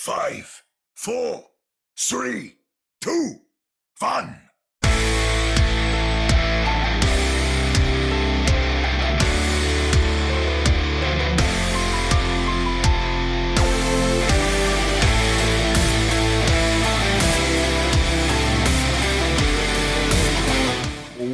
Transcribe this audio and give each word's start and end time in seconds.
five, 0.00 0.64
four, 0.94 1.44
three, 1.98 2.56
two, 3.02 3.34
one. 3.98 4.34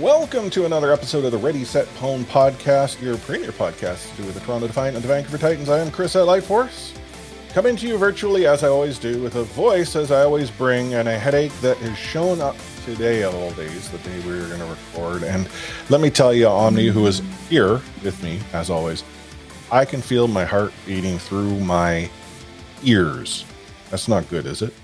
Welcome 0.00 0.50
to 0.50 0.64
another 0.64 0.92
episode 0.92 1.24
of 1.24 1.30
the 1.30 1.38
Ready 1.38 1.62
Set 1.62 1.86
Pwn 2.00 2.24
podcast, 2.24 3.00
your 3.00 3.16
premier 3.18 3.52
podcast 3.52 4.10
to 4.10 4.22
do 4.22 4.26
with 4.26 4.34
the 4.34 4.40
Toronto 4.40 4.66
Defiant 4.66 4.96
and 4.96 5.04
the 5.04 5.08
Vancouver 5.08 5.38
Titans. 5.38 5.68
I 5.68 5.78
am 5.78 5.92
Chris 5.92 6.16
at 6.16 6.26
Lightforce, 6.26 6.96
coming 7.56 7.74
to 7.74 7.88
you 7.88 7.96
virtually 7.96 8.46
as 8.46 8.62
I 8.62 8.68
always 8.68 8.98
do, 8.98 9.22
with 9.22 9.36
a 9.36 9.44
voice 9.44 9.96
as 9.96 10.12
I 10.12 10.24
always 10.24 10.50
bring, 10.50 10.92
and 10.92 11.08
a 11.08 11.18
headache 11.18 11.58
that 11.62 11.78
has 11.78 11.96
shown 11.96 12.38
up 12.42 12.54
today 12.84 13.22
of 13.22 13.34
all 13.34 13.50
days, 13.52 13.90
the 13.90 13.96
day 13.96 14.20
we 14.26 14.38
were 14.38 14.46
going 14.46 14.60
to 14.60 14.66
record. 14.66 15.22
And 15.22 15.48
let 15.88 16.02
me 16.02 16.10
tell 16.10 16.34
you, 16.34 16.48
Omni, 16.48 16.88
who 16.88 17.06
is 17.06 17.22
here 17.48 17.80
with 18.04 18.22
me 18.22 18.40
as 18.52 18.68
always, 18.68 19.04
I 19.72 19.86
can 19.86 20.02
feel 20.02 20.28
my 20.28 20.44
heart 20.44 20.70
beating 20.84 21.18
through 21.18 21.58
my 21.60 22.10
ears. 22.84 23.46
That's 23.88 24.06
not 24.06 24.28
good, 24.28 24.44
is 24.44 24.60
it? 24.60 24.74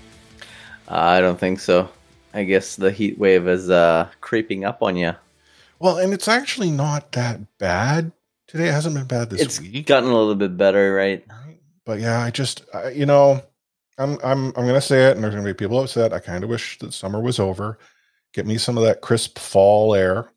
I 0.87 1.21
don't 1.21 1.39
think 1.39 1.59
so. 1.59 1.87
I 2.33 2.43
guess 2.43 2.75
the 2.75 2.89
heat 2.89 3.19
wave 3.19 3.47
is 3.47 3.69
uh, 3.69 4.09
creeping 4.19 4.65
up 4.65 4.81
on 4.81 4.95
you. 4.95 5.13
Well, 5.77 5.99
and 5.99 6.11
it's 6.11 6.27
actually 6.27 6.71
not 6.71 7.11
that 7.11 7.39
bad 7.59 8.11
today. 8.47 8.69
It 8.69 8.73
hasn't 8.73 8.95
been 8.95 9.05
bad 9.05 9.29
this 9.29 9.41
It's 9.41 9.61
week. 9.61 9.85
gotten 9.85 10.09
a 10.09 10.17
little 10.17 10.33
bit 10.33 10.57
better, 10.57 10.95
right? 10.95 11.23
But 11.85 11.99
yeah, 11.99 12.19
I 12.19 12.31
just 12.31 12.63
I, 12.73 12.89
you 12.89 13.05
know, 13.05 13.41
I'm 13.97 14.17
I'm 14.23 14.47
I'm 14.47 14.65
gonna 14.65 14.81
say 14.81 15.09
it, 15.09 15.15
and 15.15 15.23
there's 15.23 15.35
gonna 15.35 15.45
be 15.45 15.53
people 15.53 15.79
upset. 15.79 16.13
I 16.13 16.19
kind 16.19 16.43
of 16.43 16.49
wish 16.49 16.79
that 16.79 16.93
summer 16.93 17.21
was 17.21 17.39
over. 17.39 17.77
Get 18.33 18.47
me 18.47 18.57
some 18.57 18.77
of 18.77 18.83
that 18.83 19.01
crisp 19.01 19.37
fall 19.37 19.93
air. 19.93 20.29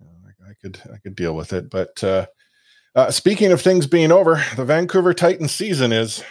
I, 0.00 0.50
I 0.50 0.52
could 0.60 0.80
I 0.92 0.98
could 0.98 1.16
deal 1.16 1.34
with 1.34 1.52
it. 1.52 1.70
But 1.70 2.02
uh, 2.02 2.26
uh, 2.94 3.10
speaking 3.10 3.52
of 3.52 3.60
things 3.60 3.86
being 3.86 4.12
over, 4.12 4.42
the 4.56 4.64
Vancouver 4.64 5.14
Titan 5.14 5.48
season 5.48 5.92
is. 5.92 6.22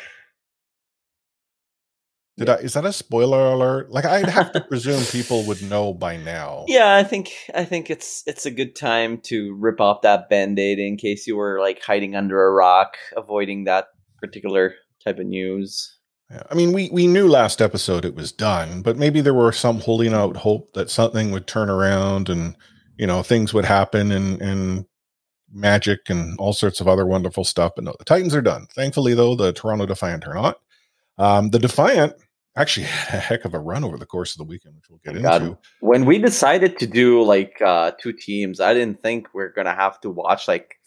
Did 2.36 2.50
I? 2.50 2.56
Is 2.56 2.74
that 2.74 2.84
a 2.84 2.92
spoiler 2.92 3.46
alert? 3.52 3.92
Like 3.92 4.06
I'd 4.06 4.28
have 4.28 4.52
to 4.54 4.62
presume 4.68 5.04
people 5.06 5.44
would 5.44 5.62
know 5.62 5.94
by 5.94 6.18
now. 6.18 6.66
Yeah, 6.68 6.96
I 6.96 7.04
think 7.04 7.32
I 7.54 7.64
think 7.64 7.92
it's 7.92 8.24
it's 8.26 8.48
a 8.48 8.52
good 8.52 8.76
time 8.76 9.20
to 9.26 9.56
rip 9.56 9.80
off 9.80 10.02
that 10.02 10.30
band-aid 10.30 10.80
in 10.80 10.98
case 10.98 11.28
you 11.28 11.36
were 11.36 11.60
like 11.60 11.84
hiding 11.84 12.16
under 12.16 12.44
a 12.44 12.52
rock, 12.52 12.98
avoiding 13.16 13.66
that 13.66 13.90
particular 14.24 14.76
type 15.04 15.20
of 15.20 15.26
news. 15.26 15.98
Yeah. 16.32 16.44
I 16.50 16.56
mean, 16.56 16.72
we 16.72 16.90
we 16.92 17.08
knew 17.08 17.28
last 17.28 17.62
episode 17.62 18.06
it 18.06 18.16
was 18.16 18.32
done, 18.32 18.82
but 18.82 18.98
maybe 18.98 19.20
there 19.22 19.34
were 19.34 19.52
some 19.52 19.82
holding 19.82 20.14
out 20.14 20.38
hope 20.38 20.74
that 20.74 20.90
something 20.90 21.32
would 21.32 21.46
turn 21.46 21.70
around 21.70 22.30
and 22.30 22.56
you 22.98 23.06
know 23.06 23.22
things 23.22 23.54
would 23.54 23.66
happen 23.66 24.12
and 24.12 24.42
and 24.42 24.86
magic 25.52 26.10
and 26.10 26.40
all 26.40 26.54
sorts 26.54 26.82
of 26.82 26.88
other 26.88 27.06
wonderful 27.06 27.44
stuff. 27.44 27.74
But 27.76 27.84
no, 27.84 27.94
the 28.00 28.06
Titans 28.06 28.34
are 28.34 28.42
done. 28.42 28.68
Thankfully, 28.74 29.14
though, 29.14 29.36
the 29.36 29.52
Toronto 29.52 29.86
Defiant 29.86 30.26
are 30.26 30.34
not. 30.34 30.60
Um, 31.18 31.50
the 31.50 31.60
Defiant 31.60 32.14
actually 32.56 32.86
had 32.88 33.18
a 33.18 33.22
heck 33.22 33.46
of 33.46 33.54
a 33.54 33.60
run 33.60 33.84
over 33.84 33.98
the 33.98 34.06
course 34.06 34.32
of 34.32 34.38
the 34.38 34.46
weekend, 34.46 34.76
which 34.76 34.90
we'll 34.90 35.00
get 35.04 35.22
God, 35.22 35.42
into. 35.42 35.58
when 35.82 36.06
we 36.06 36.18
decided 36.18 36.80
to 36.80 36.88
do 36.88 37.22
like 37.22 37.62
uh, 37.62 37.92
two 38.00 38.14
teams, 38.14 38.60
I 38.60 38.74
didn't 38.74 39.02
think 39.02 39.28
we 39.34 39.44
are 39.44 39.50
gonna 39.50 39.76
have 39.76 40.00
to 40.02 40.10
watch 40.10 40.48
like 40.48 40.80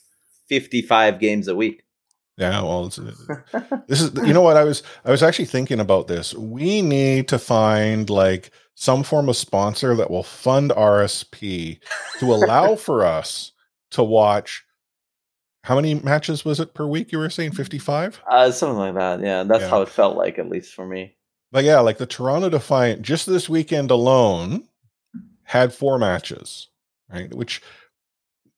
fifty-five 0.49 1.19
games 1.21 1.47
a 1.47 1.55
week. 1.55 1.83
Yeah, 2.39 2.61
well, 2.63 2.87
it's, 2.87 2.97
this 3.89 4.03
is 4.03 4.13
you 4.27 4.35
know 4.35 4.43
what 4.43 4.57
I 4.59 4.65
was 4.65 4.83
I 5.05 5.11
was 5.11 5.23
actually 5.23 5.47
thinking 5.47 5.81
about 5.81 6.07
this. 6.07 6.35
We 6.35 6.83
need 6.83 7.29
to 7.29 7.39
find 7.39 8.11
like 8.11 8.51
some 8.75 9.03
form 9.03 9.29
of 9.31 9.37
sponsor 9.37 9.95
that 9.97 10.11
will 10.11 10.23
fund 10.23 10.71
RSP 10.71 11.79
to 12.21 12.27
allow 12.35 12.77
for 12.77 13.05
us 13.05 13.53
to 13.93 14.03
watch. 14.03 14.65
How 15.65 15.75
many 15.77 15.95
matches 15.95 16.45
was 16.45 16.61
it 16.61 16.75
per 16.75 16.87
week? 16.87 17.11
You 17.11 17.19
were 17.19 17.31
saying 17.31 17.53
fifty 17.53 17.79
five. 17.79 18.21
Uh, 18.31 18.51
something 18.51 18.77
like 18.79 18.95
that. 18.95 19.21
Yeah, 19.21 19.43
that's 19.45 19.63
Yeah. 19.63 19.69
how 19.71 19.83
it 19.83 19.89
felt 19.89 20.17
like, 20.17 20.39
at 20.39 20.49
least 20.51 20.75
for 20.75 20.87
me. 20.87 21.17
But 21.53 21.65
yeah, 21.65 21.81
like 21.81 21.97
the 21.99 22.07
Toronto 22.07 22.51
Defiant 22.51 23.01
just 23.03 23.27
this 23.27 23.49
weekend 23.49 23.91
alone 23.91 24.69
had 25.45 25.73
four 25.73 25.99
matches, 25.99 26.69
right? 27.11 27.33
Which 27.35 27.63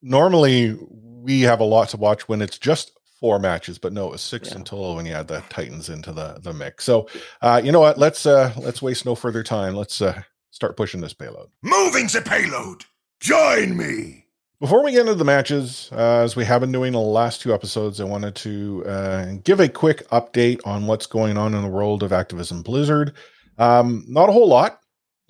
normally 0.03 0.77
we 0.91 1.43
have 1.43 1.61
a 1.61 1.65
lot 1.65 1.91
to 1.91 1.97
watch 1.97 2.29
when 2.29 2.43
it's 2.43 2.59
just 2.59 2.93
four 3.21 3.39
matches, 3.39 3.79
but 3.79 3.93
no, 3.93 4.07
it 4.07 4.13
was 4.13 4.21
six 4.21 4.51
Yeah. 4.51 4.57
in 4.59 4.65
total 4.65 4.97
when 4.97 5.07
you 5.07 5.13
add 5.13 5.29
the 5.29 5.43
Titans 5.49 5.89
into 5.89 6.13
the 6.13 6.39
the 6.43 6.53
mix. 6.53 6.85
So 6.85 7.09
uh, 7.43 7.61
you 7.65 7.73
know 7.73 7.81
what? 7.81 7.99
Let's 7.99 8.27
uh 8.27 8.53
let's 8.59 8.81
waste 8.83 9.05
no 9.07 9.15
further 9.15 9.43
time. 9.43 9.75
Let's 9.75 10.01
uh 10.01 10.23
start 10.51 10.77
pushing 10.77 11.01
this 11.01 11.15
payload. 11.15 11.49
Moving 11.63 12.07
the 12.07 12.23
payload. 12.25 12.85
Join 13.21 13.77
me. 13.77 14.25
Before 14.61 14.83
we 14.83 14.91
get 14.91 15.03
into 15.03 15.15
the 15.15 15.25
matches, 15.25 15.89
uh, 15.93 16.23
as 16.25 16.35
we 16.35 16.45
have 16.45 16.61
been 16.61 16.73
doing 16.73 16.93
the 16.93 16.99
last 16.99 17.41
two 17.41 17.55
episodes, 17.55 18.01
I 18.01 18.05
wanted 18.05 18.35
to 18.37 18.85
uh, 18.87 19.27
give 19.45 19.61
a 19.61 19.69
quick 19.69 20.09
update 20.09 20.59
on 20.65 20.89
what's 20.89 21.07
going 21.07 21.37
on 21.37 21.55
in 21.55 21.63
the 21.63 21.69
world 21.69 22.03
of 22.03 22.11
Activision 22.11 22.65
Blizzard. 22.65 23.13
Um, 23.57 24.05
not 24.09 24.29
a 24.29 24.33
whole 24.33 24.49
lot. 24.49 24.81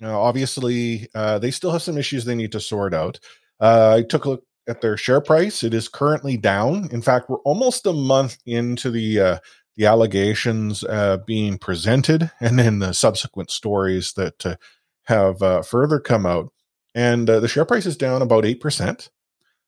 Uh, 0.01 0.19
obviously, 0.19 1.09
uh, 1.13 1.37
they 1.37 1.51
still 1.51 1.69
have 1.71 1.83
some 1.83 1.97
issues 1.97 2.25
they 2.25 2.33
need 2.33 2.53
to 2.53 2.59
sort 2.59 2.91
out. 2.93 3.19
Uh, 3.59 3.97
I 3.99 4.01
took 4.01 4.25
a 4.25 4.29
look 4.29 4.43
at 4.69 4.81
their 4.81 4.95
share 4.95 5.21
price; 5.21 5.63
it 5.63 5.73
is 5.73 5.87
currently 5.87 6.37
down. 6.37 6.87
In 6.91 7.01
fact, 7.01 7.29
we're 7.29 7.39
almost 7.39 7.85
a 7.85 7.93
month 7.93 8.37
into 8.45 8.91
the 8.91 9.19
uh, 9.19 9.39
the 9.75 9.85
allegations 9.85 10.83
uh, 10.83 11.17
being 11.25 11.57
presented, 11.57 12.31
and 12.39 12.59
then 12.59 12.79
the 12.79 12.93
subsequent 12.93 13.51
stories 13.51 14.13
that 14.13 14.45
uh, 14.45 14.55
have 15.03 15.41
uh, 15.41 15.61
further 15.61 15.99
come 15.99 16.25
out. 16.25 16.51
And 16.95 17.29
uh, 17.29 17.39
the 17.39 17.47
share 17.47 17.65
price 17.65 17.85
is 17.85 17.97
down 17.97 18.21
about 18.21 18.45
eight 18.45 18.61
percent. 18.61 19.09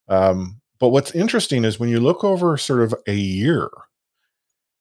Um, 0.07 0.62
but 0.79 0.89
what's 0.89 1.16
interesting 1.16 1.63
is 1.63 1.79
when 1.79 1.89
you 1.89 2.00
look 2.00 2.23
over 2.23 2.57
sort 2.57 2.81
of 2.81 2.95
a 3.07 3.13
year, 3.13 3.69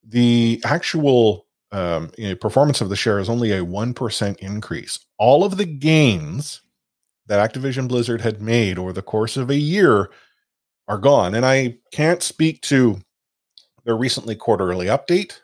the 0.02 0.60
actual 0.64 1.46
um, 1.72 2.10
you 2.16 2.28
know, 2.28 2.34
performance 2.34 2.80
of 2.80 2.88
the 2.88 2.96
share 2.96 3.18
is 3.18 3.28
only 3.28 3.52
a 3.52 3.64
1% 3.64 4.36
increase. 4.38 4.98
All 5.18 5.44
of 5.44 5.56
the 5.56 5.66
gains 5.66 6.62
that 7.30 7.52
Activision 7.52 7.86
Blizzard 7.86 8.20
had 8.20 8.42
made 8.42 8.76
over 8.76 8.92
the 8.92 9.02
course 9.02 9.36
of 9.36 9.50
a 9.50 9.56
year 9.56 10.10
are 10.88 10.98
gone. 10.98 11.32
And 11.36 11.46
I 11.46 11.78
can't 11.92 12.24
speak 12.24 12.60
to 12.62 12.98
their 13.84 13.96
recently 13.96 14.34
quarterly 14.34 14.86
update 14.86 15.38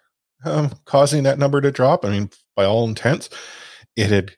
um, 0.44 0.72
causing 0.84 1.22
that 1.22 1.38
number 1.38 1.60
to 1.60 1.70
drop. 1.70 2.04
I 2.04 2.10
mean, 2.10 2.30
by 2.56 2.64
all 2.64 2.88
intents, 2.88 3.30
it 3.94 4.10
had 4.10 4.32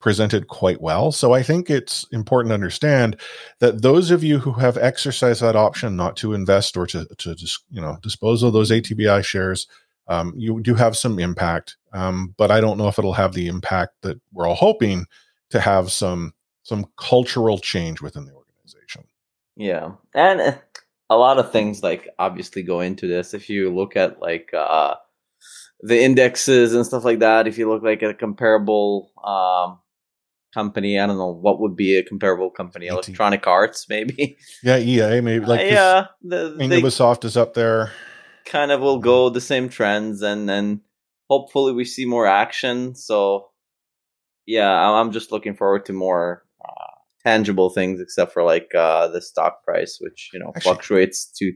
presented 0.00 0.48
quite 0.48 0.80
well. 0.80 1.12
So 1.12 1.32
I 1.32 1.44
think 1.44 1.70
it's 1.70 2.04
important 2.10 2.50
to 2.50 2.54
understand 2.54 3.16
that 3.60 3.82
those 3.82 4.10
of 4.10 4.24
you 4.24 4.40
who 4.40 4.52
have 4.54 4.76
exercised 4.76 5.42
that 5.42 5.54
option 5.54 5.94
not 5.94 6.16
to 6.16 6.32
invest 6.32 6.76
or 6.76 6.88
to 6.88 7.06
to 7.18 7.36
just 7.36 7.62
you 7.70 7.80
know 7.80 7.98
dispose 8.02 8.42
of 8.42 8.52
those 8.52 8.72
ATVI 8.72 9.24
shares, 9.24 9.68
um, 10.08 10.32
you 10.36 10.60
do 10.60 10.74
have 10.74 10.96
some 10.96 11.20
impact. 11.20 11.76
Um, 11.92 12.34
but 12.36 12.50
I 12.50 12.60
don't 12.60 12.78
know 12.78 12.88
if 12.88 12.98
it'll 12.98 13.12
have 13.12 13.34
the 13.34 13.46
impact 13.46 13.92
that 14.02 14.20
we're 14.32 14.48
all 14.48 14.56
hoping 14.56 15.06
to 15.50 15.60
have 15.60 15.92
some 15.92 16.32
some 16.62 16.86
cultural 16.96 17.58
change 17.58 18.00
within 18.00 18.24
the 18.24 18.32
organization. 18.32 19.04
Yeah, 19.56 19.92
and 20.14 20.40
uh, 20.40 20.54
a 21.08 21.16
lot 21.16 21.38
of 21.38 21.52
things 21.52 21.82
like 21.82 22.08
obviously 22.18 22.62
go 22.62 22.80
into 22.80 23.06
this. 23.06 23.34
If 23.34 23.48
you 23.50 23.74
look 23.74 23.96
at 23.96 24.20
like 24.20 24.50
uh, 24.54 24.94
the 25.80 26.02
indexes 26.02 26.74
and 26.74 26.86
stuff 26.86 27.04
like 27.04 27.18
that, 27.20 27.46
if 27.46 27.58
you 27.58 27.68
look 27.68 27.82
like 27.82 28.02
at 28.02 28.10
a 28.10 28.14
comparable 28.14 29.10
um, 29.24 29.78
company, 30.54 30.98
I 30.98 31.06
don't 31.06 31.18
know 31.18 31.32
what 31.32 31.60
would 31.60 31.76
be 31.76 31.96
a 31.96 32.04
comparable 32.04 32.50
company. 32.50 32.86
ET. 32.86 32.92
Electronic 32.92 33.46
Arts, 33.46 33.86
maybe. 33.88 34.36
Yeah, 34.62 34.78
EA 34.78 35.20
maybe 35.20 35.44
like 35.44 35.60
Uh, 35.60 35.64
yeah, 35.64 36.06
the, 36.22 36.56
I 36.60 36.66
mean, 36.66 36.70
Ubisoft 36.70 37.24
is 37.24 37.36
up 37.36 37.54
there. 37.54 37.92
kind 38.44 38.70
of 38.70 38.80
will 38.80 38.98
go 38.98 39.30
the 39.30 39.40
same 39.40 39.68
trends, 39.68 40.22
and 40.22 40.48
then 40.48 40.80
hopefully 41.28 41.72
we 41.72 41.84
see 41.84 42.04
more 42.04 42.26
action. 42.26 42.94
So 42.94 43.50
yeah, 44.46 44.70
I'm 44.70 45.12
just 45.12 45.32
looking 45.32 45.54
forward 45.54 45.86
to 45.86 45.92
more. 45.92 46.44
Tangible 47.24 47.70
things 47.70 48.00
except 48.00 48.32
for 48.32 48.42
like 48.42 48.74
uh 48.74 49.08
the 49.08 49.20
stock 49.20 49.62
price 49.64 49.98
which 50.00 50.30
you 50.32 50.38
know 50.38 50.48
Actually- 50.54 50.62
fluctuates 50.62 51.26
to 51.38 51.52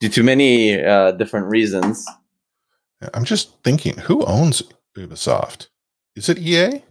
due 0.00 0.08
to 0.08 0.22
many 0.22 0.82
uh 0.84 1.12
different 1.12 1.46
reasons 1.46 2.06
I'm 3.12 3.24
just 3.24 3.62
thinking, 3.62 3.98
who 3.98 4.24
owns 4.24 4.62
Ubisoft? 4.96 5.68
Is 6.16 6.28
it 6.28 6.38
EA? 6.38 6.82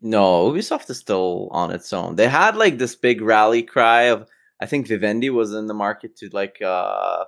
no 0.00 0.50
ubisoft 0.52 0.90
is 0.90 0.98
still 0.98 1.48
on 1.50 1.70
its 1.70 1.90
own 1.92 2.16
they 2.16 2.28
had 2.28 2.56
like 2.56 2.76
this 2.76 2.94
big 2.94 3.22
rally 3.22 3.62
cry 3.62 4.02
of 4.02 4.28
i 4.60 4.66
think 4.66 4.86
vivendi 4.86 5.30
was 5.30 5.54
in 5.54 5.66
the 5.66 5.72
market 5.72 6.14
to 6.14 6.28
like 6.32 6.60
uh 6.60 7.24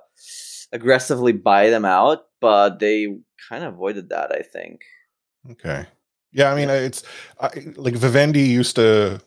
aggressively 0.71 1.31
buy 1.31 1.69
them 1.71 1.85
out 1.85 2.25
but 2.39 2.77
they 2.77 3.07
kind 3.49 3.63
of 3.63 3.73
avoided 3.73 4.09
that 4.09 4.31
i 4.31 4.43
think 4.43 4.81
Okay. 5.51 5.85
Yeah, 6.33 6.51
I 6.51 6.55
mean, 6.55 6.69
it's 6.69 7.03
I, 7.39 7.49
like 7.77 7.95
Vivendi 7.95 8.41
used 8.41 8.75
to 8.75 9.21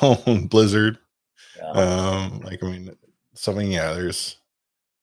Blizzard. 0.48 0.98
Yeah. 1.56 1.70
Um, 1.70 2.40
like 2.40 2.62
I 2.62 2.66
mean, 2.70 2.96
something. 3.34 3.70
Yeah, 3.70 3.92
there's. 3.92 4.36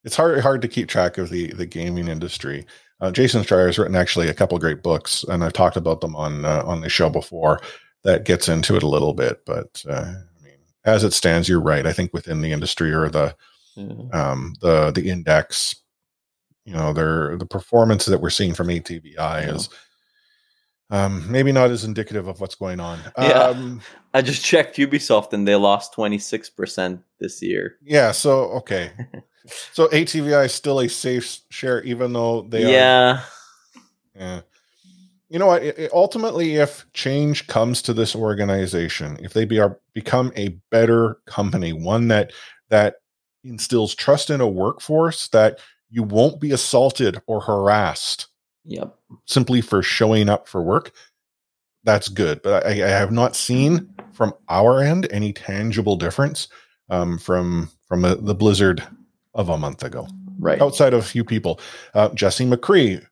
It's 0.03 0.15
hard 0.15 0.39
hard 0.41 0.61
to 0.61 0.67
keep 0.67 0.87
track 0.87 1.17
of 1.17 1.29
the 1.29 1.47
the 1.53 1.65
gaming 1.65 2.07
industry. 2.07 2.65
Uh, 3.01 3.11
Jason 3.11 3.43
Schreier 3.43 3.67
has 3.67 3.77
written 3.77 3.95
actually 3.95 4.27
a 4.27 4.33
couple 4.33 4.57
great 4.59 4.83
books, 4.83 5.23
and 5.23 5.43
I've 5.43 5.53
talked 5.53 5.77
about 5.77 6.01
them 6.01 6.15
on 6.15 6.45
uh, 6.45 6.63
on 6.65 6.81
the 6.81 6.89
show 6.89 7.09
before. 7.09 7.61
That 8.03 8.23
gets 8.25 8.47
into 8.47 8.75
it 8.77 8.83
a 8.83 8.87
little 8.87 9.13
bit, 9.13 9.41
but 9.45 9.83
uh, 9.89 10.13
I 10.13 10.43
mean, 10.43 10.57
as 10.85 11.03
it 11.03 11.11
stands, 11.11 11.49
you're 11.49 11.59
right. 11.61 11.85
I 11.85 11.91
think 11.91 12.13
within 12.13 12.39
the 12.41 12.51
industry 12.53 12.93
or 12.93 13.09
the 13.09 13.35
um, 14.13 14.53
the 14.61 14.91
the 14.91 15.09
index, 15.09 15.75
you 16.65 16.73
know, 16.73 16.93
their 16.93 17.37
the 17.37 17.45
performance 17.45 18.05
that 18.05 18.21
we're 18.21 18.29
seeing 18.29 18.53
from 18.53 18.67
ATVI 18.67 19.17
Yeah. 19.17 19.53
is 19.55 19.69
um, 20.89 21.29
maybe 21.31 21.51
not 21.51 21.69
as 21.69 21.83
indicative 21.83 22.27
of 22.27 22.39
what's 22.41 22.55
going 22.55 22.79
on. 22.79 22.99
Yeah. 23.17 23.23
Um, 23.43 23.81
I 24.13 24.21
just 24.21 24.43
checked 24.43 24.77
Ubisoft 24.77 25.33
and 25.33 25.47
they 25.47 25.55
lost 25.55 25.93
26% 25.95 27.01
this 27.19 27.41
year. 27.41 27.77
yeah. 27.83 28.11
So 28.11 28.43
okay. 28.51 28.91
So 29.71 29.87
ATVI 29.87 30.45
is 30.45 30.53
still 30.53 30.79
a 30.79 30.87
safe 30.87 31.39
share, 31.49 31.81
even 31.83 32.13
though 32.13 32.41
they 32.43 32.65
are 32.65 32.69
yeah. 32.69 33.21
Yeah. 34.15 34.41
You 35.29 35.39
know 35.39 35.47
what? 35.47 35.63
It- 35.63 35.79
it- 35.79 35.91
ultimately, 35.93 36.57
if 36.57 36.85
change 36.93 37.47
comes 37.47 37.81
to 37.83 37.93
this 37.93 38.15
organization, 38.15 39.17
if 39.23 39.33
they 39.33 39.45
be 39.45 39.57
are, 39.59 39.79
become 39.93 40.31
a 40.35 40.49
better 40.69 41.17
company, 41.25 41.73
one 41.73 42.09
that 42.09 42.31
that 42.69 42.97
instills 43.43 43.95
trust 43.95 44.29
in 44.29 44.39
a 44.39 44.47
workforce, 44.47 45.27
that 45.29 45.57
you 45.89 46.03
won't 46.03 46.39
be 46.39 46.51
assaulted 46.51 47.19
or 47.25 47.41
harassed 47.41 48.27
Yep. 48.65 48.95
Simply 49.25 49.61
for 49.61 49.81
showing 49.81 50.29
up 50.29 50.47
for 50.47 50.61
work, 50.61 50.91
that's 51.83 52.09
good. 52.09 52.41
But 52.41 52.65
I, 52.65 52.71
I 52.71 52.89
have 52.89 53.11
not 53.11 53.35
seen 53.35 53.89
from 54.13 54.33
our 54.49 54.81
end 54.81 55.07
any 55.11 55.33
tangible 55.33 55.95
difference 55.95 56.47
um, 56.89 57.17
from 57.17 57.69
from 57.87 58.01
the, 58.03 58.15
the 58.15 58.35
blizzard 58.35 58.83
of 59.33 59.49
a 59.49 59.57
month 59.57 59.83
ago 59.83 60.07
Right. 60.39 60.61
outside 60.61 60.93
of 60.93 60.99
a 60.99 61.07
few 61.07 61.23
people. 61.23 61.59
Uh, 61.93 62.09
Jesse 62.09 62.45
McCree, 62.45 63.05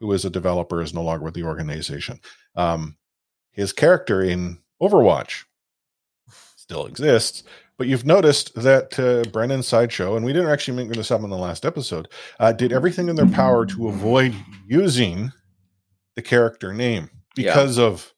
who 0.00 0.10
is 0.12 0.24
a 0.24 0.30
developer, 0.30 0.80
is 0.82 0.94
no 0.94 1.02
longer 1.02 1.24
with 1.24 1.34
the 1.34 1.44
organization. 1.44 2.18
Um, 2.56 2.96
his 3.50 3.72
character 3.72 4.22
in 4.22 4.58
Overwatch 4.82 5.44
still 6.56 6.86
exists, 6.86 7.44
but 7.76 7.86
you've 7.86 8.06
noticed 8.06 8.54
that 8.54 8.98
uh, 8.98 9.28
Brennon 9.30 9.62
Sideshow, 9.62 10.16
and 10.16 10.24
we 10.24 10.32
didn't 10.32 10.50
actually 10.50 10.76
make 10.76 10.92
this 10.94 11.10
up 11.10 11.22
in 11.22 11.30
the 11.30 11.36
last 11.36 11.64
episode, 11.64 12.08
uh, 12.40 12.52
did 12.52 12.72
everything 12.72 13.08
in 13.08 13.16
their 13.16 13.28
power 13.28 13.66
to 13.66 13.88
avoid 13.88 14.34
using 14.66 15.30
the 16.14 16.22
character 16.22 16.72
name 16.72 17.10
Yeah. 17.36 17.52
because 17.52 17.78
of 17.78 18.12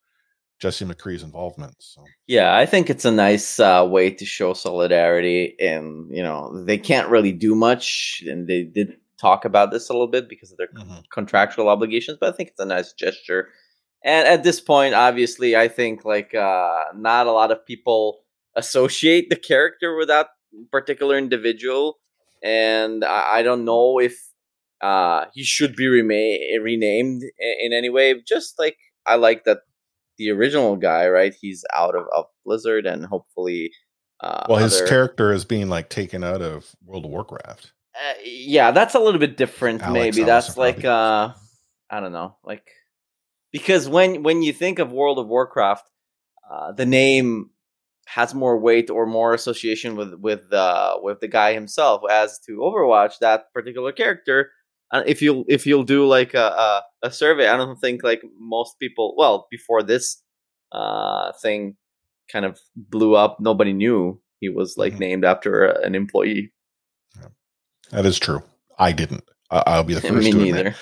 Jesse 0.60 0.84
McCree's 0.84 1.22
involvement. 1.22 1.74
So, 1.80 2.04
Yeah, 2.26 2.56
I 2.56 2.64
think 2.66 2.88
it's 2.88 3.04
a 3.04 3.10
nice 3.10 3.60
uh, 3.60 3.86
way 3.88 4.10
to 4.10 4.24
show 4.24 4.54
solidarity. 4.54 5.54
And, 5.60 6.14
you 6.14 6.22
know, 6.22 6.64
they 6.64 6.78
can't 6.78 7.08
really 7.08 7.32
do 7.32 7.54
much. 7.54 8.22
And 8.26 8.48
they 8.48 8.62
did 8.64 8.96
talk 9.20 9.44
about 9.44 9.70
this 9.70 9.88
a 9.88 9.92
little 9.92 10.08
bit 10.08 10.28
because 10.28 10.50
of 10.52 10.58
their 10.58 10.68
Mhm. 10.68 11.04
contractual 11.10 11.68
obligations, 11.68 12.18
but 12.20 12.32
I 12.32 12.36
think 12.36 12.50
it's 12.50 12.60
a 12.60 12.64
nice 12.66 12.92
gesture. 12.92 13.48
And 14.04 14.26
at 14.28 14.42
this 14.42 14.60
point, 14.60 14.94
obviously, 14.94 15.56
I 15.56 15.68
think 15.68 16.04
like 16.04 16.34
uh, 16.34 16.84
not 16.94 17.26
a 17.26 17.32
lot 17.32 17.50
of 17.50 17.64
people 17.64 18.24
associate 18.56 19.30
the 19.30 19.36
character 19.36 19.96
with 19.96 20.08
that 20.08 20.28
particular 20.70 21.16
individual. 21.18 21.98
And 22.42 23.04
I, 23.04 23.38
I 23.38 23.42
don't 23.42 23.64
know 23.64 23.98
if 23.98 24.14
uh, 24.84 25.24
he 25.32 25.42
should 25.42 25.74
be 25.76 25.88
rema- 25.88 26.62
renamed 26.62 27.22
in, 27.22 27.54
in 27.60 27.72
any 27.72 27.88
way. 27.88 28.20
Just 28.26 28.58
like 28.58 28.76
I 29.06 29.16
like 29.16 29.44
that 29.44 29.60
the 30.18 30.30
original 30.30 30.76
guy, 30.76 31.08
right? 31.08 31.34
He's 31.40 31.64
out 31.74 31.94
of, 31.96 32.04
of 32.14 32.26
Blizzard, 32.44 32.86
and 32.86 33.06
hopefully, 33.06 33.72
uh, 34.20 34.44
well, 34.48 34.58
his 34.58 34.76
other- 34.76 34.86
character 34.86 35.32
is 35.32 35.44
being 35.44 35.68
like 35.68 35.88
taken 35.88 36.22
out 36.22 36.42
of 36.42 36.76
World 36.84 37.06
of 37.06 37.10
Warcraft. 37.10 37.72
uh, 37.94 38.14
yeah, 38.24 38.72
that's 38.72 38.94
a 38.94 38.98
little 38.98 39.20
bit 39.20 39.36
different. 39.36 39.80
Alex 39.82 39.94
maybe 39.94 40.22
Allison 40.22 40.26
that's 40.26 40.58
like 40.58 40.84
uh, 40.84 41.32
I 41.90 42.00
don't 42.00 42.12
know, 42.12 42.36
like 42.44 42.66
because 43.52 43.88
when 43.88 44.22
when 44.22 44.42
you 44.42 44.52
think 44.52 44.78
of 44.78 44.92
World 44.92 45.18
of 45.18 45.28
Warcraft, 45.28 45.88
uh, 46.50 46.72
the 46.72 46.86
name 46.86 47.50
has 48.06 48.34
more 48.34 48.58
weight 48.58 48.90
or 48.90 49.06
more 49.06 49.32
association 49.32 49.96
with 49.96 50.12
with 50.20 50.52
uh, 50.52 50.98
with 51.00 51.20
the 51.20 51.28
guy 51.28 51.54
himself. 51.54 52.02
As 52.10 52.38
to 52.40 52.58
Overwatch, 52.58 53.18
that 53.20 53.52
particular 53.54 53.92
character, 53.92 54.50
if 55.06 55.20
you 55.22 55.44
if 55.48 55.66
you'll 55.66 55.84
do 55.84 56.06
like 56.06 56.34
a, 56.34 56.46
a 56.46 56.82
a 57.04 57.10
survey, 57.10 57.48
I 57.48 57.56
don't 57.56 57.76
think 57.80 58.02
like 58.04 58.22
most 58.38 58.78
people. 58.78 59.14
Well, 59.16 59.46
before 59.50 59.82
this 59.82 60.22
uh, 60.72 61.32
thing 61.42 61.76
kind 62.30 62.44
of 62.44 62.58
blew 62.76 63.14
up, 63.14 63.38
nobody 63.40 63.72
knew 63.72 64.20
he 64.40 64.48
was 64.48 64.76
like 64.76 64.94
Mhm. 64.94 65.00
named 65.00 65.24
after 65.24 65.66
a, 65.66 65.84
an 65.86 65.94
employee. 65.94 66.52
That 67.90 68.06
is 68.06 68.18
true. 68.18 68.42
I 68.78 68.92
didn't. 68.92 69.24
I- 69.50 69.62
I'll 69.66 69.84
be 69.84 69.94
the 69.94 70.00
first 70.08 70.14
Me 70.24 70.30
to 70.32 70.36
admit. 70.38 70.54
neither. 70.54 70.74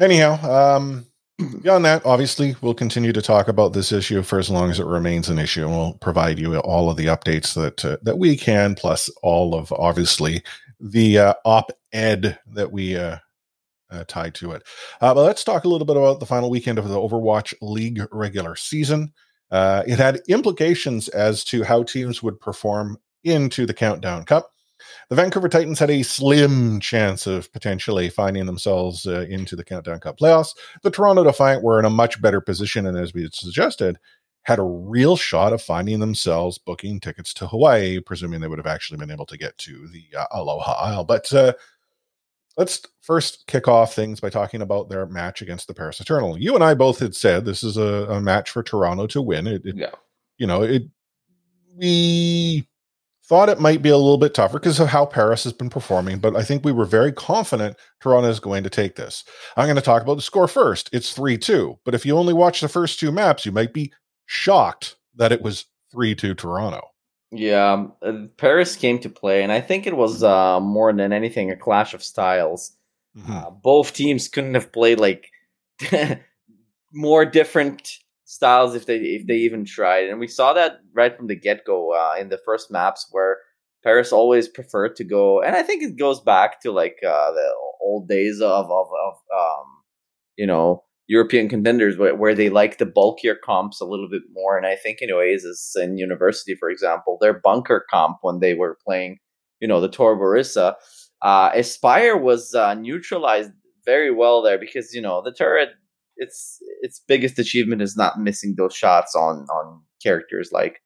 Anyhow, 0.00 0.34
um, 0.50 1.06
beyond 1.62 1.84
that, 1.84 2.04
obviously, 2.04 2.56
we'll 2.60 2.74
continue 2.74 3.12
to 3.12 3.22
talk 3.22 3.46
about 3.48 3.72
this 3.72 3.92
issue 3.92 4.22
for 4.22 4.38
as 4.38 4.50
long 4.50 4.70
as 4.70 4.80
it 4.80 4.86
remains 4.86 5.28
an 5.28 5.38
issue, 5.38 5.62
and 5.62 5.70
we'll 5.70 5.94
provide 5.94 6.38
you 6.38 6.56
all 6.58 6.90
of 6.90 6.96
the 6.96 7.06
updates 7.06 7.54
that 7.54 7.84
uh, 7.84 7.96
that 8.02 8.18
we 8.18 8.36
can, 8.36 8.74
plus 8.74 9.08
all 9.22 9.54
of 9.54 9.72
obviously 9.72 10.42
the 10.80 11.18
uh, 11.18 11.34
op-ed 11.94 12.38
that 12.46 12.72
we 12.72 12.96
uh, 12.96 13.18
uh, 13.90 14.04
tie 14.08 14.30
to 14.30 14.52
it. 14.52 14.62
Uh, 15.00 15.14
but 15.14 15.22
let's 15.22 15.44
talk 15.44 15.64
a 15.64 15.68
little 15.68 15.86
bit 15.86 15.96
about 15.96 16.20
the 16.20 16.26
final 16.26 16.50
weekend 16.50 16.78
of 16.78 16.88
the 16.88 16.96
Overwatch 16.96 17.54
League 17.62 18.00
regular 18.10 18.56
season. 18.56 19.12
Uh, 19.50 19.82
it 19.86 19.98
had 19.98 20.20
implications 20.28 21.08
as 21.08 21.44
to 21.44 21.62
how 21.62 21.82
teams 21.82 22.22
would 22.22 22.40
perform 22.40 22.98
into 23.22 23.66
the 23.66 23.74
Countdown 23.74 24.24
Cup. 24.24 24.50
The 25.08 25.16
Vancouver 25.16 25.48
Titans 25.48 25.78
had 25.78 25.90
a 25.90 26.02
slim 26.02 26.80
chance 26.80 27.26
of 27.26 27.50
potentially 27.52 28.10
finding 28.10 28.46
themselves 28.46 29.06
uh, 29.06 29.20
into 29.30 29.56
the 29.56 29.64
Countdown 29.64 30.00
Cup 30.00 30.18
playoffs. 30.18 30.50
The 30.82 30.90
Toronto 30.90 31.24
Defiant 31.24 31.62
were 31.62 31.78
in 31.78 31.84
a 31.84 31.90
much 31.90 32.20
better 32.20 32.40
position, 32.40 32.86
and 32.86 32.98
as 32.98 33.14
we 33.14 33.28
suggested, 33.32 33.98
had 34.42 34.58
a 34.58 34.62
real 34.62 35.16
shot 35.16 35.52
of 35.54 35.62
finding 35.62 36.00
themselves 36.00 36.58
booking 36.58 37.00
tickets 37.00 37.32
to 37.34 37.46
Hawaii, 37.46 38.00
presuming 38.00 38.40
they 38.40 38.48
would 38.48 38.58
have 38.58 38.66
actually 38.66 38.98
been 38.98 39.10
able 39.10 39.26
to 39.26 39.38
get 39.38 39.56
to 39.58 39.88
the 39.88 40.04
uh, 40.18 40.26
Aloha 40.32 40.72
Isle. 40.72 41.04
But 41.04 41.32
uh, 41.32 41.54
let's 42.56 42.82
first 43.02 43.46
kick 43.46 43.68
off 43.68 43.94
things 43.94 44.20
by 44.20 44.30
talking 44.30 44.62
about 44.62 44.88
their 44.88 45.06
match 45.06 45.42
against 45.42 45.66
the 45.66 45.74
Paris 45.74 46.00
Eternal. 46.00 46.38
You 46.38 46.54
and 46.54 46.64
I 46.64 46.74
both 46.74 46.98
had 46.98 47.14
said 47.14 47.44
this 47.44 47.62
is 47.64 47.76
a, 47.76 48.06
a 48.10 48.20
match 48.20 48.50
for 48.50 48.62
Toronto 48.62 49.06
to 49.08 49.22
win. 49.22 49.46
It, 49.46 49.62
it 49.64 49.76
Yeah. 49.76 49.90
you 50.38 50.46
know, 50.46 50.62
it 50.62 50.84
we 51.76 52.68
thought 53.26 53.48
it 53.48 53.60
might 53.60 53.82
be 53.82 53.88
a 53.88 53.96
little 53.96 54.18
bit 54.18 54.34
tougher 54.34 54.58
because 54.58 54.78
of 54.78 54.88
how 54.88 55.06
Paris 55.06 55.44
has 55.44 55.52
been 55.52 55.70
performing, 55.70 56.18
but 56.18 56.36
I 56.36 56.42
think 56.42 56.64
we 56.64 56.72
were 56.72 56.84
very 56.84 57.10
confident 57.10 57.76
Toronto 58.00 58.28
is 58.28 58.38
going 58.38 58.62
to 58.64 58.70
take 58.70 58.96
this. 58.96 59.24
I'm 59.56 59.66
going 59.66 59.76
to 59.76 59.82
talk 59.82 60.02
about 60.02 60.16
the 60.16 60.22
score 60.22 60.46
first. 60.46 60.90
It's 60.92 61.12
3 61.12 61.38
2. 61.38 61.78
But 61.84 61.94
if 61.94 62.04
you 62.04 62.16
only 62.16 62.34
watch 62.34 62.60
the 62.60 62.68
first 62.68 63.00
two 63.00 63.10
maps, 63.10 63.46
you 63.46 63.52
might 63.52 63.72
be 63.72 63.92
shocked 64.26 64.96
that 65.16 65.32
it 65.32 65.42
was 65.42 65.64
3 65.90 66.14
2 66.14 66.34
Toronto. 66.34 66.82
Yeah, 67.36 67.72
um, 67.72 67.92
uh, 68.02 68.12
Paris 68.36 68.76
came 68.76 68.98
to 69.00 69.08
play, 69.08 69.42
and 69.42 69.50
I 69.50 69.60
think 69.60 69.86
it 69.86 69.96
was 69.96 70.22
uh, 70.22 70.60
more 70.60 70.92
than 70.92 71.12
anything 71.12 71.50
a 71.50 71.56
clash 71.56 71.94
of 71.94 72.02
styles. 72.02 72.76
Uh, 73.28 73.50
both 73.50 73.92
teams 73.92 74.28
couldn't 74.28 74.54
have 74.54 74.72
played 74.72 74.98
like 74.98 75.30
more 76.92 77.24
different 77.24 77.88
styles 78.24 78.74
if 78.74 78.86
they 78.86 78.96
if 78.96 79.26
they 79.26 79.36
even 79.36 79.64
tried, 79.64 80.08
and 80.08 80.18
we 80.18 80.26
saw 80.26 80.52
that 80.52 80.80
right 80.92 81.16
from 81.16 81.28
the 81.28 81.36
get 81.36 81.64
go 81.64 81.92
uh, 81.92 82.14
in 82.18 82.28
the 82.28 82.40
first 82.44 82.70
maps 82.70 83.08
where 83.10 83.38
Paris 83.82 84.12
always 84.12 84.48
preferred 84.48 84.96
to 84.96 85.04
go, 85.04 85.40
and 85.42 85.54
I 85.54 85.62
think 85.62 85.82
it 85.82 85.98
goes 85.98 86.20
back 86.20 86.60
to 86.62 86.72
like 86.72 86.98
uh, 87.06 87.30
the 87.32 87.54
old 87.80 88.08
days 88.08 88.40
of 88.40 88.70
of, 88.70 88.88
of 88.88 89.14
um, 89.36 89.66
you 90.36 90.46
know 90.46 90.84
European 91.06 91.48
contenders 91.48 91.98
where, 91.98 92.14
where 92.14 92.34
they 92.34 92.48
like 92.48 92.78
the 92.78 92.86
bulkier 92.86 93.34
comps 93.34 93.80
a 93.80 93.84
little 93.84 94.08
bit 94.08 94.22
more. 94.32 94.56
And 94.56 94.66
I 94.66 94.76
think 94.76 94.98
in 95.00 95.10
Oasis 95.10 95.74
and 95.76 95.98
University, 95.98 96.54
for 96.54 96.70
example, 96.70 97.18
their 97.20 97.38
bunker 97.38 97.84
comp 97.90 98.18
when 98.22 98.40
they 98.40 98.54
were 98.54 98.78
playing, 98.86 99.18
you 99.60 99.68
know, 99.68 99.80
the 99.80 99.88
Torb 99.88 100.18
Orisa, 100.18 100.74
uh, 101.22 101.50
Aspire 101.54 102.16
was 102.16 102.54
uh, 102.54 102.74
neutralized 102.74 103.50
very 103.84 104.10
well 104.10 104.42
there 104.42 104.58
because 104.58 104.94
you 104.94 105.02
know 105.02 105.22
the 105.22 105.32
turret. 105.32 105.70
Its 106.16 106.58
its 106.80 107.00
biggest 107.00 107.38
achievement 107.38 107.82
is 107.82 107.96
not 107.96 108.20
missing 108.20 108.54
those 108.56 108.74
shots 108.74 109.14
on 109.16 109.46
on 109.50 109.82
characters 110.02 110.50
like 110.52 110.80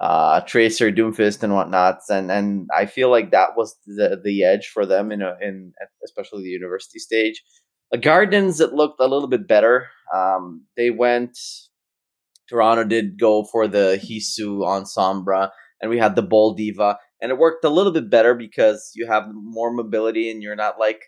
uh, 0.00 0.40
Tracer, 0.40 0.90
Doomfist, 0.90 1.42
and 1.42 1.54
whatnot. 1.54 2.00
And 2.08 2.30
and 2.30 2.68
I 2.76 2.86
feel 2.86 3.10
like 3.10 3.30
that 3.30 3.50
was 3.56 3.76
the 3.86 4.20
the 4.22 4.42
edge 4.42 4.68
for 4.68 4.84
them 4.84 5.12
in 5.12 5.22
a, 5.22 5.36
in 5.40 5.72
especially 6.04 6.42
the 6.42 6.48
university 6.48 6.98
stage. 6.98 7.42
Uh, 7.92 7.96
Gardens, 7.96 8.60
it 8.60 8.72
looked 8.72 9.00
a 9.00 9.06
little 9.06 9.28
bit 9.28 9.46
better. 9.48 9.88
Um, 10.14 10.66
they 10.76 10.90
went. 10.90 11.38
Toronto 12.48 12.84
did 12.84 13.18
go 13.18 13.44
for 13.44 13.66
the 13.66 13.98
Hisu 14.02 14.64
on 14.66 14.84
Sombra, 14.84 15.50
and 15.80 15.90
we 15.90 15.98
had 15.98 16.14
the 16.14 16.22
Bull 16.22 16.54
D.Va, 16.54 16.98
and 17.20 17.32
it 17.32 17.38
worked 17.38 17.64
a 17.64 17.70
little 17.70 17.92
bit 17.92 18.10
better 18.10 18.34
because 18.34 18.92
you 18.94 19.06
have 19.06 19.24
more 19.32 19.72
mobility 19.72 20.30
and 20.30 20.42
you're 20.42 20.56
not 20.56 20.78
like 20.78 21.00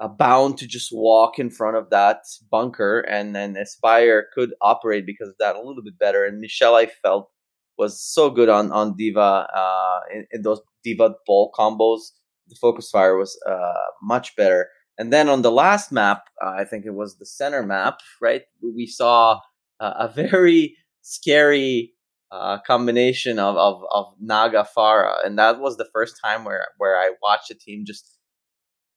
uh, 0.00 0.08
bound 0.08 0.56
to 0.58 0.66
just 0.66 0.88
walk 0.90 1.38
in 1.38 1.50
front 1.50 1.76
of 1.76 1.90
that 1.90 2.22
bunker. 2.50 3.00
And 3.00 3.36
then 3.36 3.56
Aspire 3.56 4.26
could 4.34 4.54
operate 4.62 5.04
because 5.04 5.28
of 5.28 5.34
that 5.38 5.56
a 5.56 5.60
little 5.60 5.82
bit 5.84 5.98
better. 5.98 6.24
And 6.24 6.40
Michelle, 6.40 6.76
I 6.76 6.86
felt, 6.86 7.30
was 7.78 8.02
so 8.02 8.28
good 8.30 8.48
on 8.48 8.70
on 8.72 8.94
D.Va 8.96 9.20
uh, 9.20 10.00
in, 10.14 10.26
in 10.32 10.42
those 10.42 10.60
D.Va 10.84 11.14
Ball 11.26 11.50
combos. 11.58 12.00
The 12.48 12.56
focus 12.60 12.90
fire 12.90 13.16
was 13.16 13.38
uh, 13.48 13.72
much 14.02 14.36
better. 14.36 14.68
And 15.00 15.10
then 15.10 15.30
on 15.30 15.40
the 15.40 15.50
last 15.50 15.90
map, 15.90 16.24
uh, 16.44 16.50
I 16.50 16.66
think 16.66 16.84
it 16.84 16.92
was 16.92 17.16
the 17.16 17.24
center 17.24 17.62
map, 17.62 18.00
right? 18.20 18.42
We 18.62 18.86
saw 18.86 19.40
uh, 19.80 19.94
a 19.98 20.08
very 20.08 20.76
scary 21.00 21.94
uh, 22.30 22.58
combination 22.66 23.38
of, 23.38 23.56
of, 23.56 23.82
of 23.94 24.12
Naga 24.20 24.68
Pharah. 24.76 25.24
And 25.24 25.38
that 25.38 25.58
was 25.58 25.78
the 25.78 25.88
first 25.90 26.20
time 26.22 26.44
where, 26.44 26.66
where 26.76 26.98
I 26.98 27.12
watched 27.22 27.50
a 27.50 27.54
team 27.54 27.84
just 27.86 28.18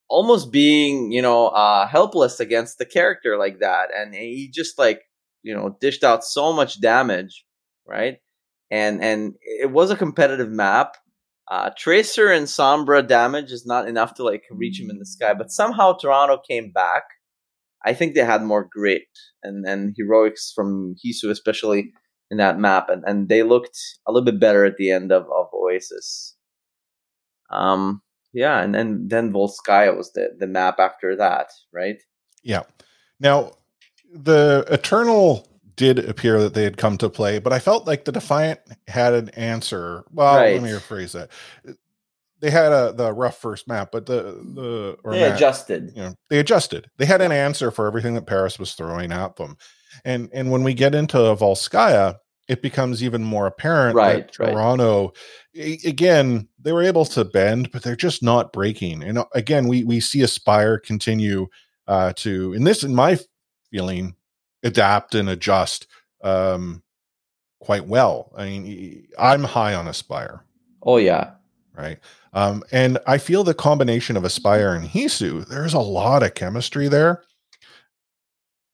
almost 0.10 0.52
being, 0.52 1.14
you 1.14 1.22
know, 1.22 1.48
uh, 1.48 1.88
helpless 1.88 2.42
against 2.42 2.80
the 2.80 2.86
character 2.86 3.38
like 3.38 3.62
that. 3.62 3.88
And 3.96 4.14
he 4.14 4.52
just 4.54 4.78
like, 4.78 5.04
you 5.42 5.56
know, 5.56 5.78
dished 5.80 6.04
out 6.04 6.26
so 6.26 6.52
much 6.52 6.82
damage, 6.82 7.46
right? 7.88 8.18
And, 8.70 9.02
and 9.02 9.36
it 9.42 9.72
was 9.72 9.90
a 9.90 9.96
competitive 9.96 10.50
map. 10.50 10.98
Uh, 11.52 11.70
Tracer 11.78 12.32
and 12.32 12.48
Sombra 12.48 13.06
damage 13.06 13.52
is 13.52 13.66
not 13.66 13.88
enough 13.88 14.14
to 14.16 14.24
like 14.24 14.44
reach 14.50 14.80
him 14.80 14.90
in 14.90 15.00
the 15.00 15.06
sky, 15.06 15.34
but 15.34 15.52
somehow 15.52 15.94
Toronto 15.94 16.38
came 16.48 16.72
back. 16.72 17.04
I 17.86 17.94
think 17.94 18.14
they 18.14 18.24
had 18.24 18.44
more 18.44 18.70
grit 18.72 19.04
and, 19.44 19.66
and 19.66 19.94
heroics 19.98 20.54
from 20.56 20.96
Hisu, 21.06 21.30
especially 21.30 21.92
in 22.32 22.38
that 22.38 22.58
map, 22.58 22.90
and, 22.90 23.04
and 23.06 23.28
they 23.28 23.44
looked 23.44 23.78
a 24.08 24.12
little 24.12 24.26
bit 24.26 24.40
better 24.40 24.64
at 24.66 24.78
the 24.78 24.90
end 24.90 25.12
of, 25.12 25.24
of 25.24 25.48
Oasis. 25.54 26.36
Um, 27.52 28.02
yeah, 28.34 28.62
and 28.62 28.74
then 28.74 29.08
then 29.08 29.32
Volskaya 29.32 29.96
was 29.96 30.12
the 30.14 30.30
the 30.40 30.48
map 30.48 30.80
after 30.80 31.16
that, 31.18 31.50
right? 31.72 32.02
Yeah. 32.42 32.64
Now, 33.20 33.52
the 34.12 34.66
Eternal 34.72 35.48
did 35.75 36.00
appear 36.00 36.39
that 36.42 36.53
they 36.53 36.63
had 36.63 36.77
come 36.77 36.98
to 37.00 37.10
play, 37.10 37.39
but 37.39 37.53
I 37.53 37.60
felt 37.60 37.88
like 37.88 38.06
the 38.06 38.12
Defiant 38.12 38.60
had 38.88 39.13
an 39.13 39.30
answer. 39.30 40.03
Well, 40.12 40.36
Right. 40.36 40.53
let 40.53 40.63
me 40.63 40.70
rephrase 40.70 41.13
that. 41.13 41.30
They 42.39 42.51
had 42.51 42.72
a 42.74 42.92
the 42.92 43.13
rough 43.13 43.38
first 43.38 43.68
map, 43.68 43.89
but 43.92 44.06
the 44.06 44.22
the 44.56 44.98
or 45.03 45.13
They 45.13 45.22
map, 45.22 45.36
adjusted. 45.36 45.94
you 45.96 46.01
know 46.03 46.13
they 46.30 46.39
adjusted. 46.39 46.89
They 46.98 47.06
had 47.06 47.22
an 47.22 47.32
answer 47.32 47.72
for 47.72 47.88
everything 47.88 48.15
that 48.15 48.27
Paris 48.27 48.60
was 48.60 48.74
throwing 48.74 49.12
at 49.13 49.38
them, 49.38 49.56
and 50.03 50.30
and 50.34 50.51
when 50.51 50.63
we 50.63 50.74
get 50.74 50.94
into 50.94 51.18
Volskaya, 51.18 52.15
it 52.50 52.62
becomes 52.62 53.01
even 53.01 53.24
more 53.24 53.48
apparent 53.48 53.96
Right, 53.96 54.27
that 54.27 54.38
right. 54.39 54.51
Toronto, 54.51 55.13
again, 55.86 56.50
they 56.60 56.74
were 56.74 56.84
able 56.84 57.06
to 57.06 57.24
bend, 57.24 57.72
but 57.72 57.82
they're 57.84 57.96
just 57.96 58.22
not 58.22 58.51
breaking. 58.51 59.03
And 59.03 59.20
uh, 59.20 59.25
again, 59.34 59.70
we 59.70 59.86
we 59.86 60.01
see 60.01 60.22
Aspire 60.22 60.77
continue 60.80 61.48
uh, 61.88 62.12
to, 62.18 62.51
in 62.53 62.65
this, 62.65 62.84
in 62.84 62.94
my 62.94 63.18
feeling, 63.72 64.15
adapt 64.63 65.15
and 65.15 65.29
adjust 65.29 65.88
um, 66.24 66.82
quite 67.60 67.86
well. 67.86 68.32
I 68.36 68.46
mean, 68.46 69.08
I'm 69.17 69.43
high 69.43 69.74
on 69.75 69.88
Aspire 69.88 70.43
Oh 70.86 70.98
yeah, 70.98 71.32
right? 71.77 72.00
Um, 72.34 72.63
and 72.72 72.98
I 73.08 73.17
feel 73.17 73.43
the 73.43 73.53
combination 73.53 74.17
of 74.17 74.24
Aspire 74.25 74.74
and 74.74 74.88
Hisu, 74.88 75.48
there's 75.48 75.74
a 75.74 75.79
lot 75.79 76.24
of 76.24 76.34
chemistry 76.34 76.88
there. 76.88 77.24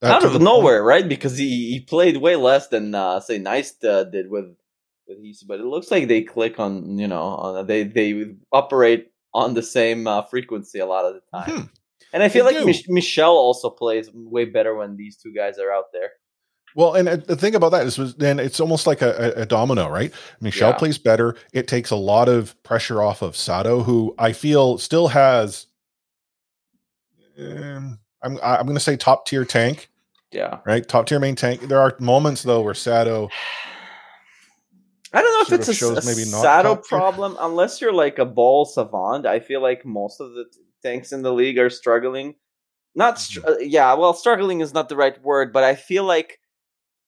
Uh, 0.01 0.07
out 0.07 0.23
of 0.23 0.33
the 0.33 0.39
point- 0.39 0.45
nowhere, 0.45 0.83
right? 0.83 1.07
Because 1.07 1.37
he, 1.37 1.71
he 1.71 1.79
played 1.81 2.17
way 2.17 2.35
less 2.35 2.67
than 2.69 2.95
uh, 2.95 3.19
say 3.19 3.37
Neist 3.39 3.83
uh, 3.83 4.05
did 4.05 4.29
with 4.29 4.55
with 5.07 5.23
Hisu, 5.23 5.45
but 5.47 5.59
it 5.59 5.65
looks 5.65 5.91
like 5.91 6.07
they 6.07 6.23
click 6.23 6.59
on 6.59 6.97
you 6.97 7.07
know 7.07 7.21
on, 7.21 7.67
they 7.67 7.83
they 7.83 8.35
operate 8.51 9.11
on 9.33 9.53
the 9.53 9.63
same 9.63 10.07
uh, 10.07 10.23
frequency 10.23 10.79
a 10.79 10.85
lot 10.85 11.05
of 11.05 11.13
the 11.13 11.21
time. 11.37 11.61
Hmm. 11.61 11.65
And 12.13 12.23
I 12.23 12.29
feel 12.29 12.45
They 12.45 12.55
like. 12.57 12.65
Mich- 12.65 12.89
Michelle 12.89 13.35
also 13.35 13.69
plays 13.69 14.09
way 14.13 14.45
better 14.45 14.75
when 14.75 14.95
these 14.97 15.17
two 15.17 15.33
guys 15.33 15.59
are 15.59 15.71
out 15.71 15.85
there. 15.93 16.09
Well, 16.75 16.93
and 16.93 17.09
uh, 17.09 17.15
the 17.17 17.35
thing 17.35 17.55
about 17.55 17.69
that 17.71 17.85
is, 17.87 17.97
was 17.97 18.15
then 18.15 18.39
it's 18.39 18.59
almost 18.59 18.85
like 18.87 19.01
a, 19.01 19.33
a, 19.37 19.41
a 19.41 19.45
domino, 19.45 19.89
right? 19.89 20.11
Michelle 20.39 20.69
Yeah. 20.69 20.77
plays 20.77 20.97
better. 20.99 21.35
It 21.51 21.67
takes 21.67 21.89
a 21.89 21.95
lot 21.95 22.29
of 22.29 22.61
pressure 22.63 23.01
off 23.01 23.21
of 23.23 23.35
Sato, 23.35 23.81
who 23.83 24.13
I 24.19 24.33
feel 24.33 24.77
still 24.77 25.07
has. 25.09 25.65
Um, 27.39 27.99
I'm 28.21 28.37
I'm 28.43 28.65
going 28.65 28.75
to 28.75 28.79
say 28.81 28.97
top 28.97 29.25
tier 29.25 29.45
tank, 29.45 29.89
Yeah. 30.31 30.59
right? 30.65 30.87
Top 30.87 31.05
tier 31.07 31.19
main 31.19 31.35
tank. 31.35 31.61
There 31.61 31.79
are 31.79 31.95
moments 31.99 32.43
though 32.43 32.61
where 32.61 32.73
Sato, 32.73 33.29
I 35.13 35.21
don't 35.21 35.33
know 35.51 35.55
if 35.55 35.59
it's 35.67 35.81
a, 35.81 35.85
a 35.87 36.05
maybe 36.05 36.29
not 36.29 36.41
Sato 36.43 36.75
problem, 36.75 37.35
unless 37.39 37.81
you're 37.81 37.93
like 37.93 38.19
a 38.19 38.25
ball 38.25 38.65
savant. 38.65 39.25
I 39.25 39.39
feel 39.39 39.61
like 39.61 39.85
most 39.85 40.19
of 40.21 40.33
the 40.33 40.45
t- 40.51 40.59
tanks 40.83 41.11
in 41.11 41.21
the 41.21 41.33
league 41.33 41.57
are 41.57 41.69
struggling. 41.69 42.35
Not, 42.95 43.19
str- 43.19 43.41
Mm-hmm. 43.41 43.49
uh, 43.51 43.57
yeah, 43.59 43.93
well, 43.93 44.13
struggling 44.13 44.61
is 44.61 44.73
not 44.73 44.89
the 44.89 44.95
right 44.95 45.21
word, 45.23 45.53
but 45.53 45.63
I 45.63 45.75
feel 45.75 46.03
like 46.03 46.39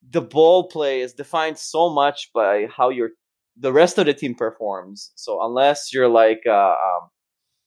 the 0.07 0.21
ball 0.21 0.67
play 0.69 1.01
is 1.01 1.13
defined 1.13 1.57
so 1.57 1.89
much 1.89 2.29
by 2.33 2.67
how 2.75 2.89
your 2.89 3.09
the 3.57 3.73
rest 3.73 3.97
of 3.97 4.05
the 4.05 4.13
team 4.13 4.33
performs. 4.33 5.11
So 5.15 5.43
unless 5.43 5.93
you're 5.93 6.07
like, 6.07 6.41
uh, 6.47 6.51
um, 6.71 7.09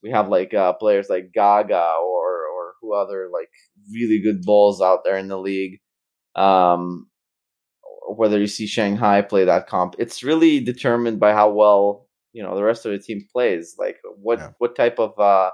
we 0.02 0.10
have 0.10 0.28
like 0.28 0.54
uh, 0.54 0.72
players 0.74 1.08
like 1.10 1.32
Gaga 1.34 1.96
or 2.02 2.46
or 2.46 2.72
who 2.80 2.94
other 2.94 3.28
like 3.32 3.48
really 3.92 4.20
good 4.20 4.42
balls 4.42 4.80
out 4.80 5.00
there 5.04 5.16
in 5.18 5.28
the 5.28 5.38
league. 5.38 5.80
Um, 6.34 7.08
whether 8.08 8.38
you 8.38 8.46
see 8.46 8.66
Shanghai 8.66 9.22
play 9.22 9.44
that 9.44 9.66
comp, 9.66 9.94
it's 9.98 10.22
really 10.22 10.60
determined 10.60 11.20
by 11.20 11.32
how 11.32 11.50
well 11.50 12.08
you 12.32 12.42
know 12.42 12.54
the 12.56 12.64
rest 12.64 12.84
of 12.86 12.92
the 12.92 12.98
team 12.98 13.26
plays. 13.32 13.76
Like 13.78 13.96
what 14.16 14.38
Yeah. 14.38 14.50
what 14.58 14.74
type 14.76 14.98
of 14.98 15.18
uh, 15.18 15.50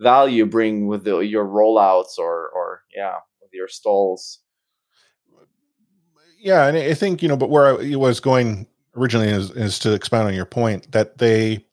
value 0.00 0.38
you 0.38 0.46
bring 0.46 0.86
with 0.86 1.04
the, 1.04 1.18
your 1.18 1.46
rollouts 1.46 2.18
or 2.18 2.48
or 2.50 2.82
yeah 2.94 3.16
with 3.40 3.50
your 3.52 3.68
stalls. 3.68 4.40
yeah, 6.38 6.66
and 6.66 6.76
I 6.76 6.94
think 6.94 7.22
you 7.22 7.28
know, 7.28 7.36
but 7.36 7.50
where 7.50 7.66
I 7.66 7.96
was 7.96 8.20
going 8.20 8.66
originally 8.96 9.28
is, 9.28 9.50
is 9.50 9.78
to 9.80 9.92
expound 9.92 10.28
on 10.28 10.34
your 10.34 10.46
point 10.46 10.90
that 10.92 11.18
they, 11.18 11.66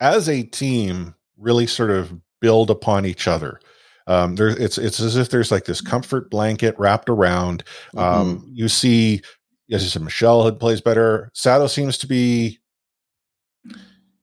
as 0.00 0.28
a 0.28 0.42
team, 0.42 1.14
really 1.36 1.66
sort 1.66 1.90
of 1.90 2.12
build 2.40 2.70
upon 2.70 3.06
each 3.06 3.28
other. 3.28 3.60
Um, 4.06 4.34
there, 4.34 4.48
it's 4.48 4.78
it's 4.78 5.00
as 5.00 5.16
if 5.16 5.30
there's 5.30 5.52
like 5.52 5.64
this 5.64 5.80
comfort 5.80 6.30
blanket 6.30 6.74
wrapped 6.78 7.08
around. 7.08 7.64
Um, 7.96 8.44
You 8.52 8.68
see, 8.68 9.22
as 9.70 9.82
you 9.82 9.88
said, 9.88 10.02
Michelle 10.02 10.44
had 10.44 10.58
plays 10.58 10.80
better. 10.80 11.30
Sato 11.34 11.66
seems 11.66 11.98
to 11.98 12.06
be 12.06 12.58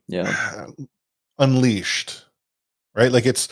yeah, 0.07 0.67
unleashed, 1.39 2.25
right? 2.99 3.11
Like 3.11 3.25
it's 3.25 3.47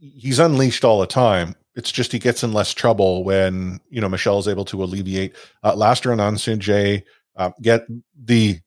he's 0.00 0.38
unleashed 0.38 0.84
all 0.84 1.00
the 1.00 1.06
time. 1.06 1.54
It's 1.76 1.92
just 1.92 2.10
he 2.10 2.18
gets 2.18 2.42
in 2.42 2.52
less 2.52 2.74
trouble 2.74 3.22
when 3.24 3.80
you 3.88 4.00
know 4.00 4.08
Michelle 4.08 4.38
is 4.40 4.48
able 4.48 4.64
to 4.66 4.82
alleviate 4.82 5.34
uh, 5.62 5.74
Laster 5.76 6.10
and 6.10 6.20
Ansoonjae 6.20 7.04
uh, 7.36 7.50
get 7.62 7.86
the 8.20 8.58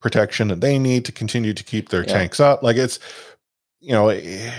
protection 0.00 0.48
that 0.48 0.60
they 0.60 0.78
need 0.78 1.04
to 1.06 1.12
continue 1.12 1.52
to 1.52 1.64
keep 1.64 1.88
their 1.88 2.02
Yeah. 2.02 2.12
tanks 2.12 2.38
up. 2.38 2.62
Like 2.62 2.76
it's 2.76 3.00
you 3.80 3.92
know, 3.92 4.08
eh, 4.08 4.52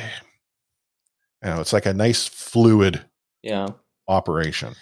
you 1.43 1.49
know, 1.49 1.61
it's 1.61 1.73
like 1.73 1.85
a 1.85 1.93
nice 1.93 2.27
fluid 2.27 3.03
yeah. 3.41 3.67
operation. 4.07 4.75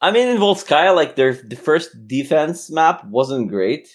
I 0.00 0.10
mean, 0.10 0.28
in 0.28 0.38
Volskaya, 0.38 0.94
like 0.94 1.14
their 1.14 1.34
the 1.34 1.56
first 1.56 1.90
defense 2.08 2.70
map 2.70 3.04
wasn't 3.04 3.48
great. 3.48 3.88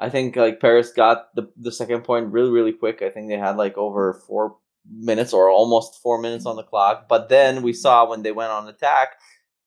I 0.00 0.08
think 0.08 0.36
like 0.36 0.60
Paris 0.60 0.92
got 0.92 1.34
the 1.34 1.50
the 1.56 1.72
second 1.72 2.02
point 2.04 2.32
really 2.32 2.50
really 2.50 2.72
quick. 2.72 3.02
I 3.02 3.10
think 3.10 3.28
they 3.28 3.36
had 3.38 3.56
like 3.56 3.76
over 3.76 4.14
four 4.26 4.56
minutes 4.90 5.32
or 5.32 5.50
almost 5.50 6.00
four 6.02 6.20
minutes 6.20 6.46
on 6.46 6.56
the 6.56 6.62
clock. 6.62 7.06
But 7.08 7.28
then 7.28 7.62
we 7.62 7.72
saw 7.72 8.08
when 8.08 8.22
they 8.22 8.32
went 8.32 8.52
on 8.52 8.68
attack, 8.68 9.16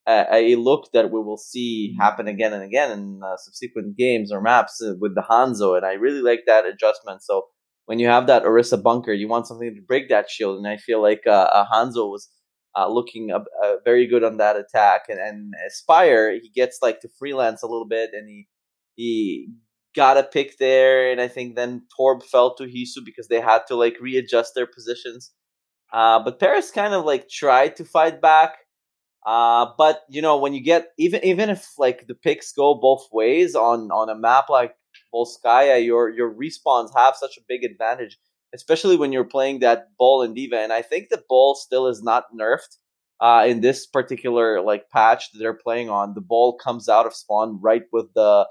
uh, 0.06 0.24
a 0.32 0.56
look 0.56 0.88
that 0.92 1.10
we 1.10 1.20
will 1.20 1.36
see 1.36 1.94
happen 2.00 2.28
again 2.28 2.54
and 2.54 2.62
again 2.62 2.90
in 2.90 3.20
uh, 3.22 3.36
subsequent 3.36 3.96
games 3.96 4.32
or 4.32 4.40
maps 4.40 4.82
uh, 4.82 4.94
with 4.98 5.14
the 5.14 5.24
Hanzo, 5.28 5.76
and 5.76 5.84
I 5.84 5.92
really 5.92 6.22
like 6.22 6.44
that 6.46 6.64
adjustment. 6.64 7.22
So 7.22 7.46
when 7.84 7.98
you 7.98 8.06
have 8.08 8.26
that 8.26 8.44
Orisa 8.44 8.82
bunker, 8.82 9.12
you 9.12 9.28
want 9.28 9.46
something 9.46 9.74
to 9.74 9.82
break 9.82 10.08
that 10.08 10.30
shield, 10.30 10.56
and 10.56 10.66
I 10.66 10.78
feel 10.78 11.02
like 11.02 11.22
uh, 11.26 11.30
uh, 11.30 11.66
Hanzo 11.70 12.10
was 12.10 12.30
uh, 12.76 12.88
looking 12.88 13.30
uh, 13.32 13.40
uh, 13.62 13.76
very 13.84 14.06
good 14.06 14.24
on 14.24 14.38
that 14.38 14.56
attack. 14.56 15.02
And, 15.08 15.18
and 15.18 15.52
Aspire, 15.66 16.32
he 16.32 16.50
gets 16.54 16.78
like 16.80 17.00
to 17.00 17.08
freelance 17.18 17.62
a 17.62 17.66
little 17.66 17.88
bit, 17.88 18.10
and 18.12 18.28
he 18.28 18.48
he 18.94 19.48
got 19.94 20.16
a 20.16 20.22
pick 20.22 20.58
there. 20.58 21.10
And 21.10 21.20
I 21.20 21.28
think 21.28 21.56
then 21.56 21.82
Torb 21.98 22.22
fell 22.22 22.54
to 22.56 22.64
Hisu 22.64 23.04
because 23.04 23.28
they 23.28 23.40
had 23.40 23.66
to 23.68 23.74
like 23.74 23.96
readjust 24.00 24.54
their 24.54 24.66
positions. 24.66 25.32
Uh, 25.92 26.22
but 26.22 26.38
Paris 26.40 26.70
kind 26.70 26.94
of 26.94 27.04
like 27.04 27.28
tried 27.28 27.76
to 27.76 27.84
fight 27.84 28.20
back. 28.20 28.58
Uh, 29.26 29.66
but 29.76 30.02
you 30.08 30.22
know 30.22 30.38
when 30.38 30.54
you 30.54 30.62
get 30.62 30.88
even 30.98 31.22
even 31.24 31.50
if 31.50 31.72
like 31.76 32.06
the 32.06 32.14
picks 32.14 32.52
go 32.52 32.74
both 32.74 33.06
ways 33.12 33.54
on 33.54 33.90
on 33.90 34.08
a 34.08 34.14
map 34.14 34.48
like 34.48 34.74
Volskaya, 35.12 35.84
your 35.84 36.08
your 36.08 36.32
respawns 36.32 36.90
have 36.96 37.16
such 37.16 37.36
a 37.36 37.42
big 37.48 37.64
advantage 37.64 38.18
especially 38.54 38.96
when 38.96 39.12
you're 39.12 39.24
playing 39.24 39.60
that 39.60 39.88
ball 39.98 40.22
and 40.22 40.34
D.Va. 40.34 40.58
And 40.58 40.72
I 40.72 40.82
think 40.82 41.08
the 41.08 41.22
ball 41.28 41.54
still 41.54 41.86
is 41.86 42.02
not 42.02 42.24
nerfed 42.34 42.76
uh, 43.20 43.44
in 43.46 43.60
this 43.60 43.86
particular 43.86 44.60
like 44.60 44.90
patch 44.90 45.32
that 45.32 45.38
they're 45.38 45.54
playing 45.54 45.90
on. 45.90 46.14
The 46.14 46.20
ball 46.20 46.56
comes 46.56 46.88
out 46.88 47.06
of 47.06 47.14
spawn 47.14 47.60
right 47.60 47.84
with 47.92 48.12
the 48.14 48.46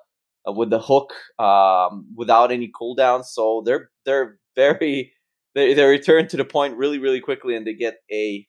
with 0.53 0.69
the 0.69 0.79
hook 0.79 1.13
um, 1.39 2.07
without 2.15 2.51
any 2.51 2.71
cooldown. 2.79 3.23
So 3.23 3.63
they're 3.65 3.89
they're 4.05 4.37
very 4.55 5.13
they 5.55 5.73
they 5.73 5.85
return 5.85 6.27
to 6.29 6.37
the 6.37 6.45
point 6.45 6.77
really 6.77 6.99
really 6.99 7.21
quickly 7.21 7.55
and 7.55 7.65
they 7.65 7.73
get 7.73 7.97
a. 8.11 8.47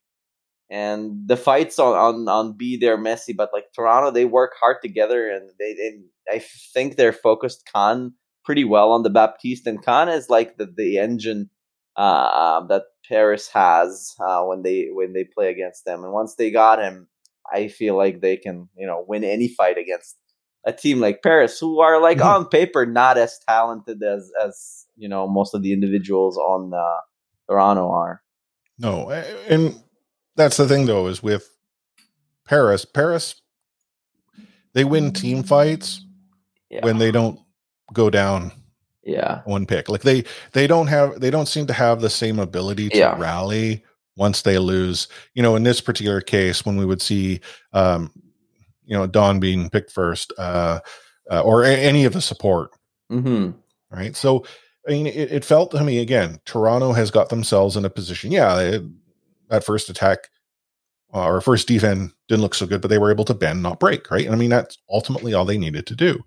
And 0.71 1.27
the 1.27 1.39
fights 1.39 1.79
on, 1.79 1.95
on, 1.95 2.29
on 2.29 2.57
B 2.57 2.77
they're 2.77 2.99
messy, 2.99 3.33
but 3.33 3.51
like 3.55 3.65
Toronto, 3.75 4.11
they 4.11 4.27
work 4.27 4.53
hard 4.61 4.77
together, 4.83 5.31
and 5.31 5.49
they, 5.59 5.73
they 5.73 5.99
I 6.31 6.43
think 6.75 6.97
they're 6.97 7.13
focused 7.13 7.67
Khan 7.73 8.13
pretty 8.45 8.65
well 8.65 8.93
on 8.93 9.03
the 9.03 9.11
Baptiste, 9.11 9.67
and 9.67 9.83
Khan 9.83 10.11
is 10.11 10.29
like 10.29 10.59
the, 10.59 10.67
the 10.67 10.99
engine 10.99 11.49
uh, 11.97 12.67
that 12.67 12.85
Paris 13.09 13.49
has 13.49 14.15
uh, 14.21 14.43
when 14.45 14.63
they 14.63 14.89
when 14.93 15.15
they 15.15 15.25
play 15.25 15.51
against 15.51 15.85
them, 15.85 16.05
and 16.05 16.13
once 16.13 16.35
they 16.37 16.51
got 16.51 16.79
him, 16.79 17.09
I 17.53 17.69
feel 17.69 17.97
like 17.97 18.21
they 18.21 18.37
can 18.37 18.69
you 18.77 18.87
know 18.87 19.05
win 19.09 19.25
any 19.25 19.49
fight 19.49 19.79
against 19.79 20.17
a 20.65 20.73
team 20.73 21.01
like 21.01 21.23
Paris, 21.23 21.59
who 21.59 21.81
are 21.81 22.01
like 22.01 22.19
Mhm. 22.19 22.25
on 22.27 22.49
paper 22.49 22.85
not 22.87 23.17
as 23.19 23.39
talented 23.49 24.03
as 24.03 24.31
as 24.43 24.87
you 24.97 25.09
know 25.09 25.27
most 25.29 25.55
of 25.55 25.63
the 25.63 25.73
individuals 25.73 26.37
on 26.37 26.73
uh, 26.75 27.01
Toronto 27.49 27.91
are. 27.91 28.23
No, 28.79 29.11
and 29.49 29.75
that's 30.37 30.57
the 30.57 30.69
thing 30.69 30.87
though 30.87 31.07
is 31.09 31.23
with 31.23 31.49
Paris. 32.45 32.85
Paris, 32.85 33.41
they 34.75 34.85
win 34.85 35.13
team 35.13 35.43
fights 35.43 36.05
Yeah, 36.71 36.85
when 36.85 36.99
they 36.99 37.11
don't 37.11 37.41
go 37.93 38.11
down 38.11 38.53
yeah, 39.03 39.41
one 39.47 39.65
pick. 39.67 39.89
Like 39.89 40.03
they 40.03 40.25
they 40.53 40.67
don't 40.67 40.87
have 40.89 41.21
they 41.21 41.31
don't 41.31 41.47
seem 41.49 41.67
to 41.67 41.73
have 41.73 42.01
the 42.01 42.11
same 42.11 42.39
ability 42.39 42.91
to 42.91 42.99
Yeah. 42.99 43.19
rally 43.19 43.85
once 44.17 44.43
they 44.43 44.59
lose. 44.59 45.09
You 45.35 45.43
know, 45.43 45.57
in 45.57 45.63
this 45.63 45.81
particular 45.81 46.21
case, 46.21 46.67
when 46.67 46.77
we 46.77 46.85
would 46.85 47.01
see, 47.01 47.41
um, 47.73 48.13
you 48.89 48.97
know, 48.97 49.07
Don 49.07 49.39
being 49.39 49.71
picked 49.71 49.93
first, 49.93 50.33
uh, 50.39 50.81
uh, 51.31 51.43
or 51.43 51.63
a- 51.63 51.69
any 51.77 52.05
of 52.07 52.15
the 52.15 52.21
support, 52.23 52.71
hmm 53.11 53.51
right? 53.91 54.17
So, 54.17 54.45
I 54.89 54.93
mean, 54.93 55.07
it, 55.07 55.31
it 55.33 55.45
felt 55.45 55.71
to 55.73 55.85
me 55.85 55.99
again, 56.01 56.41
Toronto 56.47 56.93
has 56.93 57.11
got 57.11 57.29
themselves 57.29 57.77
in 57.77 57.85
a 57.85 57.91
position. 57.91 58.33
Yeah, 58.33 58.59
it, 58.61 58.83
that 59.51 59.65
first 59.65 59.89
attack 59.91 60.29
uh, 61.15 61.27
or 61.27 61.41
first 61.41 61.69
defense 61.69 62.13
didn't 62.29 62.43
look 62.43 62.55
so 62.55 62.67
good, 62.67 62.81
but 62.83 62.89
they 62.89 62.99
were 62.99 63.11
able 63.11 63.25
to 63.27 63.35
bend, 63.35 63.63
not 63.63 63.81
break, 63.81 64.11
right? 64.11 64.27
And 64.27 64.35
I 64.35 64.39
mean, 64.39 64.51
that's 64.51 64.79
ultimately 64.91 65.33
all 65.35 65.45
they 65.45 65.59
needed 65.59 65.87
to 65.87 65.95
do, 65.97 66.21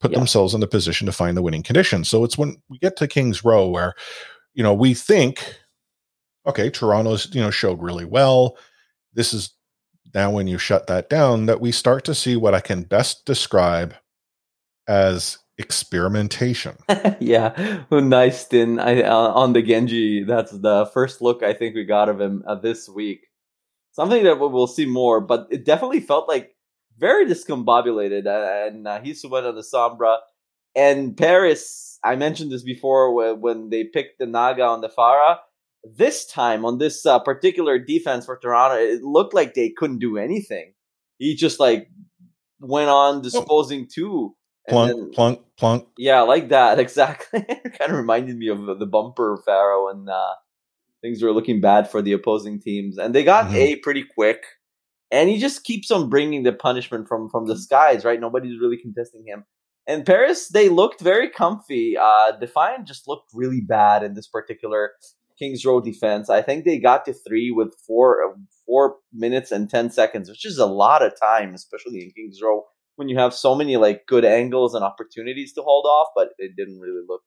put 0.00 0.10
Yeah. 0.10 0.18
themselves 0.18 0.54
in 0.54 0.60
the 0.60 0.66
position 0.66 1.06
to 1.06 1.12
find 1.12 1.36
the 1.36 1.42
winning 1.42 1.62
conditions. 1.62 2.08
So 2.08 2.24
it's 2.24 2.36
when 2.38 2.56
we 2.68 2.78
get 2.78 2.96
to 2.96 3.06
Kings 3.08 3.44
Row 3.44 3.68
where, 3.68 3.94
you 4.54 4.62
know, 4.62 4.74
we 4.74 4.94
think, 4.94 5.54
okay, 6.46 6.68
Toronto's, 6.68 7.32
you 7.32 7.40
know, 7.40 7.50
showed 7.50 7.80
really 7.80 8.04
well. 8.04 8.56
This 9.14 9.32
is 9.32 9.53
now 10.14 10.30
when 10.30 10.46
you 10.46 10.58
shut 10.58 10.86
that 10.86 11.10
down 11.10 11.46
that 11.46 11.60
we 11.60 11.72
start 11.72 12.04
to 12.04 12.14
see 12.14 12.36
what 12.36 12.54
I 12.54 12.60
can 12.60 12.82
best 12.82 13.24
describe 13.26 13.94
as 14.88 15.38
experimentation. 15.58 16.76
yeah, 17.20 17.84
Neist 17.90 18.52
in 18.52 18.78
I 18.78 19.02
uh, 19.02 19.14
on 19.32 19.52
the 19.52 19.62
Genji. 19.62 20.24
That's 20.24 20.52
the 20.52 20.86
first 20.92 21.20
look 21.22 21.42
I 21.42 21.52
think 21.52 21.74
we 21.74 21.84
got 21.84 22.08
of 22.08 22.20
him 22.20 22.42
uh, 22.46 22.56
this 22.56 22.88
week. 22.88 23.26
Something 23.92 24.24
that 24.24 24.40
we- 24.40 24.48
we'll 24.48 24.66
see 24.66 24.86
more, 24.86 25.20
but 25.20 25.46
it 25.50 25.64
definitely 25.64 26.00
felt 26.00 26.28
like 26.28 26.54
very 26.98 27.26
discombobulated. 27.26 28.26
uh, 28.26 28.66
And 28.68 28.86
uh, 28.86 29.00
he 29.00 29.14
went 29.28 29.46
on 29.46 29.54
the 29.54 29.62
Sombra 29.62 30.18
and 30.74 31.16
Paris. 31.16 31.98
I 32.04 32.16
mentioned 32.16 32.50
this 32.52 32.62
before 32.62 33.12
when, 33.14 33.40
when 33.40 33.70
they 33.70 33.84
picked 33.84 34.18
the 34.18 34.26
Naga 34.26 34.62
on 34.64 34.80
the 34.80 34.88
Pharah. 34.88 35.38
This 35.84 36.26
time 36.26 36.64
on 36.64 36.78
this 36.78 37.04
uh, 37.04 37.18
particular 37.18 37.78
defense 37.78 38.24
for 38.26 38.38
Toronto, 38.38 38.76
it 38.76 39.02
looked 39.02 39.34
like 39.34 39.54
they 39.54 39.70
couldn't 39.70 39.98
do 39.98 40.16
anything. 40.16 40.72
He 41.18 41.34
just 41.36 41.60
like 41.60 41.88
went 42.60 42.88
on 42.90 43.22
disposing 43.22 43.88
two. 43.92 44.34
Plunk, 44.68 44.92
then- 44.96 45.10
plunk, 45.12 45.40
plunk. 45.58 45.86
yeah, 45.98 46.22
like 46.22 46.48
that 46.48 46.78
exactly. 46.84 47.44
it 47.48 47.78
kind 47.78 47.90
of 47.92 47.98
reminded 47.98 48.36
me 48.38 48.48
of 48.48 48.78
the, 48.78 48.86
bumper 48.86 49.38
Pharah 49.46 49.90
and 49.90 50.08
uh, 50.08 50.34
things 51.02 51.22
were 51.22 51.32
looking 51.32 51.60
bad 51.60 51.90
for 51.90 52.00
the 52.00 52.12
opposing 52.12 52.60
teams, 52.62 52.96
and 52.96 53.14
they 53.14 53.22
got 53.24 53.46
Mhm. 53.50 53.54
A 53.56 53.76
pretty 53.76 54.04
quick. 54.04 54.42
And 55.10 55.28
he 55.28 55.38
just 55.38 55.64
keeps 55.64 55.90
on 55.90 56.08
bringing 56.08 56.44
the 56.44 56.52
punishment 56.52 57.06
from 57.08 57.28
from 57.28 57.46
the 57.46 57.58
skies, 57.58 58.04
right? 58.06 58.18
Nobody's 58.18 58.58
really 58.58 58.78
contesting 58.78 59.24
him. 59.26 59.44
And 59.86 60.06
Paris, 60.06 60.48
they 60.48 60.70
looked 60.70 61.02
very 61.02 61.28
comfy. 61.28 61.94
Uh, 61.98 62.32
Defiant 62.40 62.86
just 62.86 63.06
looked 63.06 63.30
really 63.34 63.60
bad 63.60 64.02
in 64.02 64.14
this 64.14 64.26
particular 64.26 64.92
Kings 65.38 65.64
Row 65.64 65.80
defense. 65.80 66.30
I 66.30 66.42
think 66.42 66.64
they 66.64 66.78
got 66.78 67.04
to 67.06 67.12
three 67.12 67.50
with 67.50 67.74
four 67.86 68.36
four 68.66 68.96
minutes 69.12 69.52
and 69.52 69.68
ten 69.68 69.90
seconds, 69.90 70.28
which 70.28 70.44
is 70.46 70.58
a 70.58 70.66
lot 70.66 71.04
of 71.04 71.18
time, 71.18 71.54
especially 71.54 72.02
in 72.02 72.10
Kings 72.10 72.40
Row 72.42 72.64
when 72.96 73.08
you 73.08 73.18
have 73.18 73.34
so 73.34 73.54
many 73.54 73.76
like 73.76 74.06
good 74.06 74.24
angles 74.24 74.74
and 74.74 74.84
opportunities 74.84 75.52
to 75.54 75.62
hold 75.62 75.84
off, 75.86 76.08
but 76.14 76.30
it 76.38 76.56
didn't 76.56 76.78
really 76.78 77.04
look 77.06 77.22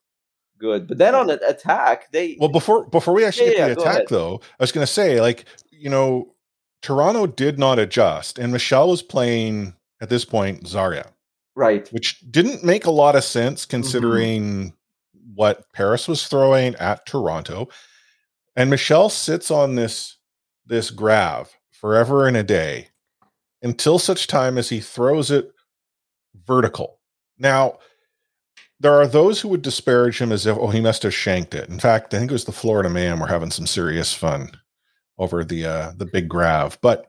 good. 0.58 0.88
But 0.88 0.98
then 0.98 1.16
on 1.16 1.28
the 1.28 1.46
attack, 1.48 2.12
they 2.12 2.38
Well, 2.40 2.50
before 2.50 2.86
before 2.88 3.14
we 3.14 3.26
actually 3.26 3.52
Yeah, 3.52 3.68
get 3.68 3.70
to 3.70 3.76
the 3.76 3.82
attack, 3.82 4.08
though, 4.10 4.42
I 4.60 4.64
was 4.64 4.72
going 4.72 4.86
to 4.86 4.92
say, 4.92 5.22
like, 5.22 5.46
you 5.72 5.90
know, 5.90 6.34
Toronto 6.82 7.28
did 7.28 7.60
not 7.60 7.80
adjust, 7.80 8.40
and 8.40 8.52
Michelle 8.54 8.90
was 8.90 9.02
playing 9.02 9.76
at 10.00 10.10
this 10.10 10.26
point 10.26 10.64
Zarya, 10.64 11.12
right, 11.56 11.88
which 11.92 12.24
didn't 12.32 12.64
make 12.64 12.86
a 12.86 12.92
lot 12.92 13.16
of 13.16 13.24
sense 13.24 13.66
Mm-hmm. 13.66 13.72
considering 13.72 14.74
what 15.34 15.72
Paris 15.74 16.08
was 16.08 16.28
throwing 16.28 16.76
at 16.76 17.06
Toronto. 17.06 17.68
And 18.58 18.70
Michelle 18.70 19.10
sits 19.10 19.52
on 19.52 19.76
this 19.76 20.18
this 20.66 20.90
grav 20.92 21.56
forever 21.72 22.28
and 22.28 22.36
a 22.36 22.44
day 22.44 22.88
until 23.62 24.00
such 24.00 24.28
time 24.28 24.58
as 24.58 24.68
he 24.68 24.80
throws 24.82 25.32
it 25.32 25.52
vertical. 26.46 27.00
Now, 27.38 27.78
there 28.80 28.94
are 28.94 29.08
those 29.08 29.40
who 29.40 29.48
would 29.50 29.62
disparage 29.62 30.20
him 30.20 30.32
as 30.32 30.46
if, 30.46 30.58
oh, 30.58 30.68
he 30.68 30.82
must 30.82 31.04
have 31.04 31.14
shanked 31.14 31.56
it. 31.56 31.70
In 31.70 31.80
fact, 31.80 32.14
I 32.14 32.18
think 32.20 32.32
it 32.32 32.34
was 32.34 32.46
the 32.46 32.52
Florida 32.52 32.90
Mayhem 32.90 33.20
were 33.20 33.28
having 33.28 33.52
some 33.52 33.68
serious 33.68 34.14
fun 34.14 34.52
over 35.20 35.44
the 35.44 35.66
uh 35.66 35.92
the 35.96 36.06
big 36.06 36.28
grav. 36.28 36.80
But 36.82 37.06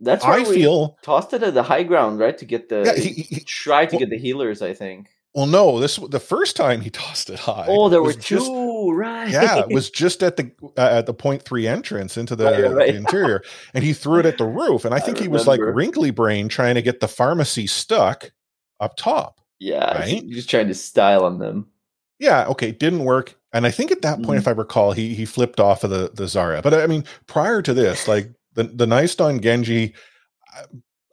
that's 0.00 0.24
why 0.24 0.36
I 0.36 0.48
we 0.48 0.54
feel 0.54 0.96
tossed 1.02 1.34
it 1.34 1.42
at 1.42 1.52
the 1.52 1.62
high 1.62 1.82
ground, 1.82 2.18
right, 2.18 2.36
to 2.38 2.46
get 2.46 2.70
the 2.70 2.82
yeah, 2.86 2.94
he, 3.02 3.10
he- 3.22 3.40
try 3.40 3.84
to 3.84 3.94
well- 3.96 4.00
get 4.00 4.10
the 4.10 4.18
healers. 4.18 4.62
I 4.62 4.72
think. 4.72 5.10
Well, 5.34 5.46
no, 5.46 5.78
this 5.78 5.96
the 5.96 6.18
first 6.20 6.56
time 6.56 6.80
he 6.80 6.90
tossed 6.90 7.30
it 7.30 7.38
high. 7.38 7.66
Oh, 7.68 7.88
there 7.88 8.02
were 8.02 8.12
two, 8.12 8.36
just- 8.38 8.50
right? 8.50 9.30
yeah, 9.30 9.60
it 9.60 9.68
was 9.68 9.88
just 9.90 10.22
at 10.24 10.36
the 10.36 10.50
uh, 10.76 10.80
at 10.98 11.06
the 11.06 11.14
point 11.14 11.42
three 11.42 11.66
entrance 11.68 12.16
into 12.16 12.34
the, 12.34 12.44
Right, 12.46 12.70
right. 12.72 12.92
the 12.92 12.96
interior, 12.96 13.42
and 13.72 13.84
he 13.84 13.92
threw 13.92 14.18
it 14.18 14.26
at 14.26 14.38
the 14.38 14.44
roof. 14.46 14.84
And 14.84 14.92
I 14.92 14.96
I 15.00 15.00
think 15.00 15.18
he 15.18 15.28
was 15.28 15.46
like 15.46 15.60
wrinkly 15.60 16.10
brain 16.10 16.48
trying 16.48 16.74
to 16.74 16.82
get 16.82 16.98
the 17.00 17.06
Pharmercy 17.06 17.68
stuck 17.68 18.32
up 18.80 18.96
top. 18.96 19.40
yeah. 19.60 19.98
Right? 19.98 20.26
Just 20.28 20.50
trying 20.50 20.68
to 20.68 20.74
style 20.74 21.24
on 21.24 21.38
them. 21.38 21.68
Yeah, 22.18 22.46
okay, 22.48 22.70
didn't 22.72 23.04
work. 23.04 23.36
And 23.52 23.66
I 23.66 23.70
think 23.70 23.90
at 23.92 24.02
that 24.02 24.16
Mm-hmm. 24.18 24.24
point, 24.26 24.38
if 24.38 24.48
I 24.48 24.52
recall, 24.52 24.92
he 24.92 25.14
he 25.14 25.24
flipped 25.24 25.60
off 25.60 25.84
of 25.84 25.90
the 25.90 26.10
the 26.12 26.24
Zarya. 26.24 26.62
But 26.62 26.74
I 26.74 26.86
mean, 26.88 27.04
prior 27.28 27.62
to 27.62 27.72
this, 27.72 28.08
like 28.08 28.30
the 28.54 28.64
the 28.64 28.86
Neist 28.86 29.24
on 29.24 29.40
Genji, 29.40 29.94
uh, 30.56 30.64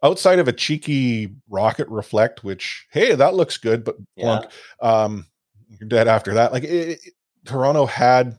outside 0.02 0.38
of 0.38 0.48
a 0.48 0.52
cheeky 0.52 1.34
rocket 1.48 1.88
reflect, 1.88 2.44
which 2.44 2.86
hey, 2.92 3.14
that 3.14 3.34
looks 3.34 3.56
good, 3.58 3.84
but 3.84 3.96
Yeah. 4.16 4.42
um, 4.80 5.26
you're 5.68 5.88
dead 5.88 6.08
after 6.08 6.34
that. 6.34 6.52
Like 6.52 6.64
it, 6.64 6.68
it- 7.04 7.12
Toronto 7.44 7.86
had, 7.86 8.36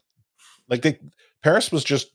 like 0.70 0.82
they 0.84 1.00
Paris 1.42 1.72
was 1.72 1.84
just 1.84 2.12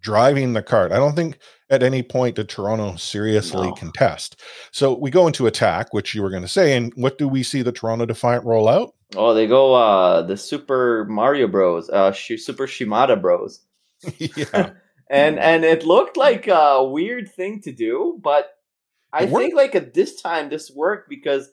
driving 0.00 0.52
the 0.54 0.62
cart. 0.62 0.90
I 0.92 0.96
don't 0.96 1.14
think 1.14 1.38
at 1.68 1.82
any 1.82 2.02
point 2.02 2.36
did 2.36 2.48
Toronto 2.48 2.96
seriously 2.96 3.66
No. 3.68 3.74
contest. 3.74 4.40
So 4.72 4.94
we 4.96 5.10
go 5.10 5.26
into 5.26 5.46
attack, 5.46 5.92
which 5.92 6.14
you 6.14 6.22
were 6.22 6.30
going 6.30 6.42
to 6.42 6.48
say, 6.48 6.74
and 6.76 6.92
what 6.96 7.18
do 7.18 7.28
we 7.28 7.42
see 7.42 7.60
the 7.62 7.72
Toronto 7.72 8.06
Defiant 8.06 8.44
roll 8.46 8.68
out? 8.68 8.94
Oh, 9.16 9.34
they 9.34 9.46
go 9.46 9.74
uh 9.74 10.22
the 10.22 10.36
Super 10.36 11.04
Mario 11.10 11.46
Bros. 11.48 11.90
Uh, 11.90 12.12
Super 12.12 12.66
Shimada 12.66 13.16
Bros. 13.16 13.60
yeah. 14.18 14.70
and 15.10 15.38
and 15.38 15.64
it 15.64 15.84
looked 15.84 16.16
like 16.16 16.46
a 16.48 16.82
weird 16.84 17.28
thing 17.30 17.60
to 17.62 17.72
do, 17.72 18.18
but 18.22 18.50
I 19.12 19.24
It 19.24 19.30
worked. 19.30 19.42
think 19.42 19.54
like 19.54 19.74
at 19.74 19.94
this 19.94 20.20
time 20.20 20.50
this 20.50 20.70
worked 20.74 21.08
because 21.08 21.50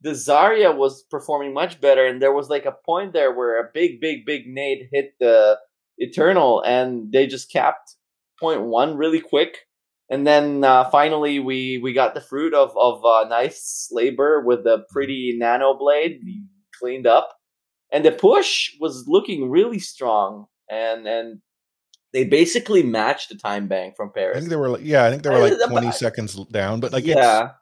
the 0.00 0.10
Zarya 0.10 0.76
was 0.76 1.02
performing 1.02 1.52
much 1.52 1.80
better, 1.80 2.06
and 2.06 2.22
there 2.22 2.32
was 2.32 2.48
like 2.48 2.66
a 2.66 2.76
point 2.86 3.12
there 3.12 3.32
where 3.32 3.60
a 3.60 3.68
big, 3.72 4.00
big, 4.00 4.24
big 4.24 4.46
nade 4.46 4.88
hit 4.92 5.14
the 5.18 5.58
Eternal, 5.98 6.62
and 6.64 7.10
they 7.10 7.26
just 7.26 7.50
capped 7.50 7.96
point 8.38 8.62
one 8.62 8.96
really 8.96 9.20
quick, 9.20 9.66
and 10.08 10.24
then 10.26 10.62
uh, 10.62 10.88
finally 10.90 11.40
we 11.40 11.78
we 11.82 11.92
got 11.92 12.14
the 12.14 12.20
fruit 12.20 12.54
of 12.54 12.70
of 12.76 13.04
uh, 13.04 13.28
nice 13.28 13.88
labor 13.90 14.40
with 14.40 14.60
a 14.60 14.84
pretty 14.90 15.34
nano 15.36 15.76
blade 15.76 16.20
cleaned 16.78 17.06
up, 17.06 17.30
and 17.90 18.04
the 18.04 18.12
push 18.12 18.70
was 18.80 19.06
looking 19.08 19.50
really 19.50 19.80
strong, 19.80 20.46
and 20.70 21.08
and 21.08 21.40
they 22.12 22.24
basically 22.24 22.82
matched 22.82 23.28
the 23.28 23.36
time 23.36 23.68
bank 23.68 23.96
from 23.96 24.12
Paris. 24.12 24.36
I 24.36 24.40
think 24.40 24.50
they 24.50 24.56
were 24.56 24.70
like, 24.70 24.84
yeah, 24.84 25.04
I 25.04 25.10
think 25.10 25.22
they 25.22 25.30
were 25.30 25.40
like 25.40 25.68
20 25.68 25.92
seconds 25.92 26.34
down, 26.46 26.80
but 26.80 26.92
like, 26.92 27.04
yeah, 27.04 27.52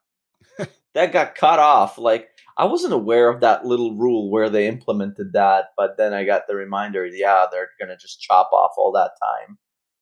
that 0.94 1.12
got 1.12 1.34
cut 1.34 1.58
off. 1.58 1.98
Like 1.98 2.28
I 2.56 2.64
wasn't 2.64 2.94
aware 2.94 3.28
of 3.28 3.40
that 3.40 3.66
little 3.66 3.96
rule 3.96 4.30
where 4.30 4.48
they 4.48 4.66
implemented 4.66 5.32
that, 5.34 5.66
but 5.76 5.96
then 5.98 6.14
I 6.14 6.24
got 6.24 6.46
the 6.46 6.56
reminder. 6.56 7.06
Yeah, 7.06 7.46
they're 7.50 7.68
gonna 7.78 7.96
just 7.96 8.20
chop 8.20 8.50
off 8.52 8.72
all 8.78 8.92
that 8.92 9.12
time. 9.20 9.58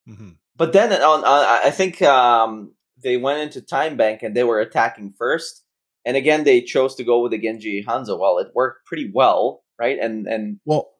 Mhm. 0.09 0.37
But 0.57 0.73
then 0.73 0.93
on, 0.93 1.25
on 1.25 1.61
I 1.65 1.71
think 1.71 2.01
um, 2.03 2.75
they 3.03 3.17
went 3.17 3.41
into 3.41 3.61
time 3.61 3.97
bank 3.97 4.23
and 4.23 4.37
they 4.37 4.45
were 4.45 4.61
attacking 4.61 5.15
first, 5.19 5.65
and 6.05 6.17
again 6.17 6.45
they 6.45 6.61
chose 6.61 6.95
to 6.97 7.05
go 7.05 7.23
with 7.23 7.33
the 7.33 7.39
Genji 7.39 7.85
Hanzo. 7.87 8.19
Well, 8.19 8.39
it 8.39 8.53
worked 8.55 8.87
pretty 8.87 9.11
well, 9.13 9.65
right? 9.79 9.99
And 9.99 10.29
and 10.29 10.61
well, 10.65 10.94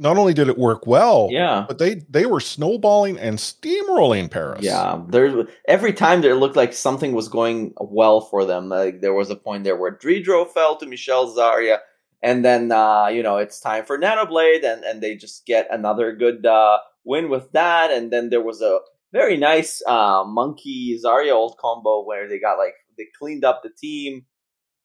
not 0.00 0.16
only 0.16 0.32
did 0.32 0.48
it 0.48 0.56
work 0.56 0.86
well, 0.86 1.28
yeah. 1.30 1.66
but 1.68 1.78
they 1.78 1.96
they 2.08 2.24
were 2.24 2.40
snowballing 2.40 3.18
and 3.18 3.38
steamrolling 3.38 4.30
Paris. 4.30 4.62
Yeah, 4.62 5.02
there's 5.08 5.46
every 5.68 5.92
time 5.92 6.22
there 6.22 6.34
looked 6.34 6.56
like 6.56 6.72
something 6.72 7.12
was 7.12 7.28
going 7.28 7.74
well 7.78 8.22
for 8.22 8.46
them. 8.46 8.70
Like 8.70 9.02
there 9.02 9.12
was 9.12 9.28
a 9.30 9.36
point 9.36 9.64
there 9.64 9.76
where 9.76 9.92
Dridro 9.92 10.48
fell 10.48 10.76
to 10.78 10.86
Michelle 10.86 11.28
Zarya, 11.28 11.78
and 12.22 12.42
then 12.42 12.72
uh, 12.72 13.08
you 13.08 13.22
know 13.22 13.36
it's 13.36 13.60
time 13.60 13.84
for 13.84 13.98
Nanoblade, 13.98 14.64
and 14.64 14.82
and 14.84 15.02
they 15.02 15.16
just 15.16 15.44
get 15.44 15.68
another 15.70 16.16
good 16.16 16.46
uh, 16.46 16.78
win 17.04 17.28
with 17.28 17.52
that, 17.52 17.90
and 17.90 18.10
then 18.10 18.30
there 18.30 18.42
was 18.42 18.62
a 18.62 18.80
very 19.12 19.36
nice 19.36 19.82
uh, 19.86 20.24
monkey 20.26 20.98
Zarya 21.04 21.32
old 21.32 21.58
combo 21.58 22.04
where 22.04 22.26
they 22.26 22.40
got 22.40 22.56
like 22.56 22.74
they 22.96 23.06
cleaned 23.18 23.44
up 23.44 23.60
the 23.62 23.70
team. 23.70 24.24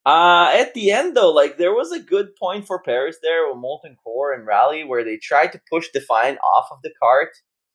Uh, 0.06 0.52
at 0.54 0.74
the 0.76 0.92
end 0.92 1.16
though, 1.18 1.32
like 1.32 1.58
there 1.58 1.74
was 1.74 1.92
a 1.92 2.00
good 2.00 2.36
point 2.36 2.68
for 2.68 2.82
Paris 2.82 3.18
there 3.24 3.48
with 3.48 3.58
Molten 3.58 3.98
Core 4.04 4.34
and 4.34 4.46
Rally 4.46 4.84
where 4.84 5.04
they 5.04 5.18
tried 5.18 5.52
to 5.54 5.62
push 5.72 5.90
Defiant 5.94 6.38
off 6.56 6.68
of 6.72 6.78
the 6.84 6.92
cart, 7.02 7.30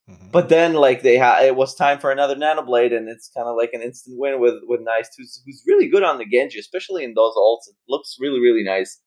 Mhm. 0.09 0.31
but 0.31 0.49
then 0.49 0.75
like 0.75 1.03
they 1.03 1.19
had 1.19 1.45
it 1.45 1.57
was 1.57 1.75
time 1.75 1.99
for 1.99 2.11
another 2.13 2.37
Nanoblade, 2.37 2.97
and 2.97 3.09
it's 3.09 3.29
kind 3.37 3.49
of 3.49 3.57
like 3.57 3.73
an 3.73 3.83
instant 3.83 4.17
win 4.19 4.41
with 4.41 4.61
with 4.69 4.81
Neist, 4.81 5.11
who's 5.19 5.43
who's 5.45 5.63
really 5.67 5.89
good 5.89 6.05
on 6.05 6.19
the 6.19 6.25
Genji, 6.25 6.59
especially 6.61 7.03
in 7.05 7.15
those 7.15 7.35
ults. 7.35 7.69
It 7.69 7.75
looks 7.89 8.17
really 8.21 8.39
really 8.41 8.63
nice, 8.65 9.01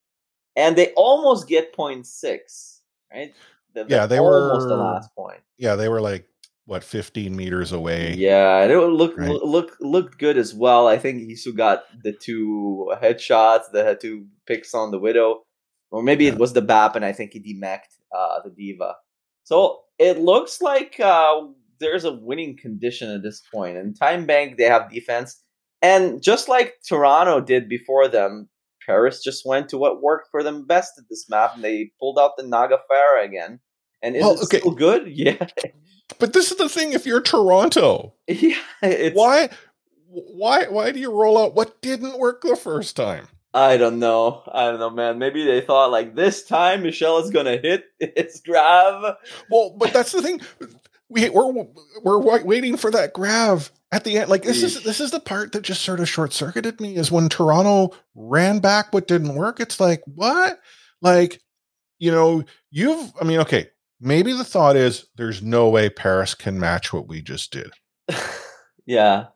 and 0.57 0.75
they 0.75 0.91
almost 0.95 1.47
get 1.47 1.71
point 1.73 2.05
six, 2.07 2.81
right? 3.13 3.33
They're- 3.73 3.85
Yeah, 3.89 4.05
they 4.05 4.19
almost 4.19 4.67
the 4.67 4.75
last 4.75 5.09
point. 5.15 5.41
yeah, 5.57 5.75
they 5.75 5.87
were 5.89 6.01
like 6.01 6.27
what 6.65 6.83
15 6.83 7.35
meters 7.35 7.71
away. 7.71 8.13
Yeah, 8.15 8.61
and 8.61 8.71
it 8.71 8.77
looked 8.79 9.17
Right. 9.19 9.29
look 9.31 9.75
looked 9.81 10.17
good 10.19 10.37
as 10.37 10.53
well. 10.53 10.87
I 10.87 10.97
think 10.97 11.21
Hisu 11.23 11.55
got 11.55 11.83
the 12.03 12.13
two 12.13 12.91
headshots, 13.01 13.71
the 13.71 13.97
two 14.01 14.25
picks 14.47 14.73
on 14.73 14.91
the 14.91 14.99
widow, 14.99 15.43
or 15.91 16.01
maybe 16.03 16.25
Yeah. 16.25 16.33
it 16.33 16.39
was 16.39 16.53
the 16.53 16.61
BAP, 16.61 16.95
and 16.95 17.03
I 17.05 17.11
think 17.11 17.33
he 17.33 17.39
demacked 17.39 17.97
uh, 18.15 18.39
the 18.43 18.49
D.Va. 18.51 18.95
So 19.43 19.81
it 19.99 20.19
looks 20.19 20.61
like 20.61 20.99
uh, 20.99 21.41
there's 21.79 22.05
a 22.05 22.13
winning 22.13 22.55
condition 22.57 23.09
at 23.09 23.23
this 23.23 23.41
point. 23.53 23.75
And 23.77 23.97
Time 23.99 24.25
Bank 24.25 24.57
they 24.57 24.63
have 24.65 24.89
defense, 24.91 25.41
and 25.81 26.21
just 26.23 26.47
like 26.47 26.75
Toronto 26.87 27.41
did 27.41 27.67
before 27.67 28.07
them, 28.07 28.47
Paris 28.85 29.21
just 29.23 29.45
went 29.45 29.67
to 29.69 29.77
what 29.77 30.01
worked 30.01 30.29
for 30.31 30.43
them 30.43 30.65
best 30.65 30.93
at 30.97 31.05
this 31.09 31.27
map, 31.29 31.55
and 31.55 31.63
they 31.63 31.91
pulled 31.99 32.17
out 32.19 32.37
the 32.37 32.43
Naga 32.47 32.77
Pharah 32.89 33.25
again. 33.25 33.59
And 34.01 34.15
is 34.15 34.21
Well, 34.21 34.33
it 34.33 34.43
okay. 34.43 34.59
still 34.59 34.71
good? 34.75 35.07
Yeah, 35.15 35.45
But 36.23 36.31
this 36.31 36.51
is 36.51 36.57
the 36.57 36.69
thing 36.69 36.93
if 36.93 37.05
you're 37.05 37.19
Toronto, 37.19 38.13
yeah. 38.29 38.55
It's, 38.81 39.13
why 39.13 39.49
why 40.07 40.67
why 40.69 40.93
do 40.93 41.01
you 41.01 41.11
roll 41.11 41.37
out 41.37 41.53
what 41.53 41.81
didn't 41.81 42.17
work 42.17 42.43
the 42.43 42.55
first 42.55 42.95
time? 42.95 43.27
I 43.53 43.75
don't 43.75 43.99
know. 43.99 44.41
I 44.49 44.69
don't 44.69 44.79
know, 44.79 44.89
man. 44.89 45.19
Maybe 45.19 45.43
they 45.43 45.59
thought 45.59 45.91
like 45.91 46.15
this 46.15 46.45
time 46.45 46.81
Michelle 46.81 47.17
is 47.17 47.29
gonna 47.29 47.57
hit 47.57 47.87
his 47.99 48.39
grav. 48.39 49.17
Well, 49.51 49.75
but 49.77 49.91
that's 49.91 50.13
the 50.13 50.21
thing. 50.21 50.39
We 51.09 51.29
we're 51.29 51.65
we're 52.01 52.41
waiting 52.41 52.77
for 52.77 52.89
that 52.91 53.11
grav 53.11 53.69
at 53.91 54.05
the 54.05 54.19
end. 54.19 54.29
Like 54.29 54.43
this 54.43 54.63
is 54.63 54.81
this 54.81 55.01
is 55.01 55.11
the 55.11 55.19
part 55.19 55.51
that 55.51 55.63
just 55.63 55.81
sort 55.81 55.99
of 55.99 56.07
short 56.07 56.31
circuited 56.31 56.79
me 56.79 56.95
is 56.95 57.11
when 57.11 57.27
Toronto 57.27 57.97
ran 58.15 58.59
back 58.59 58.93
what 58.93 59.09
didn't 59.09 59.35
work. 59.35 59.59
It's 59.59 59.81
like 59.81 60.01
what? 60.05 60.57
Like 61.01 61.41
you 61.99 62.11
know 62.11 62.45
you've. 62.71 63.11
I 63.19 63.25
mean, 63.25 63.39
okay. 63.39 63.71
Maybe 64.03 64.33
the 64.33 64.43
thought 64.43 64.75
is 64.75 65.05
there's 65.15 65.41
no 65.41 65.69
way 65.69 65.89
Paris 65.89 66.35
can 66.35 66.59
match 66.59 66.91
what 66.91 67.07
we 67.07 67.21
just 67.21 67.53
did. 67.53 67.71
yeah, 68.85 69.27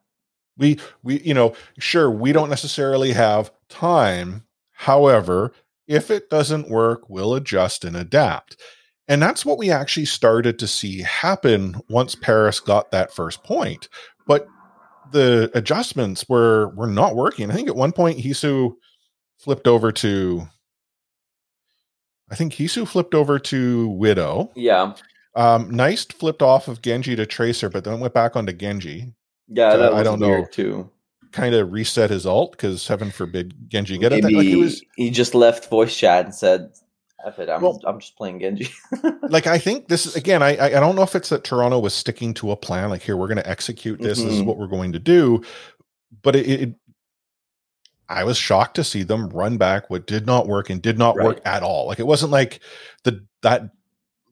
we 0.57 0.79
we 1.03 1.21
you 1.21 1.33
know 1.33 1.53
sure 1.79 2.11
we 2.11 2.33
don't 2.33 2.49
necessarily 2.49 3.13
have 3.13 3.51
time. 3.69 4.43
However 4.71 5.53
if 5.87 6.11
it 6.11 6.29
doesn't 6.29 6.69
work 6.69 7.09
we'll 7.09 7.33
adjust 7.33 7.85
and 7.85 7.95
adapt. 7.95 8.57
And 9.07 9.21
that's 9.21 9.45
what 9.45 9.57
we 9.57 9.71
actually 9.71 10.05
started 10.05 10.59
to 10.59 10.67
see 10.67 11.01
happen 11.01 11.79
once 11.89 12.13
paris 12.15 12.59
got 12.59 12.91
that 12.91 13.13
first 13.13 13.43
point. 13.43 13.87
But 14.27 14.47
the 15.11 15.49
adjustments 15.53 16.27
were 16.27 16.69
were 16.75 16.87
not 16.87 17.15
working. 17.15 17.49
I 17.49 17.53
think 17.53 17.69
at 17.69 17.75
one 17.75 17.93
point 17.93 18.19
hisu 18.19 18.73
flipped 19.37 19.67
over 19.67 19.91
to 19.93 20.47
i 22.31 22.35
think 22.35 22.53
hisu 22.53 22.87
flipped 22.87 23.13
over 23.15 23.37
to 23.39 23.87
widow 23.89 24.51
yeah, 24.55 24.93
um 25.35 25.71
Neist 25.71 26.13
flipped 26.13 26.41
off 26.41 26.67
of 26.67 26.81
genji 26.81 27.15
to 27.15 27.25
tracer 27.25 27.69
but 27.69 27.83
then 27.83 27.99
went 27.99 28.13
back 28.13 28.35
onto 28.35 28.53
genji 28.53 29.13
yeah. 29.49 29.77
That 29.77 29.93
I 29.93 30.03
don't 30.03 30.19
weird 30.19 30.41
know. 30.41 30.47
too. 30.51 30.89
kind 31.31 31.55
of 31.55 31.71
reset 31.71 32.09
his 32.09 32.25
alt 32.25 32.51
because 32.51 32.85
heaven 32.85 33.11
forbid 33.11 33.53
Genji 33.69 33.97
get 33.97 34.11
it. 34.11 34.23
Like 34.23 34.45
it 34.45 34.57
was 34.57 34.83
he 34.97 35.09
just 35.09 35.33
left 35.33 35.69
voice 35.69 35.95
chat 35.95 36.25
and 36.25 36.35
said, 36.35 36.69
"F 37.25 37.39
it, 37.39 37.47
I'm 37.49 37.61
Well- 37.61 37.79
I'm 37.85 37.97
just 38.01 38.17
playing 38.17 38.41
Genji." 38.41 38.69
like 39.29 39.47
I 39.47 39.57
think 39.57 39.87
this 39.87 40.05
is 40.05 40.17
again. 40.17 40.43
I 40.43 40.57
I 40.59 40.69
don't 40.81 40.97
know 40.97 41.03
if 41.03 41.15
it's 41.15 41.29
that 41.29 41.45
Toronto 41.45 41.79
was 41.79 41.93
sticking 41.93 42.33
to 42.33 42.51
a 42.51 42.57
plan. 42.57 42.89
Like 42.89 43.01
here, 43.03 43.15
we're 43.15 43.27
going 43.27 43.37
to 43.37 43.49
execute 43.49 43.99
this. 44.01 44.21
This 44.21 44.33
is 44.33 44.41
Mhm. 44.41 44.45
what 44.47 44.57
we're 44.57 44.67
going 44.67 44.91
to 44.91 44.99
do. 44.99 45.41
But 46.23 46.35
it, 46.35 46.45
it, 46.49 46.75
I 48.09 48.23
was 48.23 48.37
shocked 48.37 48.75
to 48.75 48.83
see 48.83 49.03
them 49.03 49.29
run 49.29 49.57
back 49.57 49.89
what 49.89 50.07
did 50.07 50.25
not 50.25 50.47
work 50.47 50.69
and 50.69 50.81
did 50.81 50.97
not 50.97 51.15
work 51.15 51.41
at 51.45 51.63
all. 51.63 51.87
Like 51.87 51.99
it 51.99 52.07
wasn't 52.07 52.31
like 52.31 52.61
the 53.03 53.25
that 53.41 53.69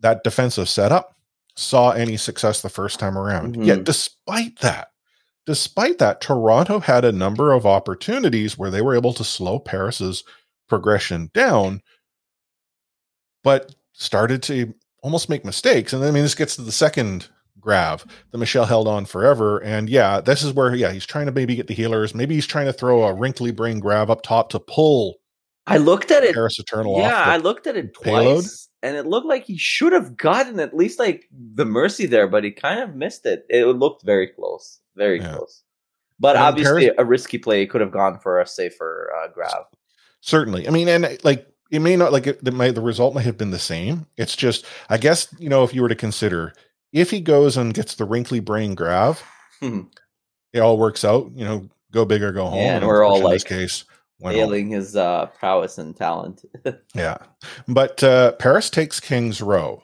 that 0.01 0.23
defensive 0.23 0.69
setup 0.69 1.15
saw 1.55 1.91
any 1.91 2.17
success 2.17 2.61
the 2.61 2.69
first 2.69 2.99
time 2.99 3.17
around. 3.17 3.57
Mhm. 3.57 3.65
Yet 3.65 3.83
despite 3.83 4.59
that, 4.59 4.89
despite 5.45 5.97
that, 5.99 6.21
Toronto 6.21 6.79
had 6.79 7.03
a 7.03 7.11
number 7.11 7.51
of 7.51 7.65
opportunities 7.65 8.57
where 8.57 8.71
they 8.71 8.81
were 8.81 8.95
able 8.95 9.13
to 9.13 9.23
slow 9.23 9.59
Paris's 9.59 10.23
progression 10.67 11.29
down, 11.33 11.81
but 13.43 13.75
started 13.93 14.41
to 14.43 14.73
almost 15.01 15.29
make 15.29 15.45
mistakes. 15.45 15.93
And 15.93 16.03
I 16.03 16.11
mean, 16.11 16.23
this 16.23 16.35
gets 16.35 16.55
to 16.55 16.61
the 16.61 16.71
second 16.71 17.27
grav 17.65 18.05
that 18.31 18.37
Michelle 18.37 18.65
held 18.65 18.87
on 18.87 19.05
forever. 19.05 19.57
And 19.61 19.89
yeah, 19.89 20.21
this 20.21 20.41
is 20.43 20.53
where, 20.53 20.73
yeah, 20.73 20.91
he's 20.93 21.05
trying 21.05 21.25
to 21.25 21.33
maybe 21.33 21.55
get 21.55 21.67
the 21.67 21.73
healers. 21.73 22.15
Maybe 22.15 22.35
he's 22.35 22.47
trying 22.47 22.67
to 22.67 22.73
throw 22.73 23.03
a 23.03 23.13
wrinkly 23.13 23.51
brain 23.51 23.79
grav 23.81 24.09
up 24.09 24.21
top 24.21 24.49
to 24.51 24.59
pull 24.59 25.15
I 25.67 25.77
looked 25.77 26.11
at 26.11 26.23
it. 26.23 26.33
Paris 26.35 26.59
Eternal 26.59 26.99
Yeah. 26.99 27.23
I 27.25 27.37
looked 27.37 27.65
at 27.67 27.75
it 27.75 27.99
payload? 27.99 28.43
twice, 28.43 28.69
and 28.83 28.95
it 28.95 29.07
looked 29.07 29.25
like 29.25 29.45
he 29.45 29.57
should 29.57 29.93
have 29.93 30.15
gotten 30.15 30.59
at 30.59 30.75
least 30.75 30.99
like 30.99 31.27
the 31.31 31.65
mercy 31.65 32.05
there, 32.05 32.27
but 32.27 32.43
he 32.43 32.51
kind 32.51 32.79
of 32.81 32.95
missed 32.95 33.25
it. 33.25 33.47
It 33.49 33.65
looked 33.65 34.05
very 34.05 34.27
close, 34.27 34.79
very 34.95 35.19
Yeah. 35.19 35.33
close. 35.37 35.63
But 36.19 36.35
And 36.35 36.45
obviously, 36.45 36.83
Paris- 36.85 36.95
a 36.99 37.03
risky 37.05 37.39
play 37.39 37.65
could 37.65 37.81
have 37.81 37.91
gone 37.91 38.19
for 38.19 38.39
a 38.39 38.45
safer 38.45 39.11
uh, 39.17 39.27
grav. 39.33 39.65
certainly. 40.21 40.67
I 40.67 40.71
mean, 40.71 40.87
and 40.87 41.17
like, 41.23 41.47
it 41.71 41.79
may 41.79 41.95
not 41.95 42.11
like 42.13 42.27
it, 42.27 42.43
the, 42.43 42.51
may, 42.51 42.69
the 42.69 42.79
result 42.81 43.15
might 43.15 43.25
have 43.25 43.37
been 43.39 43.49
the 43.49 43.57
same. 43.59 44.05
It's 44.17 44.35
just, 44.35 44.65
I 44.87 44.97
guess, 44.99 45.27
you 45.39 45.49
know, 45.49 45.63
if 45.63 45.73
you 45.73 45.81
were 45.81 45.89
to 45.89 45.95
consider 45.95 46.53
if 46.95 47.11
he 47.11 47.19
goes 47.19 47.57
and 47.57 47.73
gets 47.73 47.95
the 47.95 48.05
wrinkly 48.05 48.39
brain 48.39 48.73
grav, 48.73 49.21
Hmm. 49.59 49.81
it 50.53 50.59
all 50.59 50.77
works 50.77 51.03
out, 51.03 51.29
you 51.35 51.43
know, 51.43 51.69
go 51.91 52.05
big 52.05 52.23
or 52.23 52.31
go 52.31 52.45
home. 52.45 52.59
Yeah, 52.59 52.77
and 52.77 52.87
we're 52.87 53.03
all 53.03 53.17
in 53.17 53.31
this 53.33 53.43
like 53.43 53.49
case. 53.49 53.83
Failing 54.21 54.69
his 54.69 54.95
uh, 54.95 55.25
prowess 55.27 55.77
and 55.77 55.95
talent. 55.95 56.45
Yeah. 56.95 57.17
But 57.67 58.01
uh, 58.01 58.31
Paris 58.33 58.69
takes 58.69 58.99
King's 59.01 59.41
Row. 59.41 59.83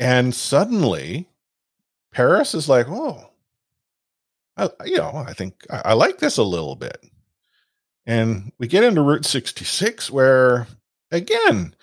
And 0.00 0.34
suddenly, 0.34 1.28
Paris 2.12 2.54
is 2.54 2.68
like, 2.68 2.86
oh, 2.88 3.30
I, 4.56 4.68
you 4.84 4.96
know, 4.98 5.12
I 5.14 5.32
think 5.32 5.54
I, 5.70 5.82
I 5.86 5.92
like 5.92 6.18
this 6.18 6.38
a 6.38 6.42
little 6.42 6.74
bit. 6.74 6.98
And 8.04 8.50
we 8.58 8.66
get 8.66 8.82
into 8.82 9.02
Route 9.02 9.24
66, 9.24 10.10
where 10.10 10.66
again, 11.12 11.74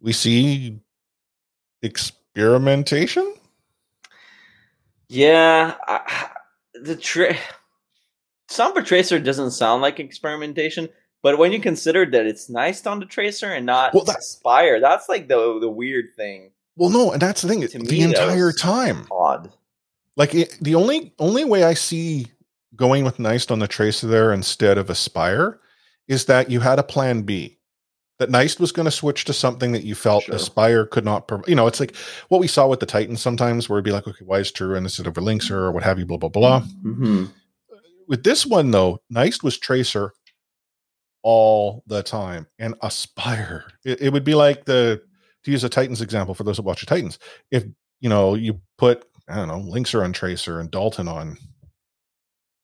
we 0.00 0.12
see 0.12 0.80
experimentation. 2.36 3.34
yeah, 5.08 5.74
I, 5.88 6.28
the 6.74 6.96
tra- 6.96 7.36
Sombra 8.50 8.84
Tracer 8.84 9.18
doesn't 9.18 9.52
sound 9.52 9.80
like 9.82 9.98
experimentation, 9.98 10.88
but 11.22 11.38
when 11.38 11.50
you 11.52 11.60
consider 11.60 12.04
that 12.06 12.26
it's 12.26 12.50
Neist 12.50 12.88
on 12.90 13.00
the 13.00 13.06
Tracer 13.06 13.46
and 13.52 13.64
not 13.64 13.94
Well, 13.94 14.04
that- 14.04 14.22
Spire, 14.22 14.80
that's 14.80 15.08
like 15.08 15.28
the 15.28 15.58
the 15.60 15.68
weird 15.70 16.06
thing. 16.16 16.50
Well, 16.76 16.90
no, 16.90 17.10
and 17.12 17.22
that's 17.22 17.40
the 17.40 17.48
thing. 17.48 17.62
To 17.62 17.78
the 17.78 17.84
me, 17.90 18.02
entire 18.02 18.52
time, 18.52 19.06
Odd. 19.10 19.50
like 20.16 20.34
it, 20.34 20.58
the 20.60 20.74
only 20.74 21.14
only 21.18 21.44
way 21.44 21.64
I 21.64 21.72
see 21.72 22.26
going 22.76 23.02
with 23.04 23.16
Neist 23.16 23.50
on 23.50 23.60
the 23.60 23.68
tracer 23.68 24.06
there 24.06 24.30
instead 24.32 24.76
of 24.76 24.90
Aspire 24.90 25.58
is 26.06 26.26
that 26.26 26.50
you 26.50 26.60
had 26.60 26.78
a 26.78 26.82
plan 26.82 27.22
B. 27.22 27.55
That 28.18 28.30
Neist 28.30 28.60
was 28.60 28.72
going 28.72 28.86
to 28.86 28.90
switch 28.90 29.26
to 29.26 29.34
something 29.34 29.72
that 29.72 29.84
you 29.84 29.94
felt 29.94 30.24
Sure. 30.24 30.36
Aspire 30.36 30.86
could 30.86 31.04
not. 31.04 31.30
You 31.46 31.54
know, 31.54 31.66
it's 31.66 31.80
like 31.80 31.94
what 32.28 32.40
we 32.40 32.48
saw 32.48 32.66
with 32.66 32.80
the 32.80 32.86
Titans 32.86 33.20
sometimes, 33.20 33.68
where 33.68 33.76
it'd 33.76 33.84
be 33.84 33.92
like, 33.92 34.08
okay, 34.08 34.24
why 34.24 34.38
is 34.38 34.50
True 34.50 34.74
and 34.74 34.86
instead 34.86 35.06
of 35.06 35.18
a 35.18 35.20
Linkzr 35.20 35.50
or 35.50 35.72
what 35.72 35.82
have 35.82 35.98
you, 35.98 36.06
blah 36.06 36.16
blah 36.16 36.30
blah. 36.30 36.60
Mm-hmm. 36.60 37.26
With 38.08 38.24
this 38.24 38.46
one 38.46 38.70
though, 38.70 39.00
Neist 39.12 39.42
was 39.42 39.58
Tracer 39.58 40.12
all 41.22 41.82
the 41.88 42.02
time, 42.02 42.46
and 42.58 42.74
Aspire. 42.82 43.64
It, 43.84 44.00
it 44.00 44.12
would 44.12 44.24
be 44.24 44.34
like 44.34 44.64
the 44.64 45.02
to 45.44 45.50
use 45.50 45.64
a 45.64 45.68
Titans 45.68 46.00
example 46.00 46.34
for 46.34 46.44
those 46.44 46.56
that 46.56 46.62
watch 46.62 46.80
the 46.80 46.86
Titans. 46.86 47.18
If 47.50 47.64
you 48.00 48.08
know 48.08 48.34
you 48.34 48.60
put 48.78 49.04
I 49.28 49.36
don't 49.36 49.48
know 49.48 49.60
Linkzr 49.60 50.04
on 50.04 50.12
Tracer 50.12 50.60
and 50.60 50.70
Dalton 50.70 51.08
on 51.08 51.36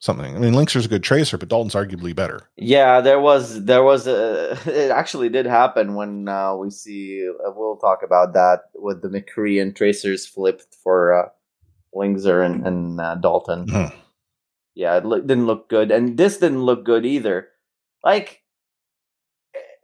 something. 0.03 0.35
I 0.35 0.39
mean, 0.39 0.53
Linkzr's 0.53 0.85
a 0.85 0.89
good 0.89 1.05
tracer, 1.05 1.39
but 1.39 1.49
Dalton's 1.49 1.75
arguably 1.75 2.15
better. 2.15 2.43
Yeah, 2.57 3.01
there 3.01 3.21
was 3.21 3.65
there 3.65 3.83
was 3.83 4.07
a 4.07 4.59
it 4.67 4.91
actually 4.91 5.29
did 5.29 5.47
happen 5.47 5.95
when 5.95 6.29
uh, 6.29 6.55
we 6.57 6.71
see 6.71 7.27
uh, 7.29 7.53
we'll 7.55 7.77
talk 7.77 8.03
about 8.03 8.35
that 8.35 8.65
with 8.75 9.01
the 9.01 9.09
McCree 9.09 9.63
and 9.63 9.75
Tracers 9.75 10.27
flipped 10.27 10.75
for 10.83 11.15
uh, 11.15 11.29
Linkzr 11.95 12.45
and, 12.45 12.67
and 12.67 13.01
uh, 13.01 13.15
Dalton. 13.15 13.67
Mhm. 13.67 13.95
Yeah, 14.75 14.97
it 14.97 15.05
look, 15.05 15.27
didn't 15.27 15.47
look 15.47 15.69
good, 15.69 15.91
and 15.91 16.19
this 16.19 16.39
didn't 16.39 16.63
look 16.63 16.85
good 16.85 17.07
either. 17.07 17.49
Like 18.05 18.43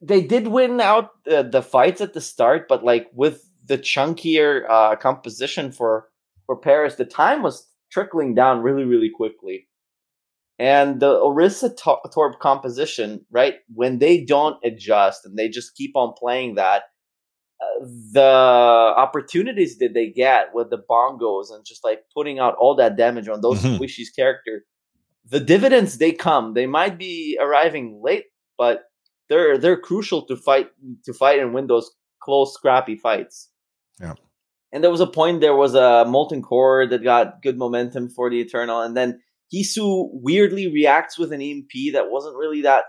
they 0.03 0.23
did 0.23 0.49
win 0.49 0.81
out 0.81 1.11
uh, 1.31 1.43
the 1.43 1.63
fights 1.63 2.01
at 2.01 2.13
the 2.15 2.21
start, 2.21 2.69
but 2.69 2.85
like 2.85 3.09
with 3.13 3.45
the 3.65 3.79
chunkier 3.79 4.69
uh, 4.69 4.97
composition 4.97 5.71
for 5.71 6.09
for 6.47 6.57
Paris, 6.57 6.97
the 6.97 7.05
time 7.05 7.43
was 7.43 7.69
trickling 7.91 8.35
down 8.35 8.63
really, 8.63 8.85
really 8.85 9.11
quickly. 9.11 9.68
And 10.59 10.99
the 10.99 11.15
Orisa 11.15 11.77
Torb 11.77 12.39
composition, 12.41 13.25
right, 13.31 13.55
when 13.73 14.01
they 14.01 14.25
don't 14.25 14.57
adjust 14.65 15.25
and 15.25 15.39
they 15.39 15.49
just 15.49 15.77
keep 15.77 15.93
on 15.95 16.15
playing 16.19 16.57
that, 16.57 16.83
uh, 17.61 17.87
the 18.13 18.23
opportunities 18.23 19.79
that 19.79 19.95
they 19.95 20.09
get 20.09 20.53
with 20.53 20.71
the 20.71 20.83
bongos 20.91 21.53
and 21.53 21.65
just 21.65 21.85
like 21.85 22.01
putting 22.13 22.41
out 22.41 22.57
all 22.57 22.75
that 22.75 22.97
damage 22.97 23.29
on 23.29 23.41
those 23.41 23.63
mm-hmm. 23.63 23.81
Squishy's 23.81 24.11
character, 24.11 24.65
the 25.25 25.41
dividends 25.41 25.99
they 25.99 26.13
come. 26.13 26.55
They 26.55 26.67
might 26.67 26.99
be 26.99 27.39
arriving 27.41 28.01
late, 28.03 28.25
but 28.57 28.85
they're 29.29 29.59
they're 29.59 29.77
crucial 29.77 30.27
to 30.27 30.37
fight 30.37 30.71
to 31.05 31.13
fight 31.13 31.39
and 31.39 31.55
win 31.55 31.67
those 31.67 31.91
close, 32.21 32.55
scrappy 32.55 32.97
fights. 32.97 33.51
Yeah. 34.01 34.15
And 34.73 34.85
there 34.85 34.91
was 34.91 35.01
a 35.01 35.07
point 35.07 35.41
there 35.41 35.57
was 35.57 35.75
a 35.75 36.05
molten 36.07 36.43
core 36.43 36.87
that 36.87 37.03
got 37.03 37.43
good 37.43 37.59
momentum 37.59 38.09
for 38.09 38.29
the 38.31 38.41
Eternal, 38.41 38.81
and 38.81 38.97
then 38.97 39.21
Hisu 39.53 40.11
weirdly 40.13 40.71
reacts 40.73 41.19
with 41.19 41.33
an 41.33 41.41
EMP 41.41 41.93
that 41.93 42.11
wasn't 42.11 42.37
really 42.37 42.63
that 42.63 42.85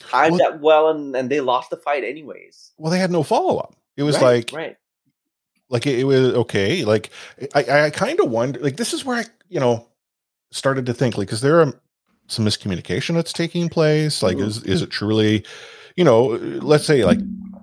timed 0.00 0.38
well, 0.38 0.50
that 0.50 0.60
well, 0.60 0.88
and, 0.90 1.14
and 1.16 1.30
they 1.30 1.40
lost 1.40 1.70
the 1.70 1.76
fight 1.76 2.04
anyways. 2.04 2.72
Well, 2.78 2.90
they 2.90 2.98
had 2.98 3.10
no 3.10 3.22
follow 3.22 3.58
up. 3.58 3.74
It 3.96 4.02
was 4.02 4.16
right, 4.16 4.22
like 4.22 4.52
right. 4.52 4.76
Like 5.70 5.86
it, 5.86 5.98
it 5.98 6.04
was 6.04 6.34
okay. 6.34 6.84
Like 6.84 7.10
I, 7.54 7.86
I 7.86 7.90
kind 7.90 8.20
of 8.20 8.30
wonder. 8.30 8.60
Like 8.60 8.76
this 8.76 8.92
is 8.92 9.04
where 9.04 9.18
I, 9.18 9.24
you 9.48 9.60
know, 9.60 9.88
started 10.50 10.86
to 10.86 10.94
think 10.94 11.16
like, 11.16 11.32
is 11.32 11.40
there 11.40 11.62
a, 11.62 11.72
some 12.26 12.44
miscommunication 12.44 13.14
that's 13.14 13.32
taking 13.32 13.68
place? 13.68 14.22
Like, 14.22 14.36
mm-hmm. 14.36 14.46
is 14.46 14.62
is 14.64 14.82
it 14.82 14.90
truly, 14.90 15.44
you 15.96 16.04
know, 16.04 16.26
let's 16.26 16.84
say 16.84 17.04
like 17.04 17.18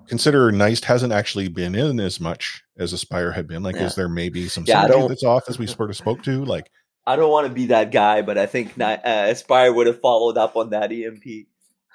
consider 0.08 0.50
Neist 0.50 0.84
hasn't 0.84 1.12
actually 1.12 1.48
been 1.48 1.74
in 1.74 2.00
as 2.00 2.20
much 2.20 2.62
as 2.78 2.92
Aspire 2.92 3.32
had 3.32 3.46
been. 3.46 3.62
Like, 3.62 3.76
yeah. 3.76 3.84
is 3.84 3.94
there 3.94 4.08
maybe 4.08 4.48
some 4.48 4.64
yeah, 4.66 4.86
that's 4.86 5.24
off 5.24 5.44
as 5.48 5.58
we 5.58 5.66
sort 5.68 5.90
of 5.90 5.96
spoke 5.96 6.22
to? 6.24 6.44
Like, 6.44 6.70
I 7.06 7.16
don't 7.16 7.30
want 7.30 7.48
to 7.48 7.52
be 7.52 7.66
that 7.66 7.90
guy, 7.90 8.22
but 8.22 8.38
I 8.38 8.46
think 8.46 8.80
uh, 8.80 8.98
Aspire 9.04 9.72
would 9.72 9.86
have 9.86 10.00
followed 10.00 10.38
up 10.38 10.56
on 10.56 10.70
that 10.70 10.92
EMP. 10.92 11.46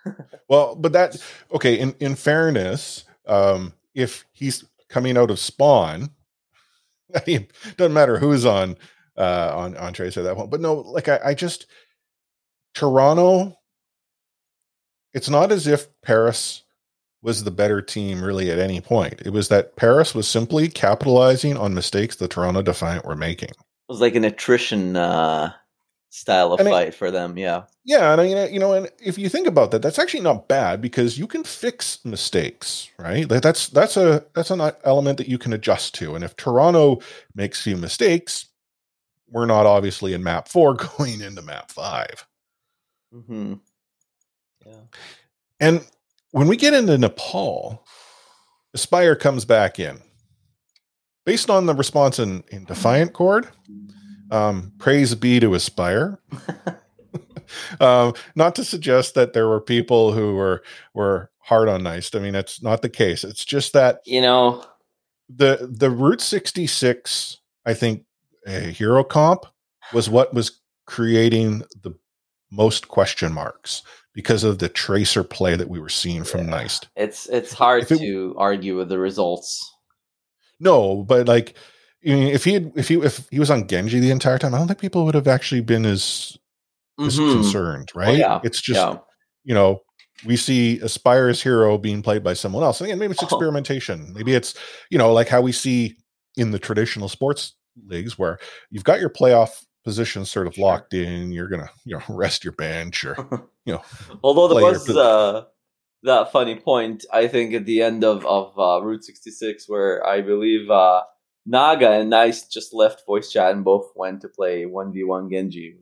well, 0.50 0.76
but 0.76 0.94
that 0.94 1.22
okay. 1.52 1.80
In 1.80 1.96
in 2.00 2.16
fairness, 2.16 3.06
um, 3.26 3.74
if 3.94 4.26
he's 4.34 4.66
coming 4.90 5.18
out 5.18 5.32
of 5.32 5.40
Spawn, 5.40 6.10
I 7.16 7.22
mean, 7.26 7.48
doesn't 7.78 7.94
matter 7.94 8.18
who's 8.18 8.46
on 8.46 8.78
uh, 9.18 9.54
on 9.56 9.78
on 9.78 9.94
Tracer 9.94 10.24
that 10.24 10.38
one. 10.38 10.50
But 10.50 10.62
no, 10.62 10.76
like 10.76 11.08
I, 11.08 11.20
I 11.26 11.34
just 11.34 11.68
Toronto. 12.74 13.58
It's 15.14 15.30
not 15.30 15.52
as 15.52 15.66
if 15.66 15.88
Paris 16.02 16.64
was 17.24 17.44
the 17.44 17.52
better 17.52 17.82
team 17.82 18.22
really 18.24 18.52
at 18.52 18.60
any 18.60 18.82
point. 18.82 19.22
It 19.26 19.32
was 19.32 19.48
that 19.48 19.76
Paris 19.76 20.14
was 20.14 20.28
simply 20.28 20.68
capitalizing 20.68 21.58
on 21.58 21.74
mistakes 21.74 22.16
the 22.16 22.28
Toronto 22.28 22.62
Defiant 22.62 23.06
were 23.06 23.16
making. 23.16 23.52
It 23.88 23.94
was 23.94 24.02
like 24.02 24.16
an 24.16 24.26
attrition 24.26 24.98
uh, 24.98 25.54
style 26.10 26.54
of 26.54 26.60
and 26.60 26.70
fight 26.70 26.90
it, 26.90 26.96
for 26.96 27.12
them, 27.12 27.38
yeah. 27.38 27.64
Yeah, 27.86 28.12
and 28.12 28.20
I, 28.20 28.26
mean, 28.26 28.54
you 28.54 28.60
know, 28.60 28.74
and 28.74 28.90
if 29.00 29.18
you 29.18 29.30
think 29.30 29.48
about 29.48 29.72
that, 29.72 29.82
that's 29.82 30.00
actually 30.00 30.24
not 30.24 30.50
bad 30.50 30.82
because 30.82 31.18
you 31.18 31.26
can 31.26 31.44
fix 31.44 32.04
mistakes, 32.04 32.90
right? 33.00 33.30
Like 33.30 33.42
that's 33.42 33.70
that's 33.70 33.96
a 33.96 34.26
that's 34.34 34.52
an 34.52 34.62
element 34.84 35.18
that 35.20 35.30
you 35.30 35.38
can 35.38 35.54
adjust 35.54 35.96
to. 35.96 36.16
And 36.16 36.24
if 36.24 36.36
Toronto 36.36 37.00
makes 37.34 37.62
few 37.62 37.78
mistakes, 37.78 38.48
we're 39.30 39.46
not 39.46 39.66
obviously 39.66 40.14
in 40.14 40.24
map 40.24 40.48
four 40.48 40.74
going 40.98 41.22
into 41.22 41.42
map 41.42 41.72
5 41.72 42.28
hmm 43.14 43.54
Yeah. 44.66 44.74
And 45.60 45.86
when 46.32 46.48
we 46.48 46.58
get 46.58 46.74
into 46.74 46.98
Nepal, 46.98 47.86
Aspire 48.74 49.16
comes 49.16 49.46
back 49.46 49.80
in. 49.80 50.02
Based 51.28 51.50
on 51.50 51.66
the 51.66 51.76
response 51.76 52.20
in, 52.20 52.46
in 52.52 52.64
Defiant 52.64 53.12
Chord, 53.12 53.50
um, 54.32 54.72
praise 54.78 55.14
be 55.14 55.42
to 55.42 55.56
Aspire. 55.56 56.22
um, 57.82 58.14
not 58.34 58.56
to 58.56 58.64
suggest 58.64 59.14
that 59.16 59.34
there 59.34 59.50
were 59.50 59.60
people 59.60 60.14
who 60.14 60.36
were 60.36 60.64
were 60.94 61.30
hard 61.40 61.68
on 61.68 61.82
Neist. 61.82 62.16
I 62.16 62.24
mean, 62.24 62.34
it's 62.34 62.64
not 62.64 62.82
the 62.82 62.88
case. 62.88 63.26
It's 63.26 63.44
just 63.44 63.74
that 63.74 64.00
you 64.06 64.22
know 64.22 64.64
the 65.28 65.70
the 65.70 65.90
Route 65.90 66.22
66, 66.22 67.42
I 67.66 67.74
think, 67.74 68.06
a 68.46 68.62
hero 68.62 69.04
comp 69.04 69.48
was 69.92 70.10
what 70.10 70.34
was 70.34 70.62
creating 70.86 71.64
the 71.84 71.92
most 72.52 72.88
question 72.88 73.34
marks 73.34 73.84
because 74.14 74.46
of 74.46 74.60
the 74.60 74.70
tracer 74.70 75.26
play 75.26 75.58
that 75.58 75.68
we 75.68 75.82
were 75.82 75.90
seeing 75.90 76.24
from 76.24 76.48
yeah. 76.48 76.64
Neist. 76.64 76.86
It's 76.96 77.28
it's 77.28 77.52
hard 77.52 77.92
it, 77.92 78.00
to 78.00 78.34
argue 78.38 78.78
with 78.78 78.88
the 78.88 78.98
results. 78.98 79.74
No, 80.60 81.04
but 81.04 81.28
like 81.28 81.56
you 82.02 82.16
know 82.16 82.28
if 82.28 82.44
he 82.44 82.54
had, 82.54 82.72
if 82.76 82.88
he 82.88 82.96
if 82.96 83.28
he 83.30 83.40
was 83.40 83.52
on 83.52 83.68
Genji 83.68 84.00
the 84.00 84.12
entire 84.12 84.38
time, 84.38 84.54
I 84.54 84.58
don't 84.58 84.68
think 84.68 84.80
people 84.80 85.06
would 85.06 85.16
have 85.16 85.28
actually 85.28 85.62
been 85.62 85.86
as 85.86 86.38
mm-hmm. 87.00 87.08
as 87.08 87.18
concerned, 87.18 87.92
right? 87.96 88.10
Oh, 88.10 88.14
yeah. 88.14 88.40
It's 88.44 88.62
just 88.62 88.80
yeah. 88.80 88.98
you 89.44 89.54
know 89.54 89.82
we 90.26 90.36
see 90.36 90.82
Aspire's 90.82 91.42
hero 91.42 91.78
being 91.78 92.02
played 92.02 92.24
by 92.24 92.34
someone 92.34 92.64
else. 92.64 92.82
And 92.82 92.88
again, 92.88 93.00
maybe 93.00 93.14
it's 93.14 93.24
experimentation. 93.24 94.14
Maybe 94.14 94.34
it's 94.34 94.56
you 94.90 94.98
know 94.98 95.14
like 95.14 95.28
how 95.28 95.42
we 95.42 95.52
see 95.52 95.98
in 96.36 96.52
the 96.52 96.60
traditional 96.60 97.10
sports 97.10 97.56
leagues 97.86 98.18
where 98.18 98.40
you've 98.70 98.84
got 98.84 99.00
your 99.00 99.10
playoff 99.10 99.64
position 99.84 100.26
sort 100.26 100.48
of 100.48 100.58
locked 100.58 100.94
in. 100.94 101.32
You're 101.32 101.50
gonna 101.50 101.70
you 101.86 101.98
know 101.98 102.04
rest 102.10 102.44
your 102.44 102.54
bench 102.54 103.04
or 103.06 103.16
you 103.66 103.74
know. 103.74 103.82
Although 104.24 104.48
there 104.48 104.64
was 104.64 104.90
uh, 104.90 105.46
that 106.08 106.32
funny 106.32 106.56
point, 106.56 107.06
I 107.14 107.28
think 107.28 107.54
at 107.54 107.66
the 107.66 107.82
end 107.82 108.04
of 108.04 108.26
of 108.26 108.58
uh, 108.58 108.84
Route 108.84 109.04
66, 109.04 109.70
where 109.70 110.06
I 110.06 110.22
believe 110.22 110.70
uh, 110.70 111.04
Naga 111.46 111.92
and 111.92 112.12
Neist 112.12 112.52
just 112.52 112.74
left 112.74 113.06
voice 113.06 113.32
chat 113.32 113.52
and 113.52 113.64
both 113.64 113.92
went 113.96 114.22
to 114.22 114.28
play 114.28 114.66
one 114.66 114.92
v 114.92 115.04
one 115.04 115.30
Genji. 115.30 115.78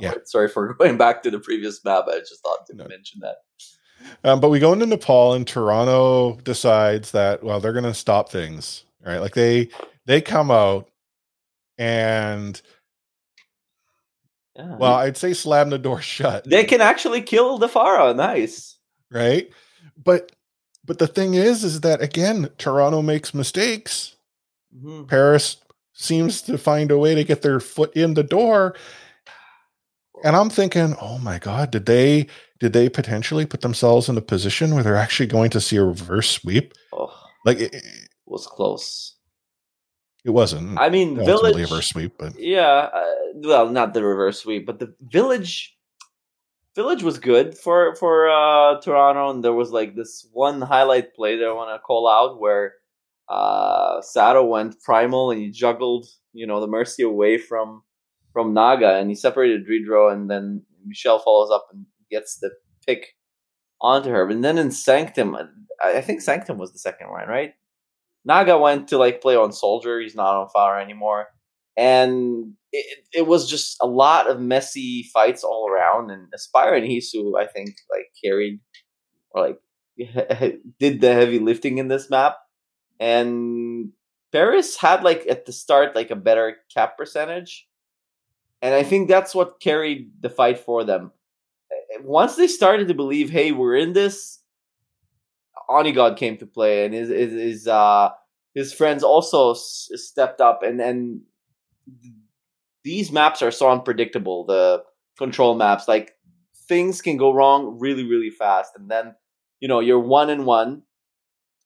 Yeah. 0.00 0.14
Sorry 0.24 0.48
for 0.48 0.74
going 0.78 0.96
back 0.96 1.22
to 1.22 1.30
the 1.30 1.38
previous 1.38 1.84
map. 1.84 2.04
I 2.08 2.18
just 2.18 2.42
thought 2.42 2.66
to 2.66 2.76
no. 2.76 2.86
mention 2.86 3.20
that. 3.20 3.36
Um, 4.24 4.40
but 4.40 4.48
we 4.48 4.58
go 4.58 4.72
into 4.72 4.86
Nepal 4.86 5.34
and 5.34 5.46
Toronto 5.46 6.38
decides 6.42 7.10
that 7.12 7.44
well 7.44 7.60
they're 7.60 7.74
going 7.74 7.84
to 7.84 7.92
stop 7.92 8.30
things 8.30 8.84
right 9.04 9.18
like 9.18 9.34
they 9.34 9.68
they 10.06 10.22
come 10.22 10.50
out 10.50 10.88
and 11.76 12.60
yeah. 14.56 14.76
Well, 14.76 14.94
I'd 14.94 15.16
say 15.16 15.32
slam 15.32 15.70
the 15.70 15.78
door 15.78 16.00
shut. 16.02 16.44
They 16.44 16.64
can 16.64 16.80
actually 16.80 17.22
kill 17.22 17.58
the 17.58 17.68
Pharah. 17.68 18.16
Nice. 18.16 18.76
Right? 19.10 19.50
But 20.02 20.32
but 20.84 20.98
the 20.98 21.06
thing 21.06 21.34
is 21.34 21.64
is 21.64 21.80
that 21.80 22.02
again, 22.02 22.50
Toronto 22.58 23.02
makes 23.02 23.34
mistakes. 23.34 24.16
Mm-hmm. 24.74 25.04
Paris 25.04 25.56
seems 25.92 26.42
to 26.42 26.56
find 26.56 26.90
a 26.90 26.98
way 26.98 27.14
to 27.14 27.24
get 27.24 27.42
their 27.42 27.60
foot 27.60 27.94
in 27.94 28.14
the 28.14 28.22
door. 28.22 28.74
And 30.24 30.36
I'm 30.36 30.50
thinking, 30.50 30.96
oh 31.00 31.18
my 31.18 31.38
God, 31.38 31.70
did 31.70 31.86
they 31.86 32.26
did 32.58 32.72
they 32.72 32.88
potentially 32.88 33.46
put 33.46 33.62
themselves 33.62 34.08
in 34.08 34.16
a 34.18 34.22
position 34.22 34.74
where 34.74 34.82
they're 34.82 34.96
actually 34.96 35.26
going 35.26 35.50
to 35.50 35.60
see 35.60 35.76
a 35.76 35.84
reverse 35.84 36.30
sweep? 36.30 36.74
Oh, 36.92 37.12
like 37.44 37.58
it, 37.58 37.74
it 37.74 38.08
was 38.26 38.46
close. 38.46 39.16
It 40.24 40.30
wasn't. 40.30 40.78
I 40.78 40.90
mean, 40.90 41.16
village 41.16 41.56
reverse 41.56 41.88
sweep, 41.88 42.12
but 42.18 42.38
yeah, 42.38 42.90
uh, 42.92 43.14
well, 43.36 43.70
not 43.70 43.94
the 43.94 44.04
reverse 44.04 44.40
sweep, 44.40 44.66
but 44.66 44.78
the 44.78 44.94
village. 45.00 45.76
Village 46.76 47.02
was 47.02 47.18
good 47.18 47.58
for 47.58 47.96
for 47.96 48.30
uh, 48.30 48.80
Toronto, 48.80 49.30
and 49.30 49.42
there 49.42 49.52
was 49.52 49.72
like 49.72 49.96
this 49.96 50.26
one 50.32 50.60
highlight 50.60 51.14
play 51.14 51.36
that 51.36 51.46
I 51.46 51.52
want 51.52 51.74
to 51.74 51.80
call 51.80 52.08
out 52.08 52.40
where 52.40 52.74
uh, 53.28 54.00
Sato 54.02 54.44
went 54.44 54.80
primal 54.80 55.30
and 55.30 55.40
he 55.40 55.50
juggled, 55.50 56.06
you 56.32 56.46
know, 56.46 56.60
the 56.60 56.66
mercy 56.68 57.02
away 57.02 57.38
from 57.38 57.82
from 58.32 58.54
Naga, 58.54 58.96
and 58.96 59.10
he 59.10 59.16
separated 59.16 59.66
Dridro, 59.66 60.12
and 60.12 60.30
then 60.30 60.64
Michelle 60.86 61.18
follows 61.18 61.50
up 61.50 61.66
and 61.72 61.86
gets 62.10 62.38
the 62.38 62.50
pick 62.86 63.14
onto 63.80 64.10
her. 64.10 64.28
And 64.28 64.44
then 64.44 64.56
in 64.56 64.70
Sanctum, 64.70 65.36
I 65.82 66.00
think 66.00 66.20
Sanctum 66.20 66.58
was 66.58 66.72
the 66.72 66.78
second 66.78 67.10
one, 67.10 67.26
right? 67.26 67.54
Naga 68.24 68.58
went 68.58 68.88
to 68.88 68.98
like 68.98 69.20
play 69.20 69.34
on 69.34 69.52
Soldier. 69.52 69.98
He's 70.00 70.14
not 70.14 70.36
on 70.36 70.48
fire 70.50 70.80
anymore, 70.80 71.26
and 71.76 72.54
it, 72.72 73.04
it 73.12 73.26
was 73.26 73.48
just 73.48 73.76
a 73.82 73.86
lot 73.86 74.28
of 74.28 74.40
messy 74.40 75.08
fights 75.12 75.44
all 75.44 75.68
around. 75.68 76.10
And 76.10 76.28
Aspire 76.34 76.74
and 76.74 76.86
Hisu, 76.86 77.38
I 77.38 77.46
think, 77.46 77.74
like 77.90 78.06
carried 78.22 78.60
or 79.30 79.48
like 79.48 79.58
did 80.78 81.00
the 81.00 81.12
heavy 81.12 81.38
lifting 81.38 81.78
in 81.78 81.88
this 81.88 82.10
map. 82.10 82.36
And 82.98 83.92
Paris 84.32 84.76
had 84.76 85.02
like 85.02 85.26
at 85.28 85.46
the 85.46 85.52
start 85.52 85.96
like 85.96 86.10
a 86.10 86.16
better 86.16 86.56
cap 86.72 86.96
percentage, 86.96 87.66
and 88.62 88.74
I 88.74 88.82
think 88.82 89.08
that's 89.08 89.34
what 89.34 89.60
carried 89.60 90.10
the 90.20 90.30
fight 90.30 90.58
for 90.58 90.84
them. 90.84 91.12
Once 92.02 92.36
they 92.36 92.46
started 92.46 92.88
to 92.88 92.94
believe, 92.94 93.30
hey, 93.30 93.52
we're 93.52 93.76
in 93.76 93.92
this, 93.92 94.38
Onigod 95.68 96.16
came 96.16 96.36
to 96.38 96.46
play, 96.46 96.84
and 96.84 96.94
his 96.94 97.08
his, 97.08 97.32
his 97.32 97.68
uh 97.68 98.10
his 98.54 98.72
friends 98.72 99.02
also 99.02 99.52
s- 99.52 99.88
stepped 99.94 100.40
up, 100.40 100.62
and 100.62 100.80
and 100.80 101.20
these 102.84 103.12
maps 103.12 103.42
are 103.42 103.50
so 103.50 103.70
unpredictable. 103.70 104.44
The 104.44 104.82
control 105.18 105.54
maps, 105.54 105.86
like 105.88 106.12
things 106.68 107.02
can 107.02 107.16
go 107.16 107.32
wrong 107.32 107.78
really 107.78 108.04
really 108.04 108.30
fast, 108.30 108.72
and 108.76 108.90
then 108.90 109.14
you 109.60 109.68
know 109.68 109.80
you're 109.80 110.00
one 110.00 110.30
and 110.30 110.46
one, 110.46 110.82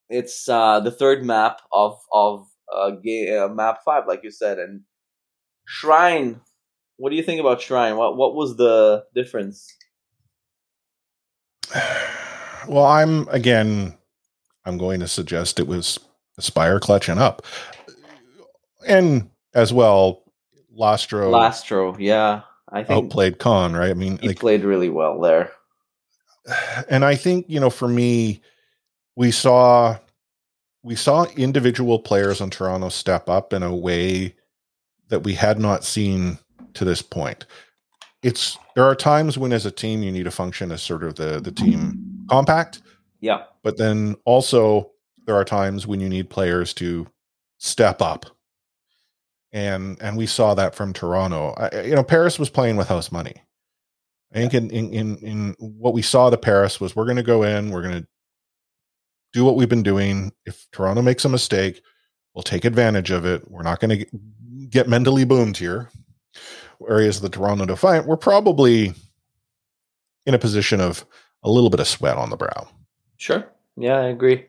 it's 0.09 0.47
uh, 0.47 0.79
the 0.79 0.91
third 0.91 1.23
map 1.23 1.61
of 1.71 1.99
of 2.11 2.47
uh, 2.73 2.91
game, 2.91 3.41
uh, 3.41 3.47
map 3.47 3.79
five, 3.83 4.03
like 4.07 4.21
you 4.23 4.31
said, 4.31 4.59
and 4.59 4.81
Shrine. 5.65 6.41
What 6.97 7.09
do 7.09 7.15
you 7.15 7.23
think 7.23 7.39
about 7.39 7.61
Shrine? 7.61 7.97
What 7.97 8.17
what 8.17 8.35
was 8.35 8.57
the 8.57 9.05
difference? 9.13 9.67
Well, 12.67 12.85
I'm 12.85 13.27
again. 13.27 13.95
I'm 14.65 14.79
going 14.79 14.99
to 15.01 15.07
suggest 15.07 15.59
it 15.59 15.67
was 15.67 15.99
Aspire 16.39 16.79
clutching 16.79 17.19
up, 17.19 17.45
and 18.87 19.29
as 19.53 19.71
well, 19.71 20.23
Lastro 20.77 21.31
Lastro, 21.31 21.95
yeah, 21.99 22.41
I 22.69 22.83
think 22.83 23.05
outplayed 23.05 23.39
Con. 23.39 23.73
Right? 23.73 23.91
I 23.91 23.93
mean, 23.93 24.17
he 24.19 24.29
like, 24.29 24.39
played 24.39 24.63
really 24.63 24.89
well 24.89 25.19
there. 25.19 25.51
and 26.89 27.05
I 27.05 27.15
think 27.15 27.45
you 27.47 27.59
know, 27.59 27.69
for 27.69 27.87
me, 27.87 28.41
we 29.15 29.31
saw 29.31 29.97
we 30.83 30.95
saw 30.95 31.25
individual 31.35 31.99
players 31.99 32.41
on 32.41 32.49
Toronto 32.49 32.89
step 32.89 33.27
up 33.29 33.53
in 33.53 33.63
a 33.63 33.75
way 33.75 34.35
that 35.09 35.23
we 35.23 35.33
had 35.33 35.59
not 35.59 35.83
seen 35.83 36.37
to 36.73 36.85
this 36.85 37.01
point. 37.01 37.45
It's 38.21 38.57
there 38.75 38.85
are 38.85 38.95
times 38.95 39.37
when, 39.37 39.53
as 39.53 39.65
a 39.65 39.71
team, 39.71 40.03
you 40.03 40.11
need 40.11 40.23
to 40.23 40.31
function 40.31 40.71
as 40.71 40.81
sort 40.81 41.03
of 41.03 41.15
the 41.15 41.39
the 41.39 41.51
team 41.51 42.25
compact, 42.29 42.81
Yeah, 43.21 43.43
but 43.63 43.77
then 43.77 44.15
also 44.25 44.91
there 45.25 45.35
are 45.35 45.45
times 45.45 45.87
when 45.87 45.99
you 45.99 46.09
need 46.09 46.29
players 46.29 46.73
to 46.75 47.07
step 47.57 48.01
up. 48.01 48.25
And 49.55 49.97
and 50.01 50.17
we 50.17 50.25
saw 50.25 50.53
that 50.53 50.75
from 50.75 50.91
Toronto. 50.91 51.53
I, 51.55 51.83
you 51.83 51.95
know, 51.95 52.03
Paris 52.03 52.37
was 52.37 52.49
playing 52.49 52.75
with 52.75 52.89
house 52.89 53.09
money. 53.09 53.41
I 54.33 54.39
think 54.39 54.53
in 54.53 54.69
in 54.69 54.93
in, 54.93 55.17
in 55.19 55.55
what 55.59 55.93
we 55.93 56.01
saw 56.01 56.29
to 56.29 56.35
Paris 56.35 56.81
was 56.81 56.93
we're 56.93 57.05
going 57.05 57.15
to 57.15 57.23
go 57.23 57.43
in, 57.43 57.69
we're 57.69 57.81
going 57.81 58.01
to 58.01 58.07
do 59.31 59.45
what 59.45 59.55
we've 59.55 59.69
been 59.69 59.81
doing. 59.81 60.33
If 60.45 60.67
Toronto 60.73 61.01
makes 61.01 61.23
a 61.23 61.29
mistake, 61.29 61.81
we'll 62.33 62.43
take 62.43 62.65
advantage 62.65 63.11
of 63.11 63.25
it. 63.25 63.49
We're 63.49 63.63
not 63.63 63.79
going 63.79 63.97
to 63.97 64.05
get 64.67 64.89
mentally 64.89 65.23
boomed 65.23 65.55
here. 65.55 65.89
Whereas 66.79 67.21
the 67.21 67.29
Toronto 67.29 67.65
Defiant, 67.65 68.07
we're 68.07 68.17
probably 68.17 68.93
in 70.25 70.33
a 70.33 70.39
position 70.39 70.81
of 70.81 71.05
a 71.43 71.49
little 71.49 71.69
bit 71.69 71.79
of 71.79 71.87
sweat 71.87 72.17
on 72.17 72.29
the 72.29 72.35
brow. 72.35 72.67
sure. 73.15 73.47
Yeah, 73.77 73.99
I 73.99 74.07
agree. 74.07 74.47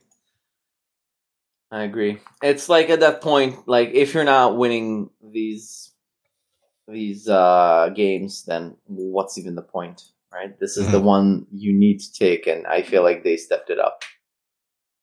I 1.77 1.83
agree. 1.83 2.21
It's 2.43 2.71
like 2.71 2.89
at 2.89 3.01
that 3.01 3.21
point, 3.21 3.69
like 3.69 3.91
if 3.91 4.15
you're 4.15 4.25
not 4.25 4.57
winning 4.57 5.11
these 5.23 5.93
these 6.89 7.29
uh 7.29 7.91
games, 7.95 8.45
then 8.47 8.79
what's 8.87 9.37
even 9.37 9.57
the 9.57 9.63
point, 9.63 10.05
right? 10.33 10.59
This 10.59 10.79
is 10.79 10.91
the 10.91 11.01
one 11.01 11.47
you 11.53 11.75
need 11.75 11.99
to 12.01 12.11
take, 12.15 12.47
and 12.47 12.67
I 12.67 12.81
feel 12.81 13.03
like 13.03 13.25
they 13.25 13.37
stepped 13.37 13.69
it 13.69 13.79
up. 13.79 14.05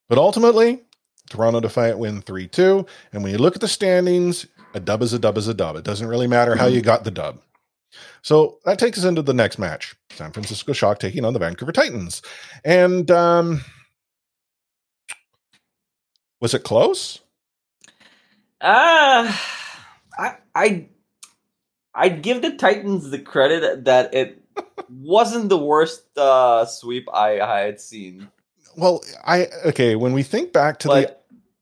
But 0.10 0.18
ultimately, 0.18 0.82
Toronto 1.30 1.60
Defiant 1.60 2.00
win 2.00 2.24
3 2.24 2.48
2. 2.48 2.88
And 3.12 3.22
when 3.22 3.32
you 3.32 3.38
look 3.38 3.54
at 3.54 3.62
the 3.62 3.68
standings, 3.68 4.48
a 4.74 4.80
dub 4.80 5.04
is 5.04 5.14
a 5.14 5.20
dub 5.20 5.38
is 5.38 5.48
a 5.48 5.54
dub. 5.54 5.76
It 5.76 5.84
doesn't 5.84 6.08
really 6.08 6.28
matter 6.28 6.56
how 6.56 6.66
you 6.66 6.82
got 6.82 7.04
the 7.04 7.12
dub. 7.12 7.40
So 8.24 8.58
that 8.66 8.80
takes 8.80 8.98
us 8.98 9.06
into 9.06 9.22
the 9.22 9.36
next 9.36 9.60
match 9.60 9.94
San 10.10 10.32
Francisco 10.32 10.74
Shock 10.74 10.98
taking 10.98 11.24
on 11.24 11.34
the 11.34 11.40
Vancouver 11.40 11.72
Titans. 11.72 12.24
And 12.66 13.12
um, 13.12 13.64
was 16.44 16.54
it 16.54 16.64
close? 16.64 17.22
Uh 18.60 19.34
I 20.20 20.36
I 20.54 20.88
I'd 21.96 22.22
give 22.22 22.42
the 22.42 22.52
Titans 22.58 23.10
the 23.10 23.20
credit 23.20 23.86
that 23.86 24.14
it 24.14 24.44
wasn't 24.90 25.48
the 25.48 25.58
worst 25.58 26.04
uh 26.18 26.66
sweep 26.66 27.08
I, 27.14 27.40
I 27.40 27.60
had 27.62 27.80
seen. 27.80 28.28
Well, 28.76 29.02
I 29.26 29.48
okay. 29.68 29.96
When 29.96 30.12
we 30.12 30.22
think 30.22 30.52
back 30.52 30.80
to 30.80 30.90
the 30.90 31.16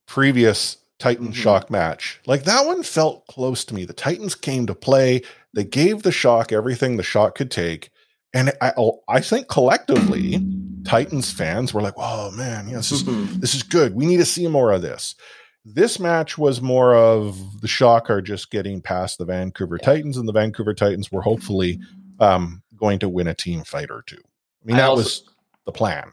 previous 0.08 0.78
Titan 0.98 1.28
Mhm. 1.28 1.36
Shock 1.36 1.70
match, 1.70 2.20
like 2.26 2.44
that 2.46 2.66
one 2.66 2.82
felt 2.82 3.28
close 3.28 3.64
to 3.66 3.76
me. 3.76 3.86
The 3.86 3.94
Titans 3.94 4.34
came 4.34 4.66
to 4.66 4.74
play. 4.74 5.22
They 5.54 5.64
gave 5.64 6.02
the 6.02 6.12
Shock 6.12 6.52
everything 6.52 6.98
the 6.98 7.04
Shock 7.04 7.36
could 7.36 7.52
take, 7.52 7.92
and 8.34 8.52
I 8.62 8.74
I 9.08 9.20
think 9.20 9.48
collectively, 9.48 10.38
Titans 10.92 11.32
fans 11.32 11.74
were 11.74 11.82
like, 11.82 11.94
"Oh 11.96 12.32
man, 12.32 12.68
yeah, 12.68 12.76
this 12.78 12.92
is 12.92 13.04
Mhm. 13.04 13.40
this 13.40 13.56
is 13.56 13.64
good. 13.64 13.96
We 13.96 14.06
need 14.06 14.18
to 14.18 14.26
see 14.26 14.46
more 14.48 14.72
of 14.74 14.82
this." 14.82 15.16
This 15.64 16.00
match 16.00 16.38
was 16.38 16.62
more 16.62 16.94
of 16.96 17.62
the 17.62 17.68
Shock 17.68 18.10
are 18.10 18.22
just 18.22 18.52
getting 18.52 18.82
past 18.82 19.18
the 19.18 19.24
Vancouver. 19.26 19.78
Titans, 19.78 20.18
and 20.18 20.28
the 20.28 20.34
Vancouver 20.34 20.74
Titans 20.74 21.10
were 21.12 21.22
hopefully 21.22 21.80
um, 22.20 22.62
going 22.76 23.00
to 23.00 23.08
win 23.10 23.28
a 23.28 23.34
team 23.34 23.64
fight 23.64 23.90
or 23.90 24.04
two. 24.06 24.18
I 24.22 24.66
mean, 24.66 24.76
I 24.76 24.80
that 24.80 24.90
also- 24.90 25.04
was 25.04 25.24
the 25.66 25.72
plan. 25.72 26.12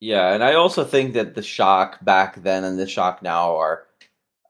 Yeah, 0.00 0.32
and 0.32 0.42
I 0.42 0.54
also 0.54 0.82
think 0.82 1.12
that 1.12 1.34
the 1.34 1.42
shock 1.42 2.02
back 2.02 2.42
then 2.42 2.64
and 2.64 2.78
the 2.78 2.86
shock 2.86 3.22
now 3.22 3.54
are 3.56 3.82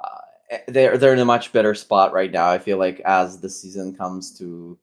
uh, 0.00 0.58
they're 0.68 0.96
they're 0.96 1.12
in 1.12 1.18
a 1.18 1.24
much 1.24 1.52
better 1.52 1.74
spot 1.74 2.12
right 2.12 2.30
now. 2.30 2.48
I 2.48 2.58
feel 2.60 2.78
like 2.78 3.00
as 3.00 3.40
the 3.40 3.50
season 3.50 3.96
comes 3.96 4.38
to 4.38 4.78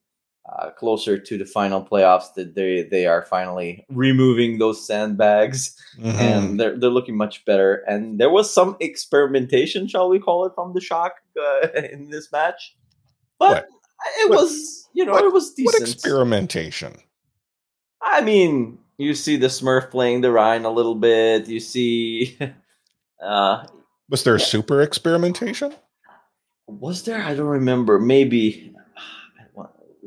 uh, 0.55 0.69
closer 0.71 1.17
to 1.17 1.37
the 1.37 1.45
final 1.45 1.83
playoffs, 1.83 2.33
that 2.35 2.55
they 2.55 2.83
they 2.83 3.05
are 3.05 3.21
finally 3.23 3.85
removing 3.89 4.57
those 4.59 4.85
sandbags 4.85 5.75
Mhm. 5.99 6.13
and 6.15 6.59
they're 6.59 6.77
they're 6.79 6.89
looking 6.89 7.17
much 7.17 7.43
better. 7.45 7.83
And 7.87 8.19
there 8.19 8.29
was 8.29 8.53
some 8.53 8.75
experimentation, 8.79 9.87
shall 9.87 10.09
we 10.09 10.19
call 10.19 10.45
it, 10.45 10.53
from 10.55 10.73
the 10.73 10.81
shock 10.81 11.13
uh, 11.39 11.67
in 11.93 12.09
this 12.09 12.31
match, 12.31 12.75
but 13.39 13.49
What? 13.49 13.67
it 14.21 14.29
What- 14.29 14.39
was 14.41 14.89
you 14.93 15.05
know 15.05 15.13
what- 15.13 15.25
it 15.25 15.33
was 15.33 15.53
what 15.57 15.73
decent. 15.73 15.89
experimentation? 15.93 16.93
I 18.01 18.21
mean, 18.21 18.77
you 18.97 19.13
see 19.15 19.35
the 19.37 19.47
Smurf 19.47 19.91
playing 19.91 20.21
the 20.21 20.31
Rein 20.31 20.65
a 20.65 20.71
little 20.71 20.95
bit. 20.95 21.47
You 21.47 21.59
see, 21.59 22.37
uh, 23.21 23.65
Was 24.09 24.23
there 24.23 24.39
super 24.39 24.81
experimentation? 24.81 25.73
was 26.67 27.03
there? 27.03 27.21
I 27.23 27.33
don't 27.35 27.47
remember. 27.47 27.99
Maybe. 27.99 28.73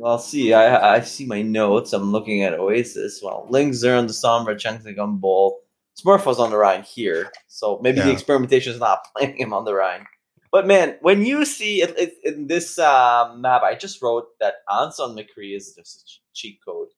Well, 0.00 0.18
see, 0.18 0.54
I 0.54 0.96
I 0.96 1.00
see 1.00 1.26
my 1.26 1.42
notes. 1.42 1.92
I'm 1.92 2.10
looking 2.10 2.42
at 2.42 2.54
Oasis. 2.54 3.20
Well, 3.22 3.46
Linkzr 3.50 3.98
on 3.98 4.06
the 4.06 4.14
Sombra, 4.14 4.98
on 4.98 5.18
Bowl. 5.18 5.60
Smurf 6.00 6.24
was 6.24 6.38
on 6.40 6.50
the 6.50 6.56
Rein 6.56 6.82
here, 6.82 7.30
so 7.48 7.78
maybe 7.82 8.00
the 8.00 8.10
experimentation 8.10 8.72
is 8.72 8.80
not 8.80 9.00
playing 9.16 9.36
him 9.36 9.52
on 9.52 9.66
the 9.66 9.74
Rein. 9.74 10.06
But 10.50 10.66
man, 10.66 10.96
when 11.02 11.26
you 11.26 11.44
see 11.44 11.82
it, 11.82 11.94
it, 11.98 12.14
in 12.24 12.46
this 12.46 12.78
uh, 12.78 13.34
map, 13.36 13.62
I 13.62 13.74
just 13.74 14.00
wrote 14.00 14.28
that 14.40 14.54
Anson 14.72 15.14
McCree 15.14 15.54
is 15.54 15.74
just 15.76 16.00
a 16.00 16.32
cheat 16.32 16.60
code. 16.64 16.88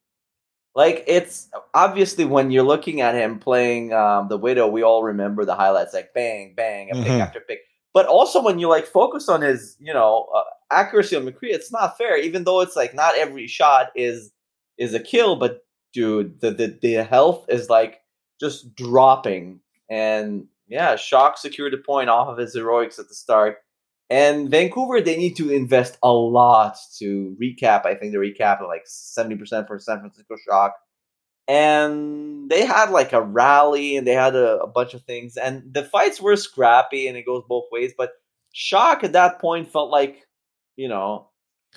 Like 0.76 1.02
it's 1.08 1.48
obviously 1.74 2.24
when 2.24 2.52
you're 2.52 2.62
looking 2.62 3.00
at 3.00 3.16
him 3.16 3.40
playing 3.40 3.92
um, 3.92 4.28
the 4.28 4.38
Widow, 4.38 4.68
we 4.68 4.82
all 4.82 5.02
remember 5.02 5.44
the 5.44 5.56
highlights 5.56 5.92
like 5.92 6.14
bang, 6.14 6.54
bang, 6.56 6.90
a 6.92 6.94
pick 6.94 7.06
Mhm. 7.12 7.20
after 7.20 7.40
pick. 7.40 7.60
But 7.94 8.06
also 8.06 8.42
when 8.42 8.58
you 8.58 8.68
like 8.68 8.86
focus 8.86 9.28
on 9.28 9.42
his, 9.42 9.76
you 9.78 9.92
know, 9.92 10.28
uh, 10.34 10.42
accuracy 10.70 11.16
on 11.16 11.24
McCree, 11.24 11.50
it's 11.50 11.70
not 11.70 11.98
fair. 11.98 12.16
Even 12.16 12.44
though 12.44 12.60
it's 12.60 12.76
like 12.76 12.94
not 12.94 13.16
every 13.16 13.46
shot 13.46 13.90
is 13.94 14.32
is 14.78 14.94
a 14.94 15.00
kill, 15.00 15.36
but 15.36 15.60
dude, 15.92 16.40
the 16.40 16.50
the, 16.50 16.78
the 16.80 16.94
health 17.04 17.44
is 17.48 17.68
like 17.68 18.00
just 18.40 18.74
dropping. 18.74 19.60
And 19.90 20.46
yeah, 20.68 20.96
Shock 20.96 21.36
secured 21.36 21.74
a 21.74 21.78
point 21.78 22.08
off 22.08 22.28
of 22.28 22.38
his 22.38 22.54
heroics 22.54 22.98
at 22.98 23.08
the 23.08 23.14
start. 23.14 23.58
And 24.08 24.50
Vancouver, 24.50 25.00
they 25.00 25.16
need 25.16 25.36
to 25.36 25.50
invest 25.50 25.98
a 26.02 26.12
lot 26.12 26.76
to 26.98 27.36
recap. 27.40 27.86
I 27.86 27.94
think 27.94 28.12
the 28.12 28.18
recap 28.18 28.60
at 28.60 28.66
like 28.66 28.84
70% 28.86 29.66
for 29.66 29.78
San 29.78 30.00
Francisco 30.00 30.36
Shock. 30.46 30.74
And 31.48 32.50
they 32.50 32.64
had 32.64 32.90
like 32.90 33.12
a 33.12 33.20
rally 33.22 33.96
and 33.96 34.06
they 34.06 34.12
had 34.14 34.34
a, 34.36 34.60
a 34.60 34.66
bunch 34.66 34.94
of 34.94 35.02
things. 35.02 35.36
And 35.36 35.62
the 35.72 35.84
fights 35.84 36.20
were 36.20 36.36
scrappy 36.36 37.08
and 37.08 37.16
it 37.16 37.26
goes 37.26 37.42
both 37.48 37.64
ways. 37.72 37.92
But 37.96 38.12
Shock 38.52 39.04
at 39.04 39.12
that 39.12 39.40
point 39.40 39.72
felt 39.72 39.90
like, 39.90 40.26
you 40.76 40.88
know, 40.88 41.28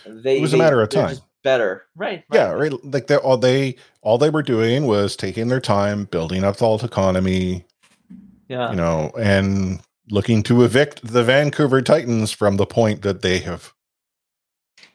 they 0.05 0.37
It 0.37 0.41
was 0.41 0.53
a 0.53 0.57
they- 0.57 0.63
matter 0.63 0.81
of 0.81 0.89
time. 0.89 1.17
better. 1.43 1.85
Right. 1.95 2.23
Yeah, 2.33 2.51
right. 2.51 2.73
Like 2.83 3.07
they 3.07 3.15
all 3.17 3.37
they 3.37 3.75
all 4.01 4.17
they 4.17 4.29
were 4.29 4.43
doing 4.43 4.85
was 4.87 5.15
taking 5.15 5.47
their 5.47 5.59
time, 5.61 6.05
building 6.05 6.43
up 6.43 6.57
the 6.57 6.65
alt 6.65 6.83
economy, 6.83 7.65
Yeah. 8.47 8.71
you 8.71 8.75
know, 8.75 9.11
and 9.17 9.79
looking 10.09 10.41
to 10.43 10.63
evict 10.63 11.05
the 11.05 11.23
Vancouver 11.23 11.81
Titans 11.81 12.31
from 12.31 12.57
the 12.57 12.65
point 12.65 13.03
that 13.03 13.21
they 13.21 13.39
have 13.39 13.73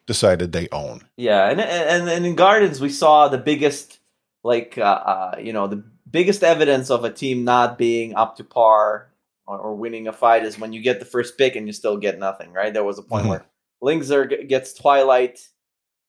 decided 0.06 0.50
they 0.52 0.68
own. 0.72 1.02
Yeah, 1.16 1.48
and 1.50 1.60
and 1.60 2.08
and 2.08 2.26
in 2.26 2.34
Gardens 2.34 2.80
we 2.80 2.90
saw 2.90 3.28
the 3.28 3.38
biggest, 3.38 3.99
like 4.42 4.78
uh, 4.78 4.82
uh, 4.82 5.36
you 5.40 5.52
know, 5.52 5.66
the 5.66 5.82
biggest 6.10 6.42
evidence 6.42 6.90
of 6.90 7.04
a 7.04 7.10
team 7.12 7.44
not 7.44 7.78
being 7.78 8.14
up 8.14 8.36
to 8.36 8.44
par 8.44 9.12
or, 9.46 9.58
or 9.58 9.74
winning 9.76 10.08
a 10.08 10.12
fight 10.12 10.44
is 10.44 10.58
when 10.58 10.72
you 10.72 10.82
get 10.82 10.98
the 10.98 11.04
first 11.06 11.36
pick 11.38 11.56
and 11.56 11.66
you 11.66 11.72
still 11.72 11.96
get 11.96 12.18
nothing. 12.18 12.52
Right? 12.52 12.72
There 12.72 12.84
was 12.84 12.98
a 12.98 13.02
point 13.02 13.26
Mhm. 13.26 13.28
where 13.30 13.46
Linkzr 13.82 14.28
g- 14.30 14.44
gets 14.46 14.74
Twilight, 14.74 15.40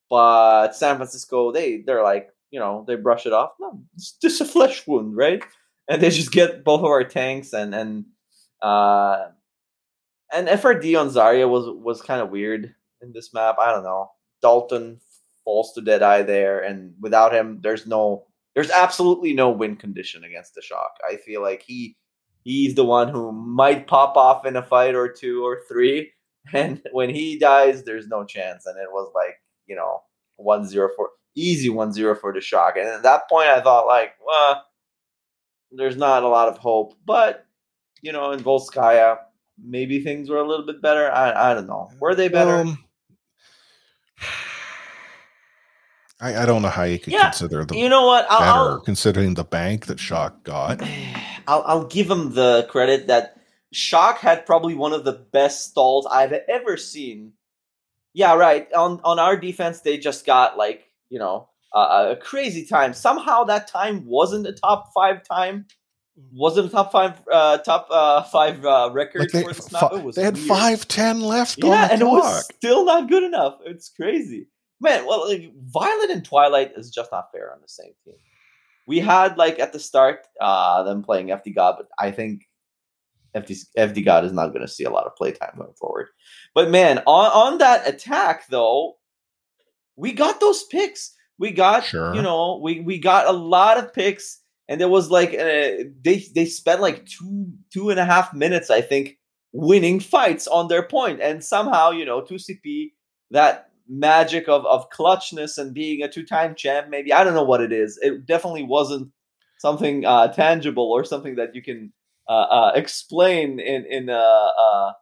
but 0.10 0.76
San 0.76 0.98
Francisco 0.98 1.52
they 1.52 1.82
they're 1.86 2.04
like 2.04 2.30
you 2.52 2.60
know 2.60 2.84
they 2.88 2.96
brush 2.96 3.26
it 3.26 3.34
off. 3.34 3.52
No, 3.60 3.82
it's 3.96 4.14
just 4.22 4.42
a 4.42 4.46
flesh 4.46 4.86
wound, 4.88 5.16
right? 5.16 5.44
And 5.90 6.02
they 6.02 6.10
just 6.10 6.32
get 6.32 6.64
both 6.64 6.80
of 6.82 6.86
our 6.86 7.04
tanks 7.04 7.54
and 7.54 7.74
and 7.76 8.06
uh 8.62 9.28
and 10.34 10.48
FRD 10.48 11.00
on 11.00 11.10
Zarya 11.10 11.50
was 11.50 11.66
was 11.70 12.02
kind 12.02 12.22
of 12.22 12.30
weird 12.30 12.74
in 13.02 13.12
this 13.14 13.34
map. 13.34 13.58
I 13.60 13.72
don't 13.74 13.84
know. 13.84 14.12
Dalton 14.42 15.02
falls 15.44 15.74
to 15.74 15.82
Deadeye 15.82 16.24
there, 16.24 16.60
and 16.60 16.94
without 17.00 17.34
him, 17.34 17.60
there's 17.62 17.88
no, 17.88 18.26
there's 18.56 18.72
absolutely 18.72 19.34
no 19.34 19.50
win 19.50 19.76
condition 19.76 20.24
against 20.24 20.56
the 20.56 20.62
Shock. 20.62 20.98
I 21.10 21.18
feel 21.18 21.42
like 21.42 21.64
he 21.64 21.96
he's 22.44 22.76
the 22.76 22.86
one 22.86 23.10
who 23.10 23.32
might 23.32 23.88
pop 23.88 24.18
off 24.18 24.46
in 24.46 24.56
a 24.56 24.64
fight 24.64 24.96
or 24.96 25.12
two 25.12 25.46
or 25.46 25.62
three. 25.68 26.12
And 26.54 26.82
when 26.92 27.12
he 27.14 27.38
dies, 27.38 27.84
there's 27.84 28.08
no 28.08 28.26
chance. 28.26 28.66
And 28.66 28.76
it 28.76 28.92
was 28.92 29.12
like, 29.14 29.36
you 29.68 29.76
know, 29.76 30.02
1 30.38 30.66
0 30.66 30.90
for 30.96 31.10
easy 31.36 31.70
1 31.70 31.94
0 31.94 32.16
for 32.16 32.34
the 32.34 32.42
shock. 32.42 32.78
And 32.78 32.88
at 32.88 33.04
that 33.04 33.30
point, 33.30 33.48
I 33.48 33.62
thought, 33.62 33.86
like, 33.86 34.14
well, 34.26 34.66
there's 35.72 35.98
not 35.98 36.24
a 36.24 36.28
lot 36.28 36.48
of 36.48 36.58
hope. 36.58 36.96
But, 37.06 37.46
you 38.02 38.12
know, 38.12 38.32
in 38.32 38.40
Volskaya, 38.40 39.18
maybe 39.64 40.04
things 40.04 40.32
were 40.32 40.40
a 40.40 40.48
little 40.48 40.66
bit 40.66 40.82
better. 40.82 41.12
I, 41.12 41.52
I 41.52 41.54
don't 41.54 41.68
know. 41.68 41.92
Were 42.00 42.16
they 42.16 42.28
better? 42.28 42.56
Um, 42.56 42.84
I, 46.22 46.44
I 46.44 46.46
don't 46.46 46.62
know 46.62 46.70
how 46.70 46.84
you 46.84 47.00
could 47.00 47.14
Yeah, 47.14 47.24
consider 47.32 47.66
the. 47.66 47.76
you 47.76 47.90
know 47.90 48.06
what? 48.06 48.30
better, 48.30 48.44
I'll, 48.44 48.70
I'll, 48.70 48.80
considering 48.82 49.34
the 49.34 49.44
bank 49.44 49.88
that 49.88 50.00
Shock 50.00 50.44
got. 50.44 50.82
I'll, 51.48 51.64
I'll 51.66 51.86
give 51.88 52.10
him 52.10 52.34
the 52.34 52.68
credit 52.70 53.08
that 53.08 53.36
Shock 53.74 54.20
had 54.20 54.46
probably 54.46 54.76
one 54.76 54.94
of 54.94 55.04
the 55.04 55.14
best 55.14 55.70
stalls 55.72 56.06
I've 56.06 56.34
ever 56.34 56.78
seen. 56.78 57.34
Yeah, 58.14 58.36
right. 58.36 58.72
On 58.74 59.00
on 59.04 59.20
our 59.20 59.38
defense, 59.38 59.82
they 59.82 59.98
just 59.98 60.26
got 60.26 60.58
like 60.58 60.84
you 61.10 61.18
know 61.20 61.48
uh, 61.74 62.08
a 62.12 62.16
crazy 62.18 62.66
time. 62.66 62.94
Somehow 62.94 63.46
that 63.46 63.68
time 63.70 64.06
wasn't 64.06 64.46
a 64.48 64.52
top 64.54 64.92
five 64.94 65.24
time. 65.24 65.66
Wasn't 66.34 66.68
a 66.68 66.70
top 66.70 66.92
five 66.92 67.14
uh, 67.32 67.60
top 67.60 67.88
uh, 67.90 68.24
five 68.24 68.66
uh, 68.66 68.90
record 68.92 69.22
Like 69.22 69.32
they, 69.32 69.44
for 69.44 69.54
the. 69.54 69.90
It 69.96 70.04
was 70.04 70.16
they 70.18 70.24
had 70.24 70.36
weird. 70.36 70.48
five 70.50 70.88
ten 70.90 71.22
left 71.22 71.64
on 71.64 71.70
Yeah, 71.72 71.88
the 71.88 71.94
and 71.94 72.02
it 72.02 72.06
clock. 72.06 72.24
was 72.24 72.46
still 72.58 72.84
not 72.86 73.10
good 73.10 73.24
enough. 73.24 73.60
It's 73.66 73.88
crazy, 73.90 74.50
man. 74.82 75.06
Well, 75.06 75.28
like, 75.30 75.52
Violet 75.68 76.10
and 76.10 76.26
Twilight 76.26 76.74
is 76.76 76.90
just 76.90 77.12
not 77.12 77.32
fair 77.32 77.54
on 77.54 77.62
the 77.62 77.68
same 77.68 77.94
team. 78.04 78.16
We 78.88 79.00
had 79.00 79.38
like 79.38 79.60
at 79.60 79.74
the 79.74 79.80
start 79.80 80.28
uh 80.42 80.84
them 80.84 81.04
playing 81.04 81.28
FD 81.28 81.56
God, 81.56 81.76
but 81.78 81.88
I 82.00 82.12
think 82.12 82.50
FD 83.36 83.66
FD 83.78 84.04
God 84.04 84.26
is 84.26 84.34
not 84.34 84.48
going 84.50 84.62
to 84.62 84.68
see 84.68 84.84
a 84.84 84.90
lot 84.90 85.06
of 85.06 85.16
playtime 85.16 85.54
going 85.58 85.74
forward. 85.80 86.08
But 86.54 86.70
man, 86.70 87.00
on 87.06 87.32
on 87.32 87.58
that 87.60 87.88
attack 87.88 88.48
though, 88.50 88.98
we 89.96 90.12
got 90.12 90.40
those 90.40 90.64
picks. 90.64 91.14
We 91.38 91.52
got 91.52 91.86
Sure. 91.86 92.14
you 92.14 92.22
know 92.22 92.60
we 92.62 92.82
we 92.82 92.98
got 93.00 93.28
a 93.28 93.32
lot 93.32 93.78
of 93.78 93.94
picks, 93.94 94.40
and 94.68 94.82
there 94.82 94.90
was 94.90 95.10
like 95.10 95.30
uh, 95.30 95.88
they 96.04 96.26
they 96.36 96.46
spent 96.46 96.82
like 96.82 97.06
two 97.06 97.48
two 97.72 97.90
and 97.90 98.00
a 98.00 98.06
half 98.06 98.34
minutes 98.34 98.70
I 98.70 98.82
think 98.82 99.18
winning 99.54 100.00
fights 100.00 100.48
on 100.48 100.68
their 100.68 100.84
point, 100.84 101.22
and 101.22 101.44
somehow 101.44 101.92
you 101.92 102.06
know 102.06 102.22
two 102.22 102.36
CP 102.36 102.92
that 103.32 103.71
magic 103.88 104.48
of 104.48 104.66
of 104.66 104.90
clutchness 104.90 105.58
and 105.58 105.74
being 105.74 106.02
a 106.02 106.10
two 106.10 106.24
time 106.24 106.56
champ 106.56 106.88
maybe 106.90 107.14
I 107.14 107.24
don't 107.24 107.34
know 107.34 107.44
what 107.44 107.62
it 107.62 107.72
is. 107.72 108.00
It 108.02 108.26
definitely 108.26 108.64
wasn't 108.64 109.12
something 109.60 110.06
uh, 110.06 110.30
tangible 110.30 110.92
or 110.92 111.04
something 111.04 111.36
that 111.36 111.56
you 111.56 111.62
can 111.62 111.94
uh, 112.28 112.48
uh, 112.50 112.72
explain 112.76 113.60
in 113.60 113.86
in 113.86 114.10
uh, 114.10 114.14
uh, 114.14 114.94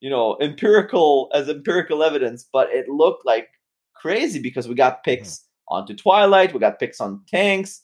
you 0.00 0.10
know 0.10 0.36
empirical 0.40 1.30
as 1.34 1.48
empirical 1.48 2.02
evidence, 2.02 2.48
but 2.52 2.68
it 2.70 2.88
looked 2.88 3.24
like 3.26 3.48
crazy 3.94 4.40
because 4.40 4.68
we 4.68 4.74
got 4.74 5.04
picks 5.04 5.44
onto 5.68 5.94
Twilight, 5.94 6.52
we 6.52 6.60
got 6.60 6.78
picks 6.78 7.00
on 7.00 7.22
tanks, 7.28 7.82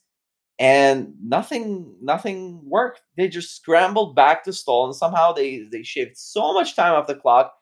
and 0.58 1.12
nothing 1.22 1.94
nothing 2.02 2.60
worked. 2.64 3.02
They 3.16 3.28
just 3.28 3.56
scrambled 3.56 4.16
back 4.16 4.44
to 4.44 4.52
stall, 4.52 4.86
and 4.86 4.94
somehow 4.94 5.32
they 5.32 5.66
they 5.70 5.82
shaved 5.82 6.16
so 6.16 6.52
much 6.52 6.74
time 6.74 6.94
off 6.94 7.06
the 7.06 7.14
clock. 7.14 7.52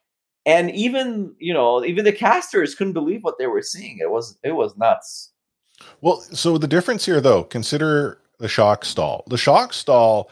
And 0.46 0.70
even 0.70 1.34
you 1.38 1.52
know 1.52 1.84
even 1.84 2.04
the 2.04 2.12
casters 2.12 2.74
couldn't 2.74 2.92
believe 2.92 3.22
what 3.22 3.36
they 3.38 3.46
were 3.48 3.62
seeing. 3.62 3.98
It 4.00 4.10
was 4.10 4.38
it 4.44 4.52
was 4.52 4.76
nuts. 4.76 5.32
Well, 6.00 6.20
so 6.20 6.56
the 6.56 6.68
difference 6.68 7.04
here, 7.04 7.20
though, 7.20 7.44
consider 7.44 8.18
the 8.38 8.48
shock 8.48 8.84
stall. 8.84 9.24
The 9.28 9.36
shock 9.36 9.74
stall 9.74 10.30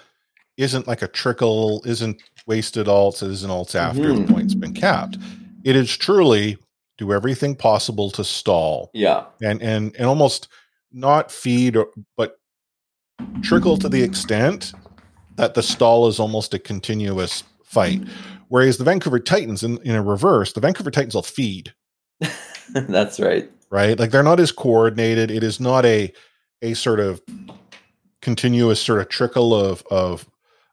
isn't 0.56 0.86
like 0.86 1.02
a 1.02 1.08
trickle, 1.08 1.82
isn't 1.84 2.22
wasted 2.46 2.86
alts, 2.86 3.22
it 3.22 3.30
isn't 3.30 3.50
alts 3.50 3.74
after 3.74 4.12
Mhm. 4.12 4.26
the 4.26 4.32
point's 4.32 4.54
been 4.54 4.72
capped. 4.72 5.18
It 5.64 5.74
is 5.76 5.94
truly 5.96 6.56
do 6.96 7.12
everything 7.12 7.56
possible 7.56 8.10
to 8.12 8.22
stall 8.24 8.90
Yeah, 8.94 9.24
and 9.42 9.60
and 9.62 9.94
and 9.96 10.06
almost 10.06 10.46
not 10.92 11.32
feed 11.32 11.76
or 11.76 11.88
but 12.16 12.38
trickle 13.42 13.76
to 13.78 13.88
the 13.88 14.02
extent 14.02 14.72
that 15.36 15.54
the 15.54 15.62
stall 15.62 16.06
is 16.06 16.20
almost 16.20 16.54
a 16.54 16.58
continuous 16.58 17.42
fight. 17.64 18.00
Whereas 18.48 18.78
the 18.78 18.84
Vancouver 18.84 19.18
Titans, 19.18 19.62
in, 19.62 19.78
in 19.82 19.94
a 19.94 20.02
reverse, 20.02 20.52
the 20.52 20.60
Vancouver 20.60 20.90
Titans 20.90 21.14
will 21.14 21.22
feed. 21.22 21.74
That's 22.72 23.20
right. 23.20 23.50
right? 23.70 23.98
Like 23.98 24.10
they're 24.10 24.22
not 24.22 24.40
as 24.40 24.52
coordinated. 24.52 25.30
It 25.30 25.42
is 25.42 25.60
not 25.60 25.84
a 25.84 26.12
a 26.62 26.74
sort 26.74 27.00
of 27.00 27.20
continuous 28.22 28.80
sort 28.80 29.00
of 29.00 29.08
trickle 29.08 29.54
of 29.54 29.82
of 29.90 30.26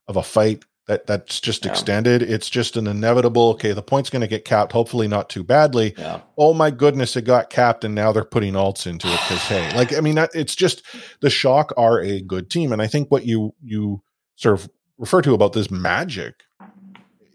of 0.07 0.15
a 0.17 0.23
fight 0.23 0.63
that 0.87 1.05
that's 1.05 1.39
just 1.39 1.65
Yeah. 1.65 1.71
extended. 1.71 2.21
It's 2.21 2.49
just 2.49 2.75
an 2.77 2.87
inevitable 2.87 3.49
okay 3.51 3.73
the 3.73 3.81
point's 3.83 4.09
going 4.09 4.21
to 4.21 4.27
get 4.27 4.45
capped 4.45 4.71
hopefully 4.71 5.07
not 5.07 5.29
too 5.29 5.43
badly. 5.43 5.93
Yeah, 5.97 6.21
oh 6.37 6.53
my 6.53 6.71
goodness 6.71 7.15
it 7.15 7.23
got 7.23 7.49
capped 7.49 7.83
and 7.83 7.93
now 7.93 8.11
they're 8.11 8.23
putting 8.25 8.53
alts 8.53 8.87
into 8.87 9.07
it 9.07 9.19
because 9.27 9.41
hey 9.43 9.75
like 9.75 9.95
i 9.95 9.99
mean 10.01 10.15
that, 10.15 10.31
it's 10.33 10.55
just 10.55 10.83
the 11.21 11.29
shock 11.29 11.71
are 11.77 12.01
a 12.01 12.21
good 12.21 12.49
team 12.49 12.71
and 12.73 12.81
i 12.81 12.87
think 12.87 13.11
what 13.11 13.25
you 13.25 13.53
you 13.61 14.01
sort 14.35 14.59
of 14.59 14.69
refer 14.97 15.21
to 15.21 15.33
about 15.33 15.53
this 15.53 15.69
magic 15.69 16.43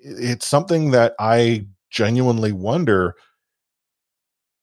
it's 0.07 0.47
something 0.47 0.91
that 0.93 1.15
i 1.19 1.65
genuinely 1.91 2.53
wonder 2.53 3.15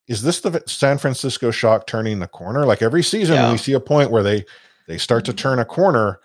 is 0.07 0.21
this 0.21 0.41
the 0.41 0.63
san 0.65 0.97
francisco 0.97 1.51
shock 1.51 1.87
turning 1.87 2.19
the 2.19 2.27
corner 2.27 2.65
like 2.65 2.81
every 2.81 3.03
season 3.03 3.35
Yeah. 3.35 3.51
we 3.51 3.57
see 3.57 3.73
a 3.73 3.79
point 3.79 4.11
where 4.11 4.23
they 4.23 4.45
they 4.87 4.97
start 4.97 5.25
to 5.25 5.31
mm-hmm. 5.31 5.37
turn 5.37 5.59
a 5.59 5.65
corner 5.65 6.19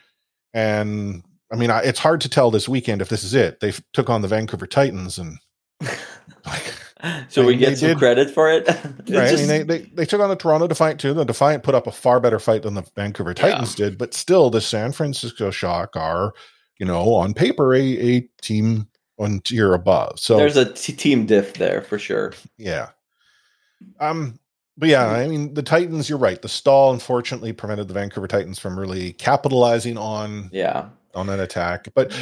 and 0.55 1.23
i 1.53 1.57
mean 1.57 1.71
I, 1.71 1.83
it's 1.83 1.99
hard 1.99 2.21
to 2.23 2.29
tell 2.29 2.51
this 2.51 2.69
weekend 2.69 3.03
if 3.03 3.09
this 3.09 3.25
is 3.25 3.35
it 3.35 3.61
they 3.61 3.73
took 3.93 4.09
on 4.09 4.23
the 4.23 4.29
vancouver 4.29 4.67
titans 4.67 5.19
and 5.19 5.39
like 6.47 6.75
so 7.29 7.47
we 7.47 7.57
get 7.57 7.79
some 7.79 7.91
did- 7.91 7.99
credit 7.99 8.31
for 8.31 8.51
it. 8.51 8.67
Right? 9.09 9.31
just- 9.31 9.45
I 9.45 9.47
mean, 9.47 9.49
they, 9.49 9.63
they 9.63 9.79
they 9.95 10.05
took 10.05 10.21
on 10.21 10.29
the 10.29 10.37
Toronto 10.37 10.67
Defiant 10.67 11.01
too. 11.01 11.15
The 11.15 11.25
Defiant 11.25 11.63
put 11.63 11.75
up 11.75 11.87
a 11.87 11.93
far 11.93 12.21
better 12.21 12.39
fight 12.39 12.63
than 12.63 12.75
the 12.75 12.85
Vancouver 12.95 13.33
Titans 13.33 13.75
did, 13.75 13.97
but 13.97 14.13
still, 14.13 14.51
the 14.51 14.61
San 14.61 14.93
Francisco 14.93 15.51
Shock 15.51 15.97
are, 15.97 16.35
you 16.79 16.85
know, 16.85 17.15
on 17.15 17.33
paper 17.33 17.75
a, 17.75 17.81
a 17.81 18.21
team 18.43 18.87
one 19.19 19.41
tier 19.41 19.75
above. 19.75 20.19
So 20.19 20.37
there's 20.37 20.57
a 20.57 20.73
t- 20.73 20.93
team 20.93 21.27
diff 21.27 21.55
there 21.55 21.83
for 21.83 21.99
sure. 21.99 22.33
yeah, 22.57 22.89
um, 24.01 24.39
but 24.77 24.89
yeah, 24.89 25.07
I 25.07 25.27
mean, 25.27 25.55
the 25.55 25.63
Titans. 25.63 26.09
You're 26.09 26.19
right. 26.19 26.41
The 26.41 26.49
stall 26.49 26.93
unfortunately 26.93 27.53
prevented 27.53 27.89
the 27.89 27.95
Vancouver 27.95 28.29
Titans 28.29 28.59
from 28.59 28.79
really 28.79 29.13
capitalizing 29.15 29.99
on 29.99 30.51
Yeah, 30.53 30.89
on 31.15 31.29
an 31.29 31.41
attack. 31.41 31.89
But 31.95 32.13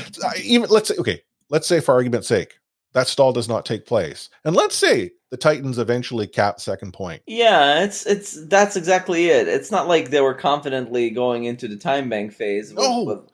even 0.43 0.69
let's 0.71 0.89
say, 0.89 0.97
okay, 0.97 1.23
let's 1.51 1.67
say 1.67 1.81
for 1.81 1.93
argument's 1.95 2.29
sake, 2.29 2.59
that 2.93 3.09
stall 3.09 3.33
does 3.33 3.49
not 3.49 3.67
take 3.67 3.85
place, 3.87 4.31
and 4.45 4.57
let's 4.57 4.75
say 4.75 5.13
the 5.31 5.37
Titans 5.37 5.79
eventually 5.79 6.27
cap 6.27 6.61
second 6.61 6.93
point. 6.93 7.21
yeah. 7.27 7.83
It's 7.83 8.07
it's 8.07 8.47
that's 8.47 8.77
exactly 8.77 9.29
it. 9.29 9.49
It's 9.49 9.71
not 9.73 9.89
like 9.89 10.11
they 10.11 10.21
were 10.21 10.35
confidently 10.35 11.11
going 11.11 11.45
into 11.45 11.67
the 11.69 11.77
time 11.77 12.09
bank 12.09 12.33
phase. 12.33 12.73
with- 12.73 12.85
No. 12.85 13.03
with- 13.03 13.29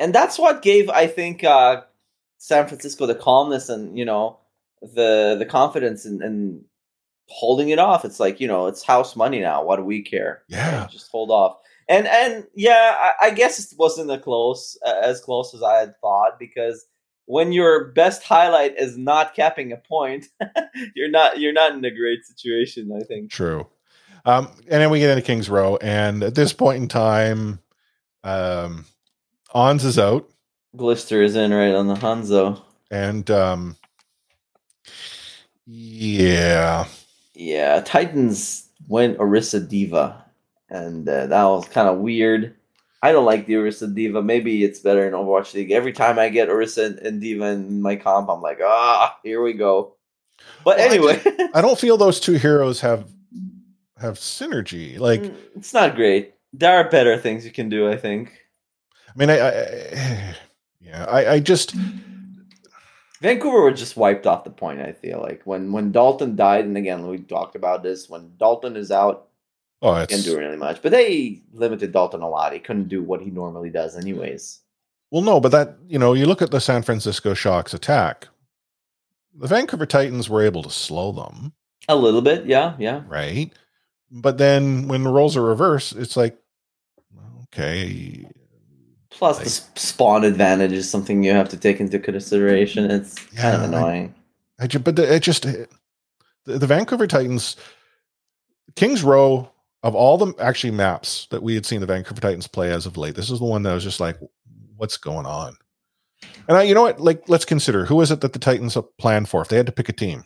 and 0.00 0.14
that's 0.14 0.38
what 0.38 0.62
gave 0.62 0.88
I 0.90 1.06
think 1.06 1.42
uh, 1.44 1.82
San 2.38 2.66
Francisco 2.66 3.06
the 3.06 3.14
calmness 3.14 3.68
and 3.68 3.98
you 3.98 4.04
know 4.04 4.38
the 4.80 5.36
the 5.38 5.46
confidence 5.46 6.04
and 6.04 6.22
and 6.22 6.64
holding 7.26 7.68
it 7.68 7.78
off. 7.78 8.04
It's 8.04 8.20
like 8.20 8.40
you 8.40 8.48
know 8.48 8.66
it's 8.66 8.82
house 8.82 9.16
money 9.16 9.40
now. 9.40 9.64
What 9.64 9.76
do 9.76 9.84
we 9.84 10.02
care? 10.02 10.42
Yeah. 10.48 10.82
Right? 10.82 10.90
just 10.90 11.10
hold 11.10 11.30
off. 11.30 11.56
And 11.88 12.06
and 12.06 12.46
yeah, 12.54 12.94
I, 12.96 13.26
I 13.26 13.30
guess 13.30 13.58
it 13.72 13.78
wasn't 13.78 14.10
a 14.10 14.18
close 14.18 14.78
uh, 14.86 15.00
as 15.02 15.20
close 15.20 15.54
as 15.54 15.62
I 15.62 15.78
had 15.78 15.94
thought 16.00 16.38
because 16.38 16.86
when 17.26 17.52
your 17.52 17.92
best 17.92 18.22
highlight 18.22 18.78
is 18.78 18.96
not 18.96 19.34
capping 19.34 19.72
a 19.72 19.76
point, 19.76 20.26
you're 20.94 21.10
not 21.10 21.38
you're 21.38 21.52
not 21.52 21.72
in 21.72 21.84
a 21.84 21.90
great 21.90 22.24
situation. 22.24 22.90
I 22.96 23.04
think. 23.04 23.30
True. 23.30 23.66
Um, 24.24 24.48
and 24.68 24.82
then 24.82 24.90
we 24.90 24.98
get 24.98 25.10
into 25.10 25.22
Kings 25.22 25.48
Row, 25.48 25.76
and 25.76 26.22
at 26.22 26.34
this 26.34 26.52
point 26.52 26.82
in 26.82 26.88
time, 26.88 27.60
um, 28.24 28.84
Ons 29.54 29.84
is 29.84 29.98
out, 29.98 30.28
Glister 30.76 31.22
is 31.22 31.34
in 31.36 31.52
right 31.52 31.74
on 31.74 31.86
the 31.88 31.94
Hanzo. 31.94 32.62
and 32.90 33.30
um, 33.30 33.76
yeah, 35.66 36.86
Yeah, 37.34 37.80
Titans 37.84 38.68
went 38.86 39.18
Orisa 39.18 39.66
D.Va, 39.68 40.24
and 40.70 41.08
uh, 41.08 41.26
that 41.26 41.44
was 41.44 41.68
kind 41.68 41.88
of 41.88 41.98
weird. 41.98 42.54
I 43.02 43.12
don't 43.12 43.26
like 43.26 43.46
the 43.46 43.54
Orisa 43.54 43.92
D.Va. 43.94 44.22
Maybe 44.22 44.64
it's 44.64 44.80
better 44.80 45.06
in 45.06 45.12
Overwatch 45.12 45.54
League. 45.54 45.70
Every 45.70 45.92
time 45.92 46.18
I 46.18 46.30
get 46.30 46.48
Orisa 46.48 46.86
and, 46.86 46.98
and 47.00 47.20
D.Va 47.20 47.44
in 47.46 47.80
my 47.82 47.96
comp, 47.96 48.28
I'm 48.28 48.42
like, 48.42 48.58
ah, 48.62 49.16
here 49.22 49.42
we 49.42 49.52
go. 49.52 49.94
But 50.64 50.78
Well, 50.78 50.80
I 50.80 50.94
anyway, 50.94 51.22
I 51.54 51.60
don't 51.60 51.78
feel 51.78 51.96
those 51.96 52.18
two 52.20 52.34
heroes 52.34 52.80
have 52.80 53.08
have 53.98 54.14
synergy. 54.18 54.98
Like, 54.98 55.22
Mm, 55.22 55.34
it's 55.56 55.74
not 55.74 55.96
great. 55.96 56.34
There 56.52 56.76
are 56.76 56.88
better 56.88 57.18
things 57.18 57.44
you 57.44 57.50
can 57.50 57.68
do. 57.68 57.90
I 57.90 57.96
think 57.96 58.32
I 59.08 59.18
mean, 59.18 59.30
I, 59.30 59.38
I 59.38 60.34
yeah, 60.80 61.04
I, 61.04 61.34
I 61.34 61.40
just 61.40 61.74
Vancouver 63.20 63.62
were 63.62 63.72
just 63.72 63.96
wiped 63.96 64.26
off 64.26 64.44
the 64.44 64.50
point. 64.50 64.80
I 64.80 64.92
feel 64.92 65.20
like 65.20 65.42
when 65.44 65.72
when 65.72 65.92
Dalton 65.92 66.36
died, 66.36 66.64
and 66.64 66.76
again 66.76 67.06
we 67.06 67.18
talked 67.18 67.56
about 67.56 67.82
this. 67.82 68.08
When 68.08 68.32
Dalton 68.38 68.76
is 68.76 68.90
out, 68.90 69.28
oh, 69.82 70.00
he 70.00 70.06
can't 70.06 70.24
do 70.24 70.38
really 70.38 70.56
much. 70.56 70.80
But 70.82 70.92
they 70.92 71.42
limited 71.52 71.92
Dalton 71.92 72.22
a 72.22 72.28
lot. 72.28 72.52
He 72.52 72.60
couldn't 72.60 72.88
do 72.88 73.02
what 73.02 73.20
he 73.20 73.30
normally 73.30 73.70
does, 73.70 73.96
anyways. 73.96 74.60
Well, 75.10 75.22
no, 75.22 75.40
but 75.40 75.52
that 75.52 75.76
you 75.88 75.98
know, 75.98 76.12
you 76.12 76.26
look 76.26 76.42
at 76.42 76.50
the 76.50 76.60
San 76.60 76.82
Francisco 76.82 77.34
Shocks 77.34 77.74
attack. 77.74 78.28
The 79.34 79.48
Vancouver 79.48 79.86
Titans 79.86 80.28
were 80.28 80.42
able 80.42 80.62
to 80.64 80.70
slow 80.70 81.12
them, 81.12 81.52
A 81.86 81.94
little 81.94 82.22
bit, 82.22 82.46
yeah, 82.46 82.74
yeah. 82.78 83.02
right? 83.06 83.52
But 84.10 84.38
then 84.38 84.88
when 84.88 85.04
the 85.04 85.12
roles 85.12 85.36
are 85.36 85.42
reversed, 85.42 85.94
it's 85.94 86.16
like, 86.16 86.36
okay, 87.44 88.26
Plus, 89.10 89.38
Like- 89.38 89.46
the 89.46 89.80
spawn 89.80 90.24
advantage 90.24 90.72
is 90.72 90.88
something 90.88 91.22
you 91.22 91.32
have 91.32 91.48
to 91.50 91.56
take 91.56 91.80
into 91.80 91.98
consideration. 91.98 92.90
It's 92.90 93.14
kind 93.34 93.56
of 93.56 93.60
Yeah, 93.70 93.76
I- 93.78 93.80
annoying. 93.80 94.14
I 94.60 94.66
ju- 94.66 94.78
but 94.80 94.98
it 94.98 95.22
just 95.22 95.44
the, 95.44 95.68
the 96.44 96.66
Vancouver 96.66 97.06
Titans, 97.06 97.56
Kings 98.76 99.02
Row 99.02 99.50
of 99.84 99.94
all 99.94 100.18
the 100.18 100.34
actually 100.42 100.72
maps 100.72 101.28
that 101.30 101.42
we 101.42 101.54
had 101.54 101.64
seen 101.64 101.80
the 101.80 101.86
Vancouver 101.86 102.20
Titans 102.20 102.48
play 102.48 102.70
as 102.72 102.84
of 102.84 102.96
late, 102.96 103.14
this 103.14 103.30
is 103.30 103.38
the 103.38 103.44
one 103.44 103.62
that 103.62 103.72
was 103.74 103.84
just 103.84 104.00
like, 104.00 104.18
what's 104.76 104.96
going 104.96 105.26
on? 105.26 105.56
And 106.48 106.56
I, 106.56 106.62
you 106.64 106.74
know 106.74 106.82
what? 106.82 107.00
Like, 107.00 107.28
let's 107.28 107.44
consider 107.44 107.84
who 107.84 108.00
is 108.00 108.10
it 108.10 108.20
that 108.22 108.32
the 108.32 108.38
Titans 108.40 108.76
planned 108.98 109.28
for 109.28 109.40
if 109.40 109.48
they 109.48 109.56
had 109.56 109.66
to 109.66 109.72
pick 109.72 109.88
a 109.88 109.92
team. 109.92 110.24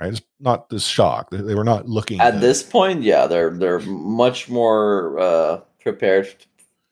Right, 0.00 0.12
it's 0.12 0.22
not 0.40 0.68
this 0.70 0.86
shock. 0.86 1.30
They, 1.30 1.38
they 1.38 1.54
were 1.54 1.64
not 1.64 1.88
looking 1.88 2.20
At 2.20 2.32
to- 2.32 2.38
this 2.38 2.62
point, 2.62 3.02
yeah, 3.02 3.26
they're 3.26 3.50
they're 3.50 3.80
much 3.80 4.48
more 4.48 5.18
uh, 5.18 5.56
prepared 5.80 6.32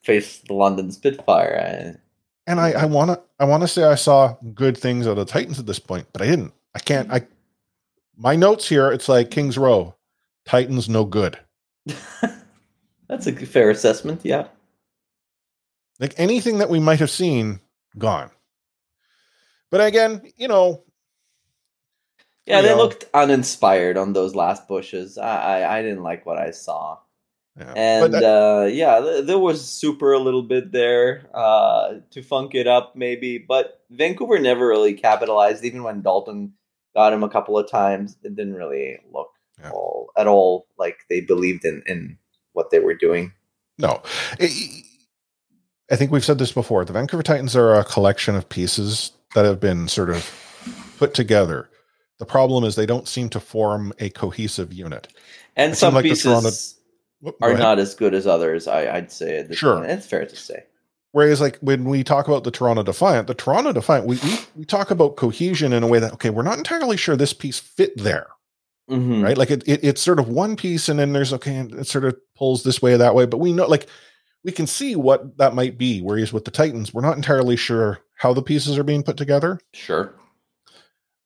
face 0.03 0.39
the 0.39 0.53
London 0.53 0.91
Spitfire. 0.91 1.97
And 2.47 2.59
I, 2.59 2.71
I 2.71 2.85
wanna 2.85 3.19
I 3.39 3.45
wanna 3.45 3.67
say 3.67 3.83
I 3.83 3.95
saw 3.95 4.35
good 4.53 4.77
things 4.77 5.07
out 5.07 5.11
of 5.11 5.17
the 5.27 5.31
Titans 5.31 5.59
at 5.59 5.65
this 5.67 5.79
point, 5.79 6.07
but 6.13 6.21
I 6.21 6.25
didn't. 6.27 6.53
I 6.75 6.79
can't 6.79 7.11
I 7.11 7.27
my 8.17 8.35
notes 8.35 8.67
here, 8.67 8.91
it's 8.91 9.09
like 9.09 9.31
Kings 9.31 9.57
Row, 9.57 9.95
Titans 10.45 10.89
no 10.89 11.05
good. 11.05 11.39
That's 13.07 13.27
a 13.27 13.33
fair 13.35 13.69
assessment. 13.69 14.21
Yeah, 14.23 14.47
Like 15.99 16.13
anything 16.17 16.59
that 16.59 16.69
we 16.69 16.79
might 16.79 16.99
have 16.99 17.09
seen, 17.11 17.59
gone. 17.97 18.31
But 19.69 19.85
again, 19.85 20.21
you 20.37 20.47
know, 20.47 20.83
yeah, 22.45 22.61
they 22.61 22.69
Yeah. 22.69 22.75
looked 22.75 23.05
uninspired 23.13 23.97
on 23.97 24.13
those 24.13 24.35
last 24.35 24.67
bushes. 24.67 25.17
I 25.17 25.61
I, 25.61 25.79
I 25.79 25.81
didn't 25.81 26.03
like 26.03 26.25
what 26.25 26.37
I 26.37 26.51
saw. 26.51 26.97
Yeah. 27.57 27.73
And 27.75 28.13
that- 28.13 28.23
uh, 28.23 28.65
yeah, 28.67 28.99
th- 29.01 29.25
there 29.25 29.39
was 29.39 29.65
super 29.67 30.13
a 30.13 30.19
little 30.19 30.43
bit 30.43 30.71
there 30.71 31.29
uh, 31.33 31.95
to 32.11 32.21
funk 32.23 32.55
it 32.55 32.67
up, 32.67 32.95
maybe. 32.95 33.37
But 33.37 33.81
Vancouver 33.89 34.39
never 34.39 34.67
really 34.67 34.93
capitalized. 34.93 35.63
Even 35.63 35.83
when 35.83 36.01
Dalton 36.01 36.53
got 36.95 37.13
him 37.13 37.23
a 37.23 37.29
couple 37.29 37.57
of 37.57 37.69
times, 37.69 38.17
it 38.23 38.35
didn't 38.35 38.55
really 38.55 38.99
look 39.13 39.29
Yeah. 39.59 39.71
all 39.71 40.11
at 40.17 40.27
all 40.27 40.67
like 40.77 40.99
they 41.09 41.21
believed 41.21 41.65
in 41.65 41.83
in 41.85 42.17
what 42.53 42.69
they 42.71 42.79
were 42.79 42.95
doing. 42.95 43.33
no. 43.77 44.01
I- 44.39 44.83
I 45.89 45.97
think 45.97 46.09
we've 46.09 46.23
said 46.23 46.37
this 46.37 46.53
before. 46.53 46.85
The 46.85 46.93
Vancouver 46.93 47.21
Titans 47.23 47.53
are 47.53 47.73
a 47.73 47.83
collection 47.83 48.33
of 48.35 48.47
pieces 48.47 49.11
that 49.35 49.43
have 49.43 49.59
been 49.59 49.89
sort 49.89 50.09
of 50.09 50.31
put 50.97 51.13
together. 51.13 51.69
The 52.17 52.25
problem 52.25 52.63
is 52.63 52.75
they 52.75 52.85
don't 52.85 53.09
seem 53.09 53.27
to 53.31 53.41
form 53.41 53.91
a 53.99 54.09
cohesive 54.09 54.71
unit. 54.71 55.09
And 55.57 55.73
It 55.73 55.75
some 55.75 55.93
like 55.95 56.03
pieces 56.03 56.77
Whoop, 57.21 57.35
are 57.41 57.53
not 57.53 57.79
as 57.79 57.93
good 57.95 58.13
as 58.13 58.25
others. 58.27 58.67
I, 58.67 58.87
I'd 58.95 59.11
say 59.11 59.47
Sure. 59.51 59.77
point. 59.77 59.91
It's 59.91 60.07
fair 60.07 60.25
to 60.25 60.35
say. 60.35 60.63
Whereas, 61.13 61.41
like 61.41 61.57
when 61.59 61.85
we 61.85 62.03
talk 62.03 62.27
about 62.27 62.43
the 62.45 62.51
Toronto 62.51 62.83
Defiant, 62.83 63.27
the 63.27 63.33
Toronto 63.33 63.73
Defiant, 63.73 64.07
we, 64.07 64.15
we 64.23 64.39
we 64.55 64.65
talk 64.65 64.91
about 64.91 65.17
cohesion 65.17 65.73
in 65.73 65.83
a 65.83 65.87
way 65.87 65.99
that 65.99 66.13
okay, 66.13 66.29
we're 66.29 66.41
not 66.41 66.57
entirely 66.57 66.95
sure 66.97 67.15
this 67.17 67.33
piece 67.33 67.59
fit 67.59 67.91
there, 67.97 68.27
Mhm. 68.89 69.21
right? 69.23 69.37
Like 69.37 69.51
it, 69.51 69.63
it 69.67 69.83
it's 69.83 70.01
sort 70.01 70.19
of 70.19 70.29
one 70.29 70.55
piece, 70.55 70.87
and 70.89 70.97
then 70.99 71.11
there's 71.13 71.33
okay, 71.33 71.55
and 71.57 71.73
it 71.75 71.87
sort 71.87 72.05
of 72.05 72.15
pulls 72.37 72.63
this 72.63 72.81
way 72.81 72.93
or 72.93 72.97
that 72.97 73.13
way, 73.13 73.25
but 73.25 73.39
we 73.39 73.51
know 73.51 73.67
like 73.67 73.87
we 74.45 74.51
can 74.53 74.65
see 74.65 74.95
what 74.95 75.37
that 75.37 75.53
might 75.53 75.77
be. 75.77 76.01
Whereas 76.01 76.31
with 76.33 76.45
the 76.45 76.51
Titans, 76.51 76.93
we're 76.93 77.01
not 77.01 77.17
entirely 77.17 77.57
sure 77.57 77.99
how 78.17 78.33
the 78.33 78.41
pieces 78.41 78.77
are 78.77 78.83
being 78.83 79.03
put 79.03 79.17
together. 79.17 79.59
Sure. 79.73 80.15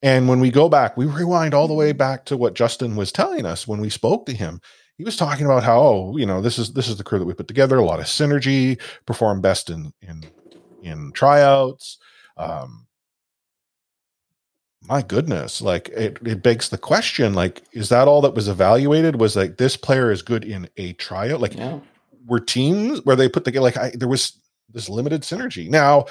And 0.02 0.28
when 0.28 0.40
we 0.40 0.50
go 0.50 0.68
back, 0.68 0.96
we 0.96 1.06
rewind 1.06 1.54
all 1.54 1.68
the 1.68 1.74
way 1.74 1.92
back 1.92 2.26
to 2.26 2.36
what 2.36 2.54
Justin 2.54 2.96
was 2.96 3.10
telling 3.12 3.46
us 3.46 3.66
when 3.66 3.80
we 3.80 3.88
spoke 3.88 4.26
to 4.26 4.32
him. 4.34 4.60
He 4.98 5.04
was 5.04 5.16
talking 5.16 5.44
about 5.44 5.62
how, 5.62 5.78
oh, 5.80 6.16
you 6.16 6.24
know, 6.26 6.40
this 6.40 6.58
is 6.58 6.72
this 6.72 6.88
is 6.88 6.96
the 6.96 7.04
crew 7.04 7.18
that 7.18 7.26
we 7.26 7.34
put 7.34 7.48
together, 7.48 7.76
a 7.76 7.84
lot 7.84 8.00
of 8.00 8.06
synergy, 8.06 8.80
perform 9.04 9.40
best 9.40 9.68
in 9.70 9.92
in 10.02 10.24
in 10.82 11.12
tryouts. 11.12 11.98
Um 12.36 12.86
my 14.88 15.02
goodness, 15.02 15.60
like 15.60 15.88
it, 15.88 16.18
it 16.24 16.42
begs 16.44 16.68
the 16.68 16.78
question, 16.78 17.34
like, 17.34 17.64
is 17.72 17.88
that 17.88 18.06
all 18.06 18.20
that 18.20 18.34
was 18.34 18.46
evaluated? 18.46 19.18
Was 19.18 19.34
like 19.34 19.56
this 19.56 19.76
player 19.76 20.12
is 20.12 20.22
good 20.22 20.44
in 20.44 20.68
a 20.76 20.92
tryout? 20.94 21.40
Like 21.40 21.54
Yeah. 21.54 21.80
were 22.26 22.40
teams 22.40 23.04
where 23.04 23.16
they 23.16 23.28
put 23.28 23.44
together 23.44 23.64
like 23.64 23.76
I, 23.76 23.90
there 23.94 24.08
was 24.08 24.38
this 24.72 24.88
limited 24.88 25.22
synergy. 25.22 25.68
Now, 25.68 26.06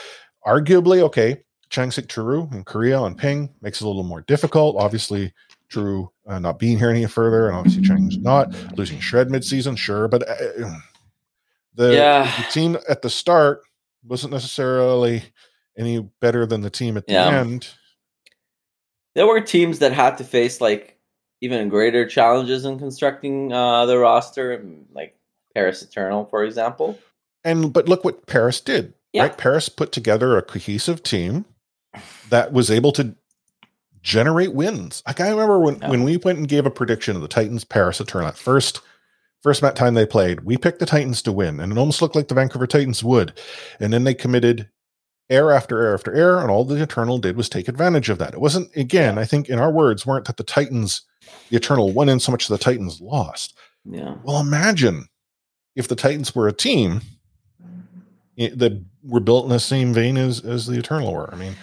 arguably, 0.45 0.99
okay, 1.01 1.43
Changsik 1.69 2.07
True 2.07 2.49
in 2.51 2.63
Korea 2.63 2.99
on 2.99 3.15
ping 3.15 3.53
makes 3.61 3.81
it 3.81 3.85
a 3.85 3.87
little 3.87 4.03
more 4.03 4.21
difficult. 4.21 4.75
Obviously, 4.77 5.33
True 5.69 6.11
uh, 6.27 6.39
not 6.39 6.59
being 6.59 6.77
here 6.77 6.89
any 6.89 7.05
further, 7.07 7.47
and 7.47 7.55
obviously 7.57 7.83
Chang's 7.83 8.17
not 8.17 8.53
losing 8.77 8.99
shred 8.99 9.29
midseason, 9.29 9.77
sure, 9.77 10.07
but 10.07 10.27
uh, 10.27 10.69
the, 11.73 11.93
Yeah. 11.93 12.31
the 12.37 12.43
team 12.51 12.77
at 12.87 13.01
the 13.01 13.09
start 13.09 13.61
wasn't 14.03 14.33
necessarily 14.33 15.23
any 15.77 15.99
better 16.21 16.45
than 16.45 16.61
the 16.61 16.69
team 16.69 16.97
at 16.97 17.07
the 17.07 17.13
Yeah. 17.13 17.39
end. 17.39 17.69
there 19.15 19.25
were 19.27 19.39
teams 19.41 19.79
that 19.79 19.93
had 19.93 20.17
to 20.17 20.23
face 20.25 20.59
like 20.59 20.97
even 21.41 21.69
greater 21.69 22.05
challenges 22.07 22.65
in 22.65 22.77
constructing 22.77 23.51
uh, 23.53 23.85
the 23.85 23.97
roster, 23.97 24.63
like 24.93 25.17
Paris 25.53 25.81
Eternal, 25.81 26.25
for 26.25 26.43
example. 26.43 26.97
And 27.43 27.71
but 27.71 27.87
look 27.87 28.03
what 28.03 28.25
Paris 28.27 28.59
did. 28.59 28.93
Yeah. 29.13 29.23
Right? 29.23 29.37
Paris 29.37 29.69
put 29.69 29.91
together 29.93 30.37
a 30.37 30.41
cohesive 30.41 31.01
team 31.03 31.45
that 32.29 32.51
was 32.51 32.69
able 32.69 32.91
to 32.93 33.15
generate 34.05 34.53
wins. 34.53 35.01
Like 35.07 35.19
I 35.19 35.29
remember 35.29 35.59
when, 35.59 35.79
Yeah. 35.81 35.89
when 35.89 36.03
we 36.03 36.17
went 36.17 36.37
and 36.37 36.47
gave 36.47 36.65
a 36.67 36.71
prediction 36.71 37.15
of 37.15 37.23
the 37.23 37.27
Titans 37.27 37.63
Paris 37.63 37.99
Eternal 37.99 38.31
first 38.33 38.79
first 39.41 39.61
met 39.61 39.75
time 39.75 39.93
they 39.93 40.05
played, 40.05 40.41
we 40.41 40.57
picked 40.57 40.79
the 40.79 40.85
Titans 40.85 41.21
to 41.23 41.31
win, 41.31 41.59
and 41.59 41.71
it 41.71 41.77
almost 41.77 42.01
looked 42.01 42.15
like 42.15 42.27
the 42.29 42.33
Vancouver 42.35 42.65
Titans 42.65 43.03
would. 43.03 43.33
And 43.79 43.91
then 43.93 44.03
they 44.03 44.13
committed 44.15 44.69
air 45.29 45.51
after 45.51 45.83
air 45.83 45.93
after 45.93 46.13
air, 46.13 46.39
and 46.39 46.49
all 46.49 46.65
the 46.65 46.81
Eternal 46.81 47.17
did 47.17 47.35
was 47.35 47.49
take 47.49 47.67
advantage 47.67 48.09
of 48.09 48.17
that. 48.19 48.33
It 48.33 48.39
wasn't 48.41 48.75
again, 48.75 49.17
I 49.17 49.25
think 49.25 49.49
in 49.49 49.59
our 49.59 49.71
words, 49.71 50.05
weren't 50.05 50.25
that 50.25 50.37
the 50.37 50.43
Titans, 50.43 51.01
the 51.49 51.57
Eternal 51.57 51.91
won 51.91 52.09
in 52.09 52.19
so 52.19 52.31
much 52.31 52.47
the 52.47 52.57
Titans 52.59 53.01
lost. 53.01 53.55
Yeah. 53.89 54.15
Well, 54.23 54.39
imagine 54.39 55.07
if 55.75 55.87
the 55.87 55.95
Titans 55.95 56.33
were 56.35 56.47
a 56.47 56.53
team 56.53 57.01
eh, 58.37 58.49
that 58.55 58.83
were 59.03 59.19
built 59.19 59.45
in 59.45 59.51
the 59.51 59.59
same 59.59 59.93
vein 59.93 60.17
as 60.17 60.41
as 60.41 60.67
the 60.67 60.77
Eternal 60.77 61.11
were. 61.13 61.31
I 61.33 61.37
mean, 61.37 61.55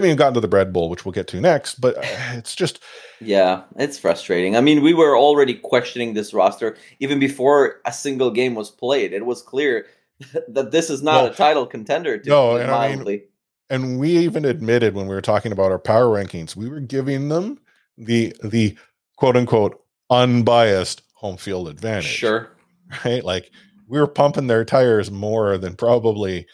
we 0.00 0.08
haven't 0.08 0.08
even 0.10 0.18
gotten 0.18 0.34
to 0.34 0.40
the 0.40 0.48
Bread 0.48 0.72
Bowl, 0.72 0.88
which 0.90 1.04
we'll 1.04 1.12
get 1.12 1.26
to 1.28 1.40
next, 1.40 1.80
but 1.80 1.96
uh, 1.98 2.02
it's 2.34 2.54
just 2.54 2.80
Yeah, 3.20 3.62
it's 3.76 3.98
frustrating. 3.98 4.56
I 4.56 4.60
mean, 4.60 4.82
we 4.82 4.92
were 4.94 5.16
already 5.16 5.54
questioning 5.54 6.14
this 6.14 6.34
roster 6.34 6.76
even 7.00 7.18
before 7.18 7.80
a 7.84 7.92
single 7.92 8.30
game 8.30 8.54
was 8.54 8.70
played. 8.70 9.12
It 9.12 9.24
was 9.26 9.42
clear 9.42 9.86
that 10.48 10.70
this 10.70 10.90
is 10.90 11.02
not 11.02 11.24
No. 11.24 11.30
a 11.30 11.34
title 11.34 11.66
contender. 11.66 12.18
To 12.18 12.28
No, 12.28 12.56
and 12.56 12.70
I 12.70 12.94
mean- 12.96 13.22
and 13.68 13.98
we 13.98 14.10
even 14.18 14.44
admitted 14.44 14.94
when 14.94 15.08
we 15.08 15.14
were 15.14 15.20
talking 15.22 15.50
about 15.50 15.72
our 15.72 15.78
power 15.78 16.06
rankings, 16.06 16.54
we 16.54 16.68
were 16.68 16.78
giving 16.80 17.28
them 17.30 17.58
the 17.98 18.32
the 18.44 18.76
quote 19.16 19.36
unquote 19.36 19.82
unbiased 20.10 21.02
home 21.14 21.36
field 21.36 21.68
advantage. 21.68 22.04
sure. 22.04 22.50
Right? 23.04 23.24
Like 23.24 23.50
we 23.88 23.98
were 23.98 24.06
pumping 24.06 24.46
their 24.46 24.64
tires 24.64 25.10
more 25.10 25.58
than 25.58 25.74
probably 25.74 26.46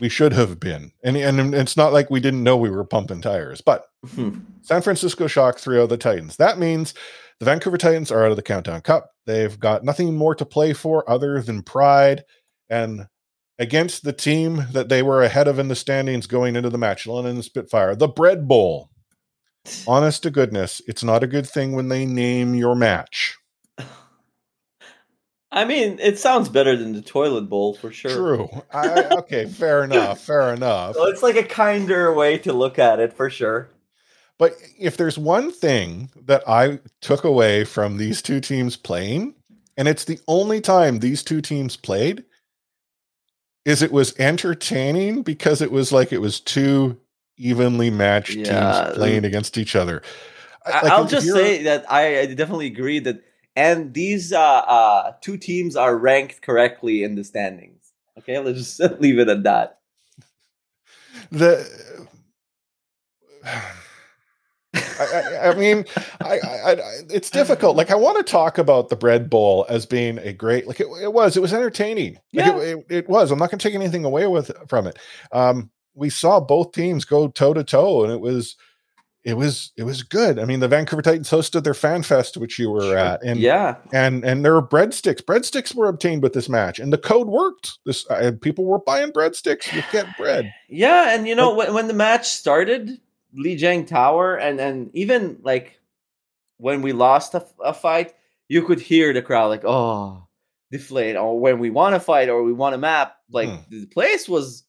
we 0.00 0.08
should 0.08 0.32
have 0.32 0.60
been. 0.60 0.92
And 1.02 1.16
and 1.16 1.54
it's 1.54 1.76
not 1.76 1.92
like 1.92 2.10
we 2.10 2.20
didn't 2.20 2.44
know 2.44 2.56
we 2.56 2.70
were 2.70 2.84
pumping 2.84 3.20
tires, 3.20 3.60
but 3.60 3.86
Hmm. 4.14 4.38
San 4.62 4.82
Francisco 4.82 5.26
Shock 5.26 5.58
3 5.58 5.76
0 5.76 5.86
the 5.86 5.96
Titans. 5.96 6.36
That 6.36 6.58
means 6.58 6.94
the 7.38 7.44
Vancouver 7.44 7.76
Titans 7.76 8.10
are 8.10 8.24
out 8.24 8.30
of 8.30 8.36
the 8.36 8.42
Countdown 8.42 8.80
Cup. 8.80 9.10
They've 9.26 9.58
got 9.58 9.84
nothing 9.84 10.16
more 10.16 10.34
to 10.34 10.44
play 10.44 10.72
for 10.72 11.08
other 11.10 11.42
than 11.42 11.62
pride. 11.62 12.24
And 12.70 13.06
against 13.58 14.04
the 14.04 14.12
team 14.12 14.66
that 14.72 14.88
they 14.88 15.02
were 15.02 15.22
ahead 15.22 15.48
of 15.48 15.58
in 15.58 15.68
the 15.68 15.74
standings 15.74 16.26
going 16.26 16.56
into 16.56 16.70
the 16.70 16.78
match, 16.78 17.06
London 17.06 17.42
Spitfire, 17.42 17.94
the 17.94 18.08
Bread 18.08 18.46
Bowl. 18.46 18.90
Honest 19.86 20.22
to 20.22 20.30
goodness, 20.30 20.80
it's 20.86 21.02
not 21.02 21.24
a 21.24 21.28
good 21.28 21.48
thing 21.48 21.72
when 21.72 21.88
they 21.88 22.06
name 22.06 22.54
your 22.54 22.74
match. 22.74 23.36
I 25.52 25.64
mean, 25.64 25.98
it 26.00 26.18
sounds 26.18 26.48
better 26.48 26.76
than 26.76 26.92
the 26.92 27.02
toilet 27.02 27.48
bowl 27.48 27.74
for 27.74 27.92
sure. 27.92 28.10
True. 28.10 28.62
I, 28.72 29.04
okay, 29.18 29.46
fair 29.46 29.84
enough. 29.84 30.20
Fair 30.20 30.52
enough. 30.52 30.96
So 30.96 31.04
it's 31.04 31.22
like 31.22 31.36
a 31.36 31.44
kinder 31.44 32.12
way 32.12 32.38
to 32.38 32.52
look 32.52 32.78
at 32.78 32.98
it 33.00 33.12
for 33.12 33.30
sure. 33.30 33.70
But 34.38 34.54
if 34.78 34.96
there's 34.96 35.16
one 35.16 35.50
thing 35.50 36.10
that 36.26 36.46
I 36.46 36.80
took 37.00 37.24
away 37.24 37.64
from 37.64 37.96
these 37.96 38.20
two 38.20 38.40
teams 38.40 38.76
playing, 38.76 39.34
and 39.78 39.88
it's 39.88 40.04
the 40.04 40.18
only 40.28 40.60
time 40.60 40.98
these 40.98 41.22
two 41.22 41.40
teams 41.40 41.76
played, 41.76 42.24
is 43.64 43.82
it 43.82 43.92
was 43.92 44.14
entertaining 44.18 45.22
because 45.22 45.62
it 45.62 45.72
was 45.72 45.90
like 45.90 46.12
it 46.12 46.20
was 46.20 46.40
two 46.40 46.98
evenly 47.38 47.90
matched 47.90 48.34
Yeah. 48.36 48.82
teams 48.84 48.96
playing 48.96 49.24
against 49.24 49.56
each 49.56 49.74
other. 49.74 50.02
Like, 50.66 50.92
I'll 50.92 51.06
just 51.06 51.30
say 51.30 51.62
that 51.62 51.90
I, 51.90 52.20
I 52.20 52.26
definitely 52.26 52.66
agree 52.66 52.98
that, 53.00 53.22
and 53.56 53.94
these 53.94 54.32
uh, 54.32 54.38
uh, 54.40 55.12
two 55.22 55.36
teams 55.38 55.74
are 55.74 55.96
ranked 55.96 56.42
correctly 56.42 57.02
in 57.02 57.14
the 57.14 57.24
standings. 57.24 57.92
Okay, 58.18 58.38
let's 58.38 58.78
just 58.78 58.80
leave 59.00 59.18
it 59.18 59.28
at 59.28 59.42
that. 59.44 59.78
the 61.32 62.06
I, 64.98 65.04
I, 65.40 65.50
I, 65.50 65.54
mean, 65.54 65.84
I, 66.20 66.76
it's 67.10 67.30
difficult. 67.30 67.76
Like, 67.76 67.90
I 67.90 67.94
want 67.94 68.16
to 68.18 68.30
talk 68.30 68.58
about 68.58 68.88
the 68.88 68.96
bread 68.96 69.28
bowl 69.30 69.66
as 69.68 69.86
being 69.86 70.18
a 70.18 70.32
great, 70.32 70.66
like 70.66 70.80
it, 70.80 70.86
it 71.02 71.12
was. 71.12 71.36
It 71.36 71.40
was 71.40 71.52
entertaining. 71.52 72.14
Like 72.32 72.46
Yeah. 72.46 72.58
it, 72.58 72.86
it, 72.88 73.08
was. 73.08 73.30
I'm 73.30 73.38
not 73.38 73.50
going 73.50 73.58
to 73.58 73.62
take 73.68 73.74
anything 73.74 74.04
away 74.04 74.26
with 74.26 74.50
from 74.68 74.86
it. 74.86 74.98
Um, 75.32 75.70
we 75.94 76.10
saw 76.10 76.40
both 76.40 76.72
teams 76.72 77.04
go 77.04 77.28
toe 77.28 77.54
to 77.54 77.64
toe, 77.64 78.04
and 78.04 78.12
it 78.12 78.20
was, 78.20 78.56
it 79.26 79.34
was, 79.36 79.72
it 79.76 79.82
was 79.82 80.02
good. 80.02 80.38
I 80.38 80.44
mean, 80.44 80.60
the 80.60 80.68
Vancouver 80.68 81.02
Titans 81.02 81.28
hosted 81.30 81.64
their 81.64 81.74
fan 81.74 82.02
fest, 82.02 82.36
which 82.36 82.58
you 82.58 82.70
were 82.70 82.80
Sure. 82.80 82.96
at, 82.96 83.22
and 83.24 83.40
yeah, 83.40 83.76
and 83.92 84.24
and 84.24 84.44
there 84.44 84.54
were 84.54 84.62
breadsticks. 84.66 85.20
Breadsticks 85.20 85.74
were 85.74 85.88
obtained 85.88 86.22
with 86.22 86.32
this 86.32 86.48
match, 86.48 86.78
and 86.78 86.92
the 86.92 86.98
code 86.98 87.26
worked. 87.28 87.78
This 87.84 88.08
uh, 88.08 88.32
people 88.40 88.64
were 88.64 88.78
buying 88.78 89.10
breadsticks. 89.12 89.72
You 89.74 89.82
get 89.92 90.06
bread. 90.16 90.52
yeah, 90.68 91.14
and 91.14 91.26
you 91.28 91.34
know 91.34 91.54
when 91.54 91.74
when 91.74 91.88
the 91.88 91.94
match 91.94 92.28
started, 92.28 93.00
Li 93.34 93.58
Jiang 93.58 93.86
Tower, 93.86 94.36
and 94.36 94.60
and 94.60 94.90
even 94.94 95.38
like 95.42 95.78
when 96.58 96.80
we 96.80 96.92
lost 96.92 97.34
a, 97.34 97.44
a 97.62 97.74
fight, 97.74 98.14
you 98.48 98.62
could 98.62 98.80
hear 98.80 99.12
the 99.12 99.22
crowd 99.22 99.48
like, 99.48 99.64
"Oh, 99.64 100.26
deflate," 100.70 101.16
or 101.16 101.38
when 101.40 101.58
we 101.58 101.68
want 101.70 101.94
to 101.94 102.00
fight 102.00 102.28
or 102.28 102.42
we 102.44 102.52
want 102.52 102.74
a 102.74 102.78
map, 102.78 103.16
like 103.30 103.48
Hmm. 103.48 103.56
the 103.70 103.86
place 103.86 104.28
was 104.28 104.62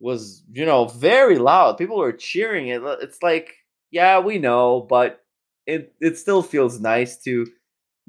was 0.00 0.42
you 0.52 0.66
know 0.66 0.86
very 0.86 1.38
loud. 1.38 1.78
People 1.78 1.98
were 1.98 2.12
cheering 2.12 2.66
it. 2.68 2.82
It's 3.00 3.22
like, 3.22 3.54
yeah, 3.92 4.18
we 4.18 4.38
know, 4.38 4.80
but 4.80 5.20
it 5.66 5.94
it 6.00 6.18
still 6.18 6.42
feels 6.42 6.80
nice 6.80 7.16
to 7.18 7.46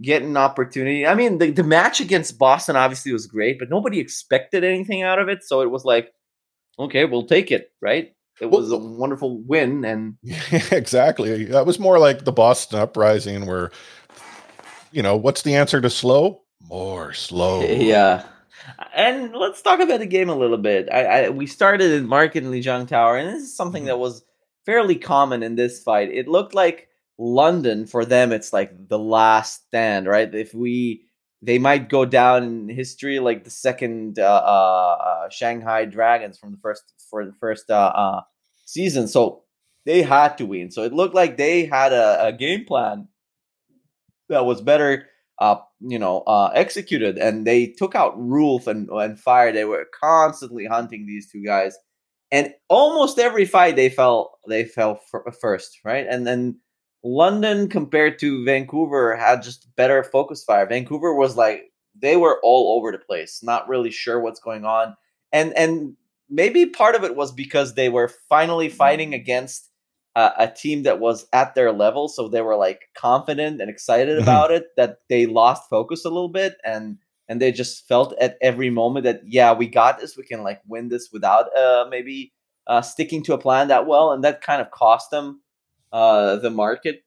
get 0.02 0.24
an 0.24 0.38
opportunity. 0.38 1.06
I 1.06 1.14
mean, 1.14 1.38
the, 1.38 1.52
the 1.52 1.64
match 1.64 2.00
against 2.00 2.40
Boston 2.40 2.76
obviously 2.76 3.14
was 3.14 3.28
great, 3.28 3.60
but 3.60 3.70
nobody 3.70 4.00
expected 4.00 4.64
anything 4.64 5.04
out 5.04 5.20
of 5.20 5.30
it. 5.30 5.44
So 5.44 5.62
it 5.62 5.70
was 5.70 5.86
like, 5.86 6.12
okay, 6.80 7.06
we'll 7.06 7.28
take 7.28 7.52
it, 7.52 7.72
right? 7.80 8.16
It 8.42 8.50
was 8.50 8.72
a 8.72 8.78
wonderful 8.78 9.44
win, 9.44 9.86
and 9.86 10.16
exactly. 10.72 11.46
That 11.46 11.68
was 11.68 11.78
more 11.78 12.00
like 12.00 12.26
the 12.26 12.32
Boston 12.32 12.80
uprising, 12.80 13.46
where 13.46 13.70
you 14.92 15.04
know 15.04 15.16
what's 15.16 15.44
the 15.44 15.56
answer 15.56 15.80
to 15.82 15.90
slow? 15.90 16.42
More 16.68 17.14
slow. 17.14 17.62
yeah. 17.62 18.26
And 18.96 19.36
let's 19.36 19.62
talk 19.62 19.82
about 19.82 20.00
the 20.00 20.06
game 20.06 20.30
a 20.30 20.36
little 20.36 20.58
bit. 20.58 20.88
I, 20.92 21.26
I 21.26 21.30
we 21.30 21.46
started 21.46 21.92
in 21.92 22.08
Market 22.08 22.44
and 22.44 22.54
Lijiang 22.54 22.88
Tower, 22.88 23.18
and 23.18 23.30
this 23.30 23.44
is 23.44 23.56
something 23.56 23.82
mm-hmm. 23.82 23.90
that 23.90 24.00
was 24.00 24.24
fairly 24.66 24.96
common 24.96 25.44
in 25.44 25.56
this 25.56 25.82
fight. 25.82 26.10
It 26.12 26.28
looked 26.28 26.54
like 26.54 26.90
London 27.18 27.86
for 27.86 28.06
them. 28.06 28.32
It's 28.32 28.54
like 28.54 28.88
the 28.88 29.00
last 29.00 29.66
stand, 29.68 30.08
right? 30.08 30.34
If 30.34 30.54
we 30.54 31.06
they 31.42 31.60
might 31.60 31.90
go 31.90 32.06
down 32.06 32.44
in 32.44 32.70
history 32.70 33.20
like 33.20 33.44
the 33.44 33.50
second 33.50 34.18
uh, 34.18 34.24
uh, 34.24 34.98
uh, 35.06 35.30
Shanghai 35.30 35.84
Dragons 35.86 36.38
from 36.38 36.52
the 36.52 36.58
first 36.58 36.84
for 37.10 37.26
the 37.26 37.34
first 37.34 37.70
uh, 37.70 37.92
uh, 37.94 38.22
season. 38.66 39.08
So 39.08 39.44
they 39.86 40.02
had 40.02 40.38
to 40.38 40.46
win. 40.46 40.72
So 40.72 40.84
it 40.84 40.94
looked 40.94 41.14
like 41.14 41.36
they 41.36 41.66
had 41.66 41.92
a, 41.92 42.28
a 42.28 42.34
game 42.34 42.64
plan 42.66 43.10
that 44.30 44.46
was 44.46 44.62
better, 44.62 45.08
uh, 45.40 45.58
you 45.82 46.00
know, 46.00 46.22
uh, 46.22 46.52
executed, 46.56 47.18
and 47.18 47.46
they 47.46 47.68
took 47.68 47.94
out 47.94 48.14
Rulf 48.16 48.68
and 48.68 48.90
and 48.90 49.20
Fire. 49.20 49.52
They 49.52 49.66
were 49.66 49.86
constantly 50.00 50.66
hunting 50.66 51.06
these 51.06 51.30
two 51.30 51.44
guys, 51.44 51.78
and 52.34 52.54
almost 52.70 53.20
every 53.20 53.46
fight 53.46 53.78
they 53.78 53.90
fell 53.90 54.40
they 54.50 54.66
fell 54.66 54.96
fir- 55.10 55.32
first, 55.42 55.80
right? 55.86 56.06
And 56.10 56.28
then 56.28 56.60
London 57.04 57.70
compared 57.70 58.20
to 58.20 58.44
Vancouver 58.46 59.16
had 59.16 59.42
just 59.44 59.68
better 59.78 60.04
focus 60.04 60.44
fire. 60.44 60.66
Vancouver 60.68 61.14
was 61.16 61.38
like 61.38 61.72
they 62.02 62.18
were 62.18 62.40
all 62.44 62.78
over 62.78 62.92
the 62.92 62.98
place, 62.98 63.42
not 63.44 63.68
really 63.70 63.92
sure 63.92 64.20
what's 64.20 64.40
going 64.40 64.66
on, 64.66 64.96
and 65.32 65.54
and 65.58 65.96
maybe 66.30 66.66
part 66.66 66.96
of 66.96 67.04
it 67.04 67.16
was 67.16 67.32
because 67.32 67.76
they 67.76 67.90
were 67.90 68.10
finally 68.30 68.70
fighting 68.70 69.14
against 69.14 69.70
uh, 70.16 70.32
a 70.38 70.48
team 70.48 70.84
that 70.84 71.00
was 71.00 71.26
at 71.34 71.56
their 71.56 71.72
level, 71.72 72.08
so 72.08 72.28
they 72.28 72.42
were 72.42 72.56
like 72.56 72.82
confident 72.96 73.62
and 73.62 73.70
excited 73.70 74.18
Mhm. 74.20 74.24
about 74.24 74.52
it. 74.52 74.68
That 74.78 75.00
they 75.10 75.26
lost 75.26 75.70
focus 75.70 76.06
a 76.06 76.10
little 76.10 76.30
bit, 76.30 76.56
and 76.64 76.98
and 77.30 77.42
they 77.42 77.52
just 77.52 77.88
felt 77.88 78.14
at 78.20 78.38
every 78.42 78.70
moment 78.70 79.06
that 79.06 79.22
yeah, 79.26 79.54
we 79.54 79.68
got 79.68 80.00
this. 80.00 80.18
We 80.18 80.24
can 80.24 80.44
like 80.44 80.62
win 80.68 80.90
this 80.90 81.10
without 81.12 81.56
uh 81.56 81.86
maybe 81.90 82.34
uh 82.68 82.82
sticking 82.82 83.24
to 83.24 83.34
a 83.34 83.38
plan 83.38 83.68
that 83.70 83.88
well, 83.88 84.12
and 84.12 84.24
that 84.24 84.42
kind 84.42 84.62
of 84.62 84.72
cost 84.72 85.12
them 85.12 85.42
uh 85.92 86.38
the 86.38 86.50
market 86.50 87.04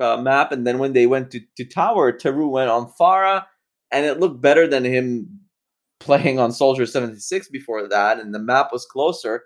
uh, 0.00 0.16
map. 0.16 0.52
And 0.52 0.66
then 0.66 0.78
when 0.78 0.92
they 0.92 1.06
went 1.06 1.30
to 1.32 1.40
to 1.56 1.64
tower, 1.64 2.12
Teru 2.12 2.48
went 2.48 2.70
on 2.70 2.92
Pharah, 3.00 3.46
and 3.90 4.06
it 4.06 4.20
looked 4.20 4.40
better 4.40 4.66
than 4.66 4.84
him 4.84 5.40
playing 6.00 6.38
on 6.38 6.52
Soldier 6.52 6.86
76 6.86 7.48
before 7.48 7.88
that, 7.88 8.18
and 8.18 8.34
the 8.34 8.38
map 8.38 8.70
was 8.72 8.86
closer. 8.86 9.44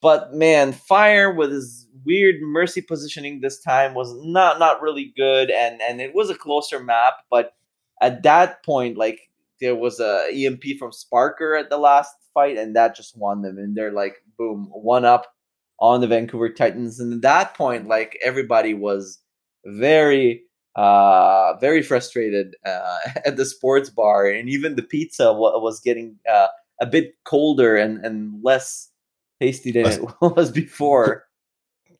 But 0.00 0.34
man, 0.34 0.72
Fire 0.72 1.32
with 1.32 1.52
his 1.52 1.86
weird 2.04 2.36
mercy 2.40 2.82
positioning 2.82 3.40
this 3.40 3.60
time 3.60 3.94
was 3.94 4.12
not 4.24 4.58
not 4.58 4.82
really 4.82 5.12
good, 5.16 5.50
and 5.50 5.80
and 5.80 6.00
it 6.00 6.14
was 6.14 6.30
a 6.30 6.34
closer 6.34 6.80
map. 6.80 7.14
But 7.30 7.52
at 8.00 8.22
that 8.24 8.64
point, 8.64 8.96
like 8.96 9.20
there 9.62 9.74
was 9.76 9.98
a 10.00 10.28
EMP 10.30 10.64
from 10.78 10.90
Sparker 10.90 11.58
at 11.58 11.70
the 11.70 11.78
last 11.78 12.12
fight, 12.34 12.58
and 12.58 12.76
that 12.76 12.94
just 12.94 13.16
won 13.16 13.40
them, 13.40 13.56
and 13.56 13.74
they're 13.74 13.92
like 13.92 14.16
boom, 14.36 14.68
one 14.72 15.06
up 15.06 15.24
on 15.80 16.00
the 16.02 16.06
Vancouver 16.06 16.50
Titans. 16.50 17.00
And 17.00 17.14
at 17.14 17.22
that 17.22 17.54
point, 17.54 17.88
like 17.88 18.18
everybody 18.22 18.74
was 18.74 19.18
very 19.64 20.42
uh 20.74 21.54
very 21.60 21.82
frustrated 21.82 22.54
uh, 22.66 22.98
at 23.26 23.36
the 23.36 23.44
sports 23.44 23.90
bar 23.90 24.26
and 24.26 24.48
even 24.48 24.74
the 24.74 24.82
pizza 24.82 25.32
wa- 25.32 25.58
was 25.58 25.80
getting 25.80 26.16
uh, 26.28 26.46
a 26.80 26.86
bit 26.86 27.12
colder 27.24 27.76
and 27.76 28.04
and 28.04 28.40
less 28.42 28.90
tasty 29.40 29.70
than 29.70 29.84
Less- 29.84 29.98
it 29.98 30.08
was 30.36 30.50
before 30.50 31.26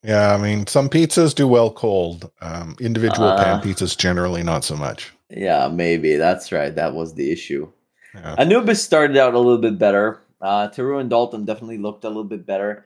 Yeah, 0.02 0.34
I 0.34 0.38
mean, 0.38 0.66
some 0.66 0.88
pizzas 0.88 1.34
do 1.34 1.46
well 1.46 1.70
cold. 1.70 2.30
Um, 2.40 2.74
individual 2.80 3.30
pan 3.36 3.58
Uh. 3.58 3.62
pizzas 3.62 3.96
generally 3.96 4.42
not 4.42 4.64
so 4.64 4.74
much. 4.76 5.12
Yeah 5.34 5.68
maybe. 5.68 6.16
That's 6.16 6.52
right. 6.52 6.74
That 6.74 6.94
was 6.94 7.14
the 7.14 7.30
issue. 7.32 7.70
Yeah. 8.14 8.34
anubis 8.38 8.82
started 8.82 9.16
out 9.16 9.34
a 9.34 9.38
little 9.38 9.58
bit 9.58 9.78
better. 9.78 10.20
Uh 10.40 10.68
Teru 10.68 10.98
and 10.98 11.08
dalton 11.10 11.44
definitely 11.44 11.78
looked 11.78 12.04
a 12.04 12.08
little 12.08 12.24
bit 12.24 12.46
better. 12.46 12.84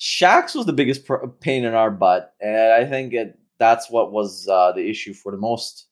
Shax 0.00 0.54
was 0.54 0.66
the 0.66 0.72
biggest 0.72 1.04
pr- 1.04 1.26
pain 1.40 1.64
in 1.64 1.74
our 1.74 1.90
butt 1.90 2.34
and 2.40 2.72
i 2.72 2.84
think 2.84 3.12
it 3.12 3.38
that's 3.58 3.90
what 3.90 4.10
was 4.10 4.48
uh 4.48 4.72
the 4.72 4.88
issue 4.88 5.14
for 5.14 5.30
the 5.30 5.38
most 5.38 5.86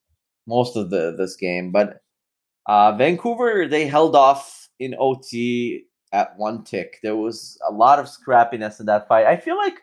most 0.46 0.76
of 0.76 0.90
the 0.90 1.14
this 1.16 1.36
game. 1.36 1.70
But 1.72 2.02
uh 2.66 2.92
vancouver 2.96 3.68
they 3.68 3.86
held 3.86 4.16
off 4.16 4.68
in 4.78 4.94
ot 4.94 5.26
at 6.12 6.36
one 6.38 6.64
tick. 6.64 6.98
There 7.02 7.16
was 7.16 7.58
a 7.68 7.72
lot 7.72 7.98
of 7.98 8.06
scrappiness 8.06 8.80
in 8.80 8.86
that 8.86 9.06
fight. 9.06 9.26
I 9.26 9.36
feel 9.36 9.56
like 9.56 9.78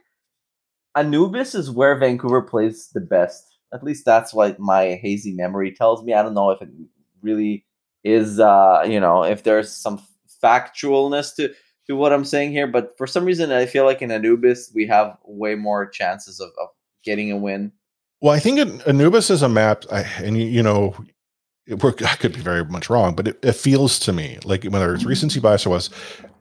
anubis 0.96 1.56
is 1.56 1.72
where 1.72 1.96
vancouver 1.98 2.42
plays 2.42 2.90
the 2.94 3.00
best 3.02 3.57
at 3.74 3.84
least 3.84 4.06
that's 4.06 4.34
what 4.34 4.60
my 4.60 5.00
hazy 5.02 5.34
memory 5.34 5.72
tells 5.72 6.04
me. 6.04 6.14
I 6.14 6.24
don't 6.24 6.34
know 6.34 6.52
if 6.52 6.62
it 6.62 6.70
really 7.22 7.66
is 8.04 8.40
uh 8.40 8.86
you 8.88 9.00
know 9.00 9.24
if 9.24 9.44
there's 9.44 9.76
some 9.76 10.00
factualness 10.42 11.36
to 11.36 11.52
to 11.88 11.96
what 11.96 12.14
i'm 12.14 12.24
saying 12.24 12.52
here 12.52 12.68
but 12.68 12.96
for 12.96 13.08
some 13.08 13.26
reason 13.26 13.52
i 13.52 13.66
feel 13.66 13.86
like 13.86 14.04
in 14.04 14.12
anubis 14.12 14.72
we 14.74 14.86
have 14.86 15.18
way 15.26 15.56
more 15.56 15.88
chances 15.90 16.40
of, 16.40 16.50
of 16.62 16.70
getting 17.08 17.32
a 17.32 17.38
win. 17.38 17.72
Well, 18.22 18.34
I 18.34 18.40
think 18.40 18.60
Anubis 18.86 19.30
is 19.30 19.42
a 19.42 19.50
map, 19.50 19.86
and 19.92 20.38
you, 20.38 20.62
know, 20.62 20.96
I 21.70 22.16
could 22.16 22.34
be 22.34 22.40
very 22.40 22.64
much 22.66 22.90
wrong, 22.90 23.16
but 23.16 23.28
it, 23.28 23.40
it 23.44 23.54
feels 23.54 24.00
to 24.00 24.14
me 24.14 24.40
like 24.46 24.64
whether 24.64 24.94
it's 24.94 25.02
mm-hmm. 25.04 25.10
recency 25.10 25.40
bias 25.40 25.66
or 25.66 25.72
was, 25.72 25.90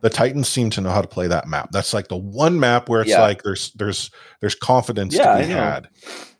the 0.01 0.09
Titans 0.09 0.47
seem 0.47 0.69
to 0.71 0.81
know 0.81 0.89
how 0.89 1.01
to 1.01 1.07
play 1.07 1.27
that 1.27 1.47
map. 1.47 1.69
That's 1.71 1.93
like 1.93 2.07
the 2.07 2.17
one 2.17 2.59
map 2.59 2.87
where 2.87 3.01
it's 3.01 3.09
Yeah. 3.09 3.21
like 3.21 3.43
there's 3.43 3.71
there's 3.73 4.11
there's 4.39 4.55
confidence 4.55 5.13
Yeah, 5.15 5.33
to 5.37 5.45
be 5.45 5.51
had. 5.51 5.89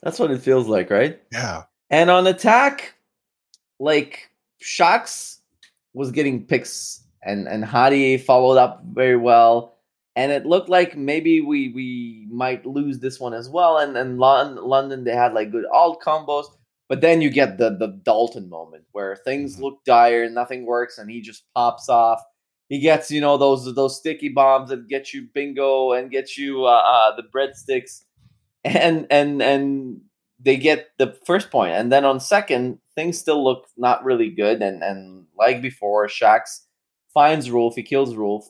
that's 0.02 0.20
what 0.20 0.32
it 0.32 0.42
feels 0.42 0.68
like 0.68 0.90
right? 0.90 1.20
Yeah, 1.32 1.64
and 1.90 2.10
on 2.10 2.28
attack 2.28 2.96
like 3.80 4.30
Shax 4.64 5.38
was 5.94 6.12
getting 6.12 6.46
picks 6.46 7.04
and 7.24 7.48
and 7.48 7.66
hadi 7.66 8.18
followed 8.18 8.58
up 8.58 8.84
very 8.86 9.18
well. 9.18 9.74
And 10.16 10.32
it 10.32 10.48
looked 10.48 10.70
like 10.70 10.98
maybe 10.98 11.42
we 11.42 11.70
we 11.70 12.28
might 12.32 12.66
lose 12.66 13.00
this 13.00 13.20
one 13.20 13.34
as 13.34 13.50
well. 13.50 13.78
And 13.78 13.98
and 13.98 14.18
Lon- 14.18 14.56
london 14.56 15.04
they 15.04 15.14
had 15.16 15.34
like 15.34 15.52
good 15.52 15.66
alt 15.72 16.02
combos 16.02 16.46
but 16.90 17.02
then 17.02 17.22
you 17.22 17.30
get 17.30 17.58
the 17.58 17.72
the 17.78 17.88
dalton 18.04 18.50
moment 18.50 18.86
where 18.92 19.16
things 19.16 19.58
Mhm. 19.58 19.62
look 19.62 19.84
dire 19.86 20.24
and 20.24 20.36
nothing 20.36 20.66
works 20.66 20.98
and 20.98 21.10
he 21.10 21.22
just 21.22 21.44
pops 21.56 21.90
off. 21.90 22.22
He 22.70 22.80
gets 22.80 23.12
you 23.12 23.22
know 23.22 23.38
those 23.38 23.74
those 23.76 23.98
sticky 23.98 24.30
bombs 24.30 24.70
that 24.70 24.88
get 24.88 25.14
you 25.14 25.28
bingo 25.34 25.94
and 25.94 26.12
get 26.12 26.38
you 26.38 26.66
uh, 26.66 26.70
uh 26.94 27.16
the 27.16 27.24
breadsticks. 27.24 28.04
And 28.66 29.08
and 29.12 29.42
and 29.42 30.02
they 30.40 30.58
get 30.58 30.90
the 30.98 31.18
first 31.26 31.52
point. 31.52 31.74
And 31.74 31.92
then 31.92 32.06
on 32.06 32.20
second 32.20 32.80
things 32.96 33.18
still 33.18 33.44
look 33.44 33.68
not 33.78 34.04
really 34.04 34.30
good. 34.30 34.62
And 34.62 34.84
and 34.84 35.26
like 35.38 35.62
before 35.62 36.08
Shax 36.08 36.62
finds 37.14 37.50
Rolf 37.52 37.76
he 37.76 37.84
kills 37.84 38.16
Rolf 38.16 38.50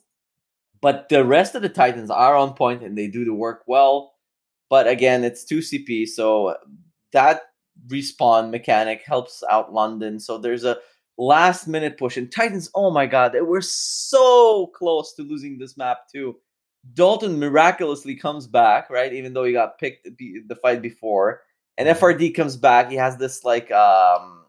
but 0.82 1.10
the 1.10 1.26
rest 1.26 1.56
of 1.56 1.62
the 1.64 1.70
Titans 1.70 2.10
are 2.12 2.36
on 2.36 2.54
point 2.54 2.84
and 2.84 2.98
they 2.98 3.08
do 3.08 3.26
the 3.26 3.34
work 3.34 3.64
well. 3.68 4.14
But 4.70 4.88
again 4.88 5.24
it's 5.24 5.46
2 5.46 5.60
CP 5.60 6.08
so 6.08 6.56
that 7.14 7.42
respawn 7.88 8.50
mechanic 8.50 9.04
helps 9.06 9.44
out 9.52 9.74
London 9.74 10.20
so 10.20 10.38
there's 10.38 10.64
a 10.64 10.78
last 11.18 11.68
minute 11.68 11.98
push 11.98 12.18
and 12.18 12.32
Titans 12.32 12.70
oh 12.76 12.92
my 12.92 13.06
god 13.06 13.34
they 13.34 13.42
were 13.42 13.62
so 13.62 14.68
close 14.76 15.14
to 15.14 15.24
losing 15.24 15.58
this 15.58 15.78
map 15.78 16.00
too 16.12 16.36
Dalton 16.94 17.40
miraculously 17.40 18.16
comes 18.16 18.48
back, 18.48 18.90
right? 18.90 19.14
Even 19.14 19.34
though 19.34 19.44
he 19.44 19.54
got 19.54 19.80
picked 19.80 20.08
the, 20.18 20.56
fight 20.62 20.82
before, 20.82 21.42
and 21.78 21.88
Mm-hmm. 21.88 22.04
FRD 22.04 22.36
comes 22.36 22.58
back. 22.58 22.90
He 22.90 22.96
has 22.96 23.18
this 23.18 23.44
like, 23.44 23.72
um, 23.72 24.46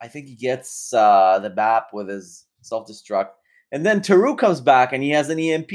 I 0.00 0.08
think 0.08 0.28
he 0.28 0.34
gets 0.34 0.92
uh, 0.92 1.38
the 1.40 1.50
BAP 1.50 1.88
with 1.92 2.08
his 2.08 2.46
self 2.62 2.88
destruct, 2.88 3.30
and 3.72 3.84
then 3.84 4.00
Teru 4.00 4.36
comes 4.36 4.60
back 4.60 4.92
and 4.92 5.02
he 5.02 5.10
has 5.10 5.28
an 5.28 5.38
EMP, 5.38 5.72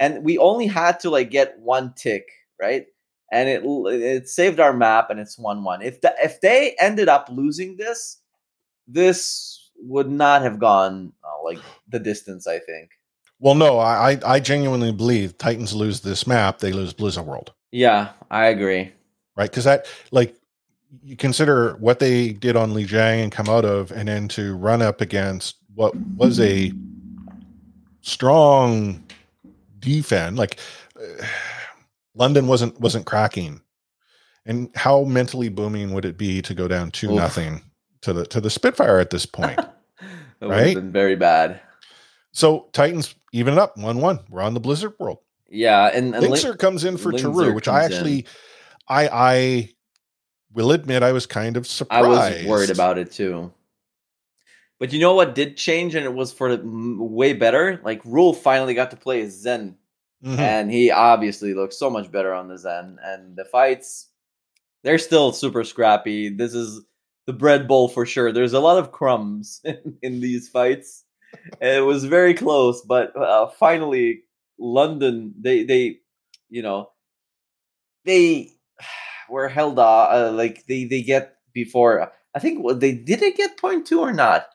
and 0.00 0.24
we 0.24 0.38
only 0.38 0.66
had 0.66 1.00
to 1.00 1.10
like 1.10 1.30
get 1.30 1.58
one 1.58 1.92
tick, 1.94 2.26
right? 2.60 2.86
And 3.32 3.48
it 3.48 3.62
it 3.64 4.28
saved 4.28 4.60
our 4.60 4.72
map, 4.72 5.10
and 5.10 5.18
it's 5.18 5.38
one 5.38 5.64
one. 5.64 5.82
If 5.82 6.00
the, 6.02 6.14
if 6.22 6.40
they 6.40 6.76
ended 6.78 7.08
up 7.08 7.28
losing 7.30 7.76
this, 7.76 8.18
this 8.86 9.70
would 9.76 10.10
not 10.10 10.42
have 10.42 10.58
gone 10.58 11.12
uh, 11.24 11.42
like 11.44 11.58
the 11.88 11.98
distance. 11.98 12.46
I 12.46 12.58
think. 12.60 12.90
Well, 13.40 13.54
no, 13.54 13.78
I 13.78 14.12
I 14.12 14.20
I 14.34 14.40
genuinely 14.40 14.92
believe 14.92 15.36
Titans 15.38 15.74
lose 15.74 16.00
this 16.00 16.26
map, 16.26 16.58
they 16.60 16.72
lose 16.72 16.92
Blizzard 16.92 17.26
World, 17.26 17.52
Yeah, 17.72 18.10
I 18.30 18.46
agree. 18.46 18.92
right? 19.36 19.50
Because 19.50 19.64
that 19.64 19.86
like 20.12 20.36
you 21.02 21.16
consider 21.16 21.74
what 21.76 21.98
they 21.98 22.32
did 22.32 22.54
on 22.56 22.72
Li 22.72 22.86
Jiang 22.86 23.22
and 23.24 23.32
come 23.32 23.48
out 23.48 23.64
of, 23.64 23.90
and 23.90 24.06
then 24.08 24.28
to 24.28 24.54
run 24.54 24.80
up 24.80 25.00
against 25.00 25.56
what 25.74 25.92
was 26.16 26.38
a 26.38 26.72
strong 28.02 29.02
defense, 29.80 30.38
like 30.38 30.58
uh, 30.96 31.24
London 32.14 32.46
wasn't 32.46 32.78
wasn't 32.80 33.06
cracking, 33.06 33.60
and 34.46 34.70
how 34.74 35.04
mentally 35.04 35.48
booming 35.48 35.92
would 35.92 36.04
it 36.04 36.16
be 36.16 36.40
to 36.42 36.54
go 36.54 36.68
down 36.68 36.90
two 36.90 37.10
Oof. 37.10 37.16
nothing 37.16 37.62
to 38.02 38.12
the 38.12 38.24
to 38.26 38.40
the 38.40 38.50
Spitfire 38.50 38.98
at 38.98 39.10
this 39.10 39.26
point? 39.26 39.58
That 40.40 40.48
would 40.48 40.50
Right? 40.50 40.66
have 40.66 40.74
been 40.74 40.92
very 40.92 41.14
bad. 41.16 41.60
so 42.32 42.68
Titans 42.72 43.14
even 43.32 43.54
it 43.54 43.58
up 43.58 43.78
one 43.78 43.98
one. 43.98 44.18
We're 44.28 44.42
on 44.42 44.52
the 44.52 44.60
Blizzard 44.60 44.92
World. 44.98 45.18
Yeah, 45.48 45.86
and, 45.94 46.14
and 46.14 46.28
Lin- 46.28 46.56
comes 46.58 46.84
in 46.84 46.96
for 46.98 47.12
Teru, 47.12 47.54
which 47.54 47.68
I 47.68 47.82
comes 47.82 47.92
in. 47.92 47.96
actually, 47.98 48.26
I 48.88 49.08
I 49.08 49.68
will 50.52 50.72
admit 50.72 51.02
I 51.04 51.12
was 51.12 51.24
kind 51.26 51.56
of 51.56 51.64
I 51.64 51.66
surprised. 51.68 52.38
was 52.40 52.46
worried 52.50 52.70
about 52.70 52.98
it 52.98 53.12
too. 53.12 53.52
But 54.80 54.92
you 54.92 54.98
know 54.98 55.14
what 55.14 55.34
did 55.36 55.56
change, 55.56 55.94
and 55.94 56.04
it 56.04 56.12
was 56.12 56.32
for 56.32 56.54
the 56.56 56.62
way 56.66 57.32
better. 57.32 57.80
Like 57.84 58.02
Rule 58.04 58.34
finally 58.34 58.74
got 58.74 58.90
to 58.90 58.96
play 58.96 59.22
as 59.22 59.32
Zen, 59.40 59.76
Mhm. 60.24 60.38
and 60.38 60.70
he 60.72 60.90
obviously 60.90 61.52
looks 61.54 61.76
so 61.78 61.90
much 61.90 62.10
better 62.10 62.32
on 62.32 62.48
the 62.48 62.56
Zen. 62.58 62.98
And 63.04 63.36
the 63.36 63.44
fights, 63.44 64.08
they're 64.82 64.98
still 64.98 65.32
super 65.32 65.64
scrappy. 65.64 66.28
This 66.30 66.54
is 66.54 66.80
the 67.26 67.32
bread 67.34 67.68
bowl 67.68 67.88
for 67.88 68.06
sure. 68.06 68.32
There's 68.32 68.52
a 68.54 68.60
lot 68.60 68.78
of 68.78 68.90
crumbs 68.92 69.60
in, 69.64 69.98
in 70.02 70.20
these 70.20 70.48
fights. 70.48 71.04
It 71.60 71.84
was 71.84 72.04
very 72.04 72.32
close, 72.34 72.80
but 72.82 73.14
uh, 73.16 73.48
finally, 73.48 74.22
London 74.58 75.34
they 75.40 75.64
they 75.64 75.98
you 76.48 76.62
know 76.62 76.90
they 78.04 78.50
were 79.28 79.48
held 79.48 79.78
off. 79.78 80.10
Uh, 80.12 80.32
like 80.32 80.64
they 80.68 80.84
they 80.84 81.02
get 81.02 81.36
before. 81.52 82.12
I 82.34 82.38
think 82.38 82.62
what 82.64 82.80
they 82.80 82.92
did 82.92 83.20
they 83.20 83.32
get 83.32 83.58
point 83.58 83.86
two 83.86 84.00
or 84.00 84.12
not 84.12 84.46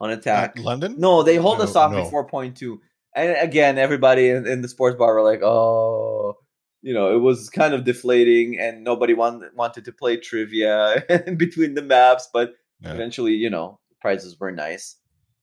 on 0.00 0.10
attack. 0.10 0.56
At 0.56 0.62
London. 0.64 0.96
No, 0.98 1.22
they 1.22 1.36
hold 1.36 1.58
No, 1.58 1.64
us 1.64 1.76
off 1.76 1.92
no. 1.92 2.02
before 2.04 2.26
point 2.26 2.56
two. 2.56 2.80
And 3.14 3.36
again, 3.38 3.78
everybody 3.78 4.28
in, 4.28 4.46
in 4.46 4.62
the 4.62 4.68
sports 4.68 4.96
bar 4.96 5.14
were 5.14 5.22
like, 5.22 5.42
"Oh, 5.42 6.34
you 6.82 6.92
know, 6.92 7.14
it 7.14 7.20
was 7.20 7.48
kind 7.50 7.74
of 7.74 7.84
deflating, 7.84 8.58
and 8.58 8.84
nobody 8.84 9.14
wanted 9.14 9.50
wanted 9.54 9.84
to 9.86 9.92
play 9.92 10.16
trivia 10.16 11.04
between 11.36 11.74
the 11.74 11.82
maps." 11.82 12.28
But 12.32 12.54
Yeah. 12.80 12.92
eventually, 12.94 13.34
you 13.34 13.50
know, 13.50 13.78
prizes 14.00 14.38
were 14.38 14.52
nice. 14.52 14.96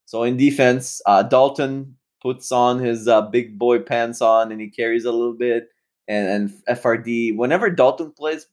So 0.05 0.23
in 0.23 0.37
defense, 0.37 1.01
uh, 1.05 1.23
Dalton 1.23 1.95
puts 2.21 2.51
on 2.51 2.79
his 2.79 3.07
uh, 3.07 3.21
big 3.23 3.57
boy 3.57 3.79
pants 3.79 4.21
on, 4.21 4.51
and 4.51 4.59
he 4.61 4.69
carries 4.69 5.05
a 5.05 5.11
little 5.11 5.33
bit. 5.33 5.69
And 6.07 6.27
and 6.67 6.77
FRD, 6.77 7.35
whenever 7.37 7.69
Dalton 7.69 8.11
plays 8.11 8.47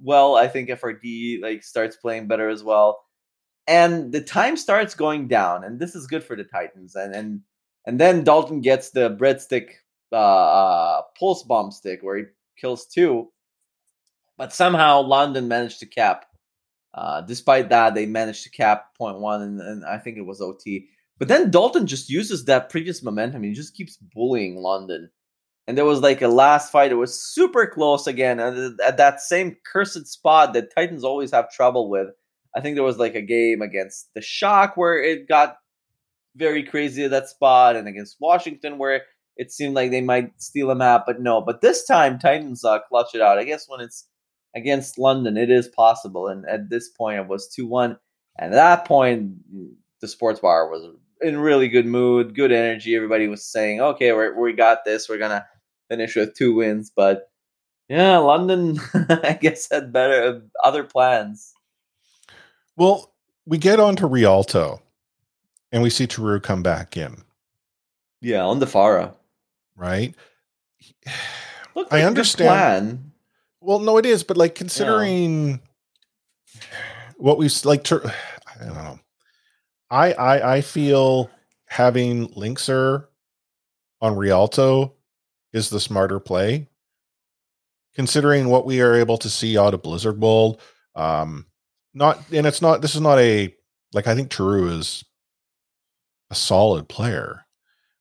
well, 0.00 0.34
I 0.36 0.48
think 0.48 0.68
FRD 0.68 1.40
like 1.40 1.62
starts 1.62 1.96
playing 1.96 2.26
better 2.28 2.48
as 2.48 2.62
well 2.62 2.98
and 3.66 4.12
the 4.12 4.20
time 4.20 4.56
starts 4.56 4.94
going 4.94 5.26
down 5.26 5.64
and 5.64 5.80
this 5.80 5.94
is 5.94 6.06
good 6.06 6.22
for 6.22 6.36
the 6.36 6.44
titans 6.44 6.94
and 6.94 7.14
and 7.14 7.40
and 7.86 7.98
then 8.00 8.24
dalton 8.24 8.60
gets 8.60 8.90
the 8.90 9.10
breadstick 9.10 9.70
uh, 10.12 10.16
uh 10.16 11.02
pulse 11.18 11.42
bomb 11.42 11.70
stick 11.70 12.00
where 12.02 12.16
he 12.16 12.24
kills 12.60 12.86
two. 12.86 13.30
But 14.38 14.52
somehow 14.52 15.00
london 15.02 15.48
managed 15.48 15.80
to 15.80 15.86
cap. 15.86 16.26
Uh 16.94 17.20
despite 17.22 17.68
that 17.70 17.94
they 17.94 18.06
managed 18.06 18.44
to 18.44 18.50
cap 18.50 18.94
point 18.96 19.18
one 19.18 19.42
and, 19.42 19.60
and 19.60 19.84
i 19.84 19.98
think 19.98 20.16
it 20.16 20.26
was 20.26 20.40
ot 20.40 20.64
but 21.18 21.28
then 21.28 21.50
dalton 21.50 21.86
just 21.86 22.10
uses 22.10 22.44
that 22.44 22.68
previous 22.68 23.02
momentum. 23.02 23.42
He 23.42 23.52
just 23.52 23.74
keeps 23.74 23.96
bullying 23.96 24.56
london. 24.56 25.10
And 25.68 25.76
there 25.76 25.84
was 25.84 26.00
like 26.00 26.22
a 26.22 26.28
last 26.28 26.70
fight. 26.70 26.92
It 26.92 26.96
was 26.96 27.20
super 27.20 27.66
close 27.66 28.06
again. 28.06 28.38
And 28.38 28.80
at 28.80 28.98
that 28.98 29.20
same 29.20 29.56
cursed 29.66 30.06
spot 30.06 30.52
that 30.52 30.72
titans 30.72 31.02
always 31.02 31.32
have 31.32 31.50
trouble 31.50 31.90
with 31.90 32.10
I 32.56 32.60
think 32.62 32.74
there 32.74 32.84
was 32.84 32.98
like 32.98 33.14
a 33.14 33.22
game 33.22 33.60
against 33.60 34.08
the 34.14 34.22
Shock 34.22 34.76
where 34.76 34.98
it 35.02 35.28
got 35.28 35.56
very 36.36 36.62
crazy 36.62 37.04
at 37.04 37.10
that 37.10 37.28
spot, 37.28 37.76
and 37.76 37.88
against 37.88 38.16
Washington 38.20 38.78
where 38.78 39.02
it 39.36 39.52
seemed 39.52 39.74
like 39.74 39.90
they 39.90 40.00
might 40.00 40.40
steal 40.40 40.70
a 40.70 40.74
map, 40.74 41.04
but 41.06 41.20
no. 41.20 41.40
But 41.40 41.60
this 41.60 41.84
time, 41.84 42.18
Titans 42.18 42.64
uh, 42.64 42.80
clutch 42.80 43.14
it 43.14 43.20
out. 43.20 43.38
I 43.38 43.44
guess 43.44 43.68
when 43.68 43.80
it's 43.80 44.06
against 44.54 44.98
London, 44.98 45.36
it 45.36 45.50
is 45.50 45.68
possible. 45.68 46.28
And 46.28 46.46
at 46.48 46.70
this 46.70 46.88
point, 46.88 47.20
it 47.20 47.28
was 47.28 47.48
two 47.48 47.66
one. 47.66 47.98
And 48.38 48.52
at 48.52 48.56
that 48.56 48.84
point, 48.86 49.34
the 50.00 50.08
sports 50.08 50.40
bar 50.40 50.68
was 50.68 50.84
in 51.20 51.38
really 51.38 51.68
good 51.68 51.86
mood, 51.86 52.34
good 52.34 52.52
energy. 52.52 52.96
Everybody 52.96 53.28
was 53.28 53.44
saying, 53.44 53.80
"Okay, 53.80 54.12
we 54.12 54.30
we 54.32 54.52
got 54.52 54.84
this. 54.84 55.08
We're 55.08 55.18
gonna 55.18 55.46
finish 55.88 56.16
with 56.16 56.34
two 56.34 56.54
wins." 56.54 56.90
But 56.94 57.30
yeah, 57.88 58.18
London, 58.18 58.78
I 58.94 59.38
guess 59.40 59.68
had 59.70 59.92
better 59.92 60.42
other 60.62 60.84
plans. 60.84 61.52
Well, 62.76 63.14
we 63.46 63.58
get 63.58 63.80
on 63.80 63.96
to 63.96 64.06
Rialto, 64.06 64.82
and 65.72 65.82
we 65.82 65.90
see 65.90 66.06
Teru 66.06 66.40
come 66.40 66.62
back 66.62 66.96
in. 66.96 67.22
Yeah, 68.20 68.44
on 68.44 68.58
the 68.58 68.66
Pharah. 68.66 69.14
Right. 69.76 70.14
Look, 71.74 71.88
I 71.92 72.02
understand. 72.02 72.48
Plan. 72.48 73.12
Well, 73.60 73.80
no, 73.80 73.98
it 73.98 74.06
is, 74.06 74.22
but 74.22 74.36
like 74.36 74.54
considering 74.54 75.60
what 77.16 77.38
we've 77.38 77.52
like, 77.64 77.84
Tur- 77.84 78.02
I 78.60 78.64
don't 78.64 78.74
know. 78.74 78.98
I 79.90 80.12
I 80.12 80.56
I 80.56 80.60
feel 80.62 81.30
having 81.66 82.28
Linkzr 82.28 83.06
on 84.00 84.16
Rialto 84.16 84.94
is 85.52 85.70
the 85.70 85.80
smarter 85.80 86.18
play, 86.18 86.68
considering 87.94 88.48
what 88.48 88.66
we 88.66 88.80
are 88.80 88.94
able 88.94 89.18
to 89.18 89.30
see 89.30 89.58
out 89.58 89.74
of 89.74 89.82
Blizzard 89.82 90.20
World. 90.20 90.60
Um, 90.94 91.46
not 91.92 92.20
and 92.32 92.46
it's 92.46 92.62
not. 92.62 92.82
This 92.82 92.94
is 92.94 93.00
not 93.00 93.18
a 93.18 93.54
like. 93.92 94.06
I 94.06 94.14
think 94.14 94.30
Teru 94.30 94.68
is 94.78 95.04
a 96.30 96.34
solid 96.34 96.88
player, 96.88 97.46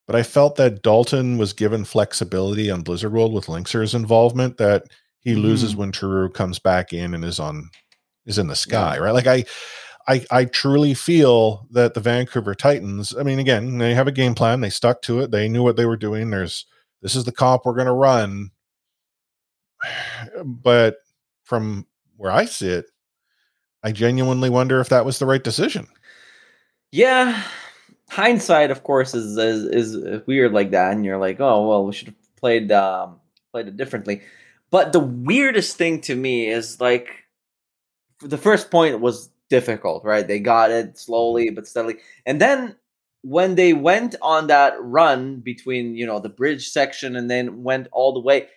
but 0.07 0.15
I 0.15 0.23
felt 0.23 0.55
that 0.57 0.81
Dalton 0.81 1.37
was 1.37 1.53
given 1.53 1.85
flexibility 1.85 2.69
on 2.69 2.81
Blizzard 2.81 3.13
World 3.13 3.33
with 3.33 3.47
Linkzr's 3.47 3.95
involvement 3.95 4.57
that 4.57 4.85
he 5.19 5.35
loses 5.35 5.73
mm. 5.73 5.77
when 5.77 5.91
Teru 5.91 6.29
comes 6.29 6.59
back 6.59 6.93
in 6.93 7.13
and 7.13 7.25
is 7.25 7.39
on 7.39 7.69
is 8.25 8.37
in 8.37 8.47
the 8.47 8.55
sky, 8.55 8.97
right? 8.99 9.13
Like 9.13 9.27
I 9.27 9.45
I 10.07 10.25
I 10.29 10.45
truly 10.45 10.93
feel 10.93 11.67
that 11.71 11.93
the 11.93 11.99
Vancouver 11.99 12.53
Titans, 12.53 13.15
I 13.17 13.23
mean 13.23 13.39
again, 13.39 13.77
they 13.79 13.95
have 13.95 14.07
a 14.07 14.11
game 14.11 14.35
plan, 14.35 14.61
they 14.61 14.69
stuck 14.69 15.01
to 15.03 15.19
it, 15.19 15.31
they 15.31 15.49
knew 15.49 15.63
what 15.63 15.77
they 15.77 15.85
were 15.85 15.97
doing. 15.97 16.29
There's 16.29 16.65
this 17.01 17.15
is 17.15 17.23
the 17.23 17.31
comp 17.31 17.65
we're 17.65 17.73
going 17.73 17.87
to 17.87 17.93
run. 17.93 18.51
But 20.43 20.97
from 21.43 21.85
where 22.17 22.31
I 22.31 22.45
sit, 22.45 22.85
I 23.83 23.91
genuinely 23.91 24.49
wonder 24.49 24.79
if 24.79 24.89
that 24.89 25.05
was 25.05 25.19
the 25.19 25.25
right 25.25 25.43
decision. 25.43 25.87
Yeah, 26.91 27.43
hindsight, 28.09 28.71
of 28.71 28.83
course, 28.83 29.13
is, 29.13 29.37
is 29.37 29.95
is 29.95 30.27
weird 30.27 30.53
like 30.53 30.71
that, 30.71 30.93
and 30.93 31.05
you're 31.05 31.17
like, 31.17 31.39
oh 31.39 31.67
well, 31.67 31.85
we 31.85 31.93
should 31.93 32.07
have 32.07 32.35
played 32.35 32.71
um, 32.71 33.19
played 33.51 33.67
it 33.67 33.77
differently. 33.77 34.21
But 34.71 34.93
the 34.93 34.99
weirdest 34.99 35.77
thing 35.77 36.01
to 36.01 36.15
me 36.15 36.47
is 36.47 36.79
like 36.81 37.25
the 38.21 38.37
first 38.37 38.71
point 38.71 38.99
was 38.99 39.29
difficult, 39.49 40.03
right? 40.03 40.27
They 40.27 40.39
got 40.39 40.71
it 40.71 40.97
slowly 40.97 41.49
but 41.49 41.67
steadily, 41.67 41.97
and 42.25 42.41
then 42.41 42.75
when 43.21 43.55
they 43.55 43.73
went 43.73 44.15
on 44.21 44.47
that 44.47 44.75
run 44.79 45.39
between 45.39 45.95
you 45.95 46.05
know 46.05 46.19
the 46.19 46.29
bridge 46.29 46.69
section 46.69 47.15
and 47.15 47.29
then 47.29 47.63
went 47.63 47.87
all 47.91 48.13
the 48.13 48.19
way 48.19 48.47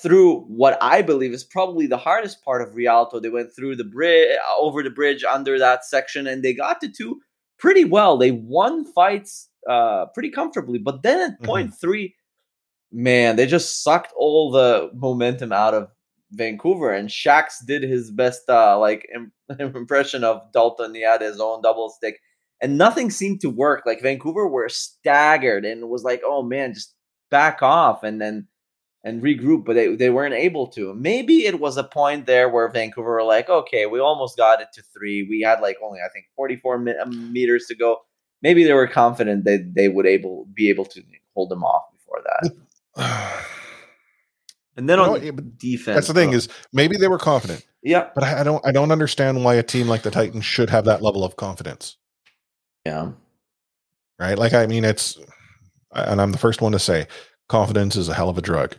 through 0.00 0.40
what 0.42 0.78
I 0.80 1.02
believe 1.02 1.32
is 1.32 1.42
probably 1.42 1.86
the 1.86 1.96
hardest 1.96 2.44
part 2.44 2.62
of 2.62 2.76
Rialto. 2.76 3.18
They 3.18 3.28
went 3.28 3.54
through 3.54 3.76
the 3.76 3.84
bridge, 3.84 4.36
over 4.58 4.82
the 4.82 4.90
bridge, 4.90 5.24
under 5.24 5.58
that 5.58 5.84
section, 5.84 6.28
and 6.28 6.42
they 6.42 6.54
got 6.54 6.80
to 6.82 6.88
two 6.88 7.20
pretty 7.62 7.84
well. 7.86 8.18
They 8.18 8.32
won 8.32 8.84
fights 8.84 9.48
uh, 9.70 10.06
pretty 10.12 10.30
comfortably, 10.30 10.78
but 10.80 11.02
then 11.02 11.20
at 11.20 11.40
Mhm. 11.40 11.46
point 11.46 11.74
three, 11.80 12.14
man, 12.90 13.36
they 13.36 13.46
just 13.46 13.82
sucked 13.84 14.12
all 14.16 14.50
the 14.50 14.90
momentum 14.94 15.52
out 15.52 15.72
of 15.74 15.88
Vancouver. 16.32 16.92
And 16.92 17.08
Shax 17.08 17.64
did 17.66 17.82
his 17.84 18.10
best, 18.10 18.42
uh, 18.50 18.78
like 18.78 19.08
im- 19.14 19.32
impression 19.76 20.24
of 20.24 20.42
Dalton. 20.52 20.94
He 20.94 21.02
had 21.02 21.20
his 21.22 21.40
own 21.40 21.62
double 21.62 21.90
stick, 21.90 22.18
and 22.60 22.76
nothing 22.76 23.10
seemed 23.10 23.40
to 23.42 23.50
work. 23.50 23.84
Like 23.86 24.02
Vancouver 24.02 24.48
were 24.48 24.68
staggered, 24.68 25.64
and 25.64 25.88
was 25.88 26.02
like, 26.04 26.22
oh 26.24 26.42
man, 26.42 26.74
just 26.74 26.94
back 27.30 27.62
off 27.62 28.02
and 28.02 28.20
then 28.20 28.46
and 29.04 29.22
regroup, 29.22 29.64
but 29.64 29.74
they, 29.74 29.94
they 29.96 30.10
weren't 30.10 30.34
able 30.34 30.66
to. 30.68 30.94
Maybe 30.94 31.44
it 31.46 31.58
was 31.58 31.76
a 31.76 31.84
point 31.84 32.26
there 32.26 32.48
where 32.48 32.68
Vancouver 32.68 33.10
were 33.10 33.24
like, 33.24 33.48
okay, 33.48 33.86
we 33.86 33.98
almost 34.00 34.36
got 34.36 34.60
it 34.60 34.68
to 34.74 34.82
three. 34.82 35.26
We 35.28 35.40
had 35.40 35.60
like 35.60 35.76
only 35.82 36.00
I 36.00 36.08
think 36.12 36.26
44 36.36 36.78
me- 36.78 36.96
um, 36.96 37.32
meters 37.32 37.66
to 37.66 37.74
go. 37.74 37.98
Maybe 38.42 38.64
they 38.64 38.72
were 38.72 38.86
confident 38.88 39.44
that 39.44 39.72
they 39.74 39.88
would 39.88 40.06
able 40.06 40.46
be 40.54 40.68
able 40.70 40.84
to 40.86 41.02
hold 41.34 41.50
them 41.50 41.64
off 41.64 41.84
before 41.92 42.22
that. 42.24 43.42
And 44.74 44.88
then 44.88 44.96
You 44.98 45.02
on 45.02 45.06
know 45.08 45.12
what, 45.12 45.22
yeah, 45.22 45.32
defense, 45.58 45.94
That's 45.96 46.06
the 46.08 46.14
thing 46.14 46.30
though- 46.30 46.36
is 46.38 46.48
maybe 46.72 46.96
they 46.96 47.08
were 47.08 47.18
confident, 47.18 47.62
yeah, 47.82 48.08
but 48.14 48.24
I, 48.24 48.40
I 48.40 48.42
don't 48.42 48.66
I 48.66 48.72
don't 48.72 48.90
understand 48.90 49.44
why 49.44 49.54
a 49.56 49.62
team 49.62 49.86
like 49.86 50.00
the 50.02 50.10
Titans 50.10 50.46
should 50.46 50.70
have 50.70 50.86
that 50.86 51.02
level 51.02 51.24
of 51.24 51.36
confidence, 51.36 51.98
yeah, 52.86 53.10
right? 54.18 54.38
Like 54.38 54.54
I 54.54 54.64
mean, 54.66 54.86
it's 54.86 55.18
and 55.92 56.22
I'm 56.22 56.32
the 56.32 56.38
first 56.38 56.62
one 56.62 56.72
to 56.72 56.78
say 56.78 57.06
confidence 57.50 57.96
is 57.96 58.08
a 58.08 58.14
hell 58.14 58.30
of 58.30 58.38
a 58.38 58.40
drug, 58.40 58.74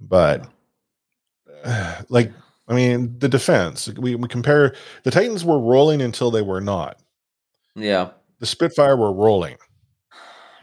but 0.00 0.48
uh, 1.64 2.02
like 2.08 2.32
I 2.68 2.74
mean, 2.74 3.18
the 3.18 3.28
defense 3.28 3.88
we 3.96 4.14
we 4.14 4.28
compare 4.28 4.74
the 5.04 5.10
Titans 5.10 5.44
were 5.44 5.58
rolling 5.58 6.00
until 6.02 6.30
they 6.30 6.42
were 6.42 6.60
not. 6.60 7.00
yeah. 7.74 8.10
The 8.40 8.46
Spitfire 8.46 8.96
were 8.96 9.12
rolling. 9.12 9.56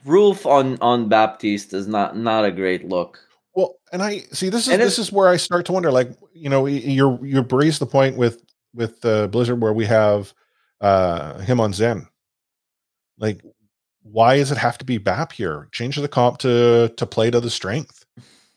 Roof 0.06 0.46
on 0.46 0.78
on 0.82 1.10
Baptiste 1.10 1.74
is 1.74 1.88
not 1.88 2.16
not 2.16 2.46
a 2.46 2.52
great 2.52 2.88
look. 2.88 3.20
Well, 3.56 3.76
and 3.92 4.04
I 4.04 4.20
see 4.32 4.50
this 4.50 4.68
is 4.68 4.74
And 4.74 4.82
this 4.82 5.00
is 5.00 5.12
where 5.12 5.28
I 5.28 5.38
start 5.38 5.66
to 5.66 5.72
wonder. 5.72 5.92
Like, 5.92 6.12
you 6.34 6.50
know, 6.50 6.68
you're 6.68 7.26
you 7.26 7.42
raised 7.42 7.82
the 7.82 7.86
point 7.86 8.18
with 8.18 8.44
with 8.74 9.04
uh, 9.04 9.28
Blizzard 9.28 9.62
where 9.62 9.74
we 9.74 9.86
have 9.86 10.34
uh 10.80 11.40
him 11.40 11.60
on 11.60 11.74
Zen. 11.74 12.08
Like, 13.18 13.42
why 14.04 14.38
does 14.38 14.52
it 14.52 14.58
have 14.58 14.78
to 14.78 14.86
be 14.86 15.00
Bap 15.00 15.32
here? 15.32 15.70
Change 15.72 15.96
the 15.96 16.08
comp 16.08 16.38
to 16.40 16.94
to 16.96 17.06
play 17.06 17.32
to 17.32 17.40
the 17.40 17.50
strength. 17.50 18.05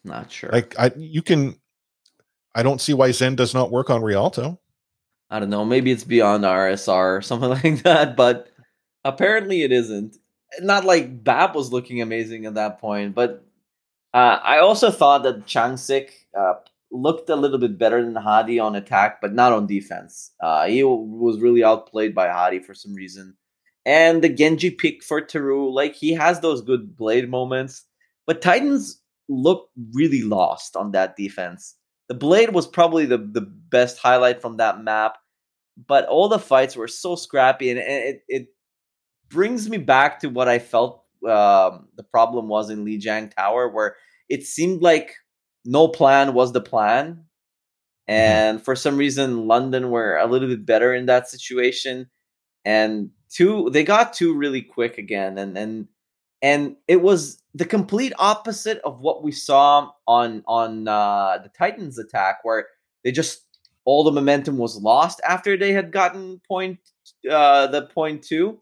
Not 0.09 0.33
sure. 0.33 0.51
Like, 0.51 0.79
I 0.79 0.91
you 0.97 1.23
can. 1.23 1.59
I 2.55 2.63
don't 2.63 2.81
see 2.81 2.95
why 2.95 3.13
Zen 3.13 3.37
does 3.37 3.55
not 3.55 3.71
work 3.71 3.91
on 3.91 4.03
Rialto. 4.03 4.59
I 5.31 5.39
don't 5.39 5.51
know. 5.51 5.65
Maybe 5.65 5.93
it's 5.93 6.05
beyond 6.05 6.45
RSR 6.45 7.19
or 7.19 7.23
something 7.23 7.51
like 7.63 7.83
that, 7.83 8.17
but 8.17 8.49
apparently 9.05 9.63
it 9.63 9.73
isn't. 9.73 10.17
Not 10.61 10.85
like 10.85 11.23
Bap 11.23 11.55
was 11.55 11.73
looking 11.73 12.01
amazing 12.01 12.47
at 12.47 12.55
that 12.55 12.81
point, 12.81 13.15
but 13.15 13.45
uh, 14.15 14.41
I 14.43 14.59
also 14.59 14.91
thought 14.91 15.23
that 15.25 15.47
Changsik 15.47 16.11
uh, 16.37 16.55
looked 16.91 17.29
a 17.29 17.37
little 17.37 17.59
bit 17.59 17.79
better 17.79 18.03
than 18.03 18.15
Hadi 18.15 18.59
on 18.59 18.75
attack, 18.75 19.21
but 19.21 19.35
not 19.35 19.53
on 19.53 19.67
defense. 19.67 20.33
Uh, 20.41 20.67
he 20.67 20.81
w- 20.81 21.03
was 21.03 21.41
really 21.41 21.63
outplayed 21.63 22.15
by 22.15 22.29
Hadi 22.29 22.61
for 22.61 22.73
some 22.73 22.95
reason. 22.95 23.37
And 23.85 24.23
the 24.23 24.29
Genji 24.29 24.71
pick 24.71 25.03
for 25.03 25.21
Teru, 25.21 25.71
like 25.71 25.95
he 25.95 26.13
has 26.13 26.41
those 26.41 26.63
good 26.63 26.97
blade 26.97 27.29
moments, 27.29 27.85
but 28.27 28.43
Titans 28.43 29.01
looked 29.29 29.71
really 29.93 30.23
lost 30.23 30.77
on 30.77 30.93
that 30.93 31.17
defense. 31.17 31.75
The 32.09 32.15
blade 32.15 32.55
was 32.55 32.67
probably 32.67 33.07
the, 33.07 33.19
the 33.19 33.43
best 33.43 33.99
highlight 33.99 34.41
from 34.41 34.57
that 34.57 34.83
map, 34.83 35.19
but 35.87 36.07
all 36.07 36.29
the 36.29 36.39
fights 36.39 36.77
were 36.77 36.89
so 36.89 37.17
scrappy, 37.17 37.71
and, 37.71 37.79
it, 37.79 38.23
it 38.29 38.47
brings 39.29 39.69
me 39.69 39.77
back 39.79 40.21
to 40.21 40.29
what 40.29 40.49
I 40.49 40.59
felt 40.59 41.05
um, 41.25 41.89
the 41.97 42.05
problem 42.11 42.49
was 42.49 42.71
in 42.71 42.85
Lijiang 42.85 43.35
Tower, 43.35 43.69
where 43.69 43.97
it 44.29 44.45
seemed 44.45 44.83
like 44.83 45.15
no 45.65 45.89
plan 45.89 46.33
was 46.33 46.53
the 46.53 46.61
plan, 46.61 47.25
and 48.07 48.65
for 48.65 48.75
some 48.75 48.97
reason 48.97 49.47
London 49.47 49.91
were 49.91 50.17
a 50.17 50.27
little 50.27 50.49
bit 50.49 50.65
better 50.65 50.95
in 50.95 51.07
that 51.07 51.29
situation, 51.29 52.09
and 52.65 53.11
two 53.31 53.69
they 53.71 53.85
got 53.85 54.15
two 54.15 54.35
really 54.35 54.63
quick 54.63 54.97
again, 54.97 55.37
and 55.37 55.59
and 55.59 55.89
and 56.43 56.77
it 56.87 57.03
was 57.03 57.43
the 57.55 57.65
complete 57.65 58.13
opposite 58.19 58.79
of 58.85 59.01
what 59.01 59.23
we 59.23 59.33
saw 59.33 59.91
on 60.07 60.43
on 60.47 60.89
uh, 60.89 61.39
the 61.43 61.49
Titans 61.49 61.99
attack, 61.99 62.39
where 62.43 62.67
they 63.05 63.13
just 63.13 63.45
all 63.85 64.05
the 64.05 64.13
momentum 64.13 64.59
was 64.59 64.77
lost 64.77 65.21
after 65.27 65.57
they 65.57 65.73
had 65.73 65.93
gotten 65.93 66.41
point 66.47 66.79
uh, 67.31 67.67
the 67.67 67.83
point 67.83 68.23
two. 68.23 68.61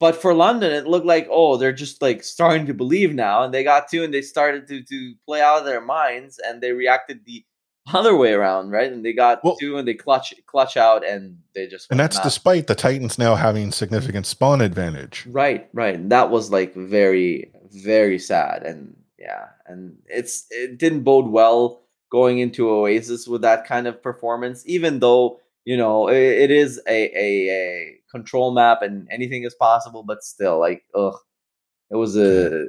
But 0.00 0.14
for 0.14 0.32
London, 0.32 0.72
it 0.72 0.86
looked 0.86 1.06
like 1.06 1.26
oh 1.30 1.56
they're 1.56 1.72
just 1.72 2.02
like 2.02 2.22
starting 2.22 2.66
to 2.66 2.74
believe 2.74 3.14
now, 3.14 3.42
and 3.42 3.54
they 3.54 3.64
got 3.64 3.88
two, 3.88 4.04
and 4.04 4.12
they 4.12 4.22
started 4.22 4.68
to 4.68 4.82
to 4.82 5.14
play 5.26 5.40
out 5.40 5.60
of 5.60 5.64
their 5.64 5.80
minds, 5.80 6.38
and 6.44 6.60
they 6.60 6.72
reacted 6.72 7.24
the 7.24 7.44
other 7.94 8.16
way 8.16 8.32
around, 8.32 8.70
right? 8.70 8.90
And 8.92 9.04
they 9.04 9.12
got 9.12 9.42
Well- 9.44 9.56
two, 9.56 9.76
and 9.78 9.86
they 9.86 9.94
clutch 9.94 10.34
clutch 10.46 10.76
out, 10.76 11.06
and 11.06 11.38
they 11.54 11.66
just 11.66 11.90
And 11.90 11.98
that's 12.00 12.16
nuts. 12.16 12.26
despite 12.26 12.66
the 12.66 12.74
Titans 12.74 13.18
now 13.18 13.34
having 13.34 13.70
significant 13.72 14.26
spawn 14.26 14.60
advantage. 14.60 15.26
Right, 15.28 15.68
right. 15.72 15.94
And 15.94 16.10
that 16.12 16.30
was 16.30 16.50
like 16.50 16.74
very, 16.74 17.50
very 17.72 18.18
sad. 18.18 18.62
And 18.64 18.96
yeah, 19.18 19.46
and 19.66 19.96
it's 20.06 20.46
it 20.50 20.78
didn't 20.78 21.02
bode 21.02 21.28
well 21.28 21.82
going 22.10 22.38
into 22.38 22.70
Oasis 22.70 23.26
with 23.28 23.42
that 23.42 23.66
kind 23.66 23.86
of 23.86 24.02
performance, 24.02 24.62
even 24.66 25.00
though, 25.00 25.40
you 25.64 25.76
know, 25.76 26.08
it, 26.08 26.16
it 26.16 26.50
is 26.50 26.80
a, 26.88 27.04
a 27.14 27.50
a 27.50 27.94
control 28.10 28.52
map 28.52 28.80
and 28.82 29.06
anything 29.10 29.44
is 29.44 29.54
possible, 29.54 30.02
but 30.02 30.22
still, 30.24 30.58
like, 30.58 30.84
ugh. 30.94 31.16
It 31.90 31.96
was 31.96 32.16
a 32.16 32.66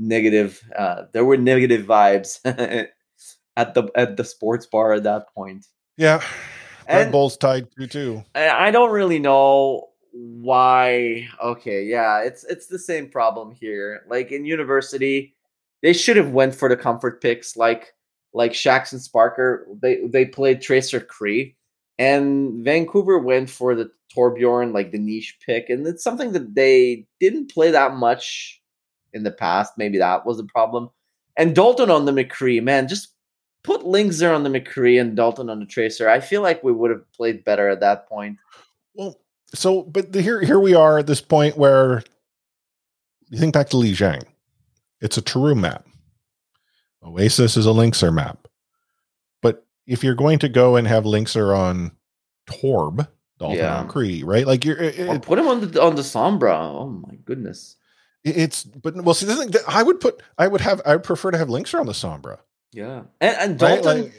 negative 0.00 0.62
uh 0.78 1.04
there 1.12 1.24
were 1.24 1.36
negative 1.36 1.84
vibes 1.86 2.38
at 3.58 3.74
the 3.74 3.90
at 3.96 4.16
the 4.16 4.24
sports 4.24 4.64
bar 4.66 4.92
at 4.94 5.02
that 5.02 5.34
point. 5.34 5.66
Yeah. 5.96 6.22
Red 6.88 7.02
And- 7.02 7.12
Bull's 7.12 7.36
tied 7.36 7.68
two 7.76 7.86
two. 7.86 8.24
I 8.34 8.70
don't 8.70 8.90
really 8.92 9.18
know 9.18 9.88
why. 10.12 11.28
Okay, 11.42 11.84
yeah, 11.84 12.20
it's 12.22 12.44
it's 12.44 12.68
the 12.68 12.78
same 12.78 13.08
problem 13.10 13.52
here. 13.52 14.02
Like 14.08 14.32
in 14.32 14.44
university, 14.46 15.34
they 15.82 15.92
should 15.92 16.16
have 16.16 16.30
went 16.30 16.54
for 16.54 16.68
the 16.68 16.76
comfort 16.76 17.20
picks, 17.20 17.56
like 17.56 17.94
like 18.32 18.52
Shax 18.52 18.92
and 18.92 19.02
Sparker. 19.02 19.64
They 19.82 20.06
they 20.06 20.24
played 20.24 20.62
Tracer 20.62 21.00
Cree, 21.00 21.56
and 21.98 22.64
Vancouver 22.64 23.18
went 23.18 23.50
for 23.50 23.74
the 23.74 23.90
Torbjorn, 24.16 24.72
like 24.72 24.92
the 24.92 24.98
niche 24.98 25.36
pick, 25.44 25.68
and 25.68 25.86
it's 25.86 26.02
something 26.04 26.32
that 26.32 26.54
they 26.54 27.06
didn't 27.20 27.52
play 27.52 27.70
that 27.70 27.94
much 27.96 28.62
in 29.12 29.24
the 29.24 29.30
past. 29.30 29.74
Maybe 29.76 29.98
that 29.98 30.24
was 30.24 30.38
the 30.38 30.44
problem. 30.44 30.88
And 31.36 31.54
Dalton 31.54 31.90
on 31.90 32.04
the 32.06 32.12
McCree, 32.12 32.62
man, 32.62 32.88
just 32.88 33.14
put 33.68 33.82
Linkzr 33.82 34.34
on 34.34 34.44
the 34.44 34.48
McCree 34.50 34.98
and 34.98 35.14
Dalton 35.14 35.50
on 35.50 35.60
the 35.60 35.66
Tracer. 35.66 36.08
I 36.08 36.20
feel 36.20 36.40
like 36.40 36.64
we 36.64 36.72
would 36.72 36.90
have 36.90 37.12
played 37.12 37.44
better 37.44 37.68
at 37.68 37.80
that 37.80 38.08
point. 38.08 38.38
Well, 38.94 39.20
so 39.54 39.82
but 39.82 40.12
the, 40.12 40.22
here 40.22 40.40
here 40.40 40.58
we 40.58 40.74
are 40.74 40.98
at 40.98 41.06
this 41.06 41.20
point 41.20 41.58
where 41.58 42.02
you 43.28 43.38
think 43.38 43.52
back 43.52 43.68
to 43.70 43.76
Li 43.76 43.92
Jiang. 43.92 44.24
It's 45.02 45.18
a 45.18 45.22
Teru 45.22 45.54
map. 45.54 45.86
Oasis 47.04 47.56
is 47.58 47.66
a 47.66 47.70
Linkzr 47.70 48.12
map. 48.12 48.48
But 49.42 49.66
if 49.86 50.02
you're 50.02 50.14
going 50.14 50.38
to 50.40 50.48
go 50.48 50.76
and 50.76 50.88
have 50.88 51.04
Linkzr 51.04 51.56
on 51.56 51.92
Torb, 52.50 53.06
Dalton 53.38 53.58
Yeah. 53.58 53.80
on 53.80 53.88
Cree, 53.88 54.22
right? 54.22 54.46
Like 54.46 54.64
you're 54.64 54.78
it, 54.78 55.22
put 55.22 55.38
him 55.38 55.46
on 55.46 55.60
the 55.60 55.82
on 55.82 55.94
the 55.94 56.02
Sombra. 56.02 56.58
Oh 56.58 56.88
my 56.88 57.16
goodness. 57.26 57.76
it's 58.24 58.64
but 58.64 58.96
well 58.96 59.14
see 59.14 59.26
the 59.26 59.36
thing 59.36 59.50
that 59.50 59.62
I 59.68 59.82
would 59.82 60.00
put 60.00 60.22
I 60.38 60.48
would 60.48 60.62
have 60.62 60.80
I 60.86 60.94
would 60.96 61.04
prefer 61.04 61.30
to 61.30 61.38
have 61.38 61.48
Linkzr 61.48 61.78
on 61.78 61.86
the 61.86 61.92
Sombra. 61.92 62.38
Yeah, 62.72 63.02
and 63.20 63.36
and 63.38 63.62
Right? 63.62 63.82
Dalton. 63.82 64.02
Like 64.04 64.12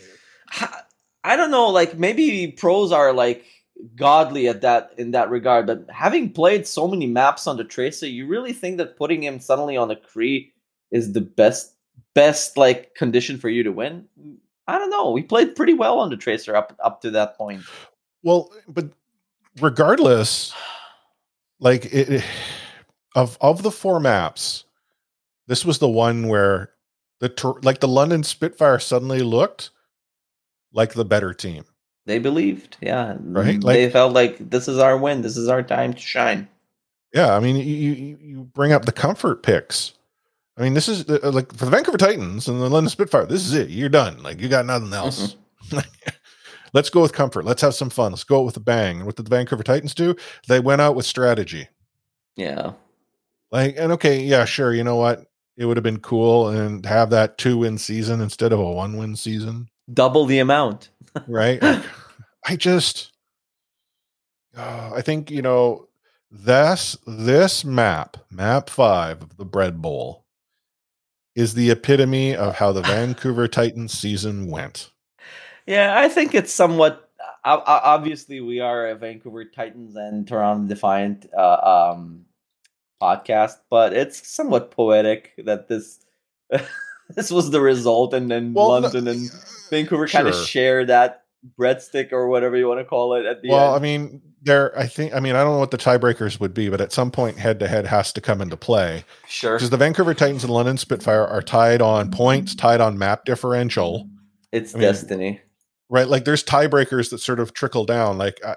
ha- 0.49 0.85
I 1.23 1.35
don't 1.35 1.51
know. 1.51 1.67
Like 1.69 1.97
maybe 1.97 2.47
pros 2.51 2.91
are 2.91 3.13
like 3.13 3.45
godly 3.95 4.47
at 4.47 4.61
that 4.61 4.91
in 4.97 5.11
that 5.11 5.29
regard, 5.29 5.67
but 5.67 5.85
having 5.89 6.31
played 6.33 6.65
so 6.67 6.87
many 6.87 7.05
maps 7.07 7.47
on 7.47 7.57
the 7.57 7.63
Tracer, 7.63 8.07
you 8.07 8.27
really 8.27 8.53
think 8.53 8.77
that 8.77 8.97
putting 8.97 9.23
him 9.23 9.39
suddenly 9.39 9.77
on 9.77 9.87
the 9.87 9.95
Cree 9.95 10.51
is 10.91 11.13
the 11.13 11.21
best 11.21 11.73
best 12.15 12.57
like 12.57 12.95
condition 12.95 13.37
for 13.37 13.49
you 13.49 13.63
to 13.63 13.71
win? 13.71 14.05
I 14.67 14.77
don't 14.77 14.89
know. 14.89 15.11
We 15.11 15.21
played 15.23 15.55
pretty 15.55 15.73
well 15.73 15.99
on 15.99 16.09
the 16.09 16.17
Tracer 16.17 16.55
up 16.55 16.75
up 16.83 17.01
to 17.01 17.11
that 17.11 17.37
point. 17.37 17.61
well, 18.23 18.51
but 18.67 18.89
regardless, 19.61 20.53
like 21.59 21.85
it, 21.85 22.09
it- 22.09 22.23
of 23.15 23.37
of 23.41 23.63
the 23.63 23.71
four 23.71 23.99
maps, 23.99 24.65
this 25.47 25.65
was 25.65 25.79
the 25.79 25.89
one 25.89 26.27
where 26.27 26.71
the 27.19 27.59
like 27.63 27.79
the 27.79 27.87
London 27.87 28.23
Spitfire 28.23 28.79
suddenly 28.79 29.21
looked 29.21 29.71
like 30.73 30.93
the 30.93 31.05
better 31.05 31.33
team. 31.33 31.65
They 32.05 32.19
believed, 32.19 32.77
yeah. 32.81 33.17
Right, 33.19 33.59
mm, 33.59 33.63
they 33.63 33.89
felt 33.89 34.13
like 34.13 34.49
this 34.49 34.67
is 34.67 34.79
our 34.79 34.97
win. 34.97 35.21
This 35.21 35.37
is 35.37 35.47
our 35.47 35.61
time 35.61 35.93
to 35.93 35.99
shine. 35.99 36.47
Yeah, 37.13 37.35
I 37.35 37.39
mean, 37.39 37.55
you 37.55 38.17
you, 38.21 38.43
bring 38.53 38.71
up 38.71 38.85
the 38.85 38.91
comfort 38.91 39.43
picks. 39.43 39.93
I 40.57 40.63
mean, 40.63 40.73
this 40.73 40.87
is 40.87 41.09
uh, 41.09 41.19
uh, 41.23 41.31
like 41.31 41.53
for 41.53 41.65
the 41.65 41.71
Vancouver 41.71 41.97
Titans 41.97 42.47
and 42.47 42.61
the 42.61 42.69
London 42.69 42.89
Spitfire. 42.89 43.25
This 43.25 43.45
is 43.45 43.53
it. 43.53 43.69
You're 43.69 43.89
done. 43.89 44.21
Like 44.23 44.39
you 44.39 44.49
got 44.49 44.65
nothing 44.65 44.89
mm-hmm. 44.89 44.93
else. 44.93 45.35
Let's 46.73 46.89
go 46.89 47.01
with 47.01 47.13
comfort. 47.13 47.45
Let's 47.45 47.61
have 47.61 47.73
some 47.73 47.89
fun. 47.89 48.11
Let's 48.11 48.23
go 48.23 48.39
out 48.39 48.45
with 48.45 48.57
a 48.57 48.61
bang. 48.61 48.97
And 48.97 49.05
what 49.05 49.15
did 49.15 49.25
the 49.25 49.35
Vancouver 49.35 49.63
Titans 49.63 49.95
do? 49.95 50.15
They 50.47 50.59
went 50.59 50.81
out 50.81 50.95
with 50.95 51.05
strategy. 51.05 51.67
Yeah. 52.35 52.73
Like, 53.51 53.75
and 53.77 53.91
okay, 53.93 54.21
yeah, 54.21 54.45
sure. 54.45 54.73
You 54.73 54.83
know 54.83 54.95
what? 54.95 55.25
It 55.59 55.65
would 55.65 55.75
have 55.75 55.83
been 55.83 55.99
cool 55.99 56.47
and 56.47 56.85
have 56.85 57.09
that 57.09 57.37
two 57.37 57.57
win 57.57 57.77
season 57.77 58.21
instead 58.21 58.53
of 58.53 58.59
a 58.59 58.71
one 58.71 58.95
win 58.95 59.17
season, 59.17 59.67
Double 59.93 60.25
the 60.25 60.39
amount. 60.39 60.89
right? 61.27 61.61
Like, 61.61 61.83
I 62.47 62.55
just, 62.55 63.11
oh, 64.55 64.93
I 64.95 65.01
think 65.01 65.29
you 65.29 65.41
know 65.41 65.89
this 66.31 66.95
this 67.05 67.65
map, 67.65 68.15
map 68.31 68.69
five 68.69 69.21
of 69.21 69.35
the 69.35 69.43
Bread 69.43 69.81
Bowl, 69.81 70.23
is 71.35 71.55
the 71.55 71.71
epitome 71.71 72.37
of 72.37 72.55
how 72.55 72.71
the 72.71 72.81
Vancouver 72.81 73.47
Titans 73.49 73.91
season 73.91 74.49
went. 74.49 74.91
Yeah, 75.65 75.99
I 75.99 76.07
think 76.07 76.33
it's 76.33 76.53
somewhat. 76.53 77.09
Uh, 77.43 77.59
obviously, 77.65 78.39
we 78.39 78.61
are 78.61 78.87
a 78.87 78.95
Vancouver 78.95 79.43
Titans 79.43 79.97
and 79.97 80.25
Toronto 80.25 80.69
Defiant 80.69 81.25
uh, 81.37 81.91
um, 81.91 82.25
podcast, 83.01 83.57
but 83.69 83.93
it's 83.93 84.27
somewhat 84.27 84.71
poetic 84.71 85.33
that 85.45 85.67
this 85.67 85.99
this 87.15 87.31
was 87.31 87.51
the 87.51 87.61
result, 87.61 88.13
and 88.13 88.29
then 88.29 88.53
well, 88.53 88.69
London 88.69 89.05
no, 89.05 89.11
and 89.11 89.31
Vancouver 89.69 90.07
sure. 90.07 90.21
kind 90.21 90.27
of 90.27 90.35
share 90.47 90.85
that 90.85 91.23
breadstick 91.57 92.11
or 92.11 92.27
whatever 92.27 92.57
you 92.57 92.67
want 92.67 92.79
to 92.79 92.85
call 92.85 93.15
it 93.15 93.25
at 93.25 93.41
the 93.41 93.49
well, 93.49 93.75
end. 93.75 93.75
I 93.75 93.79
mean, 93.79 94.21
there. 94.41 94.77
I 94.77 94.87
think. 94.87 95.13
I 95.13 95.19
mean, 95.19 95.35
I 95.35 95.43
don't 95.43 95.53
know 95.53 95.59
what 95.59 95.71
the 95.71 95.77
tiebreakers 95.77 96.39
would 96.39 96.53
be, 96.53 96.69
but 96.69 96.81
at 96.81 96.91
some 96.91 97.11
point, 97.11 97.37
head 97.37 97.59
to 97.59 97.67
head 97.67 97.85
has 97.87 98.13
to 98.13 98.21
come 98.21 98.41
into 98.41 98.57
play. 98.57 99.05
Sure. 99.27 99.55
Because 99.55 99.69
the 99.69 99.77
Vancouver 99.77 100.13
Titans 100.13 100.43
and 100.43 100.53
London 100.53 100.77
Spitfire 100.77 101.25
are 101.25 101.41
tied 101.41 101.81
on 101.81 102.11
points, 102.11 102.55
tied 102.55 102.81
on 102.81 102.97
map 102.97 103.25
differential. 103.25 104.07
It's 104.51 104.75
I 104.75 104.79
destiny, 104.79 105.31
mean, 105.31 105.39
right? 105.89 106.07
Like, 106.07 106.25
there's 106.25 106.43
tiebreakers 106.43 107.11
that 107.11 107.19
sort 107.19 107.39
of 107.39 107.53
trickle 107.53 107.85
down. 107.85 108.17
Like, 108.17 108.39
uh, 108.43 108.55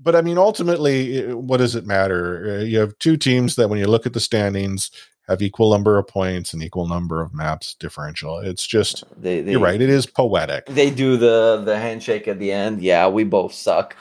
but 0.00 0.14
I 0.14 0.22
mean, 0.22 0.38
ultimately, 0.38 1.32
what 1.32 1.58
does 1.58 1.74
it 1.74 1.86
matter? 1.86 2.58
Uh, 2.58 2.62
you 2.62 2.78
have 2.78 2.98
two 2.98 3.16
teams 3.16 3.56
that, 3.56 3.68
when 3.68 3.78
you 3.78 3.86
look 3.86 4.06
at 4.06 4.12
the 4.12 4.20
standings, 4.20 4.90
have 5.28 5.42
equal 5.42 5.72
number 5.72 5.98
of 5.98 6.06
points 6.06 6.52
and 6.52 6.62
equal 6.62 6.86
number 6.86 7.20
of 7.20 7.34
maps 7.34 7.74
differential. 7.74 8.38
It's 8.38 8.66
just 8.66 9.04
they, 9.20 9.40
they, 9.40 9.52
you're 9.52 9.60
right. 9.60 9.80
It 9.80 9.90
is 9.90 10.06
poetic. 10.06 10.66
They 10.66 10.90
do 10.90 11.16
the 11.16 11.62
the 11.64 11.78
handshake 11.78 12.28
at 12.28 12.38
the 12.38 12.52
end. 12.52 12.80
Yeah, 12.80 13.08
we 13.08 13.24
both 13.24 13.52
suck. 13.52 13.96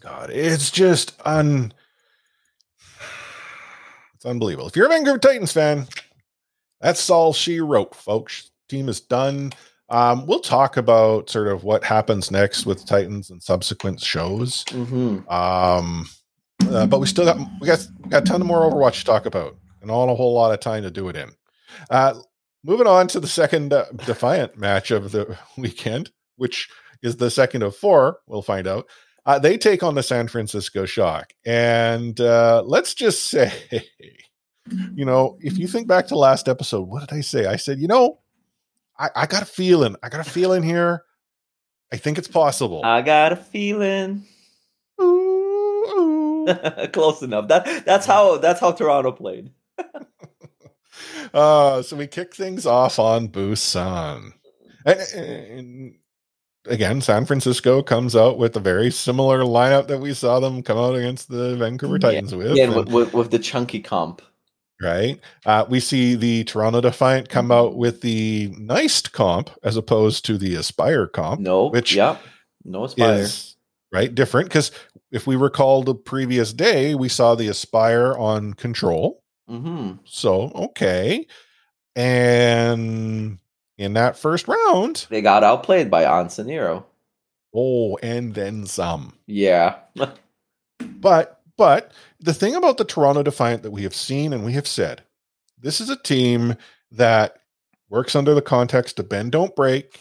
God, 0.00 0.30
it's 0.30 0.70
just 0.70 1.20
un. 1.24 1.72
It's 4.14 4.24
unbelievable. 4.24 4.68
If 4.68 4.76
you're 4.76 4.86
a 4.86 4.88
Vancouver 4.88 5.18
Titans 5.18 5.52
fan, 5.52 5.86
that's 6.80 7.10
all 7.10 7.32
she 7.32 7.60
wrote, 7.60 7.94
folks. 7.94 8.50
Team 8.68 8.88
is 8.88 9.00
done. 9.00 9.52
Um, 9.90 10.26
we'll 10.26 10.40
talk 10.40 10.76
about 10.76 11.30
sort 11.30 11.48
of 11.48 11.64
what 11.64 11.82
happens 11.82 12.30
next 12.30 12.66
with 12.66 12.86
Titans 12.86 13.30
and 13.30 13.42
subsequent 13.42 14.00
shows. 14.00 14.64
Mm-hmm. 14.64 15.28
Um, 15.30 16.08
uh, 16.70 16.86
but 16.86 17.00
we 17.00 17.06
still 17.06 17.24
got 17.24 17.38
we 17.60 17.66
got 17.66 17.86
we 18.02 18.10
got 18.10 18.22
a 18.22 18.26
ton 18.26 18.40
of 18.40 18.46
more 18.46 18.70
Overwatch 18.70 18.98
to 18.98 19.04
talk 19.04 19.26
about 19.26 19.56
and 19.80 19.88
not 19.88 20.04
a 20.04 20.14
whole 20.14 20.34
lot 20.34 20.52
of 20.52 20.60
time 20.60 20.82
to 20.82 20.90
do 20.90 21.08
it 21.08 21.16
in. 21.16 21.30
Uh, 21.90 22.14
moving 22.64 22.86
on 22.86 23.08
to 23.08 23.20
the 23.20 23.26
second 23.26 23.72
uh, 23.72 23.86
Defiant 24.06 24.58
match 24.58 24.90
of 24.90 25.12
the 25.12 25.38
weekend, 25.56 26.10
which 26.36 26.68
is 27.02 27.16
the 27.16 27.30
second 27.30 27.62
of 27.62 27.76
four, 27.76 28.18
we'll 28.26 28.42
find 28.42 28.66
out. 28.66 28.86
Uh, 29.24 29.38
they 29.38 29.58
take 29.58 29.82
on 29.82 29.94
the 29.94 30.02
San 30.02 30.26
Francisco 30.26 30.86
Shock. 30.86 31.32
And 31.44 32.20
uh, 32.20 32.62
let's 32.64 32.94
just 32.94 33.26
say, 33.30 33.52
you 34.94 35.04
know, 35.04 35.38
if 35.40 35.58
you 35.58 35.68
think 35.68 35.86
back 35.86 36.06
to 36.08 36.16
last 36.16 36.48
episode, 36.48 36.88
what 36.88 37.08
did 37.08 37.16
I 37.16 37.20
say? 37.20 37.46
I 37.46 37.56
said, 37.56 37.78
you 37.78 37.88
know, 37.88 38.20
I, 38.98 39.10
I 39.14 39.26
got 39.26 39.42
a 39.42 39.46
feeling. 39.46 39.96
I 40.02 40.08
got 40.08 40.26
a 40.26 40.30
feeling 40.30 40.62
here. 40.62 41.04
I 41.92 41.96
think 41.96 42.18
it's 42.18 42.28
possible. 42.28 42.82
I 42.84 43.02
got 43.02 43.32
a 43.32 43.36
feeling. 43.36 44.24
Ooh, 45.00 46.44
ooh. 46.44 46.88
Close 46.92 47.22
enough. 47.22 47.48
That 47.48 47.84
that's 47.84 48.06
how 48.06 48.38
that's 48.38 48.60
how 48.60 48.72
Toronto 48.72 49.12
played. 49.12 49.52
uh, 51.34 51.82
so 51.82 51.96
we 51.96 52.06
kick 52.06 52.34
things 52.34 52.66
off 52.66 52.98
on 52.98 53.28
Busan. 53.28 54.32
And, 54.84 55.00
and, 55.14 55.94
again, 56.66 57.00
San 57.00 57.24
Francisco 57.24 57.82
comes 57.82 58.16
out 58.16 58.38
with 58.38 58.56
a 58.56 58.60
very 58.60 58.90
similar 58.90 59.40
lineup 59.40 59.86
that 59.88 59.98
we 59.98 60.14
saw 60.14 60.40
them 60.40 60.62
come 60.62 60.78
out 60.78 60.94
against 60.94 61.28
the 61.28 61.56
Vancouver 61.56 61.98
Titans 61.98 62.32
yeah. 62.32 62.38
with. 62.38 62.56
Yeah, 62.56 62.64
and, 62.64 62.92
with, 62.92 63.12
with, 63.12 63.30
the 63.30 63.38
chunky 63.38 63.80
comp. 63.80 64.22
Right. 64.80 65.20
Uh, 65.44 65.64
we 65.68 65.80
see 65.80 66.14
the 66.14 66.44
Toronto 66.44 66.80
Defiant 66.80 67.28
come 67.28 67.50
out 67.50 67.76
with 67.76 68.00
the 68.00 68.54
nice 68.58 69.02
comp 69.02 69.50
as 69.64 69.76
opposed 69.76 70.24
to 70.26 70.38
the 70.38 70.54
Aspire 70.54 71.08
comp. 71.08 71.40
No, 71.40 71.66
which 71.66 71.94
yeah, 71.94 72.16
no 72.64 72.84
Aspire. 72.84 73.14
Is, 73.14 73.56
right, 73.92 74.14
different 74.14 74.48
because 74.48 74.70
if 75.10 75.26
we 75.26 75.34
recall 75.34 75.82
the 75.82 75.96
previous 75.96 76.52
day, 76.52 76.94
we 76.94 77.08
saw 77.08 77.34
the 77.34 77.48
Aspire 77.48 78.14
on 78.16 78.54
Control 78.54 79.20
Mm-hmm. 79.48 79.92
So, 80.04 80.50
okay. 80.54 81.26
And 81.96 83.38
in 83.76 83.92
that 83.94 84.18
first 84.18 84.46
round, 84.46 85.06
they 85.08 85.22
got 85.22 85.44
outplayed 85.44 85.90
by 85.90 86.04
Ansanero. 86.04 86.84
Oh, 87.54 87.96
and 88.02 88.34
then 88.34 88.66
some. 88.66 89.14
Yeah. 89.26 89.76
but 90.78 91.37
but 91.58 91.92
the 92.18 92.32
thing 92.32 92.54
about 92.54 92.78
the 92.78 92.84
Toronto 92.84 93.22
Defiant 93.22 93.62
that 93.64 93.72
we 93.72 93.82
have 93.82 93.94
seen 93.94 94.32
and 94.32 94.44
we 94.44 94.54
have 94.54 94.66
said, 94.66 95.02
this 95.60 95.80
is 95.80 95.90
a 95.90 96.02
team 96.02 96.56
that 96.90 97.36
works 97.90 98.16
under 98.16 98.32
the 98.32 98.40
context 98.40 98.98
of 98.98 99.08
bend 99.08 99.32
don't 99.32 99.54
break, 99.54 100.00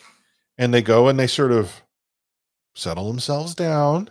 and 0.57 0.73
they 0.73 0.81
go 0.81 1.07
and 1.07 1.19
they 1.19 1.27
sort 1.27 1.51
of 1.51 1.81
settle 2.75 3.07
themselves 3.07 3.55
down. 3.55 4.09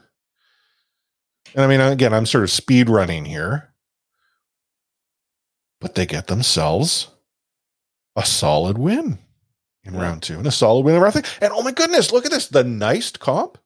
And 1.54 1.64
I 1.64 1.68
mean, 1.68 1.80
again, 1.80 2.12
I'm 2.12 2.26
sort 2.26 2.44
of 2.44 2.50
speed 2.50 2.90
running 2.90 3.24
here, 3.24 3.72
but 5.80 5.94
they 5.94 6.04
get 6.04 6.26
themselves 6.26 7.08
a 8.16 8.26
solid 8.26 8.76
win 8.76 9.18
in 9.84 9.94
yeah. 9.94 10.02
round 10.02 10.22
two 10.22 10.38
and 10.38 10.46
a 10.46 10.50
solid 10.50 10.84
win 10.84 10.96
in 10.96 11.00
round 11.00 11.14
three. 11.14 11.22
And 11.40 11.52
oh 11.54 11.62
my 11.62 11.70
goodness, 11.70 12.12
look 12.12 12.26
at 12.26 12.32
this. 12.32 12.48
The 12.48 12.64
nice 12.64 13.12
comp 13.12 13.58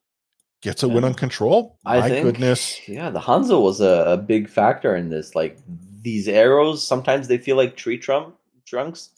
gets 0.61 0.83
a 0.83 0.87
yeah. 0.87 0.93
win 0.93 1.03
on 1.03 1.13
control. 1.13 1.77
My 1.83 1.97
I 1.97 2.09
think, 2.09 2.25
goodness. 2.25 2.87
Yeah, 2.87 3.09
the 3.09 3.19
Hanzo 3.19 3.61
was 3.61 3.81
a, 3.81 4.05
a, 4.07 4.17
big 4.17 4.49
factor 4.49 4.95
in 4.95 5.09
this. 5.09 5.35
Like 5.35 5.57
these 6.01 6.27
arrows, 6.27 6.85
sometimes 6.85 7.27
they 7.27 7.37
feel 7.37 7.57
like 7.57 7.75
tree 7.75 7.97
trunk 7.97 8.35
trunks. 8.65 9.09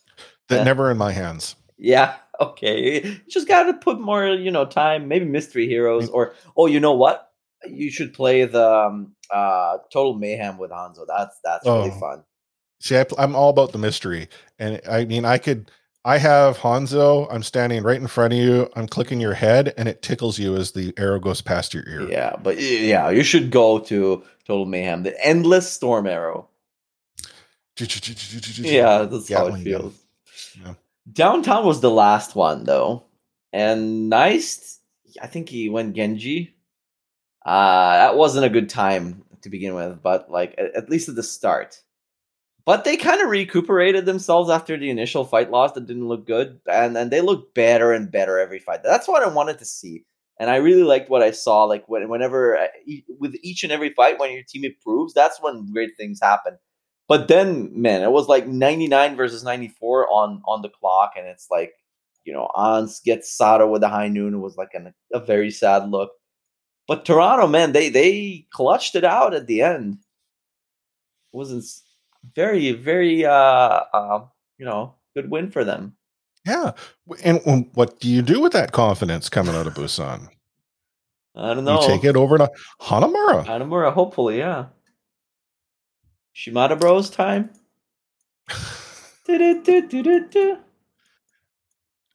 That 0.49 0.61
uh, 0.61 0.63
never 0.63 0.91
in 0.91 0.97
my 0.97 1.11
hands. 1.11 1.55
Yeah. 1.77 2.15
Okay. 2.41 3.03
You 3.03 3.21
just 3.29 3.47
got 3.47 3.65
to 3.65 3.73
put 3.75 4.01
more, 4.01 4.27
you 4.27 4.49
know, 4.49 4.65
time. 4.65 5.07
Maybe 5.07 5.23
mystery 5.23 5.67
heroes, 5.67 6.09
or 6.09 6.33
oh, 6.57 6.65
you 6.65 6.79
know 6.79 6.93
what? 6.93 7.31
You 7.63 7.91
should 7.91 8.11
play 8.11 8.43
the 8.45 8.67
um, 8.67 9.15
uh, 9.29 9.77
Total 9.91 10.15
Mayhem 10.15 10.57
with 10.57 10.71
Hanzo. 10.71 11.05
That's 11.07 11.39
that's 11.43 11.67
oh. 11.67 11.77
really 11.77 11.99
fun. 11.99 12.23
See, 12.81 12.97
I, 12.97 13.05
am 13.19 13.35
all 13.35 13.51
about 13.51 13.71
the 13.71 13.77
mystery, 13.77 14.29
and 14.57 14.81
I 14.89 15.05
mean, 15.05 15.25
I 15.25 15.37
could. 15.37 15.69
I 16.05 16.17
have 16.17 16.57
Hanzo. 16.57 17.27
I'm 17.31 17.43
standing 17.43 17.81
right 17.81 17.99
in 17.99 18.07
front 18.07 18.33
of 18.33 18.39
you. 18.39 18.69
I'm 18.75 18.87
clicking 18.87 19.21
your 19.21 19.33
head, 19.33 19.73
and 19.77 19.87
it 19.87 20.01
tickles 20.01 20.37
you 20.37 20.55
as 20.55 20.71
the 20.71 20.93
arrow 20.97 21.19
goes 21.19 21.41
past 21.41 21.73
your 21.73 21.87
ear. 21.87 22.09
Yeah, 22.09 22.35
but 22.41 22.59
yeah, 22.59 23.09
you 23.09 23.23
should 23.23 23.51
go 23.51 23.79
to 23.79 24.23
Total 24.45 24.65
Mayhem, 24.65 25.03
the 25.03 25.25
endless 25.25 25.71
storm 25.71 26.05
arrow. 26.05 26.49
yeah, 27.79 29.03
that's 29.03 29.31
how 29.31 29.47
it 29.47 29.63
feels. 29.63 29.97
Yeah. 30.61 30.73
Downtown 31.11 31.65
was 31.65 31.81
the 31.81 31.91
last 31.91 32.35
one 32.35 32.65
though, 32.65 33.03
and 33.53 34.09
nice. 34.09 34.79
I 35.21 35.27
think 35.27 35.47
he 35.47 35.69
went 35.69 35.95
Genji. 35.95 36.53
Uh, 37.45 37.97
that 37.97 38.17
wasn't 38.17 38.45
a 38.45 38.49
good 38.49 38.69
time 38.69 39.23
to 39.41 39.49
begin 39.49 39.73
with, 39.73 40.01
but 40.01 40.29
like 40.29 40.55
at 40.57 40.89
least 40.89 41.07
at 41.07 41.15
the 41.15 41.23
start 41.23 41.82
but 42.65 42.83
they 42.83 42.97
kind 42.97 43.21
of 43.21 43.29
recuperated 43.29 44.05
themselves 44.05 44.49
after 44.49 44.77
the 44.77 44.89
initial 44.89 45.25
fight 45.25 45.51
loss 45.51 45.73
that 45.73 45.87
didn't 45.87 46.07
look 46.07 46.25
good, 46.25 46.59
and 46.71 46.97
and 46.97 47.11
they 47.11 47.21
look 47.21 47.53
better 47.53 47.91
and 47.91 48.11
better 48.11 48.39
every 48.39 48.59
fight. 48.59 48.83
That's 48.83 49.07
what 49.07 49.23
I 49.23 49.27
wanted 49.27 49.59
to 49.59 49.65
see, 49.65 50.05
and 50.39 50.49
I 50.49 50.57
really 50.57 50.83
liked 50.83 51.09
what 51.09 51.23
I 51.23 51.31
saw. 51.31 51.63
Like 51.65 51.87
when, 51.87 52.09
whenever 52.09 52.57
uh, 52.57 52.67
with 53.19 53.35
each 53.43 53.63
and 53.63 53.71
every 53.71 53.89
fight, 53.91 54.19
when 54.19 54.33
your 54.33 54.43
team 54.47 54.63
improves, 54.65 55.13
that's 55.13 55.41
when 55.41 55.71
great 55.71 55.91
things 55.97 56.19
happen. 56.21 56.57
But 57.09 57.27
then, 57.27 57.69
man, 57.79 58.01
it 58.01 58.11
was 58.11 58.29
like 58.29 58.47
99 58.47 59.15
versus 59.17 59.43
94 59.43 60.09
on 60.09 60.41
on 60.45 60.61
the 60.61 60.69
clock, 60.69 61.13
and 61.17 61.27
it's 61.27 61.47
like 61.51 61.73
you 62.25 62.33
know, 62.33 62.49
Ans 62.57 63.01
gets 63.01 63.35
Sato 63.35 63.67
with 63.67 63.83
a 63.83 63.89
high 63.89 64.07
noon. 64.07 64.33
It 64.33 64.37
was 64.37 64.57
like 64.57 64.73
an, 64.73 64.93
a 65.13 65.19
very 65.19 65.51
sad 65.51 65.89
look. 65.89 66.11
But 66.87 67.05
Toronto, 67.05 67.47
man, 67.47 67.71
they 67.71 67.89
they 67.89 68.45
clutched 68.51 68.95
it 68.95 69.03
out 69.03 69.33
at 69.33 69.47
the 69.47 69.61
end. 69.61 69.97
It 71.33 71.37
wasn't 71.37 71.65
very, 72.35 72.71
very, 72.71 73.25
uh, 73.25 73.31
uh, 73.93 74.25
you 74.57 74.65
know, 74.65 74.95
good 75.15 75.29
win 75.29 75.51
for 75.51 75.63
them. 75.63 75.95
Yeah. 76.45 76.71
And 77.23 77.69
what 77.73 77.99
do 77.99 78.09
you 78.09 78.21
do 78.21 78.41
with 78.41 78.53
that 78.53 78.71
confidence 78.71 79.29
coming 79.29 79.55
out 79.55 79.67
of 79.67 79.73
Busan? 79.73 80.27
I 81.35 81.53
don't 81.53 81.63
know. 81.63 81.81
You 81.81 81.87
take 81.87 82.03
it 82.03 82.15
over 82.15 82.37
to 82.37 82.51
Hanamura. 82.81 83.45
Hanamura, 83.45 83.93
hopefully, 83.93 84.37
yeah. 84.37 84.65
Shimada 86.33 86.75
Bros 86.75 87.09
time. 87.09 87.49